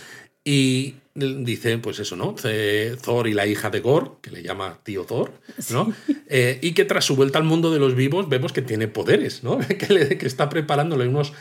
y 0.43 0.95
dice, 1.15 1.77
pues 1.77 1.99
eso, 1.99 2.15
¿no? 2.15 2.35
Thor 3.01 3.27
y 3.27 3.33
la 3.33 3.47
hija 3.47 3.69
de 3.69 3.79
Gore, 3.79 4.11
que 4.21 4.31
le 4.31 4.43
llama 4.43 4.79
tío 4.83 5.03
Thor, 5.05 5.31
¿no? 5.71 5.93
Eh, 6.27 6.59
y 6.61 6.73
que 6.73 6.85
tras 6.85 7.05
su 7.05 7.15
vuelta 7.15 7.39
al 7.39 7.45
mundo 7.45 7.71
de 7.71 7.79
los 7.79 7.95
vivos 7.95 8.27
vemos 8.27 8.51
que 8.51 8.61
tiene 8.61 8.87
poderes, 8.87 9.43
¿no? 9.43 9.57
que, 9.79 9.93
le, 9.93 10.17
que 10.17 10.27
está 10.27 10.49
preparándole 10.49 11.07
unos 11.07 11.33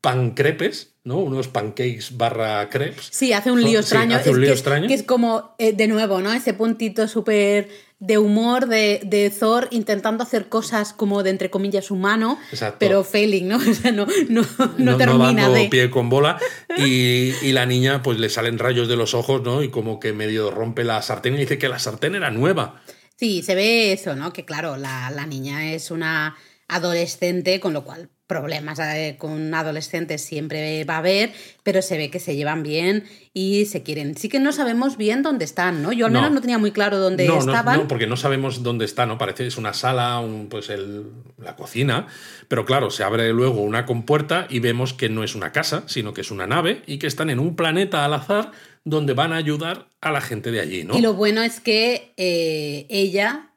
pancrepes, 0.00 0.94
¿no? 1.04 1.18
Unos 1.18 1.48
pancakes 1.48 2.16
barra 2.16 2.68
crepes. 2.70 3.08
Sí, 3.10 3.32
hace 3.32 3.50
un 3.50 3.62
lío 3.62 3.80
extraño. 3.80 4.16
hace 4.16 4.30
un 4.30 4.40
lío 4.40 4.52
extraño. 4.52 4.88
Que 4.88 4.94
es 4.94 5.02
como, 5.02 5.54
eh, 5.58 5.72
de 5.72 5.86
nuevo, 5.86 6.20
¿no? 6.20 6.32
Ese 6.32 6.54
puntito 6.54 7.06
súper 7.06 7.68
de 8.00 8.16
humor 8.16 8.66
de, 8.66 9.02
de, 9.04 9.28
Thor 9.28 9.68
intentando 9.70 10.24
hacer 10.24 10.48
cosas 10.48 10.94
como 10.94 11.22
de 11.22 11.28
entre 11.30 11.50
comillas 11.50 11.90
humano, 11.90 12.38
pero 12.78 13.04
failing, 13.04 13.46
¿no? 13.46 13.56
O 13.70 13.74
sea, 13.74 13.92
no, 13.92 14.06
no, 14.28 14.42
no, 14.78 14.96
termina 14.96 15.48
no 15.48 15.52
de. 15.52 15.68
pie 15.68 15.90
con 15.90 16.08
bola. 16.08 16.38
Y, 16.78 17.34
y, 17.42 17.52
la 17.52 17.66
niña, 17.66 18.02
pues 18.02 18.18
le 18.18 18.30
salen 18.30 18.58
rayos 18.58 18.88
de 18.88 18.96
los 18.96 19.12
ojos, 19.14 19.42
¿no? 19.42 19.62
Y 19.62 19.68
como 19.68 20.00
que 20.00 20.14
medio 20.14 20.50
rompe 20.50 20.82
la 20.82 21.02
sartén 21.02 21.34
y 21.34 21.38
dice 21.38 21.58
que 21.58 21.68
la 21.68 21.78
sartén 21.78 22.14
era 22.14 22.30
nueva. 22.30 22.82
Sí, 23.16 23.42
se 23.42 23.54
ve 23.54 23.92
eso, 23.92 24.16
¿no? 24.16 24.32
Que 24.32 24.46
claro, 24.46 24.78
la, 24.78 25.10
la 25.10 25.26
niña 25.26 25.72
es 25.72 25.90
una 25.90 26.36
adolescente, 26.68 27.60
con 27.60 27.74
lo 27.74 27.84
cual 27.84 28.08
problemas 28.30 28.78
eh, 28.78 29.16
con 29.18 29.52
adolescentes 29.52 30.22
siempre 30.22 30.84
va 30.84 30.94
a 30.94 30.98
haber, 30.98 31.32
pero 31.64 31.82
se 31.82 31.98
ve 31.98 32.12
que 32.12 32.20
se 32.20 32.36
llevan 32.36 32.62
bien 32.62 33.02
y 33.34 33.64
se 33.64 33.82
quieren. 33.82 34.16
Sí 34.16 34.28
que 34.28 34.38
no 34.38 34.52
sabemos 34.52 34.96
bien 34.96 35.24
dónde 35.24 35.44
están, 35.44 35.82
¿no? 35.82 35.90
Yo 35.90 36.06
al 36.06 36.12
menos 36.12 36.30
no 36.30 36.40
tenía 36.40 36.56
muy 36.56 36.70
claro 36.70 36.98
dónde 36.98 37.26
estaban. 37.26 37.76
No, 37.76 37.88
porque 37.88 38.06
no 38.06 38.16
sabemos 38.16 38.62
dónde 38.62 38.84
está, 38.84 39.04
¿no? 39.04 39.18
Parece 39.18 39.42
que 39.42 39.48
es 39.48 39.56
una 39.56 39.72
sala, 39.72 40.22
pues 40.48 40.70
el, 40.70 41.06
la 41.38 41.56
cocina, 41.56 42.06
pero 42.46 42.64
claro, 42.64 42.90
se 42.90 43.02
abre 43.02 43.32
luego 43.32 43.62
una 43.62 43.84
compuerta 43.84 44.46
y 44.48 44.60
vemos 44.60 44.94
que 44.94 45.08
no 45.08 45.24
es 45.24 45.34
una 45.34 45.50
casa, 45.50 45.82
sino 45.86 46.14
que 46.14 46.20
es 46.20 46.30
una 46.30 46.46
nave 46.46 46.82
y 46.86 47.00
que 47.00 47.08
están 47.08 47.30
en 47.30 47.40
un 47.40 47.56
planeta 47.56 48.04
al 48.04 48.14
azar 48.14 48.52
donde 48.84 49.12
van 49.12 49.32
a 49.32 49.36
ayudar 49.38 49.88
a 50.00 50.12
la 50.12 50.20
gente 50.20 50.52
de 50.52 50.60
allí, 50.60 50.84
¿no? 50.84 50.96
Y 50.96 51.02
lo 51.02 51.14
bueno 51.14 51.42
es 51.42 51.58
que 51.58 52.14
eh, 52.16 52.86
ella 52.90 53.50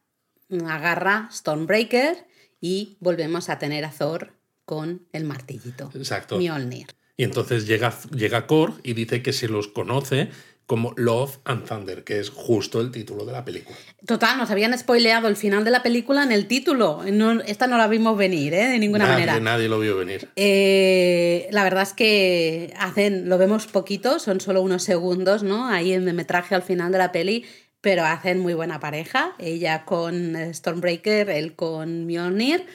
agarra 0.67 1.29
Stormbreaker 1.31 2.25
y 2.59 2.97
volvemos 2.99 3.49
a 3.49 3.59
tener 3.59 3.85
a 3.85 3.91
Thor 3.91 4.33
con 4.65 5.07
el 5.11 5.25
martillito. 5.25 5.91
Exacto. 5.95 6.37
Mjolnir. 6.37 6.87
Y 7.15 7.23
entonces 7.23 7.67
llega, 7.67 7.93
llega 8.15 8.47
Korg 8.47 8.79
y 8.83 8.93
dice 8.93 9.21
que 9.21 9.33
se 9.33 9.47
los 9.47 9.67
conoce 9.67 10.29
como 10.65 10.93
Love 10.95 11.39
and 11.43 11.67
Thunder, 11.67 12.03
que 12.03 12.19
es 12.19 12.29
justo 12.29 12.79
el 12.79 12.89
título 12.91 13.25
de 13.25 13.33
la 13.33 13.43
película. 13.43 13.77
Total, 14.07 14.37
nos 14.37 14.49
habían 14.49 14.77
spoileado 14.77 15.27
el 15.27 15.35
final 15.35 15.63
de 15.65 15.71
la 15.71 15.83
película 15.83 16.23
en 16.23 16.31
el 16.31 16.47
título. 16.47 17.03
esta 17.45 17.67
no 17.67 17.77
la 17.77 17.87
vimos 17.87 18.17
venir, 18.17 18.53
¿eh? 18.53 18.69
de 18.69 18.79
ninguna 18.79 19.05
manera. 19.05 19.39
Nadie 19.39 19.67
lo 19.67 19.79
vio 19.79 19.97
venir. 19.97 20.29
Eh, 20.35 21.47
la 21.51 21.63
verdad 21.63 21.83
es 21.83 21.93
que 21.93 22.73
hacen, 22.79 23.27
lo 23.27 23.37
vemos 23.37 23.67
poquito, 23.67 24.19
son 24.19 24.39
solo 24.39 24.61
unos 24.61 24.83
segundos, 24.83 25.43
¿no? 25.43 25.67
Ahí 25.67 25.93
en 25.93 26.07
el 26.07 26.13
metraje 26.13 26.55
al 26.55 26.63
final 26.63 26.91
de 26.91 26.97
la 26.97 27.11
peli, 27.11 27.45
pero 27.81 28.05
hacen 28.05 28.39
muy 28.39 28.53
buena 28.53 28.79
pareja. 28.79 29.35
Ella 29.39 29.83
con 29.83 30.35
Stormbreaker, 30.53 31.29
él 31.29 31.55
con 31.55 32.07
Mjolnir. 32.07 32.65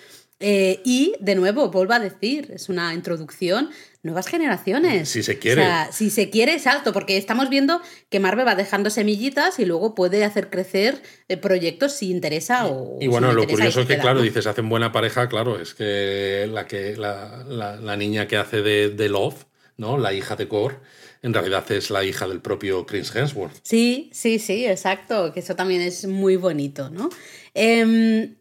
Eh, 0.40 0.80
y 0.84 1.14
de 1.20 1.34
nuevo, 1.34 1.68
vuelvo 1.70 1.94
a 1.94 1.98
decir, 1.98 2.50
es 2.54 2.68
una 2.68 2.94
introducción 2.94 3.70
nuevas 4.04 4.28
generaciones. 4.28 5.08
Si 5.08 5.22
se 5.24 5.38
quiere. 5.38 5.60
O 5.60 5.64
sea, 5.64 5.88
si 5.92 6.10
se 6.10 6.30
quiere, 6.30 6.54
exacto, 6.54 6.92
porque 6.92 7.16
estamos 7.16 7.50
viendo 7.50 7.82
que 8.08 8.20
Marvel 8.20 8.46
va 8.46 8.54
dejando 8.54 8.88
semillitas 8.90 9.58
y 9.58 9.64
luego 9.64 9.94
puede 9.96 10.24
hacer 10.24 10.48
crecer 10.48 11.02
eh, 11.28 11.36
proyectos 11.36 11.92
si 11.94 12.10
interesa 12.10 12.66
o. 12.66 12.98
Y 13.00 13.08
bueno, 13.08 13.28
si 13.30 13.34
lo 13.34 13.42
interesa, 13.42 13.56
curioso 13.64 13.80
es 13.80 13.86
que, 13.88 13.98
claro, 13.98 14.22
dices, 14.22 14.46
hacen 14.46 14.68
buena 14.68 14.92
pareja, 14.92 15.28
claro, 15.28 15.60
es 15.60 15.74
que 15.74 16.48
la, 16.50 16.66
que, 16.66 16.96
la, 16.96 17.44
la- 17.48 17.76
la 17.76 17.96
niña 17.96 18.28
que 18.28 18.36
hace 18.36 18.62
de, 18.62 18.90
de 18.90 19.08
Love, 19.08 19.44
¿no? 19.76 19.98
La 19.98 20.12
hija 20.12 20.36
de 20.36 20.44
Gore, 20.44 20.76
en 21.22 21.34
realidad 21.34 21.70
es 21.72 21.90
la 21.90 22.04
hija 22.04 22.26
del 22.28 22.40
propio 22.40 22.86
Chris 22.86 23.14
Hemsworth. 23.14 23.54
Sí, 23.62 24.10
sí, 24.12 24.38
sí, 24.38 24.66
exacto, 24.66 25.32
que 25.32 25.40
eso 25.40 25.56
también 25.56 25.80
es 25.82 26.06
muy 26.06 26.36
bonito, 26.36 26.90
¿no? 26.90 27.08
Em, 27.54 28.34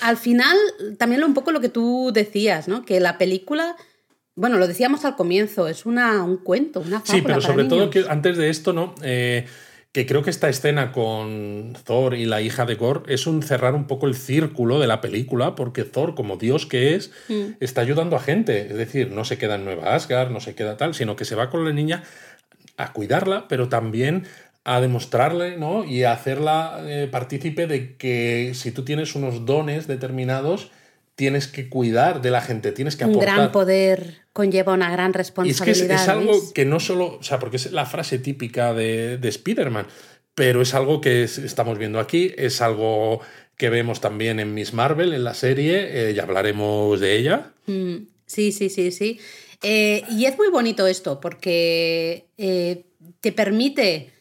al 0.00 0.16
final, 0.16 0.56
también 0.98 1.20
lo- 1.20 1.26
un 1.26 1.34
poco 1.34 1.50
lo 1.52 1.60
que 1.60 1.68
tú 1.68 2.10
decías, 2.12 2.68
¿no? 2.68 2.84
Que 2.84 3.00
la 3.00 3.18
película, 3.18 3.76
bueno, 4.36 4.56
lo 4.58 4.66
decíamos 4.68 5.04
al 5.04 5.16
comienzo, 5.16 5.66
es 5.68 5.86
una, 5.86 6.22
un 6.24 6.36
cuento, 6.38 6.80
una 6.80 7.00
fábula 7.00 7.14
Sí, 7.14 7.22
pero 7.22 7.34
para 7.34 7.40
sobre 7.46 7.64
todo 7.64 7.90
que 7.90 8.04
antes 8.08 8.36
de 8.36 8.48
esto, 8.50 8.72
¿no? 8.72 8.94
Eh, 9.02 9.46
que 9.98 10.06
creo 10.06 10.22
que 10.22 10.30
esta 10.30 10.48
escena 10.48 10.92
con 10.92 11.72
Thor 11.84 12.14
y 12.14 12.24
la 12.24 12.40
hija 12.40 12.64
de 12.66 12.76
Gore 12.76 13.12
es 13.12 13.26
un 13.26 13.42
cerrar 13.42 13.74
un 13.74 13.88
poco 13.88 14.06
el 14.06 14.14
círculo 14.14 14.78
de 14.78 14.86
la 14.86 15.00
película, 15.00 15.56
porque 15.56 15.82
Thor, 15.82 16.14
como 16.14 16.36
Dios 16.36 16.66
que 16.66 16.94
es, 16.94 17.10
Mm. 17.28 17.54
está 17.58 17.80
ayudando 17.80 18.14
a 18.14 18.20
gente. 18.20 18.60
Es 18.70 18.76
decir, 18.76 19.10
no 19.10 19.24
se 19.24 19.38
queda 19.38 19.56
en 19.56 19.64
Nueva 19.64 19.96
Asgard, 19.96 20.30
no 20.30 20.38
se 20.38 20.54
queda 20.54 20.76
tal, 20.76 20.94
sino 20.94 21.16
que 21.16 21.24
se 21.24 21.34
va 21.34 21.50
con 21.50 21.64
la 21.64 21.72
niña 21.72 22.04
a 22.76 22.92
cuidarla, 22.92 23.46
pero 23.48 23.68
también 23.68 24.22
a 24.62 24.80
demostrarle, 24.80 25.56
¿no? 25.56 25.84
Y 25.84 26.04
a 26.04 26.12
hacerla 26.12 26.78
eh, 26.84 27.08
partícipe 27.10 27.66
de 27.66 27.96
que 27.96 28.52
si 28.54 28.70
tú 28.70 28.84
tienes 28.84 29.16
unos 29.16 29.46
dones 29.46 29.88
determinados, 29.88 30.70
tienes 31.18 31.48
que 31.48 31.68
cuidar 31.68 32.22
de 32.22 32.30
la 32.30 32.40
gente, 32.40 32.70
tienes 32.70 32.94
que 32.94 33.04
Un 33.04 33.10
aportar. 33.10 33.34
gran 33.34 33.50
poder 33.52 34.18
conlleva 34.32 34.72
una 34.72 34.88
gran 34.92 35.08
Y 35.08 35.10
es 35.10 35.12
que 35.12 35.18
responsabilidad. 35.18 35.96
es, 35.96 36.02
es 36.02 36.08
algo 36.08 36.32
¿ves? 36.32 36.52
que 36.54 36.64
no 36.64 36.78
solo, 36.78 37.16
o 37.18 37.22
sea, 37.24 37.40
porque 37.40 37.56
es 37.56 37.72
la 37.72 37.86
frase 37.86 38.20
típica 38.20 38.72
de, 38.72 39.18
de 39.18 39.28
Spider-Man, 39.28 39.88
pero 40.36 40.62
es 40.62 40.74
algo 40.74 41.00
que 41.00 41.24
es- 41.24 41.38
estamos 41.38 41.76
viendo 41.76 41.98
aquí, 41.98 42.32
es 42.38 42.60
algo 42.60 43.20
que 43.56 43.68
vemos 43.68 44.00
también 44.00 44.38
en 44.38 44.54
Miss 44.54 44.72
Marvel, 44.72 45.12
en 45.12 45.24
la 45.24 45.34
serie, 45.34 46.10
eh, 46.10 46.14
ya 46.14 46.22
hablaremos 46.22 47.00
de 47.00 47.16
ella. 47.18 47.50
Mm, 47.66 47.96
Sí, 48.26 48.52
sí, 48.52 48.68
sí, 48.68 48.92
sí. 48.92 49.18
Eh, 49.62 50.04
y 50.10 50.26
es 50.26 50.36
muy 50.38 50.50
bonito 50.50 50.86
esto 50.86 51.18
porque 51.20 52.28
eh, 52.38 52.84
te 53.20 53.32
permite, 53.32 54.12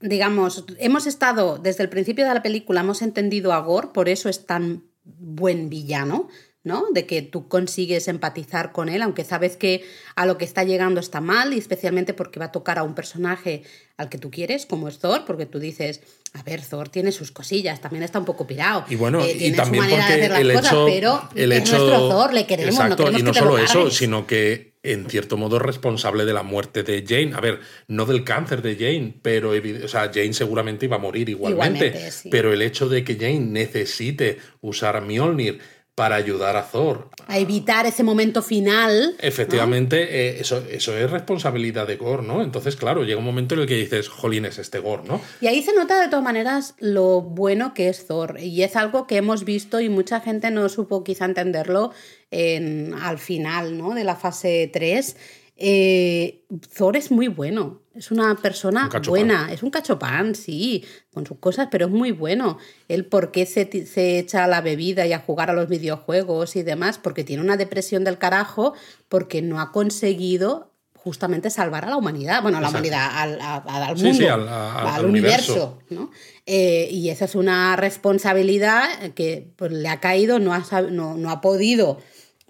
digamos, 0.00 0.64
hemos 0.78 1.06
estado 1.06 1.58
desde 1.58 1.84
el 1.84 1.88
principio 1.88 2.26
de 2.26 2.34
la 2.34 2.42
película, 2.42 2.80
hemos 2.80 3.00
entendido 3.02 3.52
a 3.52 3.60
Gore, 3.60 3.88
por 3.94 4.08
eso 4.08 4.28
es 4.28 4.44
tan 4.46 4.84
buen 5.04 5.68
villano, 5.68 6.28
¿no? 6.64 6.84
De 6.92 7.06
que 7.06 7.22
tú 7.22 7.48
consigues 7.48 8.06
empatizar 8.08 8.72
con 8.72 8.88
él, 8.88 9.02
aunque 9.02 9.24
sabes 9.24 9.56
que 9.56 9.84
a 10.14 10.26
lo 10.26 10.38
que 10.38 10.44
está 10.44 10.62
llegando 10.64 11.00
está 11.00 11.20
mal, 11.20 11.52
y 11.52 11.58
especialmente 11.58 12.14
porque 12.14 12.38
va 12.38 12.46
a 12.46 12.52
tocar 12.52 12.78
a 12.78 12.82
un 12.82 12.94
personaje 12.94 13.62
al 13.96 14.08
que 14.08 14.18
tú 14.18 14.30
quieres, 14.30 14.66
como 14.66 14.88
es 14.88 14.98
Thor, 14.98 15.24
porque 15.26 15.46
tú 15.46 15.58
dices, 15.58 16.00
a 16.34 16.42
ver, 16.42 16.62
Thor 16.62 16.88
tiene 16.88 17.12
sus 17.12 17.32
cosillas, 17.32 17.80
también 17.80 18.04
está 18.04 18.18
un 18.18 18.24
poco 18.24 18.46
pirado. 18.46 18.84
Y 18.88 18.96
bueno, 18.96 19.20
eh, 19.22 19.36
y 19.38 19.52
también 19.52 19.84
de 19.84 19.90
porque 19.90 20.04
hacer 20.04 20.30
las 20.30 20.40
el 20.40 20.52
cosas, 20.52 20.72
hecho, 20.72 20.86
pero 20.86 21.28
el 21.34 21.52
es 21.52 21.60
hecho, 21.60 21.78
nuestro 21.78 22.08
Thor, 22.08 22.32
le 22.32 22.46
queremos, 22.46 22.74
no 22.74 22.80
exacto, 22.82 23.04
queremos 23.04 23.20
y 23.20 23.24
no 23.24 23.32
que 23.32 23.38
te 23.38 23.44
lo 23.44 23.50
solo 23.50 23.64
eso, 23.64 23.90
sino 23.90 24.26
que 24.26 24.72
en 24.84 25.08
cierto 25.08 25.36
modo 25.36 25.56
es 25.56 25.62
responsable 25.62 26.24
de 26.24 26.32
la 26.32 26.42
muerte 26.42 26.82
de 26.82 27.04
Jane. 27.06 27.34
A 27.34 27.40
ver, 27.40 27.60
no 27.86 28.04
del 28.04 28.24
cáncer 28.24 28.62
de 28.62 28.74
Jane, 28.74 29.14
pero 29.22 29.50
o 29.50 29.88
sea, 29.88 30.10
Jane 30.12 30.32
seguramente 30.32 30.86
iba 30.86 30.96
a 30.96 31.00
morir 31.00 31.28
igualmente. 31.28 31.86
Igualmente, 31.86 32.10
sí. 32.10 32.28
Pero 32.30 32.52
el 32.52 32.62
hecho 32.62 32.88
de 32.88 33.04
que 33.04 33.14
Jane 33.14 33.40
necesite 33.40 34.38
usar 34.60 35.00
Mjolnir 35.02 35.60
para 35.94 36.16
ayudar 36.16 36.56
a 36.56 36.62
Thor 36.64 37.10
a 37.26 37.38
evitar 37.38 37.84
ese 37.86 38.02
momento 38.02 38.42
final. 38.42 39.14
Efectivamente, 39.20 40.28
eh, 40.30 40.40
eso, 40.40 40.64
eso 40.70 40.96
es 40.96 41.10
responsabilidad 41.10 41.86
de 41.86 41.96
Gore, 41.96 42.22
¿no? 42.22 42.42
Entonces, 42.42 42.76
claro, 42.76 43.04
llega 43.04 43.18
un 43.18 43.24
momento 43.24 43.54
en 43.54 43.60
el 43.62 43.66
que 43.66 43.76
dices, 43.76 44.08
jolín, 44.08 44.44
es 44.46 44.58
este 44.58 44.78
Gore, 44.78 45.02
¿no? 45.06 45.20
Y 45.40 45.46
ahí 45.48 45.62
se 45.62 45.74
nota 45.74 46.00
de 46.00 46.08
todas 46.08 46.24
maneras 46.24 46.74
lo 46.78 47.20
bueno 47.20 47.74
que 47.74 47.88
es 47.88 48.06
Thor. 48.06 48.38
Y 48.40 48.62
es 48.62 48.74
algo 48.76 49.06
que 49.06 49.16
hemos 49.18 49.44
visto 49.44 49.80
y 49.80 49.88
mucha 49.88 50.20
gente 50.20 50.50
no 50.50 50.68
supo 50.68 51.04
quizá 51.04 51.26
entenderlo 51.26 51.92
en- 52.30 52.94
al 52.94 53.18
final 53.18 53.76
¿no? 53.76 53.94
de 53.94 54.04
la 54.04 54.16
fase 54.16 54.70
3. 54.72 55.16
Eh, 55.56 56.44
Thor 56.76 56.96
es 56.96 57.10
muy 57.10 57.28
bueno. 57.28 57.80
Es 57.94 58.10
una 58.10 58.34
persona 58.36 58.88
Un 58.94 59.02
buena. 59.02 59.52
Es 59.52 59.62
un 59.62 59.70
cachopán, 59.70 60.34
sí, 60.34 60.82
con 61.12 61.26
sus 61.26 61.38
cosas, 61.38 61.68
pero 61.70 61.86
es 61.86 61.92
muy 61.92 62.10
bueno. 62.10 62.56
El 62.88 63.04
por 63.04 63.30
qué 63.32 63.44
se, 63.44 63.86
se 63.86 64.18
echa 64.18 64.44
a 64.44 64.48
la 64.48 64.62
bebida 64.62 65.06
y 65.06 65.12
a 65.12 65.18
jugar 65.18 65.50
a 65.50 65.52
los 65.52 65.68
videojuegos 65.68 66.56
y 66.56 66.62
demás, 66.62 66.98
porque 66.98 67.22
tiene 67.22 67.42
una 67.42 67.58
depresión 67.58 68.02
del 68.02 68.16
carajo, 68.18 68.72
porque 69.10 69.42
no 69.42 69.60
ha 69.60 69.72
conseguido 69.72 70.70
justamente 70.94 71.50
salvar 71.50 71.84
a 71.84 71.90
la 71.90 71.96
humanidad. 71.96 72.42
Bueno, 72.42 72.58
a 72.58 72.60
la 72.62 72.68
Exacto. 72.68 72.88
humanidad, 72.88 73.10
al, 73.12 73.40
a- 73.40 73.56
al 73.88 73.98
Sí, 73.98 74.04
mundo, 74.04 74.18
sí, 74.18 74.26
al- 74.26 74.48
a- 74.48 74.94
al 74.94 75.04
universo. 75.04 75.78
¿no? 75.90 76.10
Eh, 76.46 76.88
y 76.90 77.10
esa 77.10 77.26
es 77.26 77.34
una 77.34 77.76
responsabilidad 77.76 78.84
que 79.14 79.52
pues, 79.56 79.70
le 79.72 79.88
ha 79.88 80.00
caído, 80.00 80.38
no 80.38 80.54
ha, 80.54 80.62
no, 80.90 81.16
no 81.16 81.30
ha 81.30 81.40
podido 81.40 81.98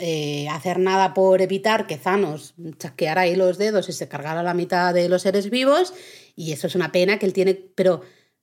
eh, 0.05 0.49
hacer 0.49 0.81
nada 0.81 1.15
por 1.15 1.43
evitar 1.43 1.87
que 1.87 1.97
Thanos 1.97 2.55
chasqueara 2.77 3.21
ahí 3.21 3.37
los 3.37 3.57
dedos 3.57 3.89
y 3.89 3.93
se 3.93 4.09
cargara 4.09 4.43
la 4.43 4.53
mitad 4.53 4.93
de 4.93 5.09
los 5.09 5.23
seres 5.23 5.49
vivos. 5.49 5.95
Y 6.35 6.51
eso 6.51 6.67
es 6.67 6.75
una 6.75 6.91
pena 6.91 7.21
que 7.21 7.27
él 7.27 7.33
tiene, 7.33 7.55
pero 7.55 8.03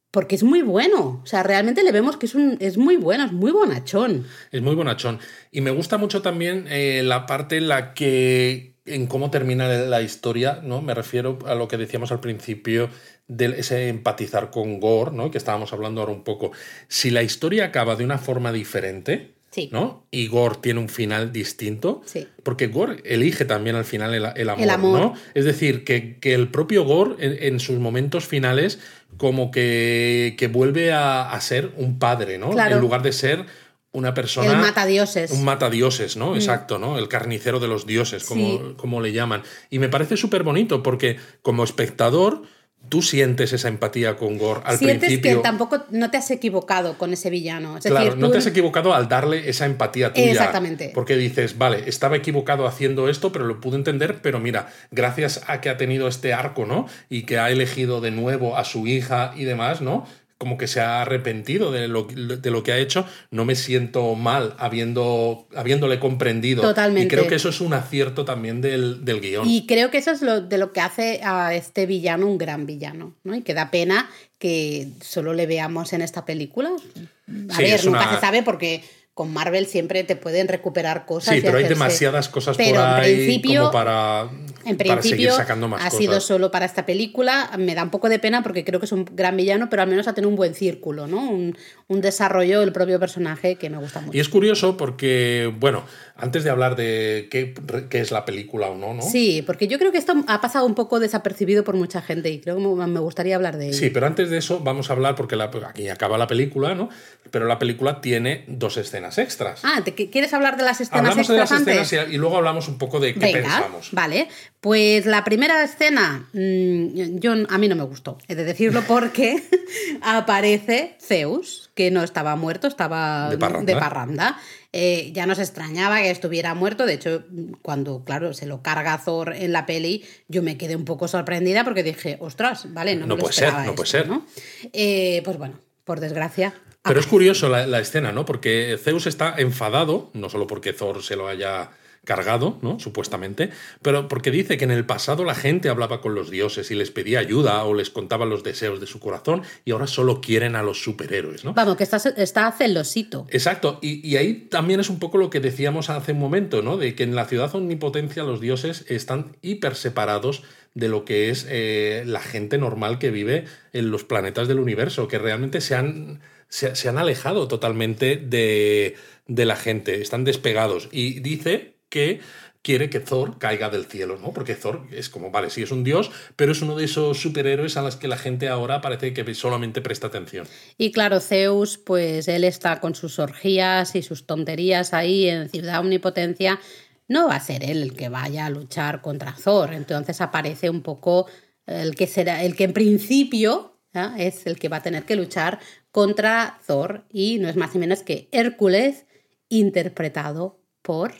porque 0.09 0.35
es 0.35 0.43
muy 0.43 0.61
bueno. 0.61 1.19
O 1.21 1.25
sea, 1.25 1.43
realmente 1.43 1.83
le 1.83 1.91
vemos 1.91 2.15
que 2.15 2.27
es, 2.27 2.35
un, 2.35 2.55
es 2.61 2.77
muy 2.77 2.95
bueno, 2.95 3.25
es 3.25 3.33
muy 3.33 3.51
bonachón. 3.51 4.25
Es 4.53 4.61
muy 4.61 4.73
bonachón. 4.73 5.19
Y 5.51 5.59
me 5.59 5.71
gusta 5.71 5.97
mucho 5.97 6.21
también 6.21 6.65
eh, 6.69 7.01
la 7.03 7.25
parte 7.25 7.57
en 7.57 7.67
la 7.67 7.93
que. 7.93 8.75
en 8.85 9.07
cómo 9.07 9.29
termina 9.29 9.67
la 9.67 10.01
historia, 10.01 10.61
¿no? 10.63 10.81
Me 10.81 10.93
refiero 10.93 11.39
a 11.45 11.55
lo 11.55 11.67
que 11.67 11.75
decíamos 11.75 12.13
al 12.13 12.21
principio 12.21 12.89
de 13.27 13.59
ese 13.59 13.89
empatizar 13.89 14.49
con 14.49 14.79
Gore, 14.79 15.11
¿no? 15.11 15.29
Que 15.29 15.37
estábamos 15.37 15.73
hablando 15.73 15.99
ahora 15.99 16.13
un 16.13 16.23
poco. 16.23 16.53
Si 16.87 17.09
la 17.09 17.21
historia 17.21 17.65
acaba 17.65 17.97
de 17.97 18.05
una 18.05 18.17
forma 18.17 18.53
diferente, 18.53 19.38
Sí. 19.51 19.69
¿no? 19.71 20.05
Y 20.11 20.27
Gore 20.27 20.57
tiene 20.61 20.79
un 20.79 20.89
final 20.89 21.31
distinto. 21.31 22.01
Sí. 22.05 22.27
Porque 22.43 22.67
Gore 22.67 23.01
elige 23.03 23.45
también 23.45 23.75
al 23.75 23.85
final 23.85 24.13
el, 24.13 24.25
el 24.35 24.49
amor, 24.49 24.63
El 24.63 24.69
amor. 24.69 24.99
¿no? 24.99 25.13
Es 25.33 25.45
decir, 25.45 25.83
que, 25.83 26.17
que 26.19 26.33
el 26.35 26.49
propio 26.49 26.83
Gore 26.83 27.15
en, 27.19 27.53
en 27.53 27.59
sus 27.59 27.79
momentos 27.79 28.25
finales 28.27 28.79
como 29.17 29.49
que, 29.51 30.35
que 30.37 30.47
vuelve 30.47 30.91
a, 30.91 31.31
a 31.31 31.41
ser 31.41 31.71
un 31.77 31.97
padre, 31.99 32.37
¿no? 32.37 32.51
Claro. 32.51 32.75
En 32.75 32.81
lugar 32.81 33.01
de 33.01 33.11
ser 33.11 33.45
una 33.91 34.13
persona... 34.13 34.51
El 34.51 34.57
matadioses. 34.59 35.31
Un 35.31 35.43
matadioses, 35.43 36.15
¿no? 36.15 36.35
Exacto, 36.35 36.77
¿no? 36.77 36.99
El 36.99 37.07
carnicero 37.07 37.59
de 37.59 37.67
los 37.67 37.87
dioses, 37.87 38.23
como, 38.25 38.47
Sí. 38.47 38.61
como 38.77 39.01
le 39.01 39.11
llaman. 39.13 39.41
Y 39.71 39.79
me 39.79 39.89
parece 39.89 40.15
súper 40.15 40.43
bonito 40.43 40.83
porque 40.83 41.17
como 41.41 41.63
espectador 41.63 42.43
tú 42.87 43.01
sientes 43.03 43.53
esa 43.53 43.67
empatía 43.67 44.15
con 44.15 44.37
Gore 44.37 44.61
al 44.63 44.77
Sientes 44.79 44.99
principio. 45.09 45.37
que 45.37 45.43
tampoco 45.43 45.83
no 45.91 46.09
te 46.09 46.17
has 46.17 46.31
equivocado 46.31 46.97
con 46.97 47.13
ese 47.13 47.29
villano. 47.29 47.77
Es 47.77 47.83
Claro, 47.85 48.05
decir, 48.05 48.17
no 48.19 48.27
tú- 48.27 48.31
te 48.33 48.37
has 48.39 48.47
equivocado 48.47 48.93
al 48.95 49.07
darle 49.07 49.47
esa 49.49 49.65
empatía 49.65 50.11
tuya. 50.13 50.31
Exactamente. 50.31 50.91
Porque 50.95 51.15
dices, 51.17 51.57
vale, 51.57 51.83
estaba 51.87 52.15
equivocado 52.15 52.65
haciendo 52.65 53.07
esto, 53.09 53.31
pero 53.31 53.45
lo 53.45 53.59
pude 53.61 53.75
entender, 53.75 54.21
pero 54.23 54.39
mira, 54.39 54.69
gracias 54.89 55.41
a 55.47 55.61
que 55.61 55.69
ha 55.69 55.77
tenido 55.77 56.07
este 56.07 56.33
arco, 56.33 56.65
¿no? 56.65 56.87
Y 57.09 57.23
que 57.23 57.37
ha 57.37 57.51
elegido 57.51 58.01
de 58.01 58.11
nuevo 58.11 58.57
a 58.57 58.63
su 58.63 58.87
hija 58.87 59.33
y 59.35 59.43
demás, 59.43 59.81
¿no? 59.81 60.07
Como 60.39 60.57
que 60.57 60.67
se 60.67 60.79
ha 60.79 61.01
arrepentido 61.01 61.69
de 61.69 61.89
lo, 61.89 62.03
de 62.05 62.49
lo 62.49 62.63
que 62.63 62.71
ha 62.71 62.77
hecho, 62.77 63.05
no 63.29 63.43
me 63.43 63.55
siento 63.55 64.15
mal 64.15 64.55
habiendo, 64.57 65.47
habiéndole 65.53 65.99
comprendido. 65.99 66.61
Totalmente. 66.61 67.05
Y 67.05 67.07
creo 67.09 67.27
que 67.27 67.35
eso 67.35 67.49
es 67.49 67.59
un 67.59 67.73
acierto 67.73 68.23
también 68.23 68.61
del, 68.61 69.03
del 69.03 69.19
guion. 69.19 69.47
Y 69.49 69.67
creo 69.67 69.91
que 69.91 69.97
eso 69.97 70.11
es 70.11 70.21
lo, 70.21 70.39
de 70.39 70.57
lo 70.57 70.71
que 70.71 70.79
hace 70.79 71.19
a 71.25 71.53
este 71.53 71.85
villano 71.85 72.25
un 72.25 72.37
gran 72.37 72.65
villano, 72.65 73.15
¿no? 73.25 73.35
Y 73.35 73.41
que 73.41 73.53
da 73.53 73.69
pena 73.69 74.09
que 74.37 74.87
solo 75.01 75.33
le 75.33 75.45
veamos 75.45 75.91
en 75.91 76.01
esta 76.01 76.23
película. 76.25 76.69
A 76.69 77.55
Sí, 77.55 77.61
ver, 77.63 77.73
es 77.75 77.85
nunca 77.85 78.03
una- 78.07 78.15
se 78.15 78.21
sabe 78.21 78.41
porque 78.41 78.81
con 79.19 79.33
Marvel 79.33 79.65
siempre 79.65 80.05
te 80.05 80.15
pueden 80.15 80.47
recuperar 80.47 81.05
cosas. 81.05 81.35
Sí, 81.35 81.41
pero 81.43 81.57
hay 81.57 81.67
demasiadas 81.67 82.29
cosas 82.29 82.55
Pero 82.55 82.75
por 82.75 82.79
en 82.79 82.85
ahí 82.85 83.15
principio- 83.15 83.59
como 83.63 83.71
para, 83.73 84.29
En 84.63 84.77
para 84.77 84.77
seguir 84.77 84.99
principio 85.01 85.35
sacando 85.35 85.67
más 85.67 85.81
ha 85.81 85.89
cosas. 85.89 85.99
sido 85.99 86.21
solo 86.21 86.51
para 86.51 86.65
esta 86.65 86.85
película. 86.85 87.51
Me 87.57 87.75
da 87.75 87.83
un 87.83 87.89
poco 87.89 88.07
de 88.07 88.17
pena 88.17 88.41
porque 88.43 88.63
creo 88.63 88.79
que 88.79 88.85
es 88.85 88.93
un 88.93 89.03
gran 89.13 89.35
villano, 89.35 89.69
pero 89.69 89.81
al 89.81 89.89
menos 89.89 90.07
ha 90.07 90.13
tenido 90.13 90.29
un 90.29 90.37
buen 90.37 90.53
círculo, 90.55 91.05
¿no? 91.05 91.29
Un, 91.29 91.57
un 91.89 91.99
desarrollo 91.99 92.61
del 92.61 92.71
propio 92.71 92.97
personaje 92.97 93.55
que 93.57 93.69
me 93.69 93.77
gusta 93.77 93.99
mucho. 93.99 94.15
Y 94.15 94.21
es 94.21 94.29
curioso 94.29 94.77
porque, 94.77 95.53
bueno, 95.59 95.83
antes 96.15 96.45
de 96.45 96.49
hablar 96.49 96.77
de 96.77 97.27
qué, 97.29 97.53
qué 97.89 97.99
es 97.99 98.11
la 98.11 98.23
película 98.23 98.67
o 98.67 98.77
no, 98.77 98.93
¿no? 98.93 99.01
Sí, 99.01 99.41
porque 99.45 99.67
yo 99.67 99.77
creo 99.79 99.91
que 99.91 99.97
esto 99.97 100.13
ha 100.27 100.39
pasado 100.39 100.65
un 100.65 100.75
poco 100.75 101.01
desapercibido 101.01 101.65
por 101.65 101.75
mucha 101.75 102.01
gente 102.01 102.29
y 102.29 102.39
creo 102.39 102.55
que 102.55 102.61
me 102.61 102.87
me 102.87 102.99
gustaría 103.01 103.35
hablar 103.35 103.57
de 103.57 103.67
ello. 103.67 103.77
Sí, 103.77 103.89
pero 103.89 104.05
antes 104.07 104.29
de 104.29 104.37
eso 104.37 104.61
vamos 104.61 104.89
a 104.89 104.93
hablar, 104.93 105.15
porque 105.15 105.35
la- 105.35 105.51
aquí 105.67 105.89
acaba 105.89 106.17
la 106.17 106.27
película, 106.27 106.73
¿no? 106.75 106.87
Pero 107.31 107.45
la 107.47 107.59
película 107.59 107.99
tiene 108.01 108.45
dos 108.47 108.77
escenas 108.77 109.08
escenas 109.09 109.17
extras. 109.17 109.61
Ah, 109.63 109.81
¿te, 109.83 109.93
¿quieres 109.93 110.33
hablar 110.33 110.57
de 110.57 110.63
las 110.63 110.79
escenas 110.81 110.99
Hablamos 110.99 111.27
de 111.27 111.33
extras 111.35 111.51
las 111.51 111.59
antes? 111.59 111.77
escenas 111.81 112.09
y, 112.09 112.15
y 112.15 112.17
luego 112.17 112.37
hablamos 112.37 112.67
un 112.67 112.77
poco 112.77 112.99
de 112.99 113.13
qué 113.13 113.19
Venga, 113.19 113.41
pensamos. 113.41 113.89
Vale, 113.91 114.27
pues 114.61 115.05
la 115.05 115.23
primera 115.23 115.63
escena, 115.63 116.27
mm, 116.33 117.19
yo, 117.19 117.33
a 117.49 117.57
mí 117.57 117.67
no 117.67 117.75
me 117.75 117.83
gustó, 117.83 118.17
he 118.27 118.35
de 118.35 118.43
decirlo 118.43 118.83
porque 118.87 119.41
aparece 120.01 120.97
Zeus, 121.01 121.71
que 121.75 121.91
no 121.91 122.03
estaba 122.03 122.35
muerto, 122.35 122.67
estaba 122.67 123.29
De 123.29 123.37
parranda. 123.37 123.79
parranda. 123.79 124.37
Eh, 124.71 125.11
ya 125.13 125.25
nos 125.25 125.39
extrañaba 125.39 125.97
que 125.97 126.11
estuviera 126.11 126.53
muerto, 126.53 126.85
de 126.85 126.93
hecho, 126.93 127.23
cuando, 127.63 128.03
claro, 128.03 128.33
se 128.33 128.45
lo 128.45 128.61
carga 128.61 129.01
Thor 129.03 129.33
en 129.35 129.51
la 129.51 129.65
peli, 129.65 130.05
yo 130.27 130.43
me 130.43 130.57
quedé 130.57 130.75
un 130.75 130.85
poco 130.85 131.07
sorprendida 131.07 131.63
porque 131.63 131.81
dije, 131.81 132.17
ostras, 132.19 132.71
vale, 132.71 132.95
no, 132.95 133.07
No 133.07 133.15
me 133.15 133.21
lo 133.21 133.21
puede 133.21 133.33
ser, 133.33 133.53
no 133.65 133.73
puede 133.73 133.89
ser. 133.89 134.07
¿no? 134.07 134.25
Eh, 134.73 135.21
pues 135.25 135.37
bueno, 135.37 135.55
por 135.85 135.99
desgracia. 135.99 136.53
Pero 136.83 136.99
es 136.99 137.07
curioso 137.07 137.49
la, 137.49 137.67
la 137.67 137.79
escena, 137.79 138.11
¿no? 138.11 138.25
Porque 138.25 138.77
Zeus 138.81 139.07
está 139.07 139.35
enfadado, 139.37 140.11
no 140.13 140.29
solo 140.29 140.47
porque 140.47 140.73
Thor 140.73 141.03
se 141.03 141.15
lo 141.15 141.27
haya 141.27 141.71
cargado, 142.05 142.57
¿no? 142.61 142.79
Supuestamente, 142.79 143.51
pero 143.81 144.07
porque 144.07 144.31
dice 144.31 144.57
que 144.57 144.63
en 144.63 144.71
el 144.71 144.85
pasado 144.85 145.25
la 145.25 145.35
gente 145.35 145.69
hablaba 145.69 146.01
con 146.01 146.15
los 146.15 146.31
dioses 146.31 146.71
y 146.71 146.75
les 146.75 146.91
pedía 146.91 147.19
ayuda 147.19 147.63
o 147.65 147.73
les 147.73 147.89
contaba 147.89 148.25
los 148.25 148.43
deseos 148.43 148.79
de 148.79 148.87
su 148.87 148.99
corazón 148.99 149.43
y 149.65 149.71
ahora 149.71 149.85
solo 149.85 150.21
quieren 150.21 150.55
a 150.55 150.63
los 150.63 150.81
superhéroes, 150.81 151.43
¿no? 151.43 151.53
Vamos, 151.53 151.75
que 151.75 151.83
está, 151.83 151.97
está 151.97 152.51
celosito. 152.51 153.27
Exacto, 153.29 153.79
y, 153.81 154.07
y 154.07 154.17
ahí 154.17 154.33
también 154.49 154.79
es 154.79 154.89
un 154.89 154.99
poco 154.99 155.17
lo 155.17 155.29
que 155.29 155.39
decíamos 155.39 155.89
hace 155.89 156.13
un 156.13 156.19
momento, 156.19 156.61
¿no? 156.61 156.77
De 156.77 156.95
que 156.95 157.03
en 157.03 157.15
la 157.15 157.25
ciudad 157.25 157.53
omnipotencia 157.53 158.23
los 158.23 158.39
dioses 158.39 158.85
están 158.87 159.35
hiper 159.41 159.75
separados 159.75 160.43
de 160.73 160.87
lo 160.87 161.03
que 161.03 161.29
es 161.29 161.45
eh, 161.49 162.03
la 162.05 162.21
gente 162.21 162.57
normal 162.57 162.99
que 162.99 163.11
vive 163.11 163.45
en 163.73 163.91
los 163.91 164.03
planetas 164.03 164.47
del 164.47 164.59
universo, 164.59 165.07
que 165.07 165.19
realmente 165.19 165.61
se 165.61 165.75
han, 165.75 166.21
se, 166.49 166.89
han 166.89 166.97
alejado 166.97 167.47
totalmente 167.47 168.17
de, 168.17 168.95
de 169.27 169.45
la 169.45 169.55
gente, 169.55 170.01
están 170.01 170.23
despegados. 170.23 170.89
Y 170.91 171.19
dice 171.19 171.75
que 171.89 172.19
quiere 172.61 172.89
que 172.89 172.99
Thor 172.99 173.37
caiga 173.37 173.69
del 173.69 173.85
cielo, 173.85 174.17
¿no? 174.21 174.33
Porque 174.33 174.55
Thor 174.55 174.87
es 174.91 175.09
como, 175.09 175.31
vale, 175.31 175.49
sí 175.49 175.63
es 175.63 175.71
un 175.71 175.83
dios, 175.83 176.11
pero 176.35 176.51
es 176.51 176.61
uno 176.61 176.75
de 176.75 176.85
esos 176.85 177.21
superhéroes 177.21 177.77
a 177.77 177.81
los 177.81 177.95
que 177.95 178.07
la 178.07 178.17
gente 178.17 178.49
ahora 178.49 178.81
parece 178.81 179.13
que 179.13 179.33
solamente 179.33 179.81
presta 179.81 180.07
atención. 180.07 180.47
Y 180.77 180.91
claro, 180.91 181.19
Zeus, 181.19 181.77
pues 181.77 182.27
él 182.27 182.43
está 182.43 182.79
con 182.79 182.95
sus 182.95 183.19
orgías 183.19 183.95
y 183.95 184.01
sus 184.01 184.25
tonterías 184.25 184.93
ahí 184.93 185.29
en 185.29 185.49
Ciudad 185.49 185.79
Omnipotencia. 185.79 186.59
No 187.07 187.29
va 187.29 187.35
a 187.35 187.39
ser 187.39 187.63
él 187.63 187.81
el 187.81 187.93
que 187.93 188.09
vaya 188.09 188.45
a 188.45 188.49
luchar 188.49 189.01
contra 189.01 189.33
Thor. 189.33 189.73
Entonces 189.73 190.19
aparece 190.21 190.69
un 190.69 190.81
poco 190.81 191.27
el 191.65 191.95
que 191.95 192.07
será, 192.07 192.43
el 192.43 192.55
que 192.55 192.65
en 192.65 192.73
principio 192.73 193.79
es 194.17 194.45
el 194.45 194.59
que 194.59 194.69
va 194.69 194.77
a 194.77 194.83
tener 194.83 195.03
que 195.03 195.15
luchar 195.15 195.59
contra 195.91 196.59
Thor. 196.65 197.03
Y 197.11 197.39
no 197.39 197.49
es 197.49 197.55
más 197.55 197.73
ni 197.73 197.79
menos 197.79 198.03
que 198.03 198.27
Hércules, 198.31 199.05
interpretado 199.49 200.59
por 200.81 201.13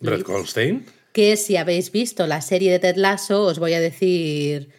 Brett 0.00 0.22
Goldstein. 0.24 0.84
que 1.12 1.36
si 1.36 1.56
habéis 1.56 1.92
visto 1.92 2.26
la 2.26 2.40
serie 2.40 2.72
de 2.72 2.78
Ted 2.78 2.96
Lasso, 2.96 3.44
os 3.44 3.58
voy 3.58 3.74
a 3.74 3.80
decir 3.80 4.70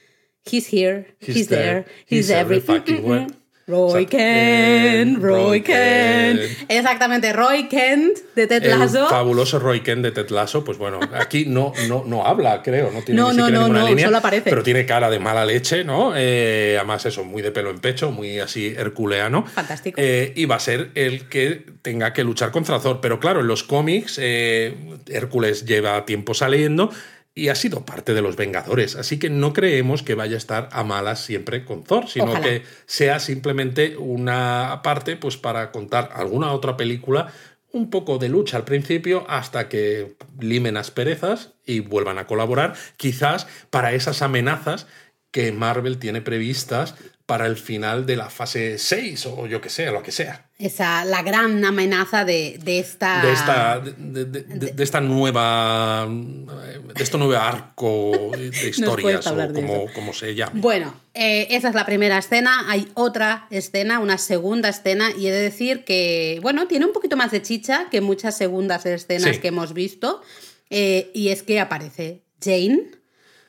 He's 0.45 0.68
here, 0.74 1.16
he's, 1.22 1.36
He's 1.38 1.48
there, 1.48 1.64
there, 1.84 1.86
he's, 2.10 2.26
he's 2.26 2.30
every 2.30 2.58
everything. 2.58 2.76
fucking 2.98 3.10
where. 3.10 3.28
Roy 3.65 4.03
Exact- 4.03 4.10
Kent, 4.10 5.18
eh, 5.18 5.19
Roy 5.22 5.44
Roy 5.44 5.61
Kent. 5.61 6.41
Exactamente, 6.68 7.31
Roy 7.31 7.68
Kent 7.69 8.18
de 8.35 8.48
Ted 8.48 8.64
El 8.65 8.90
fabuloso 8.90 9.57
Roy 9.60 9.80
Kent 9.80 10.03
de 10.03 10.11
Ted 10.11 10.30
Lasso, 10.31 10.65
pues 10.65 10.77
bueno, 10.77 10.99
aquí 11.14 11.45
no, 11.48 11.72
no, 11.88 12.03
no 12.06 12.26
habla, 12.26 12.61
creo, 12.61 12.91
no 12.91 13.02
tiene 13.03 13.22
No, 13.22 13.31
ni 13.31 13.38
no, 13.38 13.45
siquiera 13.45 13.60
no, 13.60 13.64
ninguna 13.68 13.80
no, 13.84 13.88
línea, 13.90 14.06
solo 14.06 14.18
aparece. 14.18 14.49
pero 14.49 14.64
tiene 14.64 14.85
cara 14.85 15.10
de 15.10 15.19
mala 15.19 15.45
leche, 15.45 15.84
¿no? 15.85 16.14
Eh, 16.15 16.76
además 16.77 17.06
eso, 17.06 17.23
muy 17.23 17.41
de 17.41 17.52
pelo 17.52 17.69
en 17.69 17.80
pecho, 17.80 18.11
muy 18.11 18.40
así 18.40 18.73
herculeano. 18.77 19.45
Fantástico. 19.45 19.95
Eh, 20.02 20.34
y 20.35 20.45
va 20.45 20.56
a 20.56 20.60
ser 20.60 20.90
el 20.95 21.30
que 21.30 21.65
tenga 21.81 22.11
que 22.11 22.23
luchar 22.26 22.52
contra 22.52 22.80
Thor, 22.80 22.99
pero 23.02 23.19
claro, 23.22 23.40
en 23.40 23.48
los 23.48 23.64
cómics 23.64 24.19
eh, 24.22 24.76
Hércules 25.07 25.65
lleva 25.65 26.06
tiempo 26.06 26.34
saliendo 26.34 26.90
y 27.36 27.50
ha 27.50 27.56
sido 27.56 27.84
parte 27.86 28.14
de 28.14 28.22
los 28.22 28.36
Vengadores, 28.36 28.96
así 28.96 29.18
que 29.18 29.30
no 29.30 29.54
creemos 29.54 30.04
que 30.04 30.14
vaya 30.14 30.36
a 30.36 30.38
estar 30.38 30.70
a 30.72 30.84
malas 30.84 31.20
siempre 31.24 31.66
con 31.66 31.84
Thor, 31.84 32.08
sino 32.08 32.26
Ojalá. 32.26 32.42
que 32.42 32.64
sea 32.86 33.20
simplemente 33.20 33.98
una 33.98 34.82
parte 34.84 35.16
pues 35.16 35.38
para 35.38 35.72
contar 35.72 36.12
alguna 36.14 36.52
otra 36.52 36.78
película 36.78 37.32
un 37.72 37.90
poco 37.90 38.20
de 38.20 38.30
lucha 38.30 38.58
al 38.58 38.66
principio 38.66 39.26
hasta 39.28 39.68
que 39.68 40.16
limen 40.40 40.78
asperezas 40.78 41.54
y 41.66 41.80
vuelvan 41.80 42.20
a 42.20 42.28
colaborar, 42.28 42.76
quizás 42.98 43.48
para 43.72 43.94
esas 43.94 44.22
amenazas 44.22 44.86
que 45.32 45.52
Marvel 45.52 45.98
tiene 45.98 46.22
previstas 46.22 46.94
para 47.34 47.48
el 47.48 47.58
final 47.58 48.06
de 48.06 48.16
la 48.16 48.30
fase 48.30 48.78
6 48.78 49.26
o 49.26 49.48
yo 49.48 49.60
que 49.60 49.70
sé, 49.70 49.88
lo 49.90 50.04
que 50.04 50.12
sea. 50.12 50.46
Esa, 50.60 51.04
la 51.04 51.24
gran 51.24 51.66
amenaza 51.66 52.24
de, 52.26 52.60
de 52.64 52.78
esta... 52.78 53.24
De 53.26 53.34
esta, 53.34 53.80
de, 53.80 54.84
esta 54.84 55.02
nueva. 55.02 56.08
de 56.08 57.04
este 57.04 57.18
nuevo 57.18 57.36
arco 57.36 58.12
de 58.38 58.50
historias, 58.70 59.26
o 59.26 59.52
como, 59.52 59.92
como 59.96 60.14
se 60.14 60.36
llame. 60.36 60.62
Bueno, 60.62 60.94
eh, 61.16 61.48
esa 61.50 61.70
es 61.70 61.74
la 61.74 61.88
primera 61.88 62.20
escena. 62.20 62.66
Hay 62.70 62.88
otra 62.94 63.48
escena, 63.50 63.98
una 63.98 64.20
segunda 64.20 64.70
escena, 64.70 65.10
y 65.18 65.26
he 65.26 65.32
de 65.32 65.42
decir 65.42 65.86
que, 65.86 66.38
bueno, 66.44 66.68
tiene 66.68 66.86
un 66.86 66.94
poquito 66.94 67.18
más 67.18 67.32
de 67.32 67.42
chicha 67.42 67.88
que 67.90 68.00
muchas 68.00 68.38
segundas 68.38 68.86
escenas 68.86 69.38
Sí. 69.38 69.42
que 69.42 69.48
hemos 69.48 69.74
visto. 69.74 70.22
eh, 70.70 71.10
y 71.16 71.30
es 71.30 71.42
que 71.42 71.60
aparece 71.60 72.22
Jane 72.40 72.92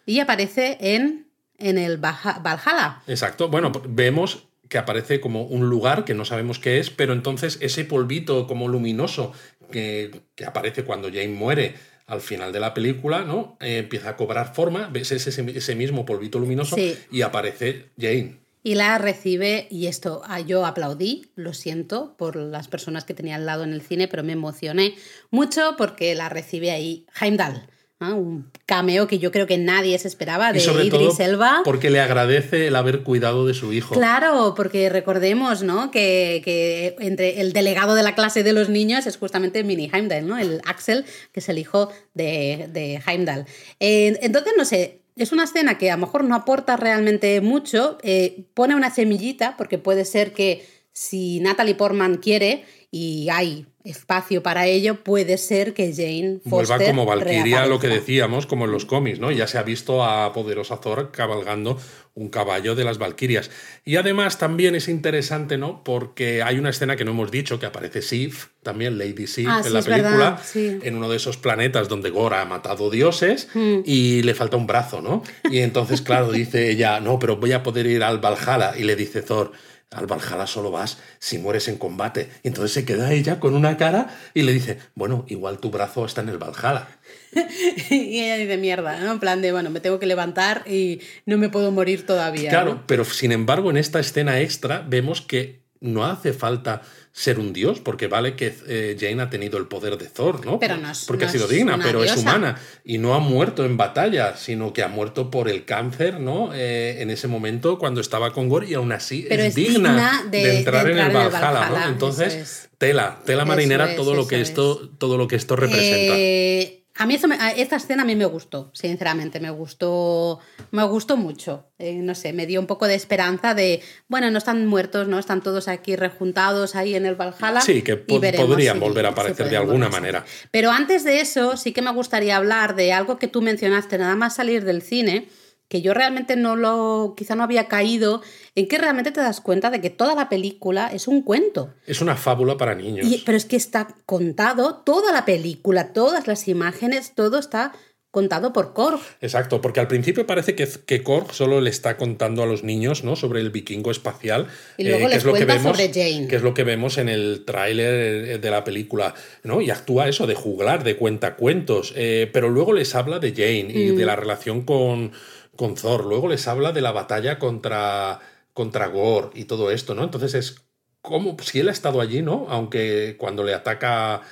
y 0.06 0.20
aparece 0.20 0.78
en, 0.80 1.23
en 1.68 1.78
el 1.78 1.96
Valhalla. 1.98 3.02
Exacto. 3.06 3.48
Bueno, 3.48 3.72
vemos 3.88 4.44
que 4.68 4.78
aparece 4.78 5.20
como 5.20 5.42
un 5.44 5.68
lugar 5.68 6.04
que 6.04 6.14
no 6.14 6.24
sabemos 6.24 6.58
qué 6.58 6.78
es, 6.78 6.90
pero 6.90 7.12
entonces 7.12 7.58
ese 7.60 7.84
polvito 7.84 8.46
como 8.46 8.68
luminoso 8.68 9.32
que, 9.70 10.22
que 10.34 10.44
aparece 10.44 10.84
cuando 10.84 11.08
Jane 11.08 11.28
muere 11.28 11.74
al 12.06 12.20
final 12.20 12.52
de 12.52 12.60
la 12.60 12.74
película, 12.74 13.22
¿no? 13.22 13.56
Eh, 13.60 13.78
empieza 13.78 14.10
a 14.10 14.16
cobrar 14.16 14.54
forma, 14.54 14.88
ves 14.92 15.10
ese, 15.12 15.28
ese 15.30 15.74
mismo 15.74 16.04
polvito 16.04 16.38
luminoso 16.38 16.76
Sí. 16.76 16.96
y 17.10 17.22
aparece 17.22 17.86
Jane. 17.98 18.36
Y 18.62 18.76
la 18.76 18.96
recibe, 18.96 19.66
y 19.70 19.86
esto 19.88 20.22
ah, 20.24 20.40
yo 20.40 20.64
aplaudí, 20.64 21.26
lo 21.34 21.52
siento 21.52 22.14
por 22.16 22.36
las 22.36 22.66
personas 22.68 23.04
que 23.04 23.12
tenía 23.12 23.36
al 23.36 23.44
lado 23.44 23.62
en 23.64 23.74
el 23.74 23.82
cine, 23.82 24.08
pero 24.08 24.22
me 24.22 24.32
emocioné 24.32 24.94
mucho 25.30 25.74
porque 25.76 26.14
la 26.14 26.30
recibe 26.30 26.70
ahí 26.70 27.06
Heimdall. 27.20 27.62
¿No? 28.08 28.16
Un 28.16 28.50
cameo 28.66 29.06
que 29.06 29.18
yo 29.18 29.30
creo 29.32 29.46
que 29.46 29.58
nadie 29.58 29.98
se 29.98 30.08
esperaba 30.08 30.52
de 30.52 30.58
y 30.58 30.60
sobre 30.62 30.84
Idris 30.86 31.16
todo 31.16 31.26
Elba. 31.26 31.62
porque 31.64 31.90
le 31.90 32.00
agradece 32.00 32.68
el 32.68 32.76
haber 32.76 33.02
cuidado 33.02 33.46
de 33.46 33.54
su 33.54 33.72
hijo. 33.72 33.94
Claro, 33.94 34.54
porque 34.56 34.88
recordemos, 34.88 35.62
¿no? 35.62 35.90
Que, 35.90 36.40
que 36.44 36.96
entre 36.98 37.40
el 37.40 37.52
delegado 37.52 37.94
de 37.94 38.02
la 38.02 38.14
clase 38.14 38.42
de 38.42 38.52
los 38.52 38.68
niños 38.68 39.06
es 39.06 39.16
justamente 39.16 39.64
Mini 39.64 39.90
Heimdall, 39.92 40.26
¿no? 40.26 40.38
El 40.38 40.60
Axel, 40.64 41.04
que 41.32 41.40
es 41.40 41.48
el 41.48 41.58
hijo 41.58 41.90
de, 42.14 42.68
de 42.70 43.00
Heimdall. 43.06 43.46
Eh, 43.80 44.18
entonces, 44.22 44.52
no 44.56 44.64
sé, 44.64 45.00
es 45.16 45.32
una 45.32 45.44
escena 45.44 45.78
que 45.78 45.90
a 45.90 45.96
lo 45.96 46.06
mejor 46.06 46.24
no 46.24 46.34
aporta 46.34 46.76
realmente 46.76 47.40
mucho, 47.40 47.98
eh, 48.02 48.44
pone 48.54 48.74
una 48.74 48.90
semillita, 48.90 49.56
porque 49.56 49.78
puede 49.78 50.04
ser 50.04 50.32
que 50.32 50.66
si 50.94 51.40
Natalie 51.40 51.74
Portman 51.74 52.16
quiere 52.16 52.64
y 52.90 53.28
hay 53.30 53.66
espacio 53.82 54.42
para 54.42 54.66
ello, 54.66 55.02
puede 55.02 55.36
ser 55.36 55.74
que 55.74 55.92
Jane 55.92 56.38
Foster 56.48 56.78
Vuelva 56.78 56.86
como 56.86 57.04
Valkyria, 57.04 57.66
lo 57.66 57.78
que 57.80 57.88
decíamos, 57.88 58.46
como 58.46 58.64
en 58.64 58.70
los 58.70 58.86
cómics, 58.86 59.18
¿no? 59.18 59.30
Ya 59.32 59.46
se 59.48 59.58
ha 59.58 59.62
visto 59.64 60.02
a 60.04 60.32
Poderosa 60.32 60.80
Thor 60.80 61.10
cabalgando 61.12 61.78
un 62.14 62.28
caballo 62.28 62.76
de 62.76 62.84
las 62.84 62.96
Valkyrias. 62.98 63.50
Y 63.84 63.96
además 63.96 64.38
también 64.38 64.76
es 64.76 64.86
interesante, 64.88 65.58
¿no? 65.58 65.82
Porque 65.84 66.42
hay 66.42 66.58
una 66.58 66.70
escena 66.70 66.94
que 66.96 67.04
no 67.04 67.10
hemos 67.10 67.30
dicho, 67.32 67.58
que 67.58 67.66
aparece 67.66 68.00
Sif, 68.00 68.46
también 68.62 68.96
Lady 68.96 69.26
Sif 69.26 69.48
Ah, 69.50 69.58
en 69.58 69.64
sí, 69.64 69.70
la 69.70 69.82
película, 69.82 70.40
sí. 70.42 70.78
en 70.80 70.94
uno 70.94 71.10
de 71.10 71.16
esos 71.16 71.36
planetas 71.36 71.88
donde 71.88 72.10
Gora 72.10 72.40
ha 72.40 72.44
matado 72.46 72.88
dioses 72.90 73.48
Hmm. 73.52 73.80
y 73.84 74.22
le 74.22 74.34
falta 74.34 74.56
un 74.56 74.68
brazo, 74.68 75.02
¿no? 75.02 75.24
Y 75.50 75.58
entonces, 75.58 76.00
claro, 76.00 76.30
dice 76.30 76.70
ella, 76.70 77.00
no, 77.00 77.18
pero 77.18 77.36
voy 77.36 77.50
a 77.52 77.62
poder 77.64 77.86
ir 77.86 78.04
al 78.04 78.18
Valhalla. 78.20 78.74
Y 78.78 78.84
le 78.84 78.94
dice 78.96 79.20
Thor, 79.20 79.50
al 79.94 80.06
Valhalla 80.06 80.46
solo 80.46 80.70
vas 80.70 80.98
si 81.18 81.38
mueres 81.38 81.68
en 81.68 81.76
combate. 81.76 82.28
Y 82.42 82.48
entonces 82.48 82.72
se 82.72 82.84
queda 82.84 83.12
ella 83.12 83.40
con 83.40 83.54
una 83.54 83.76
cara 83.76 84.16
y 84.34 84.42
le 84.42 84.52
dice, 84.52 84.78
bueno, 84.94 85.24
igual 85.28 85.58
tu 85.58 85.70
brazo 85.70 86.04
está 86.04 86.20
en 86.20 86.28
el 86.28 86.38
Valhalla. 86.38 86.88
y 87.90 88.20
ella 88.20 88.36
dice 88.36 88.56
mierda, 88.56 88.98
¿no? 89.00 89.12
En 89.12 89.20
plan 89.20 89.42
de, 89.42 89.52
bueno, 89.52 89.70
me 89.70 89.80
tengo 89.80 89.98
que 89.98 90.06
levantar 90.06 90.62
y 90.66 91.00
no 91.26 91.38
me 91.38 91.48
puedo 91.48 91.70
morir 91.70 92.06
todavía. 92.06 92.50
Claro, 92.50 92.74
¿no? 92.74 92.86
pero 92.86 93.04
sin 93.04 93.32
embargo 93.32 93.70
en 93.70 93.76
esta 93.76 94.00
escena 94.00 94.40
extra 94.40 94.84
vemos 94.86 95.20
que 95.20 95.63
no 95.84 96.04
hace 96.04 96.32
falta 96.32 96.82
ser 97.12 97.38
un 97.38 97.52
dios, 97.52 97.78
porque 97.78 98.08
vale 98.08 98.34
que 98.34 98.52
eh, 98.66 98.96
Jane 98.98 99.22
ha 99.22 99.30
tenido 99.30 99.56
el 99.58 99.66
poder 99.66 99.96
de 99.98 100.06
Thor, 100.06 100.44
¿no? 100.44 100.58
Pero 100.58 100.76
no 100.78 100.90
es- 100.90 101.04
porque 101.04 101.24
no 101.24 101.28
ha 101.30 101.32
sido 101.32 101.46
digna, 101.46 101.78
pero 101.80 102.02
es 102.02 102.16
humana 102.16 102.56
y 102.84 102.98
no 102.98 103.14
ha 103.14 103.20
muerto 103.20 103.64
en 103.64 103.76
batalla, 103.76 104.36
sino 104.36 104.72
que 104.72 104.82
ha 104.82 104.88
muerto 104.88 105.30
por 105.30 105.48
el 105.48 105.64
cáncer, 105.64 106.18
¿no? 106.18 106.52
Eh, 106.54 107.02
en 107.02 107.10
ese 107.10 107.28
momento 107.28 107.78
cuando 107.78 108.00
estaba 108.00 108.32
con 108.32 108.48
Gore 108.48 108.68
y 108.68 108.74
aún 108.74 108.90
así 108.92 109.26
Pero 109.28 109.42
es, 109.44 109.50
es 109.50 109.54
digna, 109.54 109.90
digna 109.90 110.24
de- 110.30 110.38
de, 110.42 110.58
entrar 110.58 110.86
de 110.86 110.92
en 110.92 110.98
el 110.98 111.04
entrar 111.06 111.22
en 111.22 111.26
el 111.28 111.32
Valhalla, 111.42 111.68
¿no? 111.86 111.92
Entonces, 111.92 112.34
es. 112.34 112.68
tela, 112.78 113.20
tela 113.24 113.44
marinera 113.44 113.90
es, 113.90 113.96
todo 113.96 114.14
lo 114.14 114.26
que 114.26 114.40
es. 114.40 114.48
esto 114.48 114.88
todo 114.98 115.16
lo 115.16 115.28
que 115.28 115.36
esto 115.36 115.54
representa. 115.54 116.14
Eh, 116.16 116.83
A 116.96 117.06
mí 117.06 117.14
eso 117.16 117.26
me- 117.26 117.34
a- 117.36 117.50
esta 117.50 117.74
escena 117.76 118.02
a 118.02 118.06
mí 118.06 118.14
me 118.14 118.24
gustó, 118.24 118.70
sinceramente, 118.72 119.40
me 119.40 119.50
gustó, 119.50 120.38
me 120.70 120.84
gustó 120.84 121.16
mucho. 121.16 121.66
Eh, 121.78 121.94
no 121.96 122.14
sé, 122.14 122.32
me 122.32 122.46
dio 122.46 122.60
un 122.60 122.68
poco 122.68 122.86
de 122.86 122.94
esperanza 122.94 123.52
de, 123.54 123.82
bueno, 124.06 124.30
no 124.30 124.38
están 124.38 124.64
muertos, 124.66 125.08
no 125.08 125.18
están 125.18 125.42
todos 125.42 125.66
aquí 125.66 125.96
rejuntados 125.96 126.76
ahí 126.76 126.94
en 126.94 127.04
el 127.06 127.16
Valhalla. 127.16 127.60
Sí, 127.60 127.82
que 127.82 127.92
y 127.92 127.96
po- 127.96 128.20
veremos 128.20 128.46
podrían 128.46 128.78
volver 128.78 129.06
a 129.06 129.08
aparecer 129.08 129.48
de 129.50 129.56
alguna 129.56 129.88
manera. 129.88 130.24
Pero 130.52 130.70
antes 130.70 131.02
de 131.02 131.20
eso, 131.20 131.56
sí 131.56 131.72
que 131.72 131.82
me 131.82 131.90
gustaría 131.92 132.36
hablar 132.36 132.76
de 132.76 132.92
algo 132.92 133.18
que 133.18 133.26
tú 133.26 133.42
mencionaste, 133.42 133.98
nada 133.98 134.14
más 134.14 134.36
salir 134.36 134.64
del 134.64 134.80
cine, 134.80 135.28
que 135.68 135.82
yo 135.82 135.94
realmente 135.94 136.36
no 136.36 136.56
lo, 136.56 137.14
quizá 137.16 137.34
no 137.34 137.42
había 137.42 137.66
caído, 137.68 138.22
en 138.54 138.68
que 138.68 138.78
realmente 138.78 139.10
te 139.12 139.20
das 139.20 139.40
cuenta 139.40 139.70
de 139.70 139.80
que 139.80 139.90
toda 139.90 140.14
la 140.14 140.28
película 140.28 140.88
es 140.92 141.08
un 141.08 141.22
cuento. 141.22 141.72
Es 141.86 142.00
una 142.00 142.16
fábula 142.16 142.56
para 142.56 142.74
niños. 142.74 143.06
Y- 143.10 143.22
pero 143.24 143.36
es 143.36 143.44
que 143.46 143.56
está 143.56 143.88
contado 144.06 144.82
toda 144.84 145.12
la 145.12 145.24
película, 145.24 145.92
todas 145.92 146.26
las 146.26 146.46
imágenes, 146.48 147.14
todo 147.14 147.38
está 147.38 147.72
contado 148.10 148.52
por 148.52 148.74
Korg. 148.74 149.00
Exacto, 149.22 149.60
porque 149.60 149.80
al 149.80 149.88
principio 149.88 150.24
parece 150.24 150.54
que, 150.54 150.68
que 150.86 151.02
Korg 151.02 151.32
solo 151.34 151.60
le 151.60 151.70
está 151.70 151.96
contando 151.96 152.44
a 152.44 152.46
los 152.46 152.62
niños 152.62 153.02
¿no? 153.02 153.16
sobre 153.16 153.40
el 153.40 153.50
vikingo 153.50 153.90
espacial. 153.90 154.46
Y 154.78 154.84
luego 154.84 155.00
que 155.00 155.08
les 155.08 155.16
es 155.18 155.24
lo 155.24 155.32
que 155.32 155.44
vemos, 155.44 155.76
sobre 155.76 155.88
Jane. 155.92 156.28
Que 156.28 156.36
es 156.36 156.42
lo 156.42 156.54
que 156.54 156.62
vemos 156.62 156.96
en 156.98 157.08
el 157.08 157.42
tráiler 157.44 157.92
eh, 158.28 158.38
de 158.38 158.50
la 158.52 158.62
película. 158.62 159.14
¿no? 159.42 159.60
Y 159.60 159.70
actúa 159.70 160.08
eso 160.08 160.28
de 160.28 160.36
juglar, 160.36 160.84
de 160.84 160.96
cuentacuentos. 160.96 161.92
eh, 161.96 162.30
pero 162.32 162.48
luego 162.50 162.72
les 162.72 162.94
habla 162.94 163.18
de 163.18 163.32
Jane 163.32 163.72
y 163.74 163.90
Mm. 163.90 163.96
de 163.96 164.06
la 164.06 164.14
relación 164.14 164.62
con, 164.62 165.10
con 165.56 165.74
Thor. 165.74 166.04
Luego 166.06 166.28
les 166.28 166.46
habla 166.48 166.72
de 166.72 166.80
la 166.80 166.92
batalla 166.92 167.38
contra, 167.38 168.20
contra 168.52 168.86
Gore 168.88 169.30
y 169.34 169.44
todo 169.44 169.70
esto, 169.70 169.94
¿no? 169.94 170.04
Entonces 170.04 170.34
es 170.34 170.56
como 171.00 171.36
si 171.42 171.60
él 171.60 171.68
ha 171.68 171.72
estado 171.72 172.00
allí, 172.00 172.22
¿no? 172.22 172.46
Aunque 172.48 173.16
cuando 173.18 173.44
le 173.44 173.54
ataca. 173.54 174.22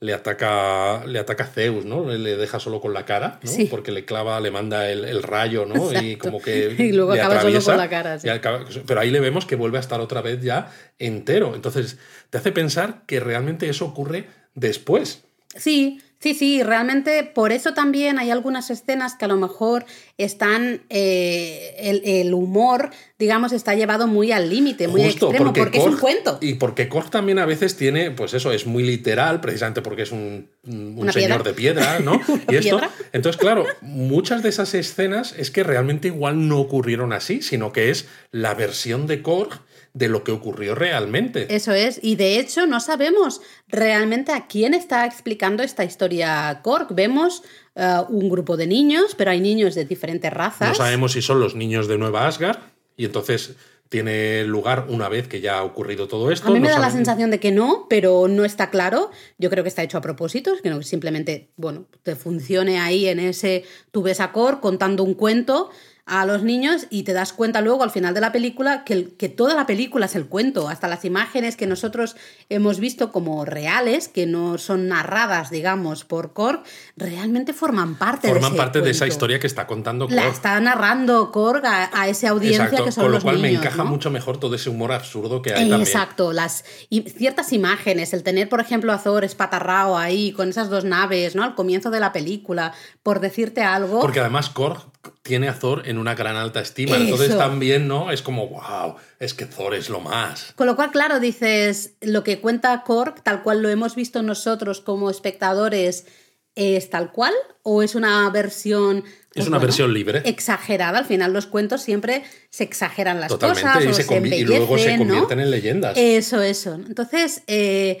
Le 0.00 0.14
ataca, 0.14 1.04
le 1.06 1.18
ataca 1.18 1.44
Zeus, 1.44 1.84
¿no? 1.84 2.04
Le- 2.08 2.36
deja 2.36 2.60
solo 2.60 2.80
con 2.80 2.94
la 2.94 3.04
cara, 3.04 3.40
¿no? 3.42 3.50
Sí. 3.50 3.64
Porque 3.64 3.90
le 3.90 4.04
clava, 4.04 4.38
le 4.38 4.52
manda 4.52 4.88
el, 4.92 5.04
el 5.04 5.24
rayo, 5.24 5.66
¿no? 5.66 5.90
Y 6.00 6.14
como 6.14 6.40
que. 6.40 6.72
Y 6.78 6.92
luego 6.92 7.14
le 7.16 7.20
acaba 7.20 7.40
solo 7.42 7.60
con 7.60 7.76
la 7.78 7.88
cara, 7.90 8.16
sí. 8.16 8.28
acaba- 8.28 8.64
pero 8.86 9.00
ahí 9.00 9.10
le 9.10 9.18
vemos 9.18 9.44
que 9.44 9.56
vuelve 9.56 9.76
a 9.78 9.80
estar 9.80 10.00
otra 10.00 10.22
vez 10.22 10.40
ya 10.40 10.70
entero. 11.00 11.56
Entonces, 11.56 11.98
te 12.30 12.38
hace 12.38 12.52
pensar 12.52 13.02
que 13.06 13.18
realmente 13.18 13.68
eso 13.68 13.86
ocurre 13.86 14.28
después. 14.54 15.24
Sí, 15.56 16.00
sí, 16.18 16.34
sí, 16.34 16.62
realmente 16.62 17.24
por 17.24 17.52
eso 17.52 17.74
también 17.74 18.18
hay 18.18 18.30
algunas 18.30 18.70
escenas 18.70 19.14
que 19.14 19.24
a 19.24 19.28
lo 19.28 19.36
mejor 19.36 19.84
están, 20.16 20.82
eh, 20.88 21.74
el, 21.78 22.02
el 22.04 22.34
humor, 22.34 22.90
digamos, 23.18 23.52
está 23.52 23.74
llevado 23.74 24.06
muy 24.06 24.32
al 24.32 24.48
límite, 24.50 24.88
muy 24.88 25.04
Justo, 25.04 25.26
extremo, 25.26 25.52
porque, 25.52 25.78
es 25.78 25.84
un 25.84 25.96
cuento. 25.96 26.38
Y 26.40 26.54
porque 26.54 26.88
Korg 26.88 27.10
también 27.10 27.38
a 27.38 27.46
veces 27.46 27.76
tiene, 27.76 28.10
pues 28.10 28.34
eso, 28.34 28.52
es 28.52 28.66
muy 28.66 28.84
literal, 28.84 29.40
precisamente 29.40 29.82
porque 29.82 30.02
es 30.02 30.12
un, 30.12 30.48
un 30.64 31.12
señor 31.12 31.12
piedra. 31.14 31.42
de 31.42 31.52
piedra, 31.54 31.98
¿no? 32.00 32.20
Y 32.48 32.56
esto. 32.56 32.78
piedra. 32.78 32.90
Entonces, 33.12 33.40
claro, 33.40 33.64
muchas 33.80 34.42
de 34.42 34.48
esas 34.48 34.74
escenas 34.74 35.34
es 35.38 35.50
que 35.50 35.62
realmente 35.62 36.08
igual 36.08 36.48
no 36.48 36.58
ocurrieron 36.58 37.12
así, 37.12 37.42
sino 37.42 37.72
que 37.72 37.90
es 37.90 38.06
la 38.30 38.54
versión 38.54 39.06
de 39.06 39.22
Korg 39.22 39.60
de 39.94 40.08
lo 40.08 40.24
que 40.24 40.32
ocurrió 40.32 40.74
realmente. 40.74 41.54
Eso 41.54 41.72
es, 41.72 41.98
y 42.02 42.16
de 42.16 42.38
hecho 42.38 42.66
no 42.66 42.80
sabemos 42.80 43.40
realmente 43.68 44.32
a 44.32 44.46
quién 44.46 44.74
está 44.74 45.06
explicando 45.06 45.62
esta 45.62 45.84
historia 45.84 46.60
Korg. 46.62 46.94
Vemos 46.94 47.42
eh, 47.74 47.96
un 48.08 48.28
grupo 48.28 48.56
de 48.56 48.66
niños, 48.66 49.14
pero 49.16 49.30
hay 49.30 49.40
niños 49.40 49.74
de 49.74 49.84
diferentes 49.84 50.32
razas. 50.32 50.68
No 50.68 50.74
sabemos 50.74 51.12
si 51.12 51.22
son 51.22 51.40
los 51.40 51.54
niños 51.54 51.88
de 51.88 51.98
Nueva 51.98 52.26
Asgard 52.26 52.58
y 52.96 53.04
entonces 53.04 53.56
tiene 53.88 54.44
lugar 54.44 54.86
una 54.88 55.08
vez 55.08 55.28
que 55.28 55.40
ya 55.40 55.58
ha 55.58 55.64
ocurrido 55.64 56.08
todo 56.08 56.30
esto. 56.30 56.48
A 56.48 56.50
mí 56.50 56.60
me 56.60 56.68
no 56.68 56.74
da 56.74 56.80
la 56.80 56.90
sensación 56.90 57.30
de 57.30 57.40
que 57.40 57.50
no, 57.50 57.86
pero 57.88 58.28
no 58.28 58.44
está 58.44 58.70
claro. 58.70 59.10
Yo 59.38 59.48
creo 59.48 59.64
que 59.64 59.68
está 59.68 59.82
hecho 59.82 59.96
a 59.98 60.02
propósito, 60.02 60.52
que 60.62 60.68
no 60.68 60.82
simplemente, 60.82 61.50
bueno, 61.56 61.86
te 62.02 62.14
funcione 62.14 62.78
ahí 62.78 63.08
en 63.08 63.18
ese, 63.18 63.64
tú 63.90 64.02
ves 64.02 64.20
a 64.20 64.32
Cor 64.32 64.60
contando 64.60 65.04
un 65.04 65.14
cuento 65.14 65.70
a 66.08 66.24
los 66.26 66.42
niños 66.42 66.86
y 66.90 67.02
te 67.04 67.12
das 67.12 67.32
cuenta 67.32 67.60
luego 67.60 67.82
al 67.84 67.90
final 67.90 68.14
de 68.14 68.20
la 68.20 68.32
película 68.32 68.84
que, 68.84 68.92
el- 68.94 69.16
que 69.16 69.28
toda 69.28 69.54
la 69.54 69.66
película 69.66 70.06
es 70.06 70.16
el 70.16 70.26
cuento, 70.26 70.68
hasta 70.68 70.88
las 70.88 71.04
imágenes 71.04 71.56
que 71.56 71.66
nosotros 71.66 72.16
hemos 72.48 72.80
visto 72.80 73.12
como 73.12 73.44
reales, 73.44 74.08
que 74.08 74.26
no 74.26 74.58
son 74.58 74.88
narradas, 74.88 75.50
digamos, 75.50 76.04
por 76.04 76.32
Korg, 76.32 76.62
realmente 76.96 77.52
forman 77.52 77.96
parte 77.96 78.26
de 78.28 78.32
Forman 78.34 78.52
ese 78.52 78.56
parte 78.58 78.80
de 78.80 78.90
esa 78.90 79.06
historia 79.06 79.38
que 79.38 79.46
está 79.46 79.66
contando 79.66 80.08
La 80.10 80.22
Korg. 80.22 80.34
está 80.34 80.58
narrando 80.60 81.30
Korg 81.32 81.64
a, 81.66 81.90
a 81.92 82.08
esa 82.08 82.30
audiencia 82.30 82.64
Exacto, 82.64 82.84
que 82.84 82.92
son 82.92 83.04
con 83.04 83.10
lo 83.12 83.16
los 83.16 83.24
cual 83.24 83.38
me 83.38 83.52
encaja 83.52 83.84
¿no? 83.84 83.90
mucho 83.90 84.10
mejor 84.10 84.38
todo 84.38 84.54
ese 84.54 84.70
humor 84.70 84.92
absurdo 84.92 85.42
que 85.42 85.50
hay 85.54 85.60
también. 85.68 85.80
Exacto, 85.82 86.32
las 86.32 86.64
y 86.90 87.02
ciertas 87.02 87.52
imágenes, 87.52 88.12
el 88.12 88.22
tener, 88.22 88.48
por 88.48 88.60
ejemplo, 88.60 88.92
a 88.92 88.98
Thor 89.02 89.24
espatarrao 89.24 89.96
ahí 89.98 90.32
con 90.32 90.48
esas 90.48 90.68
dos 90.70 90.84
naves, 90.84 91.34
¿no? 91.36 91.42
Al 91.44 91.54
comienzo 91.54 91.90
de 91.90 92.00
la 92.00 92.12
película, 92.12 92.72
por 93.02 93.20
decirte 93.20 93.62
algo. 93.62 94.00
Porque 94.00 94.20
además 94.20 94.48
Korg 94.50 94.80
tiene 95.22 95.48
a 95.48 95.58
Thor 95.58 95.82
en 95.86 95.98
una 95.98 96.14
gran 96.14 96.36
alta 96.36 96.60
estima. 96.60 96.96
Entonces 96.96 97.36
también, 97.36 97.88
¿no? 97.88 98.10
Es 98.10 98.22
como, 98.22 98.48
wow, 98.48 98.96
es 99.18 99.34
que 99.34 99.46
Thor 99.46 99.74
es 99.74 99.88
lo 99.88 100.00
más. 100.00 100.52
Con 100.56 100.66
lo 100.66 100.76
cual, 100.76 100.90
claro, 100.90 101.20
dices, 101.20 101.92
lo 102.00 102.24
que 102.24 102.40
cuenta 102.40 102.82
Korg, 102.84 103.22
tal 103.22 103.42
cual 103.42 103.62
lo 103.62 103.68
hemos 103.68 103.94
visto 103.94 104.22
nosotros 104.22 104.80
como 104.80 105.10
espectadores, 105.10 106.06
¿es 106.54 106.90
tal 106.90 107.12
cual? 107.12 107.34
¿O 107.62 107.82
es 107.82 107.94
una 107.94 108.28
versión. 108.30 109.04
Es 109.34 109.46
una 109.46 109.58
versión 109.58 109.92
libre. 109.94 110.22
Exagerada. 110.24 110.98
Al 110.98 111.04
final, 111.04 111.32
los 111.32 111.46
cuentos 111.46 111.82
siempre 111.82 112.24
se 112.50 112.64
exageran 112.64 113.20
las 113.20 113.28
Totalmente. 113.28 113.62
cosas. 113.70 113.84
y, 113.84 113.88
o 113.88 113.92
se 113.94 114.02
se 114.02 114.08
convi- 114.08 114.38
y 114.38 114.44
luego 114.44 114.76
se 114.78 114.96
convierten 114.98 115.38
en 115.40 115.50
leyendas. 115.50 115.96
Eso, 115.96 116.42
eso. 116.42 116.74
Entonces, 116.74 117.42
eh, 117.46 117.98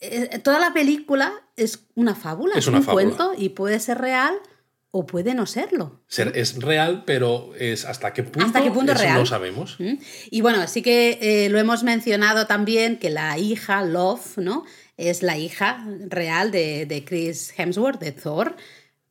eh, 0.00 0.38
toda 0.44 0.60
la 0.60 0.72
película 0.72 1.32
es 1.56 1.80
una 1.96 2.14
fábula, 2.14 2.52
Es 2.54 2.60
es, 2.60 2.68
una 2.68 2.78
un 2.78 2.84
fábula. 2.84 3.04
cuento 3.04 3.32
y 3.36 3.48
puede 3.48 3.80
ser 3.80 3.98
real 3.98 4.34
o 4.90 5.06
puede 5.06 5.34
no 5.34 5.46
serlo. 5.46 6.00
Ser- 6.08 6.32
es 6.36 6.60
real, 6.62 7.02
pero 7.06 7.50
es 7.58 7.84
hasta 7.84 8.12
qué 8.14 8.22
punto, 8.22 8.46
¿Hasta 8.46 8.62
qué 8.62 8.70
punto 8.70 8.92
es 8.92 9.00
real? 9.00 9.18
no 9.18 9.26
sabemos. 9.26 9.76
¿Mm? 9.78 9.94
Y 10.30 10.40
bueno, 10.40 10.66
sí 10.66 10.80
que 10.82 11.18
eh, 11.20 11.48
lo 11.50 11.58
hemos 11.58 11.82
mencionado 11.82 12.46
también 12.46 12.98
que 12.98 13.10
la 13.10 13.38
hija 13.38 13.82
Love, 13.84 14.38
¿no? 14.38 14.64
Es 14.96 15.22
la 15.22 15.36
hija 15.38 15.84
real 16.08 16.50
de, 16.50 16.86
de 16.86 17.04
Chris 17.04 17.52
Hemsworth, 17.56 18.00
de 18.00 18.12
Thor. 18.12 18.56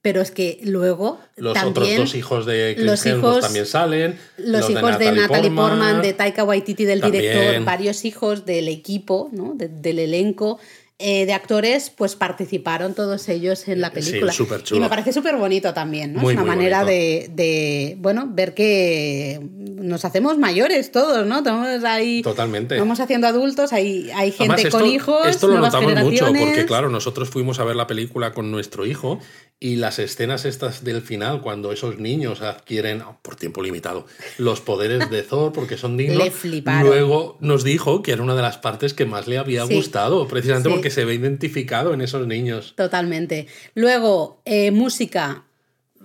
Pero 0.01 0.21
es 0.21 0.31
que 0.31 0.59
luego 0.63 1.19
Los 1.35 1.53
también 1.53 1.71
otros 1.71 1.97
dos 1.97 2.15
hijos 2.15 2.45
de 2.45 2.73
Chris 2.75 2.85
los 2.85 3.05
Hemsworth 3.05 3.33
hijos- 3.37 3.41
también 3.45 3.65
salen. 3.65 4.19
los, 4.37 4.69
hijos 4.69 4.99
de 4.99 5.11
Natalie 5.11 5.51
Portman, 5.51 6.01
de 6.01 6.13
Taika 6.13 6.43
Waititi, 6.45 6.85
del 6.85 7.01
También. 7.01 7.23
director, 7.23 7.63
varios 7.65 8.05
hijos 8.05 8.45
del 8.45 8.67
equipo, 8.69 9.29
¿no? 9.33 9.53
De- 9.55 9.67
del 9.67 9.99
elenco 9.99 10.59
eh, 10.99 11.27
de 11.27 11.33
actores, 11.33 11.91
pues 11.91 12.15
participaron 12.15 12.95
todos 12.95 13.29
ellos 13.29 13.67
en 13.67 13.81
la 13.81 13.89
Sí, 13.89 13.93
película. 13.95 14.31
superchulo. 14.33 14.79
y 14.79 14.81
me 14.81 14.89
parece 14.89 15.13
súper 15.13 15.35
bonito 15.37 15.71
también, 15.73 16.13
¿no? 16.13 16.21
Muy, 16.21 16.33
es 16.33 16.39
una 16.39 16.47
manera 16.47 16.83
de, 16.85 17.29
de, 17.35 17.95
bueno, 17.99 18.27
ver 18.31 18.55
que 18.55 19.39
nos 19.51 20.05
hacemos 20.05 20.39
mayores 20.39 20.91
todos, 20.91 21.27
¿no? 21.27 21.37
Estamos 21.37 21.83
ahí, 21.83 22.23
Totalmente. 22.23 22.79
Vamos 22.79 22.99
haciendo 22.99 23.27
adultos, 23.27 23.73
hay, 23.73 24.09
hay 24.15 24.31
gente 24.31 24.53
Además, 24.53 24.65
esto, 24.65 24.79
con 24.79 24.87
hijos, 24.87 25.27
Esto 25.27 25.47
lo 25.47 25.53
nuevas 25.53 25.73
notamos 25.73 26.03
mucho, 26.03 26.25
porque 26.25 26.65
claro, 26.65 26.89
nosotros 26.89 27.29
fuimos 27.29 27.59
a 27.59 27.63
ver 27.63 27.75
la 27.75 27.85
película 27.85 28.31
con 28.33 28.49
nuestro 28.49 28.85
hijo 28.87 29.19
y 29.59 29.75
las 29.77 29.99
escenas 29.99 30.45
estas 30.45 30.83
del 30.83 31.01
final, 31.01 31.41
cuando 31.41 31.71
esos 31.71 31.99
niños 31.99 32.41
adquieren, 32.41 33.01
oh, 33.01 33.17
por 33.21 33.35
tiempo 33.35 33.61
limitado, 33.61 34.05
los 34.39 34.61
poderes 34.61 35.09
de 35.11 35.21
Thor 35.23 35.51
porque 35.53 35.77
son 35.77 35.95
dignos, 35.97 36.17
Le 36.23 36.31
fliparon. 36.31 36.87
luego 36.87 37.37
nos 37.39 37.63
dijo 37.63 38.01
que 38.01 38.11
era 38.13 38.21
una 38.23 38.35
de 38.35 38.41
las 38.41 38.57
partes 38.57 38.93
que 38.95 39.05
más 39.05 39.27
le 39.27 39.37
había 39.37 39.65
Sí. 39.67 39.75
gustado, 39.75 40.27
precisamente 40.27 40.69
Sí. 40.69 40.73
porque 40.75 40.86
se 40.89 41.05
ve 41.05 41.13
identificado 41.15 41.93
en 41.93 42.01
esos 42.01 42.27
niños. 42.27 42.73
Totalmente. 42.75 43.47
Luego, 43.75 44.41
eh, 44.45 44.71
música. 44.71 45.43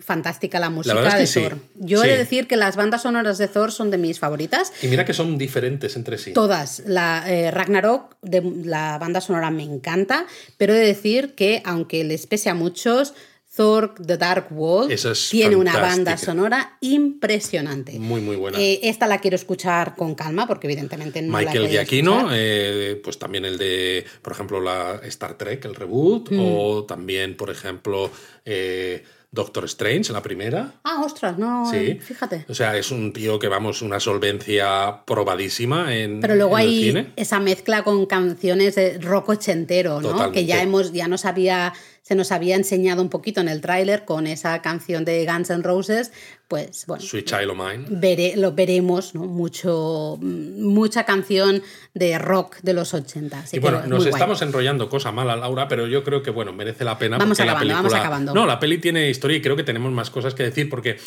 Fantástica 0.01 0.59
la 0.59 0.71
música 0.71 0.95
verdad 0.95 1.21
es 1.21 1.33
que 1.35 1.41
de 1.41 1.47
sí. 1.49 1.51
Thor. 1.55 1.59
Yo 1.77 2.01
Sí. 2.01 2.09
he 2.09 2.13
de 2.13 2.19
decir 2.19 2.49
que 2.49 2.57
las 2.57 2.77
bandas 2.77 3.03
sonoras 3.03 3.37
de 3.39 3.47
Thor 3.47 3.71
son 3.71 3.91
de 3.91 3.99
mis 3.99 4.19
favoritas. 4.19 4.73
Y 4.83 4.89
mira 4.89 5.05
que 5.05 5.13
son 5.13 5.37
diferentes 5.39 5.95
entre 5.97 6.17
sí. 6.19 6.33
Todas. 6.33 6.83
La 6.87 7.25
eh, 7.31 7.51
Ragnarok, 7.51 8.17
de, 8.23 8.43
la 8.65 8.99
banda 8.99 9.21
sonora 9.21 9.51
me 9.51 9.63
encanta, 9.63 10.27
pero 10.57 10.73
he 10.75 10.79
de 10.79 10.87
decir 10.87 11.35
que, 11.35 11.63
aunque 11.67 12.03
les 12.05 12.27
pese 12.27 12.49
a 12.49 12.55
muchos, 12.55 13.13
Thor 13.55 13.95
The 13.95 14.16
Dark 14.16 14.47
World 14.51 14.91
es 14.93 15.29
tiene 15.31 15.57
una 15.57 15.77
banda 15.79 16.16
sonora 16.16 16.79
impresionante. 16.81 17.99
Muy, 17.99 18.20
muy 18.23 18.37
buena. 18.37 18.59
Eh, 18.59 18.81
esta 18.85 19.07
la 19.07 19.19
quiero 19.19 19.35
escuchar 19.35 19.95
con 19.95 20.15
calma, 20.15 20.47
porque 20.47 20.66
evidentemente 20.66 21.20
no 21.20 21.33
la 21.33 21.39
Michael 21.39 21.59
podido 21.65 21.70
Giacchino, 21.70 22.29
eh, 22.33 23.01
pues 23.05 23.19
también 23.19 23.45
el 23.45 23.59
de, 23.59 24.05
por 24.23 24.33
ejemplo, 24.33 24.61
la 24.61 25.01
Star 25.05 25.37
Trek, 25.37 25.65
el 25.66 25.74
reboot, 25.74 26.31
Mm. 26.31 26.39
o 26.41 26.85
también, 26.85 27.37
por 27.37 27.51
ejemplo, 27.51 28.11
eh, 28.47 29.05
Doctor 29.35 29.65
Strange, 29.65 30.12
la 30.12 30.20
primera. 30.23 30.74
Ah, 30.85 31.03
ostras, 31.05 31.39
no, 31.39 31.65
Sí. 31.70 31.95
fíjate. 32.01 32.45
O 32.51 32.55
sea, 32.55 32.77
es 32.77 32.91
un 32.91 33.15
tío 33.15 33.39
que, 33.39 33.49
vamos, 33.49 33.81
una 33.81 33.99
solvencia 33.99 35.05
probadísima 35.07 35.95
en, 35.97 36.20
Pero 36.20 36.35
luego 36.35 36.59
en 36.59 36.65
el 36.65 36.69
hay 36.69 36.83
cine. 36.85 37.12
esa 37.16 37.41
mezcla 37.41 37.83
con 37.83 38.05
canciones 38.05 38.74
de 38.74 38.99
rock 38.99 39.31
ochentero, 39.31 40.03
¿no? 40.03 40.11
Totalmente. 40.11 40.41
Que 40.41 40.47
ya 40.47 40.61
hemos, 40.62 40.93
ya 40.93 41.09
nos 41.09 41.24
había 41.24 41.73
se 42.03 42.16
nos 42.16 42.33
había 42.33 42.57
enseñado 42.57 43.01
un 43.01 43.09
poquito 43.09 43.41
en 43.41 43.49
el 43.49 43.61
tráiler 43.61 44.05
con 44.05 44.27
esa 44.27 44.61
canción 44.61 45.05
de 45.05 45.24
Guns 45.24 45.51
N' 45.51 45.62
Roses, 45.62 46.12
pues 46.49 46.85
bueno. 46.87 47.03
Sweet 47.03 47.24
Child 47.27 47.51
of 47.51 47.57
Mine. 47.57 47.85
Veré, 47.89 48.37
lo 48.37 48.53
veremos, 48.53 49.15
¿no? 49.15 49.23
Mucho, 49.23 50.19
mucha 50.20 51.05
canción 51.05 51.62
de 51.95 52.19
rock 52.19 52.57
de 52.62 52.74
los 52.74 52.93
80. 52.93 53.45
y 53.53 53.59
bueno, 53.61 53.87
nos 53.87 54.05
estamos 54.05 54.43
enrollando 54.43 54.89
cosa 54.89 55.12
mala, 55.12 55.37
Laura, 55.37 55.69
pero 55.69 55.87
yo 55.87 56.03
creo 56.03 56.23
que 56.23 56.31
bueno, 56.31 56.53
merece 56.53 56.85
la 56.85 56.99
pena. 56.99 57.19
Vamos 57.19 57.39
acabando, 57.39 57.55
la 57.55 57.61
película... 57.61 57.83
vamos 57.83 57.95
acabando. 57.95 58.35
No, 58.35 58.47
la 58.47 58.59
peli 58.59 58.79
tiene 58.79 59.09
historia 59.09 59.37
y 59.37 59.41
creo 59.41 59.55
que 59.55 59.65
tenemos 59.65 59.93
más 59.93 60.11
cosas 60.11 60.35
que 60.35 60.43
decir 60.43 60.69
porque 60.69 60.99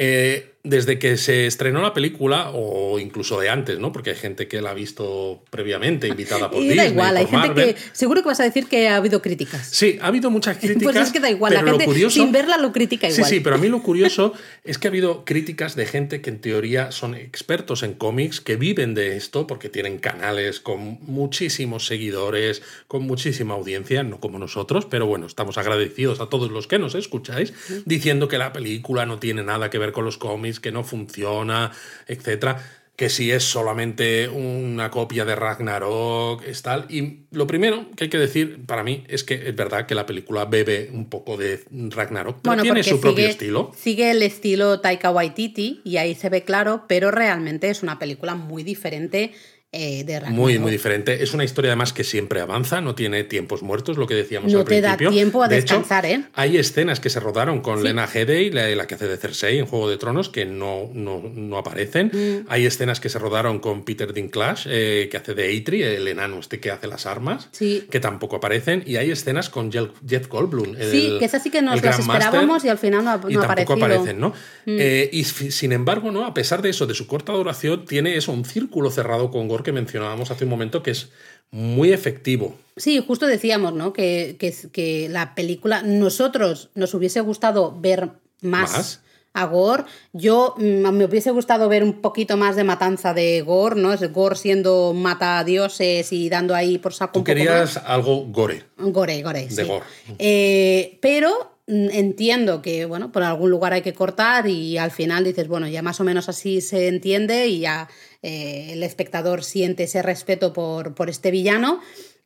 eh, 0.00 0.54
desde 0.62 0.98
que 0.98 1.16
se 1.16 1.46
estrenó 1.46 1.80
la 1.80 1.94
película, 1.94 2.50
o 2.52 2.98
incluso 2.98 3.40
de 3.40 3.48
antes, 3.48 3.78
¿no? 3.78 3.90
Porque 3.92 4.10
hay 4.10 4.16
gente 4.16 4.48
que 4.48 4.60
la 4.60 4.70
ha 4.70 4.74
visto 4.74 5.42
previamente, 5.50 6.08
invitada 6.08 6.50
por 6.50 6.62
y 6.62 6.74
Da 6.74 6.86
igual, 6.86 7.16
hay 7.16 7.26
gente 7.26 7.54
que. 7.54 7.76
Seguro 7.92 8.22
que 8.22 8.28
vas 8.28 8.40
a 8.40 8.44
decir 8.44 8.66
que 8.66 8.88
ha 8.88 8.96
habido 8.96 9.22
críticas. 9.22 9.66
Sí, 9.70 9.98
ha 10.00 10.08
habido 10.08 10.30
muchas 10.30 10.58
críticas. 10.58 10.82
pues 10.82 10.96
es 10.96 11.12
que 11.12 11.20
da 11.20 11.30
igual, 11.30 11.54
la 11.54 11.62
gente 11.62 11.84
curioso, 11.84 12.14
sin 12.14 12.32
verla 12.32 12.58
lo 12.58 12.72
critica 12.72 13.08
igual. 13.08 13.24
Sí, 13.24 13.36
sí, 13.36 13.40
pero 13.40 13.56
a 13.56 13.58
mí 13.58 13.68
lo 13.68 13.82
curioso 13.82 14.34
es 14.64 14.78
que 14.78 14.88
ha 14.88 14.90
habido 14.90 15.24
críticas 15.24 15.74
de 15.74 15.86
gente 15.86 16.20
que 16.20 16.30
en 16.30 16.40
teoría 16.40 16.92
son 16.92 17.14
expertos 17.14 17.82
en 17.82 17.94
cómics, 17.94 18.40
que 18.40 18.56
viven 18.56 18.94
de 18.94 19.16
esto, 19.16 19.46
porque 19.46 19.68
tienen 19.68 19.98
canales 19.98 20.60
con 20.60 20.98
muchísimos 21.02 21.86
seguidores, 21.86 22.62
con 22.86 23.04
muchísima 23.04 23.54
audiencia, 23.54 24.02
no 24.02 24.20
como 24.20 24.38
nosotros, 24.38 24.86
pero 24.86 25.06
bueno, 25.06 25.26
estamos 25.26 25.56
agradecidos 25.58 26.20
a 26.20 26.26
todos 26.26 26.50
los 26.50 26.66
que 26.66 26.78
nos 26.78 26.94
escucháis, 26.94 27.52
diciendo 27.84 28.28
que 28.28 28.38
la 28.38 28.52
película 28.52 29.06
no 29.06 29.18
tiene 29.18 29.42
nada 29.42 29.70
que 29.70 29.78
ver 29.78 29.87
con 29.92 30.04
los 30.04 30.18
cómics, 30.18 30.60
que 30.60 30.72
no 30.72 30.84
funciona, 30.84 31.72
etcétera 32.06 32.62
que 32.98 33.10
si 33.10 33.30
es 33.30 33.44
solamente 33.44 34.28
una 34.28 34.90
copia 34.90 35.24
de 35.24 35.36
Ragnarok, 35.36 36.42
es 36.42 36.62
tal. 36.62 36.84
Y 36.88 37.26
lo 37.30 37.46
primero 37.46 37.86
que 37.94 38.04
hay 38.04 38.10
que 38.10 38.18
decir 38.18 38.66
para 38.66 38.82
mí 38.82 39.04
es 39.06 39.22
que 39.22 39.34
es 39.34 39.54
verdad 39.54 39.86
que 39.86 39.94
la 39.94 40.04
película 40.04 40.46
bebe 40.46 40.90
un 40.92 41.08
poco 41.08 41.36
de 41.36 41.62
Ragnarok, 41.70 42.40
pero 42.42 42.60
tiene 42.60 42.82
su 42.82 43.00
propio 43.00 43.28
estilo. 43.28 43.70
Sigue 43.78 44.10
el 44.10 44.20
estilo 44.24 44.80
Taika 44.80 45.12
Waititi 45.12 45.80
y 45.84 45.98
ahí 45.98 46.16
se 46.16 46.28
ve 46.28 46.42
claro, 46.42 46.86
pero 46.88 47.12
realmente 47.12 47.70
es 47.70 47.84
una 47.84 48.00
película 48.00 48.34
muy 48.34 48.64
diferente 48.64 49.32
eh, 49.70 50.22
muy, 50.30 50.58
muy 50.58 50.70
diferente. 50.70 51.22
Es 51.22 51.34
una 51.34 51.44
historia 51.44 51.72
además 51.72 51.92
que 51.92 52.02
siempre 52.02 52.40
avanza, 52.40 52.80
no 52.80 52.94
tiene 52.94 53.22
tiempos 53.24 53.62
muertos, 53.62 53.98
lo 53.98 54.06
que 54.06 54.14
decíamos 54.14 54.50
no 54.50 54.60
al 54.60 54.64
principio. 54.64 54.90
No 54.90 54.96
te 54.96 55.04
da 55.04 55.10
tiempo 55.10 55.42
a 55.42 55.48
descansar, 55.48 56.06
¿eh? 56.06 56.24
Hay 56.32 56.56
escenas 56.56 57.00
que 57.00 57.10
se 57.10 57.20
rodaron 57.20 57.60
con 57.60 57.82
Lena 57.84 58.08
Headey, 58.10 58.50
la, 58.50 58.86
que 58.86 58.94
hace 58.94 59.06
de 59.06 59.18
Cersei 59.18 59.58
en 59.58 59.66
Juego 59.66 59.90
de 59.90 59.98
Tronos, 59.98 60.30
que 60.30 60.46
no, 60.46 60.90
no, 60.94 61.58
aparecen. 61.58 62.06
Mm. 62.06 62.46
Hay 62.48 62.64
escenas 62.64 62.98
que 62.98 63.10
se 63.10 63.18
rodaron 63.18 63.58
con 63.58 63.84
Peter 63.84 64.14
Dinklage, 64.14 64.70
eh, 64.72 65.08
que 65.10 65.18
hace 65.18 65.34
de 65.34 65.50
Eitri, 65.50 65.82
el 65.82 66.08
enano 66.08 66.38
este 66.38 66.60
que 66.60 66.70
hace 66.70 66.86
las 66.86 67.04
armas, 67.04 67.50
que 67.58 68.00
tampoco 68.00 68.36
aparecen. 68.36 68.82
Y 68.86 68.96
hay 68.96 69.10
escenas 69.10 69.50
con 69.50 69.70
Jeff 69.70 70.28
Goldblum. 70.28 70.76
sí, 70.90 71.16
que 71.18 71.26
es 71.26 71.34
así 71.34 71.50
que 71.50 71.60
nos 71.60 71.82
las 71.82 71.98
esperábamos 71.98 72.64
y 72.64 72.70
al 72.70 72.78
final 72.78 73.04
no, 73.04 73.20
y 73.28 73.34
tampoco 73.34 73.74
aparecen, 73.74 74.18
¿no? 74.18 74.30
Mm. 74.64 74.76
Eh, 74.80 75.10
y 75.12 75.24
sin 75.24 75.72
embargo, 75.72 76.10
¿no? 76.10 76.24
A 76.24 76.32
pesar 76.32 76.62
de 76.62 76.70
eso, 76.70 76.86
de 76.86 76.94
su 76.94 77.06
corta 77.06 77.34
duración, 77.34 77.84
tiene 77.84 78.16
eso, 78.16 78.32
un 78.32 78.46
círculo 78.46 78.90
cerrado 78.90 79.30
con 79.30 79.57
que 79.62 79.72
mencionábamos 79.72 80.30
hace 80.30 80.44
un 80.44 80.50
momento, 80.50 80.82
que 80.82 80.92
es 80.92 81.10
muy 81.50 81.92
efectivo. 81.92 82.56
Sí, 82.76 83.02
justo 83.04 83.26
decíamos, 83.26 83.72
¿no? 83.72 83.92
Que, 83.92 84.36
que, 84.38 85.08
la 85.08 85.34
película, 85.34 85.82
nosotros 85.82 86.70
nos 86.74 86.94
hubiese 86.94 87.20
gustado 87.20 87.78
ver 87.80 88.10
más, 88.42 89.00
a 89.32 89.44
Gore. 89.46 89.84
Yo 90.12 90.54
mm, 90.56 90.90
me 90.90 91.04
hubiese 91.04 91.30
gustado 91.30 91.68
ver 91.68 91.82
un 91.82 92.00
poquito 92.00 92.36
más 92.36 92.56
de 92.56 92.64
matanza 92.64 93.14
de 93.14 93.40
Gore, 93.42 93.80
¿no? 93.80 93.92
Es 93.92 94.12
Gore 94.12 94.36
siendo 94.36 94.92
mata 94.94 95.42
dioses 95.44 96.12
y 96.12 96.28
dando 96.28 96.54
ahí 96.54 96.78
por 96.78 96.92
saco 96.92 97.12
Tú 97.20 97.24
querías 97.24 97.76
algo 97.76 98.26
gore. 98.26 98.64
Gore, 98.76 99.22
gore. 99.22 99.46
De 99.46 99.64
Gore. 99.64 99.84
Eh, 100.18 100.98
pero 101.00 101.57
entiendo 101.68 102.62
que, 102.62 102.86
bueno, 102.86 103.12
por 103.12 103.22
algún 103.22 103.50
lugar 103.50 103.74
hay 103.74 103.82
que 103.82 103.92
cortar 103.92 104.46
y 104.48 104.78
al 104.78 104.90
final 104.90 105.24
dices, 105.24 105.48
bueno, 105.48 105.68
ya 105.68 105.82
más 105.82 106.00
o 106.00 106.04
menos 106.04 106.28
así 106.28 106.62
se 106.62 106.88
entiende 106.88 107.46
y 107.48 107.60
ya 107.60 107.88
eh, 108.22 108.70
el 108.72 108.82
espectador 108.82 109.44
siente 109.44 109.84
ese 109.84 110.00
respeto 110.00 110.54
por, 110.54 110.94
por 110.94 111.10
este 111.10 111.30
villano. 111.30 111.80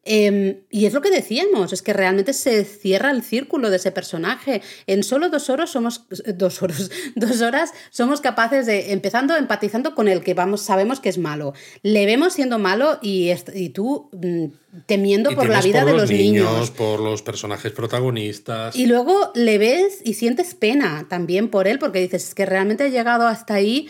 Em, 0.04 0.62
y 0.68 0.86
es 0.86 0.94
lo 0.94 1.00
que 1.00 1.10
decíamos, 1.10 1.72
es 1.72 1.80
que 1.80 1.92
realmente 1.92 2.32
se 2.32 2.64
cierra 2.64 3.12
el 3.12 3.22
círculo 3.22 3.70
de 3.70 3.76
ese 3.76 3.92
personaje. 3.92 4.60
En 4.88 5.04
solo 5.04 5.30
dos 5.30 5.48
horas 5.48 5.70
somos 5.70 6.06
dos 6.26 6.60
horas, 6.62 6.90
dos 7.14 7.40
horas 7.40 7.72
somos 7.90 8.20
capaces 8.20 8.66
de, 8.66 8.92
empezando 8.92 9.36
empatizando 9.36 9.94
con 9.94 10.08
el 10.08 10.24
que 10.24 10.34
vamos, 10.34 10.62
sabemos 10.62 10.98
que 10.98 11.08
es 11.08 11.18
malo. 11.18 11.54
Le 11.82 12.04
vemos 12.04 12.32
siendo 12.32 12.58
malo 12.58 12.98
y, 13.00 13.30
y 13.54 13.68
tú 13.68 14.10
mm, 14.12 14.46
temiendo 14.86 15.30
por 15.36 15.48
la 15.48 15.60
vida 15.60 15.84
de 15.84 15.92
los, 15.92 16.10
niños, 16.10 16.70
Por 16.72 16.98
los 16.98 17.22
personajes 17.22 17.70
protagonistas. 17.70 18.74
Y 18.74 18.86
luego 18.86 19.30
le 19.34 19.58
ves 19.58 20.00
y 20.04 20.14
sientes 20.14 20.54
pena 20.54 21.06
también 21.08 21.48
por 21.48 21.68
él, 21.68 21.78
porque 21.78 22.00
dices, 22.00 22.28
es 22.28 22.34
que 22.34 22.46
realmente 22.46 22.84
ha 22.84 22.88
llegado 22.88 23.28
hasta 23.28 23.54
ahí 23.54 23.88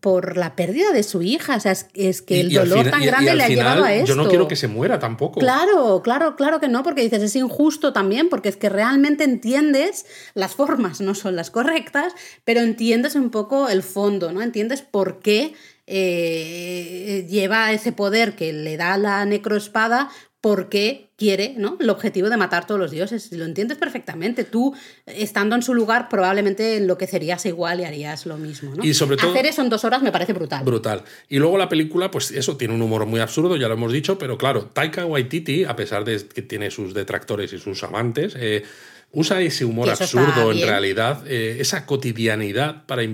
por 0.00 0.36
la 0.36 0.56
pérdida 0.56 0.92
de 0.92 1.02
su 1.02 1.22
hija. 1.22 1.56
O 1.56 1.60
sea, 1.60 1.72
es, 1.72 2.22
que 2.22 2.40
el 2.40 2.52
dolor 2.52 2.90
tan 2.90 3.02
grande 3.02 3.34
le 3.34 3.44
ha 3.44 3.48
llevado 3.48 3.84
a 3.84 3.92
esto. 3.92 4.08
Yo 4.08 4.14
no 4.14 4.28
quiero 4.28 4.48
que 4.48 4.56
se 4.56 4.68
muera 4.68 4.98
tampoco. 4.98 5.40
Claro, 5.40 6.02
claro, 6.02 6.36
claro 6.36 6.60
que 6.60 6.68
no, 6.68 6.82
porque 6.82 7.02
dices, 7.02 7.22
es 7.22 7.36
injusto 7.36 7.92
también, 7.92 8.28
porque 8.28 8.48
es 8.48 8.56
que 8.56 8.68
realmente 8.68 9.24
entiendes, 9.24 10.06
las 10.34 10.54
formas 10.54 11.00
no 11.00 11.14
son 11.14 11.36
las 11.36 11.50
correctas, 11.50 12.14
pero 12.44 12.60
entiendes 12.60 13.14
un 13.14 13.30
poco 13.30 13.68
el 13.68 13.82
fondo, 13.82 14.32
¿no? 14.32 14.42
Entiendes 14.42 14.82
por 14.82 15.20
qué 15.20 15.54
eh, 15.86 17.26
lleva 17.28 17.72
ese 17.72 17.90
poder 17.90 18.36
que 18.36 18.52
le 18.52 18.76
da 18.76 18.96
la 18.96 19.24
necroespada 19.24 20.08
porque 20.40 21.10
quiere, 21.16 21.54
¿no? 21.58 21.76
El 21.80 21.90
objetivo 21.90 22.30
de 22.30 22.36
matar 22.38 22.66
todos 22.66 22.80
los 22.80 22.90
dioses. 22.90 23.30
Lo 23.32 23.44
entiendes 23.44 23.76
perfectamente. 23.76 24.44
Tú, 24.44 24.74
estando 25.04 25.54
en 25.54 25.62
su 25.62 25.74
lugar, 25.74 26.08
probablemente 26.08 26.78
enloquecerías 26.78 27.44
igual 27.44 27.80
y 27.80 27.84
harías 27.84 28.24
lo 28.24 28.38
mismo, 28.38 28.74
¿no? 28.74 28.82
Y 28.82 28.94
sobre 28.94 29.18
todo... 29.18 29.30
Hacer 29.32 29.44
eso 29.44 29.60
en 29.60 29.68
dos 29.68 29.84
horas 29.84 30.02
me 30.02 30.12
parece 30.12 30.32
brutal. 30.32 30.64
Brutal. 30.64 31.04
Y 31.28 31.38
luego 31.38 31.58
la 31.58 31.68
película, 31.68 32.10
pues 32.10 32.30
eso, 32.30 32.56
tiene 32.56 32.74
un 32.74 32.80
humor 32.80 33.04
muy 33.04 33.20
absurdo, 33.20 33.56
ya 33.56 33.68
lo 33.68 33.74
hemos 33.74 33.92
dicho, 33.92 34.16
pero 34.16 34.38
claro, 34.38 34.64
Taika 34.64 35.04
Waititi, 35.04 35.64
a 35.64 35.76
pesar 35.76 36.04
de 36.04 36.26
que 36.26 36.40
tiene 36.40 36.70
sus 36.70 36.94
detractores 36.94 37.52
y 37.52 37.58
sus 37.58 37.82
amantes, 37.82 38.34
eh, 38.38 38.64
usa 39.12 39.42
ese 39.42 39.66
humor 39.66 39.90
absurdo 39.90 40.52
en 40.52 40.62
realidad, 40.62 41.22
eh, 41.26 41.58
esa 41.60 41.84
cotidianidad 41.84 42.86
para 42.86 43.02
eh, 43.02 43.10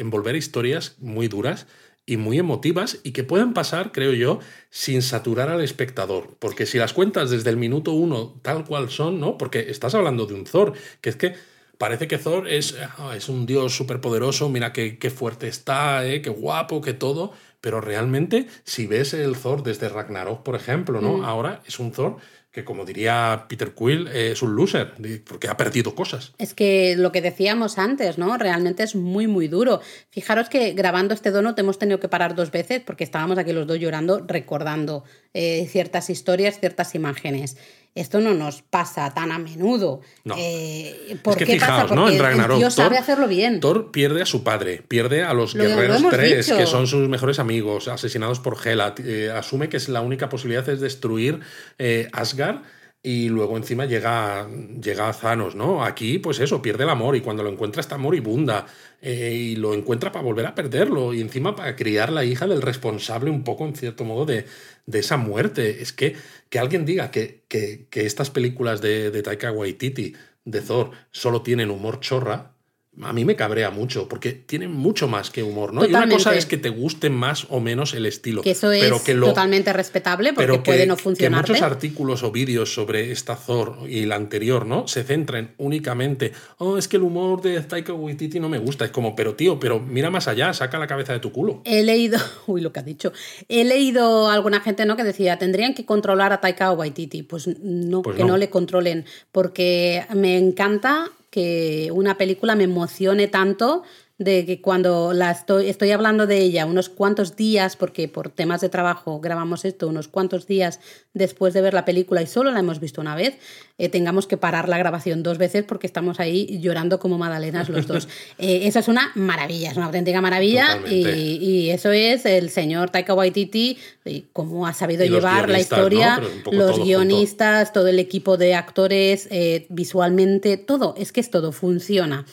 envolver 0.00 0.36
historias 0.36 0.96
muy 0.98 1.28
duras 1.28 1.66
y 2.06 2.16
muy 2.16 2.38
emotivas 2.38 3.00
y 3.02 3.10
que 3.10 3.24
pueden 3.24 3.52
pasar, 3.52 3.90
creo 3.90 4.12
yo, 4.12 4.38
sin 4.70 5.02
saturar 5.02 5.50
al 5.50 5.60
espectador. 5.60 6.36
Porque 6.38 6.64
si 6.64 6.78
las 6.78 6.92
cuentas 6.92 7.30
desde 7.30 7.50
el 7.50 7.56
minuto 7.56 7.92
uno 7.92 8.38
tal 8.42 8.64
cual 8.64 8.88
son, 8.88 9.18
¿no? 9.18 9.36
Porque 9.36 9.70
estás 9.70 9.94
hablando 9.96 10.26
de 10.26 10.34
un 10.34 10.44
Thor, 10.44 10.72
que 11.00 11.10
es 11.10 11.16
que 11.16 11.34
parece 11.78 12.06
que 12.06 12.18
Thor 12.18 12.48
es, 12.48 12.76
ah, 12.98 13.14
es 13.16 13.28
un 13.28 13.44
dios 13.44 13.76
superpoderoso, 13.76 14.48
mira 14.48 14.72
qué, 14.72 14.98
qué 14.98 15.10
fuerte 15.10 15.48
está, 15.48 16.06
¿eh? 16.06 16.22
qué 16.22 16.30
guapo, 16.30 16.80
qué 16.80 16.94
todo, 16.94 17.32
pero 17.60 17.80
realmente 17.80 18.46
si 18.62 18.86
ves 18.86 19.12
el 19.12 19.36
Thor 19.36 19.64
desde 19.64 19.88
Ragnarok, 19.88 20.44
por 20.44 20.54
ejemplo, 20.54 21.00
¿no? 21.00 21.18
Mm. 21.18 21.24
Ahora 21.24 21.62
es 21.66 21.80
un 21.80 21.90
Thor 21.90 22.18
que 22.56 22.64
como 22.64 22.86
diría 22.86 23.44
Peter 23.50 23.74
Quill, 23.74 24.08
es 24.08 24.40
un 24.40 24.56
loser, 24.56 24.94
porque 25.28 25.48
ha 25.48 25.58
perdido 25.58 25.94
cosas. 25.94 26.32
Es 26.38 26.54
que 26.54 26.96
lo 26.96 27.12
que 27.12 27.20
decíamos 27.20 27.76
antes, 27.76 28.16
¿no? 28.16 28.38
Realmente 28.38 28.82
es 28.82 28.94
muy, 28.94 29.26
muy 29.26 29.46
duro. 29.46 29.82
Fijaros 30.08 30.48
que 30.48 30.72
grabando 30.72 31.12
este 31.12 31.32
donut 31.32 31.58
hemos 31.58 31.78
tenido 31.78 32.00
que 32.00 32.08
parar 32.08 32.34
dos 32.34 32.50
veces 32.50 32.80
porque 32.80 33.04
estábamos 33.04 33.36
aquí 33.36 33.52
los 33.52 33.66
dos 33.66 33.78
llorando, 33.78 34.24
recordando 34.26 35.04
eh, 35.34 35.68
ciertas 35.70 36.08
historias, 36.08 36.58
ciertas 36.58 36.94
imágenes. 36.94 37.58
Esto 37.96 38.20
no 38.20 38.34
nos 38.34 38.60
pasa 38.60 39.12
tan 39.14 39.32
a 39.32 39.38
menudo. 39.38 40.02
No. 40.22 40.34
Eh, 40.36 41.16
¿Por 41.22 41.38
qué 41.38 41.56
pasa? 41.58 41.86
Porque 41.86 42.14
En 42.14 42.22
Ragnarok, 42.22 42.58
Dios 42.58 42.74
sabe 42.74 42.98
hacerlo 42.98 43.26
bien. 43.26 43.58
Thor 43.58 43.90
pierde 43.90 44.20
a 44.20 44.26
su 44.26 44.44
padre, 44.44 44.82
pierde 44.86 45.24
a 45.24 45.32
los 45.32 45.54
guerreros 45.54 46.04
tres, 46.10 46.52
que 46.52 46.66
son 46.66 46.86
sus 46.86 47.08
mejores 47.08 47.38
amigos, 47.38 47.88
asesinados 47.88 48.38
por 48.38 48.58
Hela. 48.62 48.94
Eh, 49.02 49.32
asume 49.34 49.70
que 49.70 49.78
es 49.78 49.88
la 49.88 50.02
única 50.02 50.28
posibilidad 50.28 50.68
es 50.68 50.80
destruir 50.80 51.40
eh, 51.78 52.08
Asgard 52.12 52.58
y 53.06 53.28
luego 53.28 53.56
encima 53.56 53.84
llega, 53.84 54.48
llega 54.82 55.12
Thanos, 55.12 55.54
¿no? 55.54 55.84
Aquí, 55.84 56.18
pues 56.18 56.40
eso, 56.40 56.60
pierde 56.60 56.82
el 56.82 56.90
amor 56.90 57.14
y 57.14 57.20
cuando 57.20 57.44
lo 57.44 57.50
encuentra 57.50 57.80
está 57.80 57.98
moribunda 57.98 58.66
eh, 59.00 59.32
y 59.32 59.54
lo 59.54 59.74
encuentra 59.74 60.10
para 60.10 60.24
volver 60.24 60.44
a 60.44 60.56
perderlo 60.56 61.14
y 61.14 61.20
encima 61.20 61.54
para 61.54 61.76
criar 61.76 62.10
la 62.10 62.24
hija 62.24 62.48
del 62.48 62.62
responsable 62.62 63.30
un 63.30 63.44
poco, 63.44 63.64
en 63.64 63.76
cierto 63.76 64.02
modo, 64.04 64.26
de, 64.26 64.46
de 64.86 64.98
esa 64.98 65.18
muerte. 65.18 65.82
Es 65.82 65.92
que 65.92 66.16
que 66.50 66.58
alguien 66.58 66.84
diga 66.84 67.12
que, 67.12 67.44
que, 67.48 67.86
estas 67.92 68.30
películas 68.30 68.80
de, 68.80 69.12
de 69.12 69.22
Taika 69.22 69.52
Waititi, 69.52 70.14
de 70.44 70.60
Thor, 70.60 70.90
solo 71.12 71.42
tienen 71.42 71.70
humor 71.70 72.00
chorra, 72.00 72.55
a 73.02 73.12
mí 73.12 73.24
me 73.24 73.36
cabrea 73.36 73.70
mucho, 73.70 74.08
porque 74.08 74.32
tiene 74.32 74.68
mucho 74.68 75.06
más 75.06 75.30
que 75.30 75.42
humor, 75.42 75.74
¿no? 75.74 75.84
Y 75.84 75.88
una 75.88 76.08
cosa 76.08 76.34
es 76.34 76.46
que 76.46 76.56
te 76.56 76.70
guste 76.70 77.10
más 77.10 77.46
o 77.50 77.60
menos 77.60 77.92
el 77.94 78.06
estilo. 78.06 78.42
Que 78.42 78.52
eso 78.52 78.72
es 78.72 78.90
totalmente 79.04 79.72
respetable, 79.72 80.32
porque 80.32 80.58
puede 80.58 80.86
no 80.86 80.96
funcionar. 80.96 81.44
Que 81.44 81.52
muchos 81.52 81.62
artículos 81.62 82.22
o 82.22 82.32
vídeos 82.32 82.72
sobre 82.72 83.12
esta 83.12 83.36
Thor 83.36 83.78
y 83.88 84.06
la 84.06 84.16
anterior, 84.16 84.66
¿no? 84.66 84.88
Se 84.88 85.04
centren 85.04 85.54
únicamente, 85.58 86.32
oh, 86.58 86.78
es 86.78 86.88
que 86.88 86.96
el 86.96 87.02
humor 87.02 87.42
de 87.42 87.60
Taika 87.60 87.92
Waititi 87.92 88.40
no 88.40 88.48
me 88.48 88.58
gusta. 88.58 88.86
Es 88.86 88.90
como, 88.90 89.14
pero 89.14 89.34
tío, 89.34 89.60
pero 89.60 89.78
mira 89.78 90.10
más 90.10 90.26
allá, 90.28 90.52
saca 90.54 90.78
la 90.78 90.86
cabeza 90.86 91.12
de 91.12 91.18
tu 91.18 91.32
culo. 91.32 91.60
He 91.64 91.82
leído, 91.82 92.18
uy, 92.46 92.60
lo 92.62 92.72
que 92.72 92.80
ha 92.80 92.84
dicho. 92.84 93.12
He 93.48 93.64
leído 93.64 94.28
a 94.28 94.34
alguna 94.34 94.60
gente, 94.60 94.86
¿no? 94.86 94.96
Que 94.96 95.04
decía, 95.04 95.38
tendrían 95.38 95.74
que 95.74 95.84
controlar 95.84 96.32
a 96.32 96.40
Taika 96.40 96.72
Waititi. 96.72 97.22
Pues 97.24 97.46
no, 97.60 98.02
pues 98.02 98.16
que 98.16 98.24
no 98.24 98.38
le 98.38 98.48
controlen, 98.48 99.04
porque 99.32 100.06
me 100.14 100.38
encanta 100.38 101.10
que 101.36 101.90
una 101.92 102.16
película 102.16 102.54
me 102.54 102.64
emocione 102.64 103.28
tanto 103.28 103.82
de 104.18 104.46
que 104.46 104.62
cuando 104.62 105.12
la 105.12 105.30
estoy, 105.30 105.68
estoy 105.68 105.90
hablando 105.90 106.26
de 106.26 106.38
ella 106.38 106.64
unos 106.64 106.88
cuantos 106.88 107.36
días, 107.36 107.76
porque 107.76 108.08
por 108.08 108.30
temas 108.30 108.62
de 108.62 108.70
trabajo 108.70 109.20
grabamos 109.20 109.66
esto, 109.66 109.88
unos 109.88 110.08
cuantos 110.08 110.46
días 110.46 110.80
después 111.12 111.52
de 111.52 111.60
ver 111.60 111.74
la 111.74 111.84
película 111.84 112.22
y 112.22 112.26
solo 112.26 112.50
la 112.50 112.60
hemos 112.60 112.80
visto 112.80 113.02
una 113.02 113.14
vez, 113.14 113.36
eh, 113.76 113.90
tengamos 113.90 114.26
que 114.26 114.38
parar 114.38 114.70
la 114.70 114.78
grabación 114.78 115.22
dos 115.22 115.36
veces 115.36 115.64
porque 115.64 115.86
estamos 115.86 116.18
ahí 116.18 116.58
llorando 116.60 116.98
como 116.98 117.18
magdalenas 117.18 117.68
los 117.68 117.86
dos. 117.86 118.08
Eh, 118.38 118.66
eso 118.66 118.80
es 118.80 118.88
una 118.88 119.12
maravilla, 119.14 119.70
es 119.70 119.76
una 119.76 119.86
auténtica 119.86 120.20
maravilla 120.20 120.78
y, 120.86 121.70
eso 121.70 121.90
es 121.90 122.26
el 122.26 122.50
señor 122.50 122.90
Taika 122.90 123.14
Waititi, 123.14 123.78
y 124.04 124.24
cómo 124.32 124.66
ha 124.66 124.74
sabido 124.74 125.04
llevar 125.04 125.48
la 125.48 125.58
historia, 125.58 126.20
los 126.50 126.78
guionistas, 126.78 127.72
todo 127.72 127.88
el 127.88 127.98
equipo 127.98 128.36
de 128.36 128.54
actores, 128.54 129.28
eh, 129.30 129.66
visualmente, 129.68 130.56
todo, 130.56 130.94
es 130.98 131.12
que 131.12 131.20
es 131.20 131.30
todo, 131.30 131.52
funciona. 131.52 132.26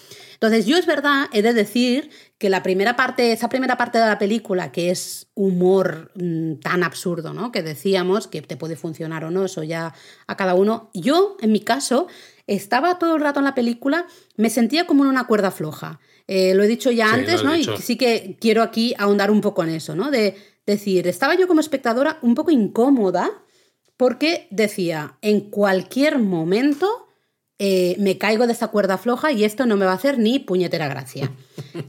Entonces, 0.44 0.66
yo 0.66 0.76
es 0.76 0.86
verdad, 0.86 1.30
he 1.32 1.42
de 1.42 1.54
decir 1.54 2.10
que 2.38 2.50
la 2.50 2.64
primera 2.64 2.98
parte, 2.98 3.32
esa 3.32 3.48
primera 3.48 3.78
parte 3.78 3.98
de 3.98 4.08
la 4.08 4.20
película, 4.20 4.74
que 4.74 4.90
es 4.90 5.28
humor 5.36 6.12
mm, 6.16 6.56
tan 6.56 6.84
absurdo, 6.84 7.34
¿no? 7.34 7.54
Que 7.54 7.64
decíamos 7.64 8.28
que 8.28 8.42
te 8.42 8.58
puede 8.58 8.76
funcionar 8.76 9.24
o 9.24 9.32
no, 9.32 9.46
eso 9.46 9.64
ya 9.64 9.94
a 10.28 10.36
cada 10.36 10.54
uno. 10.54 10.92
Yo, 10.94 11.38
en 11.40 11.54
mi 11.54 11.62
caso, 11.62 12.08
estaba 12.46 13.00
todo 13.00 13.16
el 13.16 13.22
rato 13.22 13.40
en 13.40 13.46
la 13.46 13.56
película, 13.56 14.06
me 14.36 14.50
sentía 14.50 14.86
como 14.86 15.06
en 15.06 15.12
una 15.12 15.28
cuerda 15.28 15.50
floja. 15.50 16.02
Eh, 16.28 16.54
lo 16.54 16.64
he 16.64 16.68
dicho 16.68 16.92
ya 16.92 17.14
antes, 17.14 17.42
¿no? 17.42 17.56
Y 17.56 17.64
sí 17.82 17.96
que 17.96 18.38
quiero 18.42 18.64
aquí 18.64 18.94
ahondar 18.98 19.32
un 19.32 19.40
poco 19.40 19.64
en 19.64 19.70
eso, 19.70 19.96
¿no? 19.96 20.12
De 20.12 20.36
decir, 20.66 21.08
estaba 21.08 21.36
yo 21.36 21.48
como 21.48 21.62
espectadora 21.62 22.20
un 22.22 22.36
poco 22.36 22.52
incómoda 22.52 23.32
porque 23.96 24.50
decía, 24.52 25.18
en 25.22 25.40
cualquier 25.50 26.20
momento 26.20 27.08
eh, 27.60 27.96
me 28.00 28.18
caigo 28.18 28.48
de 28.48 28.54
esa 28.54 28.70
cuerda 28.70 28.98
floja 28.98 29.32
y 29.32 29.44
esto 29.44 29.66
no 29.66 29.78
me 29.78 29.86
va 29.86 29.92
a 29.92 29.96
hacer 29.96 30.18
ni 30.20 30.40
puñetera 30.40 30.88
gracia. 30.88 31.32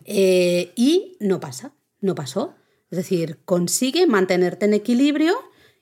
Eh, 0.06 0.72
y 0.76 1.16
no 1.20 1.40
pasa, 1.40 1.72
no 2.00 2.14
pasó. 2.14 2.54
Es 2.90 2.96
decir, 2.98 3.40
consigue 3.44 4.06
mantenerte 4.06 4.66
en 4.66 4.74
equilibrio 4.74 5.34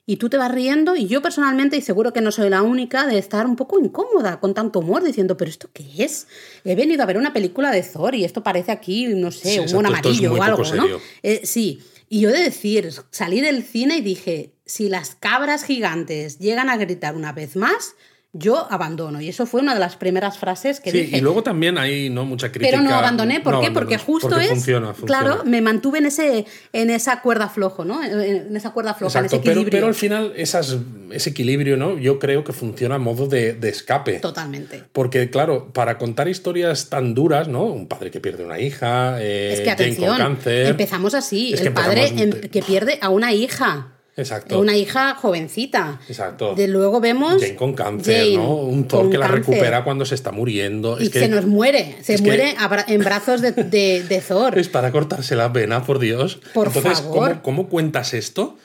y 0.06 0.16
tú 0.16 0.28
te 0.28 0.36
vas 0.36 0.50
riendo 0.50 0.96
y 0.96 1.06
yo 1.06 1.22
personalmente, 1.22 1.76
y 1.76 1.82
seguro 1.82 2.12
que 2.12 2.20
no 2.20 2.32
soy 2.32 2.48
la 2.48 2.62
única, 2.62 3.06
de 3.06 3.18
estar 3.18 3.46
un 3.46 3.56
poco 3.56 3.78
incómoda 3.78 4.40
con 4.40 4.54
tanto 4.54 4.80
humor, 4.80 5.04
diciendo, 5.04 5.36
pero 5.36 5.50
¿esto 5.50 5.70
qué 5.72 5.84
es? 5.98 6.26
He 6.64 6.74
venido 6.74 7.02
a 7.02 7.06
ver 7.06 7.16
una 7.16 7.32
película 7.32 7.70
de 7.70 7.82
Thor 7.82 8.14
y 8.14 8.24
esto 8.24 8.42
parece 8.42 8.72
aquí, 8.72 9.06
no 9.08 9.30
sé, 9.30 9.60
un 9.74 9.86
amarillo 9.86 10.34
o 10.34 10.42
algo, 10.42 10.64
¿no? 10.74 10.86
Eh, 11.22 11.42
sí, 11.44 11.80
y 12.08 12.20
yo 12.20 12.30
de 12.30 12.42
decir, 12.42 12.90
salí 13.10 13.40
del 13.40 13.62
cine 13.62 13.98
y 13.98 14.00
dije, 14.00 14.54
si 14.66 14.88
las 14.88 15.14
cabras 15.14 15.64
gigantes 15.64 16.38
llegan 16.38 16.68
a 16.68 16.76
gritar 16.76 17.14
una 17.14 17.32
vez 17.32 17.56
más, 17.56 17.94
yo 18.34 18.66
abandono. 18.70 19.20
Y 19.20 19.28
eso 19.28 19.44
fue 19.44 19.60
una 19.60 19.74
de 19.74 19.80
las 19.80 19.96
primeras 19.96 20.38
frases 20.38 20.80
que 20.80 20.90
sí, 20.90 21.10
Y 21.12 21.20
luego 21.20 21.42
también 21.42 21.76
hay 21.76 22.08
¿no? 22.08 22.24
mucha 22.24 22.50
crítica. 22.50 22.78
Pero 22.78 22.82
no 22.82 22.94
abandoné, 22.94 23.40
¿por 23.40 23.60
qué? 23.60 23.70
Porque 23.70 23.98
justo 23.98 24.38
es. 24.38 24.48
Funciona, 24.48 24.94
Claro, 25.04 25.42
me 25.44 25.60
mantuve 25.60 25.98
en, 25.98 26.06
ese, 26.06 26.46
en 26.72 26.90
esa 26.90 27.20
cuerda 27.20 27.48
flojo, 27.48 27.84
¿no? 27.84 28.02
En 28.02 28.56
esa 28.56 28.70
cuerda 28.72 28.94
floja, 28.94 29.18
en 29.18 29.26
ese 29.26 29.36
equilibrio. 29.36 29.64
Pero, 29.64 29.76
pero 29.76 29.86
al 29.88 29.94
final, 29.94 30.32
esas, 30.34 30.78
ese 31.10 31.30
equilibrio, 31.30 31.76
¿no? 31.76 31.98
Yo 31.98 32.18
creo 32.18 32.42
que 32.42 32.54
funciona 32.54 32.94
a 32.94 32.98
modo 32.98 33.26
de, 33.26 33.58
escape. 33.62 34.18
Totalmente. 34.20 34.82
Porque, 34.92 35.28
claro, 35.28 35.70
para 35.72 35.98
contar 35.98 36.28
historias 36.28 36.88
tan 36.88 37.14
duras, 37.14 37.48
¿no? 37.48 37.64
Un 37.64 37.86
padre 37.86 38.10
que 38.10 38.20
pierde 38.20 38.44
una 38.44 38.58
hija, 38.58 39.20
eh, 39.20 39.52
es 39.52 39.60
que, 39.60 39.70
atención, 39.70 40.16
cáncer. 40.16 40.68
Empezamos 40.68 41.14
así. 41.14 41.52
el 41.52 41.72
padre 41.72 42.40
que 42.50 42.62
pierde 42.62 42.98
a 43.02 43.10
una 43.10 43.32
hija. 43.34 43.92
Exacto. 44.16 44.60
Una 44.60 44.76
hija 44.76 45.14
jovencita. 45.14 46.00
Exacto. 46.06 46.54
De 46.54 46.68
luego 46.68 47.00
vemos. 47.00 47.40
Jane 47.40 47.56
con 47.56 47.72
cáncer, 47.72 48.34
¿no? 48.34 48.56
Un 48.56 48.86
Thor 48.86 49.10
que 49.10 49.16
la 49.16 49.26
recupera 49.26 49.84
cuando 49.84 50.04
se 50.04 50.14
está 50.14 50.32
muriendo. 50.32 51.00
Y 51.00 51.08
se 51.08 51.28
nos 51.28 51.46
muere. 51.46 51.96
Se 52.02 52.18
muere 52.18 52.54
en 52.88 53.00
brazos 53.00 53.40
de, 53.40 53.52
de, 53.52 54.20
Thor. 54.26 54.58
Es 54.58 54.68
para 54.68 54.92
cortarse 54.92 55.34
la 55.34 55.48
vena, 55.48 55.84
por 55.84 55.98
Dios. 55.98 56.40
Por 56.52 56.68
Entonces, 56.68 57.00
favor. 57.00 57.28
¿cómo, 57.30 57.42
¿cómo 57.42 57.68
cuentas 57.68 58.12
esto 58.12 58.58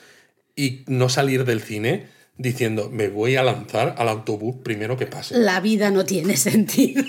y 0.54 0.82
no 0.86 1.08
salir 1.08 1.44
del 1.44 1.62
cine? 1.62 2.17
Diciendo, 2.38 2.88
me 2.90 3.08
voy 3.08 3.34
a 3.34 3.42
lanzar 3.42 3.96
al 3.98 4.08
autobús 4.08 4.56
primero 4.62 4.96
que 4.96 5.06
pase. 5.06 5.36
La 5.36 5.60
vida 5.60 5.90
no 5.90 6.04
tiene 6.04 6.36
sentido. 6.38 7.02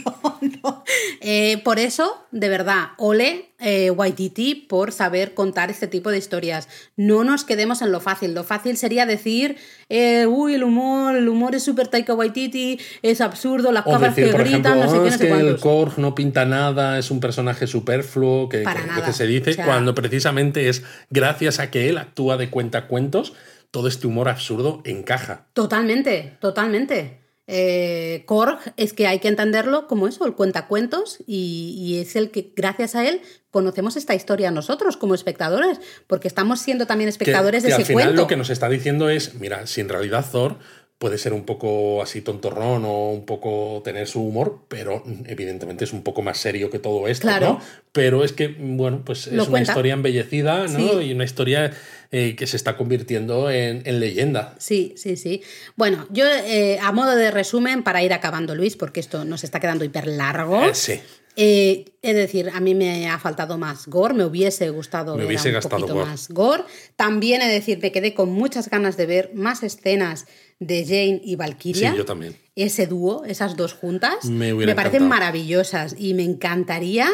Eh, 1.21 1.61
por 1.63 1.79
eso, 1.79 2.25
de 2.31 2.49
verdad, 2.49 2.89
ole 2.97 3.49
eh, 3.59 3.91
Waititi 3.91 4.55
por 4.55 4.91
saber 4.91 5.33
contar 5.35 5.69
este 5.69 5.85
tipo 5.85 6.09
de 6.09 6.17
historias. 6.17 6.67
No 6.95 7.23
nos 7.23 7.43
quedemos 7.43 7.81
en 7.81 7.91
lo 7.91 7.99
fácil. 7.99 8.33
Lo 8.33 8.43
fácil 8.43 8.75
sería 8.77 9.05
decir, 9.05 9.57
eh, 9.89 10.25
uy, 10.25 10.55
el 10.55 10.63
humor, 10.63 11.15
el 11.15 11.27
humor 11.29 11.53
es 11.53 11.63
súper 11.63 11.89
Taika 11.89 12.15
Waititi, 12.15 12.79
es 13.03 13.21
absurdo, 13.21 13.71
las 13.71 13.83
cabras 13.83 14.15
que 14.15 14.31
gritan, 14.31 14.79
no 14.79 14.89
sé 14.89 14.97
qué, 14.97 15.11
no 15.11 15.17
sé 15.17 15.27
que 15.27 15.33
el 15.33 15.59
Korg 15.59 15.99
no 15.99 16.15
pinta 16.15 16.45
nada, 16.45 16.97
es 16.97 17.11
un 17.11 17.19
personaje 17.19 17.67
superfluo, 17.67 18.49
que, 18.49 18.63
que, 19.05 19.13
se 19.13 19.27
dice, 19.27 19.55
cuando 19.57 19.93
precisamente 19.93 20.69
es 20.69 20.83
gracias 21.09 21.59
a 21.59 21.69
que 21.69 21.89
él 21.89 21.97
actúa 21.97 22.37
de 22.37 22.49
cuentacuentos 22.49 23.33
todo 23.71 23.87
este 23.87 24.07
humor 24.07 24.29
absurdo 24.29 24.81
encaja. 24.85 25.47
Totalmente, 25.53 26.37
totalmente. 26.41 27.19
Eh, 27.51 28.23
Korg 28.27 28.59
es 28.77 28.93
que 28.93 29.07
hay 29.07 29.19
que 29.19 29.27
entenderlo 29.27 29.87
como 29.87 30.07
eso, 30.07 30.23
el 30.25 30.35
cuentacuentos, 30.35 31.17
y, 31.25 31.75
y 31.79 31.97
es 31.97 32.15
el 32.15 32.29
que 32.29 32.53
gracias 32.55 32.93
a 32.93 33.07
él 33.07 33.21
conocemos 33.49 33.95
esta 33.95 34.13
historia 34.13 34.51
nosotros 34.51 34.97
como 34.97 35.15
espectadores, 35.15 35.79
porque 36.05 36.27
estamos 36.27 36.59
siendo 36.59 36.85
también 36.85 37.09
espectadores 37.09 37.63
de 37.63 37.69
ese 37.69 37.77
al 37.77 37.85
final 37.85 38.15
Lo 38.15 38.27
que 38.27 38.37
nos 38.37 38.51
está 38.51 38.69
diciendo 38.69 39.09
es, 39.09 39.33
mira, 39.33 39.65
si 39.65 39.81
en 39.81 39.89
realidad 39.89 40.25
Thor 40.31 40.57
puede 40.99 41.17
ser 41.17 41.33
un 41.33 41.45
poco 41.45 42.03
así 42.03 42.21
tontorrón 42.21 42.83
o 42.85 43.09
un 43.09 43.25
poco 43.25 43.81
tener 43.83 44.05
su 44.05 44.21
humor, 44.21 44.65
pero 44.67 45.01
evidentemente 45.25 45.85
es 45.85 45.93
un 45.93 46.03
poco 46.03 46.21
más 46.21 46.37
serio 46.37 46.69
que 46.69 46.77
todo 46.77 47.07
esto, 47.07 47.27
¿no? 47.39 47.61
Pero 47.93 48.23
es 48.25 48.33
que, 48.33 48.49
bueno, 48.49 49.01
pues 49.05 49.25
es 49.27 49.47
una 49.47 49.61
historia 49.61 49.93
embellecida, 49.93 50.67
¿no? 50.67 51.01
Y 51.01 51.13
una 51.13 51.23
historia 51.23 51.71
eh, 52.11 52.35
que 52.35 52.47
se 52.47 52.57
está 52.57 52.75
convirtiendo 52.75 53.51
en, 53.51 53.83
leyenda. 53.99 54.55
Sí, 54.57 54.95
sí, 54.97 55.15
sí. 55.15 55.43
Bueno, 55.75 56.07
yo 56.09 56.25
eh, 56.25 56.79
a 56.81 56.91
modo 56.91 57.15
de 57.15 57.29
resumen, 57.29 57.83
para 57.83 58.01
ir 58.01 58.13
acabando, 58.13 58.55
Luis, 58.55 58.75
porque 58.75 58.99
esto 58.99 59.25
nos 59.25 59.43
está 59.43 59.59
quedando 59.59 59.85
hiper 59.85 60.07
largo. 60.07 60.63
Eh, 60.63 60.73
sí. 60.73 60.99
es 61.35 62.15
decir, 62.15 62.49
a 62.51 62.59
mí 62.61 62.73
me 62.73 63.07
ha 63.07 63.19
faltado 63.19 63.59
más 63.59 63.85
gore, 63.85 64.15
me 64.15 64.25
hubiese 64.25 64.71
gustado 64.71 65.15
me 65.15 65.25
hubiese 65.27 65.55
un 65.55 65.61
poquito 65.61 65.95
más 65.97 66.29
gore. 66.29 66.63
También 66.95 67.43
he 67.43 67.47
de 67.47 67.53
decir, 67.53 67.77
me 67.79 67.91
quedé 67.91 68.15
con 68.15 68.31
muchas 68.31 68.71
ganas 68.71 68.97
de 68.97 69.05
ver 69.05 69.31
más 69.35 69.61
escenas 69.61 70.25
de 70.57 70.85
Jane 70.85 71.21
y 71.23 71.35
Valkyria. 71.35 71.91
Sí, 71.91 71.97
yo 71.97 72.05
también. 72.05 72.35
Ese 72.55 72.87
dúo, 72.87 73.23
esas 73.25 73.55
dos 73.55 73.73
juntas, 73.73 74.25
me, 74.25 74.55
me 74.55 74.73
parecen 74.73 75.07
maravillosas 75.07 75.95
y 75.95 76.15
me 76.15 76.23
encantaría 76.23 77.07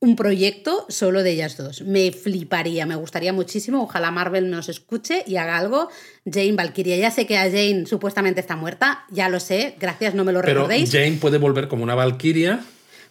un 0.00 0.16
proyecto 0.16 0.86
solo 0.88 1.22
de 1.22 1.32
ellas 1.32 1.58
dos. 1.58 1.82
Me 1.82 2.10
fliparía, 2.10 2.86
me 2.86 2.96
gustaría 2.96 3.34
muchísimo. 3.34 3.82
Ojalá 3.82 4.10
Marvel 4.10 4.50
nos 4.50 4.70
escuche 4.70 5.22
y 5.26 5.36
haga 5.36 5.58
algo. 5.58 5.88
Jane 6.24 6.52
Valkyria. 6.52 6.96
Ya 6.96 7.10
sé 7.10 7.26
que 7.26 7.36
a 7.36 7.44
Jane 7.44 7.84
supuestamente 7.86 8.40
está 8.40 8.56
muerta, 8.56 9.04
ya 9.10 9.28
lo 9.28 9.40
sé, 9.40 9.76
gracias, 9.78 10.14
no 10.14 10.24
me 10.24 10.32
lo 10.32 10.40
Pero 10.40 10.62
recordéis. 10.62 10.90
Jane 10.90 11.18
puede 11.20 11.36
volver 11.36 11.68
como 11.68 11.84
una 11.84 11.94
Valkyria. 11.94 12.64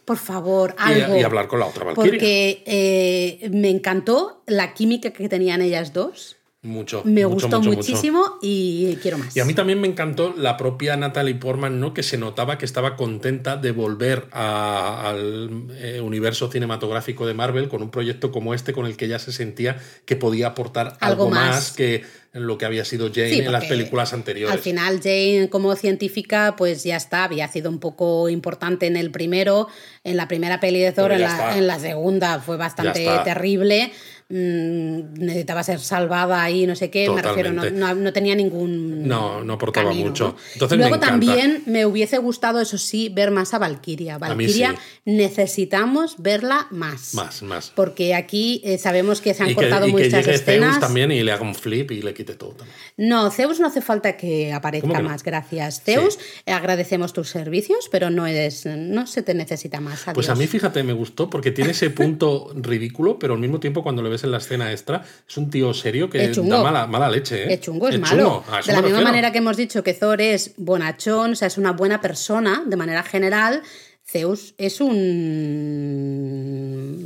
Por 0.03 0.17
favor, 0.17 0.73
algo. 0.79 1.15
Y, 1.15 1.21
hablar 1.21 1.47
con 1.47 1.59
la 1.59 1.67
otra 1.67 1.85
Valkyria. 1.85 2.11
Porque 2.11 2.63
eh, 2.65 3.49
me 3.51 3.69
encantó 3.69 4.41
la 4.47 4.73
química 4.73 5.11
que 5.11 5.29
tenían 5.29 5.61
ellas 5.61 5.93
dos. 5.93 6.38
Mucho. 6.61 7.03
Me 7.05 7.23
gustó 7.23 7.61
muchísimo 7.61 8.37
y 8.41 8.97
quiero 9.01 9.17
más. 9.17 9.33
Y 9.33 9.39
a 9.39 9.45
mí 9.45 9.53
también 9.53 9.79
me 9.79 9.87
encantó 9.87 10.33
la 10.35 10.57
propia 10.57 10.97
Natalie 10.97 11.35
Portman, 11.35 11.79
¿no? 11.79 11.93
Que 11.93 12.03
se 12.03 12.17
notaba 12.17 12.57
que 12.57 12.65
estaba 12.65 12.97
contenta 12.97 13.55
de 13.55 13.71
volver 13.71 14.27
al 14.33 15.67
eh, 15.77 16.01
universo 16.01 16.51
cinematográfico 16.51 17.25
de 17.25 17.33
Marvel 17.33 17.69
con 17.69 17.81
un 17.81 17.89
proyecto 17.91 18.33
como 18.33 18.53
este, 18.53 18.73
con 18.73 18.85
el 18.85 18.97
que 18.97 19.05
ella 19.05 19.19
se 19.19 19.31
sentía 19.31 19.77
que 20.03 20.17
podía 20.17 20.47
aportar 20.47 20.97
algo, 20.99 21.29
más. 21.29 21.71
que 21.71 22.03
lo 22.33 22.57
que 22.57 22.65
había 22.65 22.83
sido 22.83 23.07
Jane 23.07 23.37
en 23.37 23.51
las 23.53 23.65
películas 23.65 24.11
anteriores. 24.13 24.53
Al 24.53 24.61
final, 24.61 24.99
Jane, 25.01 25.47
como 25.49 25.75
científica, 25.75 26.55
pues 26.57 26.83
ya 26.83 26.97
está, 26.97 27.23
había 27.23 27.47
sido 27.47 27.69
un 27.69 27.79
poco 27.79 28.27
importante 28.27 28.85
en 28.85 28.97
el 28.97 29.11
primero, 29.11 29.67
en 30.03 30.17
la 30.17 30.27
primera 30.27 30.59
peli 30.59 30.79
de 30.81 30.91
Thor, 30.91 31.13
en 31.13 31.21
la, 31.21 31.57
en 31.57 31.67
la, 31.67 31.79
segunda 31.79 32.39
fue 32.39 32.57
bastante 32.57 33.07
terrible 33.23 33.91
mm, 34.29 35.13
necesitaba 35.19 35.63
ser 35.63 35.79
salvada 35.79 36.49
y 36.49 36.65
no 36.67 36.75
sé 36.75 36.89
qué, 36.89 37.09
me 37.09 37.21
refiero, 37.21 37.51
no, 37.51 37.63
Totalmente. 37.63 37.79
no- 37.79 37.95
no 37.95 38.13
tenía 38.13 38.35
ningún. 38.35 39.07
No, 39.07 39.43
no 39.43 39.53
aportaba 39.53 39.89
camino, 39.89 40.07
mucho. 40.09 40.35
Entonces 40.53 40.77
Luego 40.77 40.99
también 40.99 41.63
me 41.65 41.85
hubiese 41.85 42.17
gustado, 42.19 42.59
eso 42.61 42.77
sí, 42.77 43.09
ver 43.09 43.31
más 43.31 43.53
a 43.53 43.59
Valkyria. 43.59 44.17
Valkyria 44.17 44.71
sí. 44.73 44.77
necesitamos 45.05 46.15
verla 46.19 46.67
más. 46.71 47.13
Más, 47.13 47.41
más. 47.43 47.71
Porque 47.75 48.13
aquí 48.15 48.61
eh, 48.63 48.77
sabemos 48.77 49.21
que 49.21 49.33
se 49.33 49.43
han 49.43 49.49
Y 49.49 49.55
que, 49.55 49.61
cortado 49.61 49.87
y 49.87 49.93
que 49.93 50.03
muchas 50.03 50.25
llegue 50.25 50.35
escenas. 50.35 50.69
Zeus 50.75 50.79
también 50.79 51.11
y 51.11 51.23
le 51.23 51.31
haga 51.31 51.43
un 51.43 51.55
flip 51.55 51.91
y 51.91 52.01
le 52.01 52.13
quite 52.13 52.35
todo. 52.35 52.51
también. 52.51 52.75
No, 52.97 53.29
Zeus 53.31 53.59
no 53.59 53.67
hace 53.67 53.81
falta 53.81 54.15
que 54.17 54.51
aparezca 54.53 54.87
¿Cómo 54.87 54.95
que 54.97 55.03
no? 55.03 55.09
más, 55.09 55.23
gracias. 55.23 55.81
Zeus, 55.83 56.19
eh, 56.45 56.51
agradecemos 56.51 57.13
tus 57.13 57.29
servicios, 57.29 57.89
pero 57.91 58.09
no 58.09 58.27
eres, 58.27 58.65
no 58.65 59.07
se 59.07 59.23
te 59.23 59.33
necesita 59.33 59.79
más. 59.79 60.03
Pues 60.13 60.29
a 60.29 60.33
adiós. 60.33 60.39
mí, 60.39 60.47
fíjate, 60.47 60.83
me 60.83 60.93
gustó 60.93 61.29
porque 61.29 61.51
tiene 61.51 61.71
ese 61.71 61.89
punto 61.89 62.51
ridículo, 62.55 63.17
pero 63.19 63.33
al 63.33 63.39
mismo 63.39 63.59
tiempo 63.59 63.83
cuando 63.83 64.01
le 64.01 64.09
ves 64.09 64.18
en 64.23 64.31
la 64.31 64.37
escena 64.37 64.71
extra, 64.71 65.03
es 65.27 65.37
un 65.37 65.49
tío 65.49 65.73
serio 65.73 66.09
que 66.09 66.27
da 66.29 66.63
mala, 66.63 66.87
mala 66.87 67.09
leche. 67.09 67.43
¿eh? 67.43 67.53
Es 67.53 67.61
chungo, 67.61 67.87
es, 67.87 67.95
Es 67.95 68.01
malo. 68.01 68.43
chungo, 68.45 68.45
a 68.51 68.61
de 68.61 68.73
la 68.73 68.81
misma 68.81 69.01
manera 69.01 69.31
que 69.31 69.37
hemos 69.39 69.57
dicho 69.57 69.83
que 69.83 69.93
Thor 69.93 70.21
es 70.21 70.53
bonachón, 70.57 71.31
o 71.31 71.35
sea, 71.35 71.47
es 71.47 71.57
una 71.57 71.71
buena 71.71 72.01
persona, 72.01 72.63
de 72.65 72.75
manera 72.75 73.03
general, 73.03 73.61
Zeus 74.11 74.55
es 74.57 74.81
un 74.81 74.89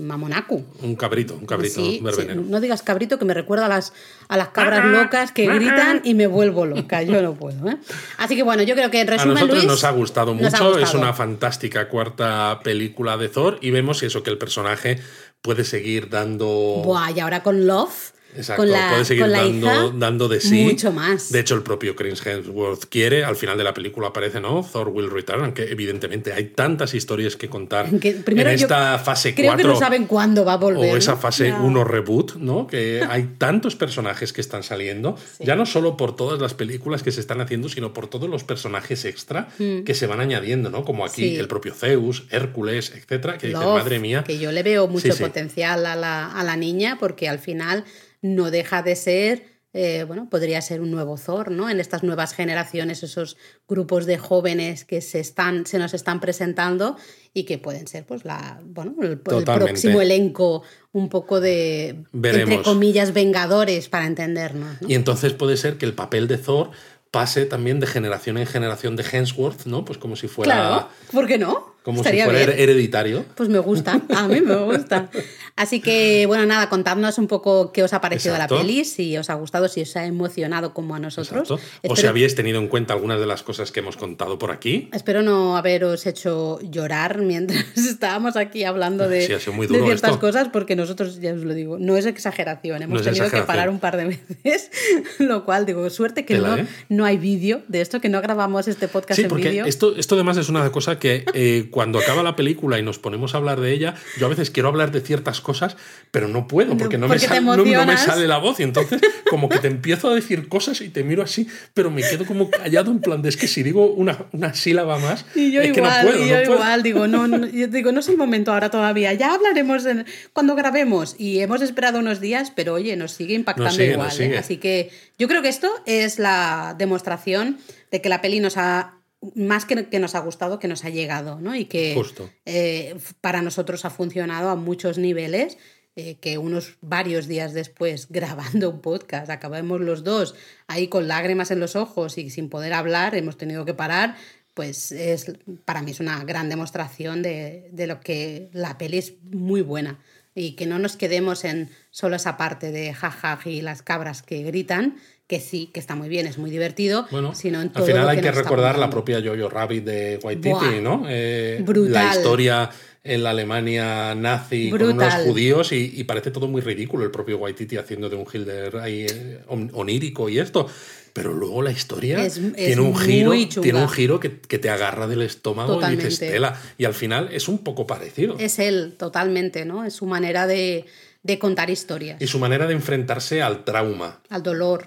mamonacu. 0.08 0.64
Un 0.82 0.96
cabrito, 0.96 1.36
un 1.36 1.46
cabrito 1.46 1.76
Sí, 1.76 2.02
no 2.50 2.62
digas 2.62 2.82
cabrito 2.82 3.20
que 3.20 3.26
me 3.26 3.34
recuerda 3.34 3.66
a 3.66 3.70
las, 3.70 3.92
a 4.30 4.38
las 4.38 4.50
cabras 4.50 4.86
locas 4.86 5.34
que 5.34 5.46
gritan 5.48 6.00
y 6.06 6.14
me 6.14 6.28
vuelvo 6.28 6.66
loca. 6.66 7.04
Yo 7.04 7.22
no 7.22 7.34
puedo. 7.34 7.70
¿eh? 7.70 7.76
Así 8.18 8.38
que 8.38 8.44
bueno, 8.44 8.64
yo 8.64 8.76
creo 8.76 8.90
que 8.90 9.02
en 9.02 9.10
A 9.10 9.12
resumen, 9.12 9.34
nosotros 9.34 9.58
Luis, 9.58 9.68
nos 9.68 9.84
ha 9.84 9.92
gustado 9.92 10.32
ha 10.32 10.36
mucho, 10.36 10.80
es 10.80 10.94
una 10.94 11.12
fantástica 11.14 11.90
cuarta 11.90 12.62
película 12.64 13.18
de 13.18 13.28
Thor 13.28 13.58
y 13.62 13.72
vemos 13.72 14.02
eso, 14.02 14.24
que 14.24 14.30
el 14.30 14.38
personaje 14.38 15.00
puede 15.44 15.66
seguir 15.66 16.10
dando... 16.10 16.82
Buah, 16.86 17.12
y 17.12 17.20
ahora 17.20 17.44
con 17.44 17.68
Love, 17.68 18.14
Exacto, 18.36 18.62
con 18.64 18.72
la, 18.72 18.90
puede 18.90 19.06
seguir 19.06 19.24
con 19.24 19.32
la 19.32 19.40
dando, 19.44 19.68
hija, 19.68 19.92
dando 19.96 20.28
de 20.28 20.40
sí. 20.42 20.64
mucho 20.64 20.92
más. 20.92 21.32
De 21.32 21.40
hecho, 21.40 21.56
el 21.56 21.62
propio 21.64 21.96
Chris 21.96 22.26
Hemsworth 22.26 22.86
quiere, 22.90 23.24
al 23.24 23.36
final 23.36 23.58
de 23.58 23.64
la 23.64 23.74
película 23.74 24.08
aparece, 24.08 24.40
¿no? 24.40 24.68
Thor 24.72 24.90
will 24.90 25.10
return, 25.10 25.44
aunque 25.44 25.64
evidentemente 25.72 26.34
hay 26.34 26.46
tantas 26.46 26.94
historias 26.94 27.36
que 27.36 27.50
contar 27.50 27.90
Que 28.00 28.14
primero 28.14 28.50
en 28.50 28.58
yo 28.58 28.66
esta 28.66 29.00
fase 29.00 29.34
Creo 29.36 29.48
4 29.52 29.58
que 29.68 29.74
no 29.74 29.80
saben 29.80 30.06
cuándo 30.06 30.46
va 30.46 30.54
a 30.54 30.58
volver. 30.58 30.94
o 30.94 30.98
esa 30.98 31.12
¿no? 31.14 31.18
fase 31.18 31.48
Ya. 31.50 31.60
1 31.60 31.84
reboot, 31.84 32.36
¿no? 32.36 32.68
Que 32.68 33.04
hay 33.08 33.24
tantos 33.38 33.76
personajes 33.76 34.34
que 34.34 34.42
están 34.42 34.64
saliendo, 34.64 35.18
ya 35.40 35.56
no 35.56 35.66
solo 35.66 35.98
por 35.98 36.16
todas 36.16 36.42
las 36.42 36.54
películas 36.54 37.04
que 37.04 37.12
se 37.12 37.20
están 37.20 37.42
haciendo, 37.42 37.70
sino 37.70 37.94
por 37.94 38.08
todos 38.08 38.30
los 38.30 38.44
personajes 38.44 39.06
extra 39.06 39.50
que 39.58 39.94
se 39.94 40.08
van 40.08 40.20
añadiendo, 40.20 40.70
¿no? 40.70 40.84
Como 40.86 41.06
aquí 41.06 41.14
Mm. 41.24 41.26
Sí. 41.26 41.36
el 41.38 41.48
propio 41.48 41.74
Zeus, 41.74 42.24
Hércules, 42.32 42.92
etcétera, 42.96 43.38
que 43.38 43.50
Love, 43.50 43.64
madre 43.80 44.00
mía. 44.00 44.24
Que 44.26 44.38
yo 44.40 44.52
le 44.52 44.64
veo 44.64 44.88
mucho 44.88 45.12
Sí, 45.12 45.12
sí. 45.14 45.24
potencial 45.24 45.86
a 45.86 45.96
la, 45.96 46.28
a 46.32 46.44
la 46.44 46.56
niña 46.58 46.98
porque 47.00 47.30
al 47.30 47.40
final 47.40 47.84
no 48.24 48.50
deja 48.50 48.82
de 48.82 48.96
ser, 48.96 49.44
eh, 49.74 50.06
bueno, 50.08 50.30
podría 50.30 50.62
ser 50.62 50.82
un 50.82 50.90
nuevo 50.92 51.18
Thor, 51.18 51.52
¿no? 51.52 51.70
En 51.70 51.80
estas 51.80 52.04
nuevas 52.04 52.34
generaciones, 52.34 53.04
esos 53.04 53.38
grupos 53.68 54.06
de 54.06 54.18
jóvenes 54.18 54.86
que 54.86 55.02
se, 55.02 55.20
están, 55.20 55.66
se 55.66 55.78
nos 55.78 55.94
están 55.94 56.20
presentando 56.20 56.96
y 57.34 57.44
que 57.44 57.58
pueden 57.58 57.86
ser, 57.88 58.06
pues, 58.06 58.24
la, 58.24 58.62
bueno, 58.64 58.96
el, 59.02 59.20
próximo 59.20 60.02
elenco 60.02 60.64
un 60.94 61.10
poco 61.10 61.42
de, 61.42 61.90
entre 61.90 62.06
Veremos. 62.14 62.64
comillas, 62.64 63.14
vengadores 63.14 63.90
para 63.90 64.06
entendernos. 64.06 64.82
¿no? 64.82 64.88
Y 64.88 64.96
entonces 64.96 65.34
puede 65.34 65.58
ser 65.58 65.78
que 65.78 65.86
el 65.86 65.94
papel 65.94 66.28
de 66.28 66.38
Thor 66.38 66.72
pase 67.12 67.46
también 67.46 67.80
de 67.80 67.88
generación 67.88 68.38
en 68.38 68.48
generación 68.48 68.96
de 68.96 69.04
Hemsworth, 69.04 69.66
¿no? 69.66 69.86
Pues 69.86 69.98
como 69.98 70.16
si 70.16 70.28
fuera, 70.28 70.54
Claro, 70.54 70.90
¿por 71.12 71.28
qué 71.28 71.38
no? 71.38 71.73
Como 71.84 71.98
Estaría 72.00 72.26
si 72.26 72.32
fuera 72.32 72.46
bien. 72.48 72.60
hereditario. 72.60 73.26
Pues 73.36 73.50
me 73.50 73.60
gusta, 73.60 74.02
a 74.16 74.28
mí 74.28 74.42
me 74.42 74.56
gusta. 74.56 75.10
Así 75.56 75.82
que, 75.82 76.26
bueno, 76.26 76.46
nada, 76.48 76.68
contadnos 76.70 77.18
un 77.20 77.28
poco 77.28 77.72
qué 77.72 77.84
os 77.84 77.94
ha 77.94 78.02
parecido 78.02 78.34
Exacto. 78.34 78.56
la 78.56 78.62
peli, 78.62 78.86
si 78.86 79.16
os 79.18 79.30
ha 79.30 79.36
gustado, 79.36 79.68
si 79.68 79.82
os 79.82 79.96
ha 79.96 80.06
emocionado 80.06 80.74
como 80.74 80.96
a 80.96 81.00
nosotros. 81.00 81.52
Exacto. 81.52 81.60
O 81.88 81.96
si 81.96 82.08
habíais 82.08 82.34
tenido 82.34 82.60
en 82.60 82.68
cuenta 82.68 82.94
algunas 82.94 83.20
de 83.20 83.28
las 83.28 83.44
cosas 83.44 83.72
que 83.72 83.82
hemos 83.82 83.96
contado 83.98 84.40
por 84.40 84.50
aquí. 84.52 84.90
espero 84.94 85.22
no 85.22 85.56
haberos 85.58 86.08
hecho 86.08 86.60
llorar 86.62 87.20
mientras 87.22 87.64
estábamos 87.78 88.36
aquí 88.36 88.64
hablando 88.64 89.08
de, 89.08 89.28
Sí, 89.28 89.34
ha 89.34 89.40
sido 89.40 89.54
muy 89.54 89.68
de 89.68 89.74
duro 89.74 89.86
ciertas 89.86 90.12
esto. 90.12 90.20
cosas, 90.22 90.48
porque 90.52 90.76
nosotros, 90.76 91.20
ya 91.22 91.34
os 91.34 91.44
lo 91.44 91.54
digo, 91.54 91.78
no 91.78 91.98
es 91.98 92.06
exageración. 92.08 92.82
Hemos 92.82 92.94
No 92.96 93.00
es 93.12 93.18
tenido 93.18 93.30
que 93.30 93.42
parar 93.46 93.70
un 93.70 93.80
par 93.80 93.98
de 93.98 94.06
veces, 94.44 94.72
lo 95.20 95.46
cual 95.46 95.66
digo, 95.68 95.88
suerte 95.92 96.26
que 96.26 96.36
Tela, 96.36 96.48
no, 96.56 96.58
¿eh? 96.64 96.68
no 96.90 97.06
hay 97.06 97.18
vídeo 97.18 97.62
de 97.68 97.82
esto, 97.82 98.02
que 98.02 98.10
no 98.10 98.22
grabamos 98.22 98.68
este 98.68 98.88
podcast 98.88 99.18
Sí, 99.18 99.24
en 99.24 99.28
porque 99.30 99.50
vídeo. 99.50 99.66
esto, 99.66 99.96
esto 99.96 100.16
además 100.16 100.38
es 100.38 100.50
una 100.50 100.72
cosa 100.72 100.98
que 100.98 101.26
eh, 101.36 101.68
cuando 101.74 102.00
acaba 102.00 102.24
la 102.24 102.38
película 102.38 102.80
y 102.80 102.84
nos 102.84 103.00
ponemos 103.00 103.34
a 103.34 103.38
hablar 103.40 103.60
de 103.60 103.74
ella, 103.74 103.96
yo 104.18 104.28
a 104.28 104.30
veces 104.30 104.50
quiero 104.50 104.70
hablar 104.70 104.92
de 104.92 105.02
ciertas 105.02 105.42
cosas, 105.42 105.76
pero 106.12 106.30
no 106.30 106.48
puedo 106.48 106.78
porque 106.78 106.98
no, 106.98 107.08
me, 107.08 107.16
Porque 107.16 107.28
te 107.28 107.34
sal- 107.36 107.44
no- 107.44 107.58
no 107.58 107.64
me 107.66 107.72
emocionas. 107.74 108.04
sale 108.06 108.28
la 108.28 108.38
voz. 108.38 108.62
Y 108.62 108.64
entonces, 108.64 109.02
como 109.30 109.50
que 109.50 109.60
te 109.60 109.68
empiezo 109.68 110.10
a 110.10 110.16
decir 110.16 110.48
cosas 110.48 110.80
y 110.80 110.88
te 110.88 111.04
miro 111.04 111.22
así, 111.24 111.48
pero 111.74 111.92
me 111.92 112.02
quedo 112.02 112.26
como 112.26 112.50
callado 112.50 112.92
en 112.92 113.02
plan 113.02 113.22
de 113.22 113.28
es 113.30 113.36
que 113.36 113.48
si 113.48 113.64
digo 113.64 113.88
una, 113.92 114.26
una 114.32 114.54
sílaba 114.54 114.98
más, 115.00 115.26
Y 115.36 115.52
yo 115.52 115.62
es 115.62 115.72
que 115.74 115.80
igual, 115.80 116.06
no 116.06 116.12
puedo. 116.12 116.26
y 116.26 116.30
yo 116.30 116.36
no 116.38 116.42
puedo. 116.44 116.54
igual, 116.56 116.84
digo, 116.84 117.08
no, 117.08 117.28
no, 117.28 117.48
yo 117.52 117.68
digo, 117.68 117.92
no 117.92 118.00
es 118.00 118.08
el 118.08 118.18
momento 118.18 118.54
ahora 118.54 118.70
todavía, 118.70 119.12
ya 119.14 119.34
hablaremos 119.34 119.86
en- 119.88 120.06
cuando 120.32 120.56
grabemos 120.56 121.16
y 121.18 121.40
hemos 121.40 121.62
esperado 121.62 122.00
unos 122.00 122.22
días, 122.22 122.52
pero 122.56 122.74
oye, 122.76 122.96
nos 122.96 123.12
sigue 123.12 123.34
impactando 123.34 123.66
Nos 123.70 123.76
sigue, 123.76 123.92
igual. 123.94 124.22
¿eh? 124.22 124.38
Así 124.38 124.58
que 124.58 124.92
yo 125.18 125.28
creo 125.28 125.42
que 125.42 125.50
esto 125.50 125.70
es 125.88 126.20
la 126.20 126.76
demostración 126.78 127.58
de 127.92 128.02
que 128.02 128.10
la 128.10 128.22
peli 128.22 128.40
nos 128.40 128.58
ha, 128.58 128.94
más 129.36 129.66
que, 129.66 129.88
que 129.90 130.00
nos 130.00 130.16
ha 130.16 130.20
gustado, 130.20 130.60
que 130.60 130.68
nos 130.68 130.84
ha 130.86 130.90
llegado, 130.90 131.40
¿no? 131.40 131.56
Y 131.56 131.66
que 131.66 131.94
Justo. 131.96 132.30
eh, 132.46 132.96
para 133.22 133.42
nosotros 133.42 133.86
ha 133.86 133.90
funcionado 133.90 134.50
a 134.50 134.56
muchos 134.56 134.98
niveles. 134.98 135.58
eh, 135.96 136.16
que 136.20 136.40
unos 136.40 136.78
varios 136.82 137.28
días 137.28 137.54
después, 137.54 138.08
grabando 138.10 138.70
un 138.72 138.82
podcast, 138.82 139.30
acabamos 139.30 139.80
los 139.80 140.04
dos 140.04 140.34
ahí 140.68 140.88
con 140.88 141.08
lágrimas 141.08 141.52
en 141.52 141.60
los 141.60 141.76
ojos 141.76 142.18
y 142.18 142.32
sin 142.32 142.50
poder 142.50 142.74
hablar, 142.74 143.14
hemos 143.16 143.38
tenido 143.38 143.64
que 143.64 143.76
parar, 143.76 144.16
pues 144.56 144.92
es 144.92 145.32
para 145.66 145.84
mí 145.84 145.92
es 145.92 146.00
una 146.00 146.24
gran 146.24 146.50
demostración 146.50 147.22
de, 147.22 147.70
de 147.72 147.86
lo 147.88 148.00
que 148.02 148.50
la 148.54 148.78
peli 148.80 148.98
es 148.98 149.14
muy 149.32 149.62
buena. 149.62 150.00
Y 150.36 150.54
que 150.56 150.66
no 150.66 150.80
nos 150.80 150.98
quedemos 150.98 151.44
en 151.44 151.70
solo 151.92 152.16
esa 152.16 152.38
parte 152.38 152.72
de 152.72 152.92
jaja 152.92 153.40
y 153.46 153.62
las 153.62 153.84
cabras 153.84 154.24
que 154.24 154.42
gritan, 154.42 154.98
que 155.28 155.40
sí, 155.40 155.70
que 155.74 155.80
está 155.80 155.96
muy 155.96 156.10
bien, 156.10 156.28
es 156.28 156.38
muy 156.38 156.52
divertido, 156.52 157.08
Bueno, 157.12 157.34
sino 157.34 157.62
en 157.62 157.72
al 157.74 157.84
final 157.84 158.04
lo 158.04 158.10
hay 158.10 158.22
que 158.22 158.32
recordar 158.32 158.78
la 158.78 158.90
propia 158.90 159.22
Jojo 159.24 159.50
Rabbit 159.50 159.84
de 159.84 160.20
Waititi. 160.22 160.82
¿no? 160.82 161.06
Eh, 161.08 161.62
Brutal. 161.66 161.94
La 161.94 162.14
historia 162.16 162.70
en 163.06 163.24
la 163.24 163.32
Alemania 163.32 164.16
nazi 164.16 164.70
con 164.70 164.82
unos 164.84 165.14
judíos 165.26 165.72
y, 165.74 165.94
y 165.96 166.04
parece 166.06 166.32
todo 166.32 166.48
muy 166.48 166.62
ridículo 166.62 167.04
el 167.04 167.12
propio 167.12 167.38
Waititi 167.38 167.78
haciendo 167.78 168.10
de 168.10 168.16
un 168.16 168.26
Hilder 168.32 168.78
ahí 168.78 169.06
eh, 169.10 169.40
on- 169.48 169.72
onírico 169.74 170.30
y 170.30 170.40
esto. 170.40 170.68
Pero 171.14 171.32
luego 171.34 171.62
la 171.62 171.72
historia 171.72 172.26
Es- 172.26 172.38
es 172.38 172.54
tiene 172.56 172.82
un 172.82 172.96
giro, 172.96 173.34
chunga. 173.48 173.62
tiene 173.62 173.82
un 173.82 173.90
giro 173.90 174.20
que, 174.20 174.40
que 174.40 174.58
te 174.58 174.70
agarra 174.70 175.08
del 175.08 175.22
estómago 175.22 175.80
y 175.90 175.96
dices 175.96 176.20
tela. 176.20 176.60
Y 176.78 176.86
al 176.86 176.94
final 176.94 177.30
es 177.32 177.48
un 177.48 177.60
poco 177.60 177.86
parecido. 177.88 178.36
Es 178.40 178.58
él, 178.60 178.96
totalmente, 178.98 179.64
¿no? 179.66 179.86
Es 179.86 179.94
su 179.94 180.06
manera 180.08 180.48
de, 180.48 180.86
de 181.22 181.40
contar 181.40 181.70
historias. 181.70 182.20
Y 182.22 182.28
su 182.28 182.40
manera 182.40 182.66
de 182.68 182.74
enfrentarse 182.74 183.42
al 183.44 183.64
trauma. 183.64 184.22
Al 184.30 184.42
dolor. 184.44 184.86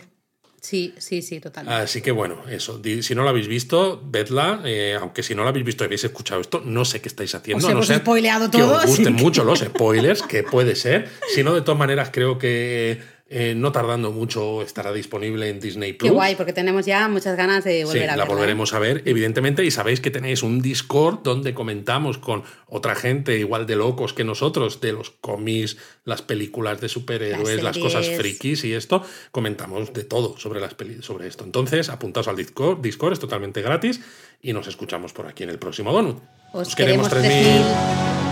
Sí, 0.67 0.93
sí, 0.99 1.23
sí, 1.23 1.39
totalmente. 1.39 1.81
Así 1.83 2.03
que 2.03 2.11
bueno, 2.11 2.43
eso. 2.51 2.81
Si 3.03 3.15
no 3.15 3.23
lo 3.23 3.29
habéis 3.29 3.47
visto, 3.47 4.03
vedla. 4.05 4.63
eh, 4.65 4.97
aunque 5.01 5.23
si 5.23 5.33
no 5.33 5.43
lo 5.45 5.49
habéis 5.51 5.65
visto 5.65 5.85
y 5.85 5.87
habéis 5.87 6.03
escuchado 6.03 6.41
esto, 6.41 6.61
no 6.65 6.85
sé 6.85 7.01
qué 7.01 7.09
estáis 7.09 7.33
haciendo. 7.37 7.59
Os 7.59 7.63
no 7.65 7.71
hemos 7.77 7.87
ser 7.87 7.99
spoileado 7.99 8.51
que 8.51 8.59
todo, 8.59 8.79
os 8.79 8.87
gusten 8.87 9.15
que- 9.17 9.23
mucho 9.25 9.45
los 9.45 9.61
spoilers, 9.61 10.23
que 10.23 10.43
puede 10.43 10.75
ser. 10.75 11.09
Si 11.33 11.45
no, 11.45 11.55
de 11.55 11.61
todas 11.61 11.79
maneras, 11.79 12.11
creo 12.13 12.37
que 12.39 13.01
eh, 13.28 13.55
no 13.57 13.73
tardando 13.73 14.12
mucho 14.12 14.62
estará 14.62 14.93
disponible 14.93 15.48
en 15.48 15.59
Disney 15.59 15.93
Qué 15.94 15.98
Plus. 15.98 16.12
guay, 16.12 16.36
porque 16.36 16.53
tenemos 16.53 16.86
ya 16.86 17.09
muchas 17.09 17.36
ganas 17.36 17.65
de 17.65 17.78
Sí, 17.81 17.85
volver 17.85 18.03
a 18.05 18.07
la 18.07 18.12
verla. 18.12 18.24
¿eh? 18.24 18.28
volveremos 18.36 18.73
a 18.73 18.78
ver, 18.78 19.03
evidentemente, 19.05 19.65
y 19.65 19.70
sabéis 19.73 20.01
que 20.01 20.11
tenéis 20.12 20.44
un 20.44 20.62
Discord 20.62 21.20
donde 21.24 21.53
comentamos 21.53 22.19
con 22.19 22.44
otra 22.69 22.94
gente 22.94 23.36
igual 23.39 23.66
de 23.66 23.74
locos 23.77 24.12
que 24.12 24.23
nosotros, 24.23 24.81
de 24.81 24.93
los 24.93 25.11
cómics, 25.11 25.77
las 26.05 26.23
películas 26.23 26.81
de 26.81 26.89
superhéroes, 26.89 27.62
Las 27.62 27.77
las, 27.77 27.78
cosas 27.78 28.09
frikis 28.11 28.62
y 28.65 28.74
esto, 28.74 29.03
comentamos 29.32 29.93
de 29.93 30.05
todo 30.05 30.39
sobre, 30.39 30.61
las 30.61 30.74
peli- 30.74 31.03
sobre 31.03 31.27
esto. 31.27 31.43
Entonces, 31.44 31.89
apuntaos 31.89 32.28
al 32.28 32.36
Discord, 32.36 32.81
Discord, 32.81 33.15
es 33.15 33.19
totalmente 33.19 33.61
gratis 33.61 34.01
y 34.40 34.53
nos 34.53 34.69
escuchamos 34.69 35.12
por 35.12 35.27
aquí 35.27 35.43
en 35.43 35.51
el 35.51 35.59
próximo 35.59 35.93
Donut. 35.93 36.19
Os 36.53 36.77
queremos 36.77 37.09
3000. 37.09 37.32
3000. 37.43 38.26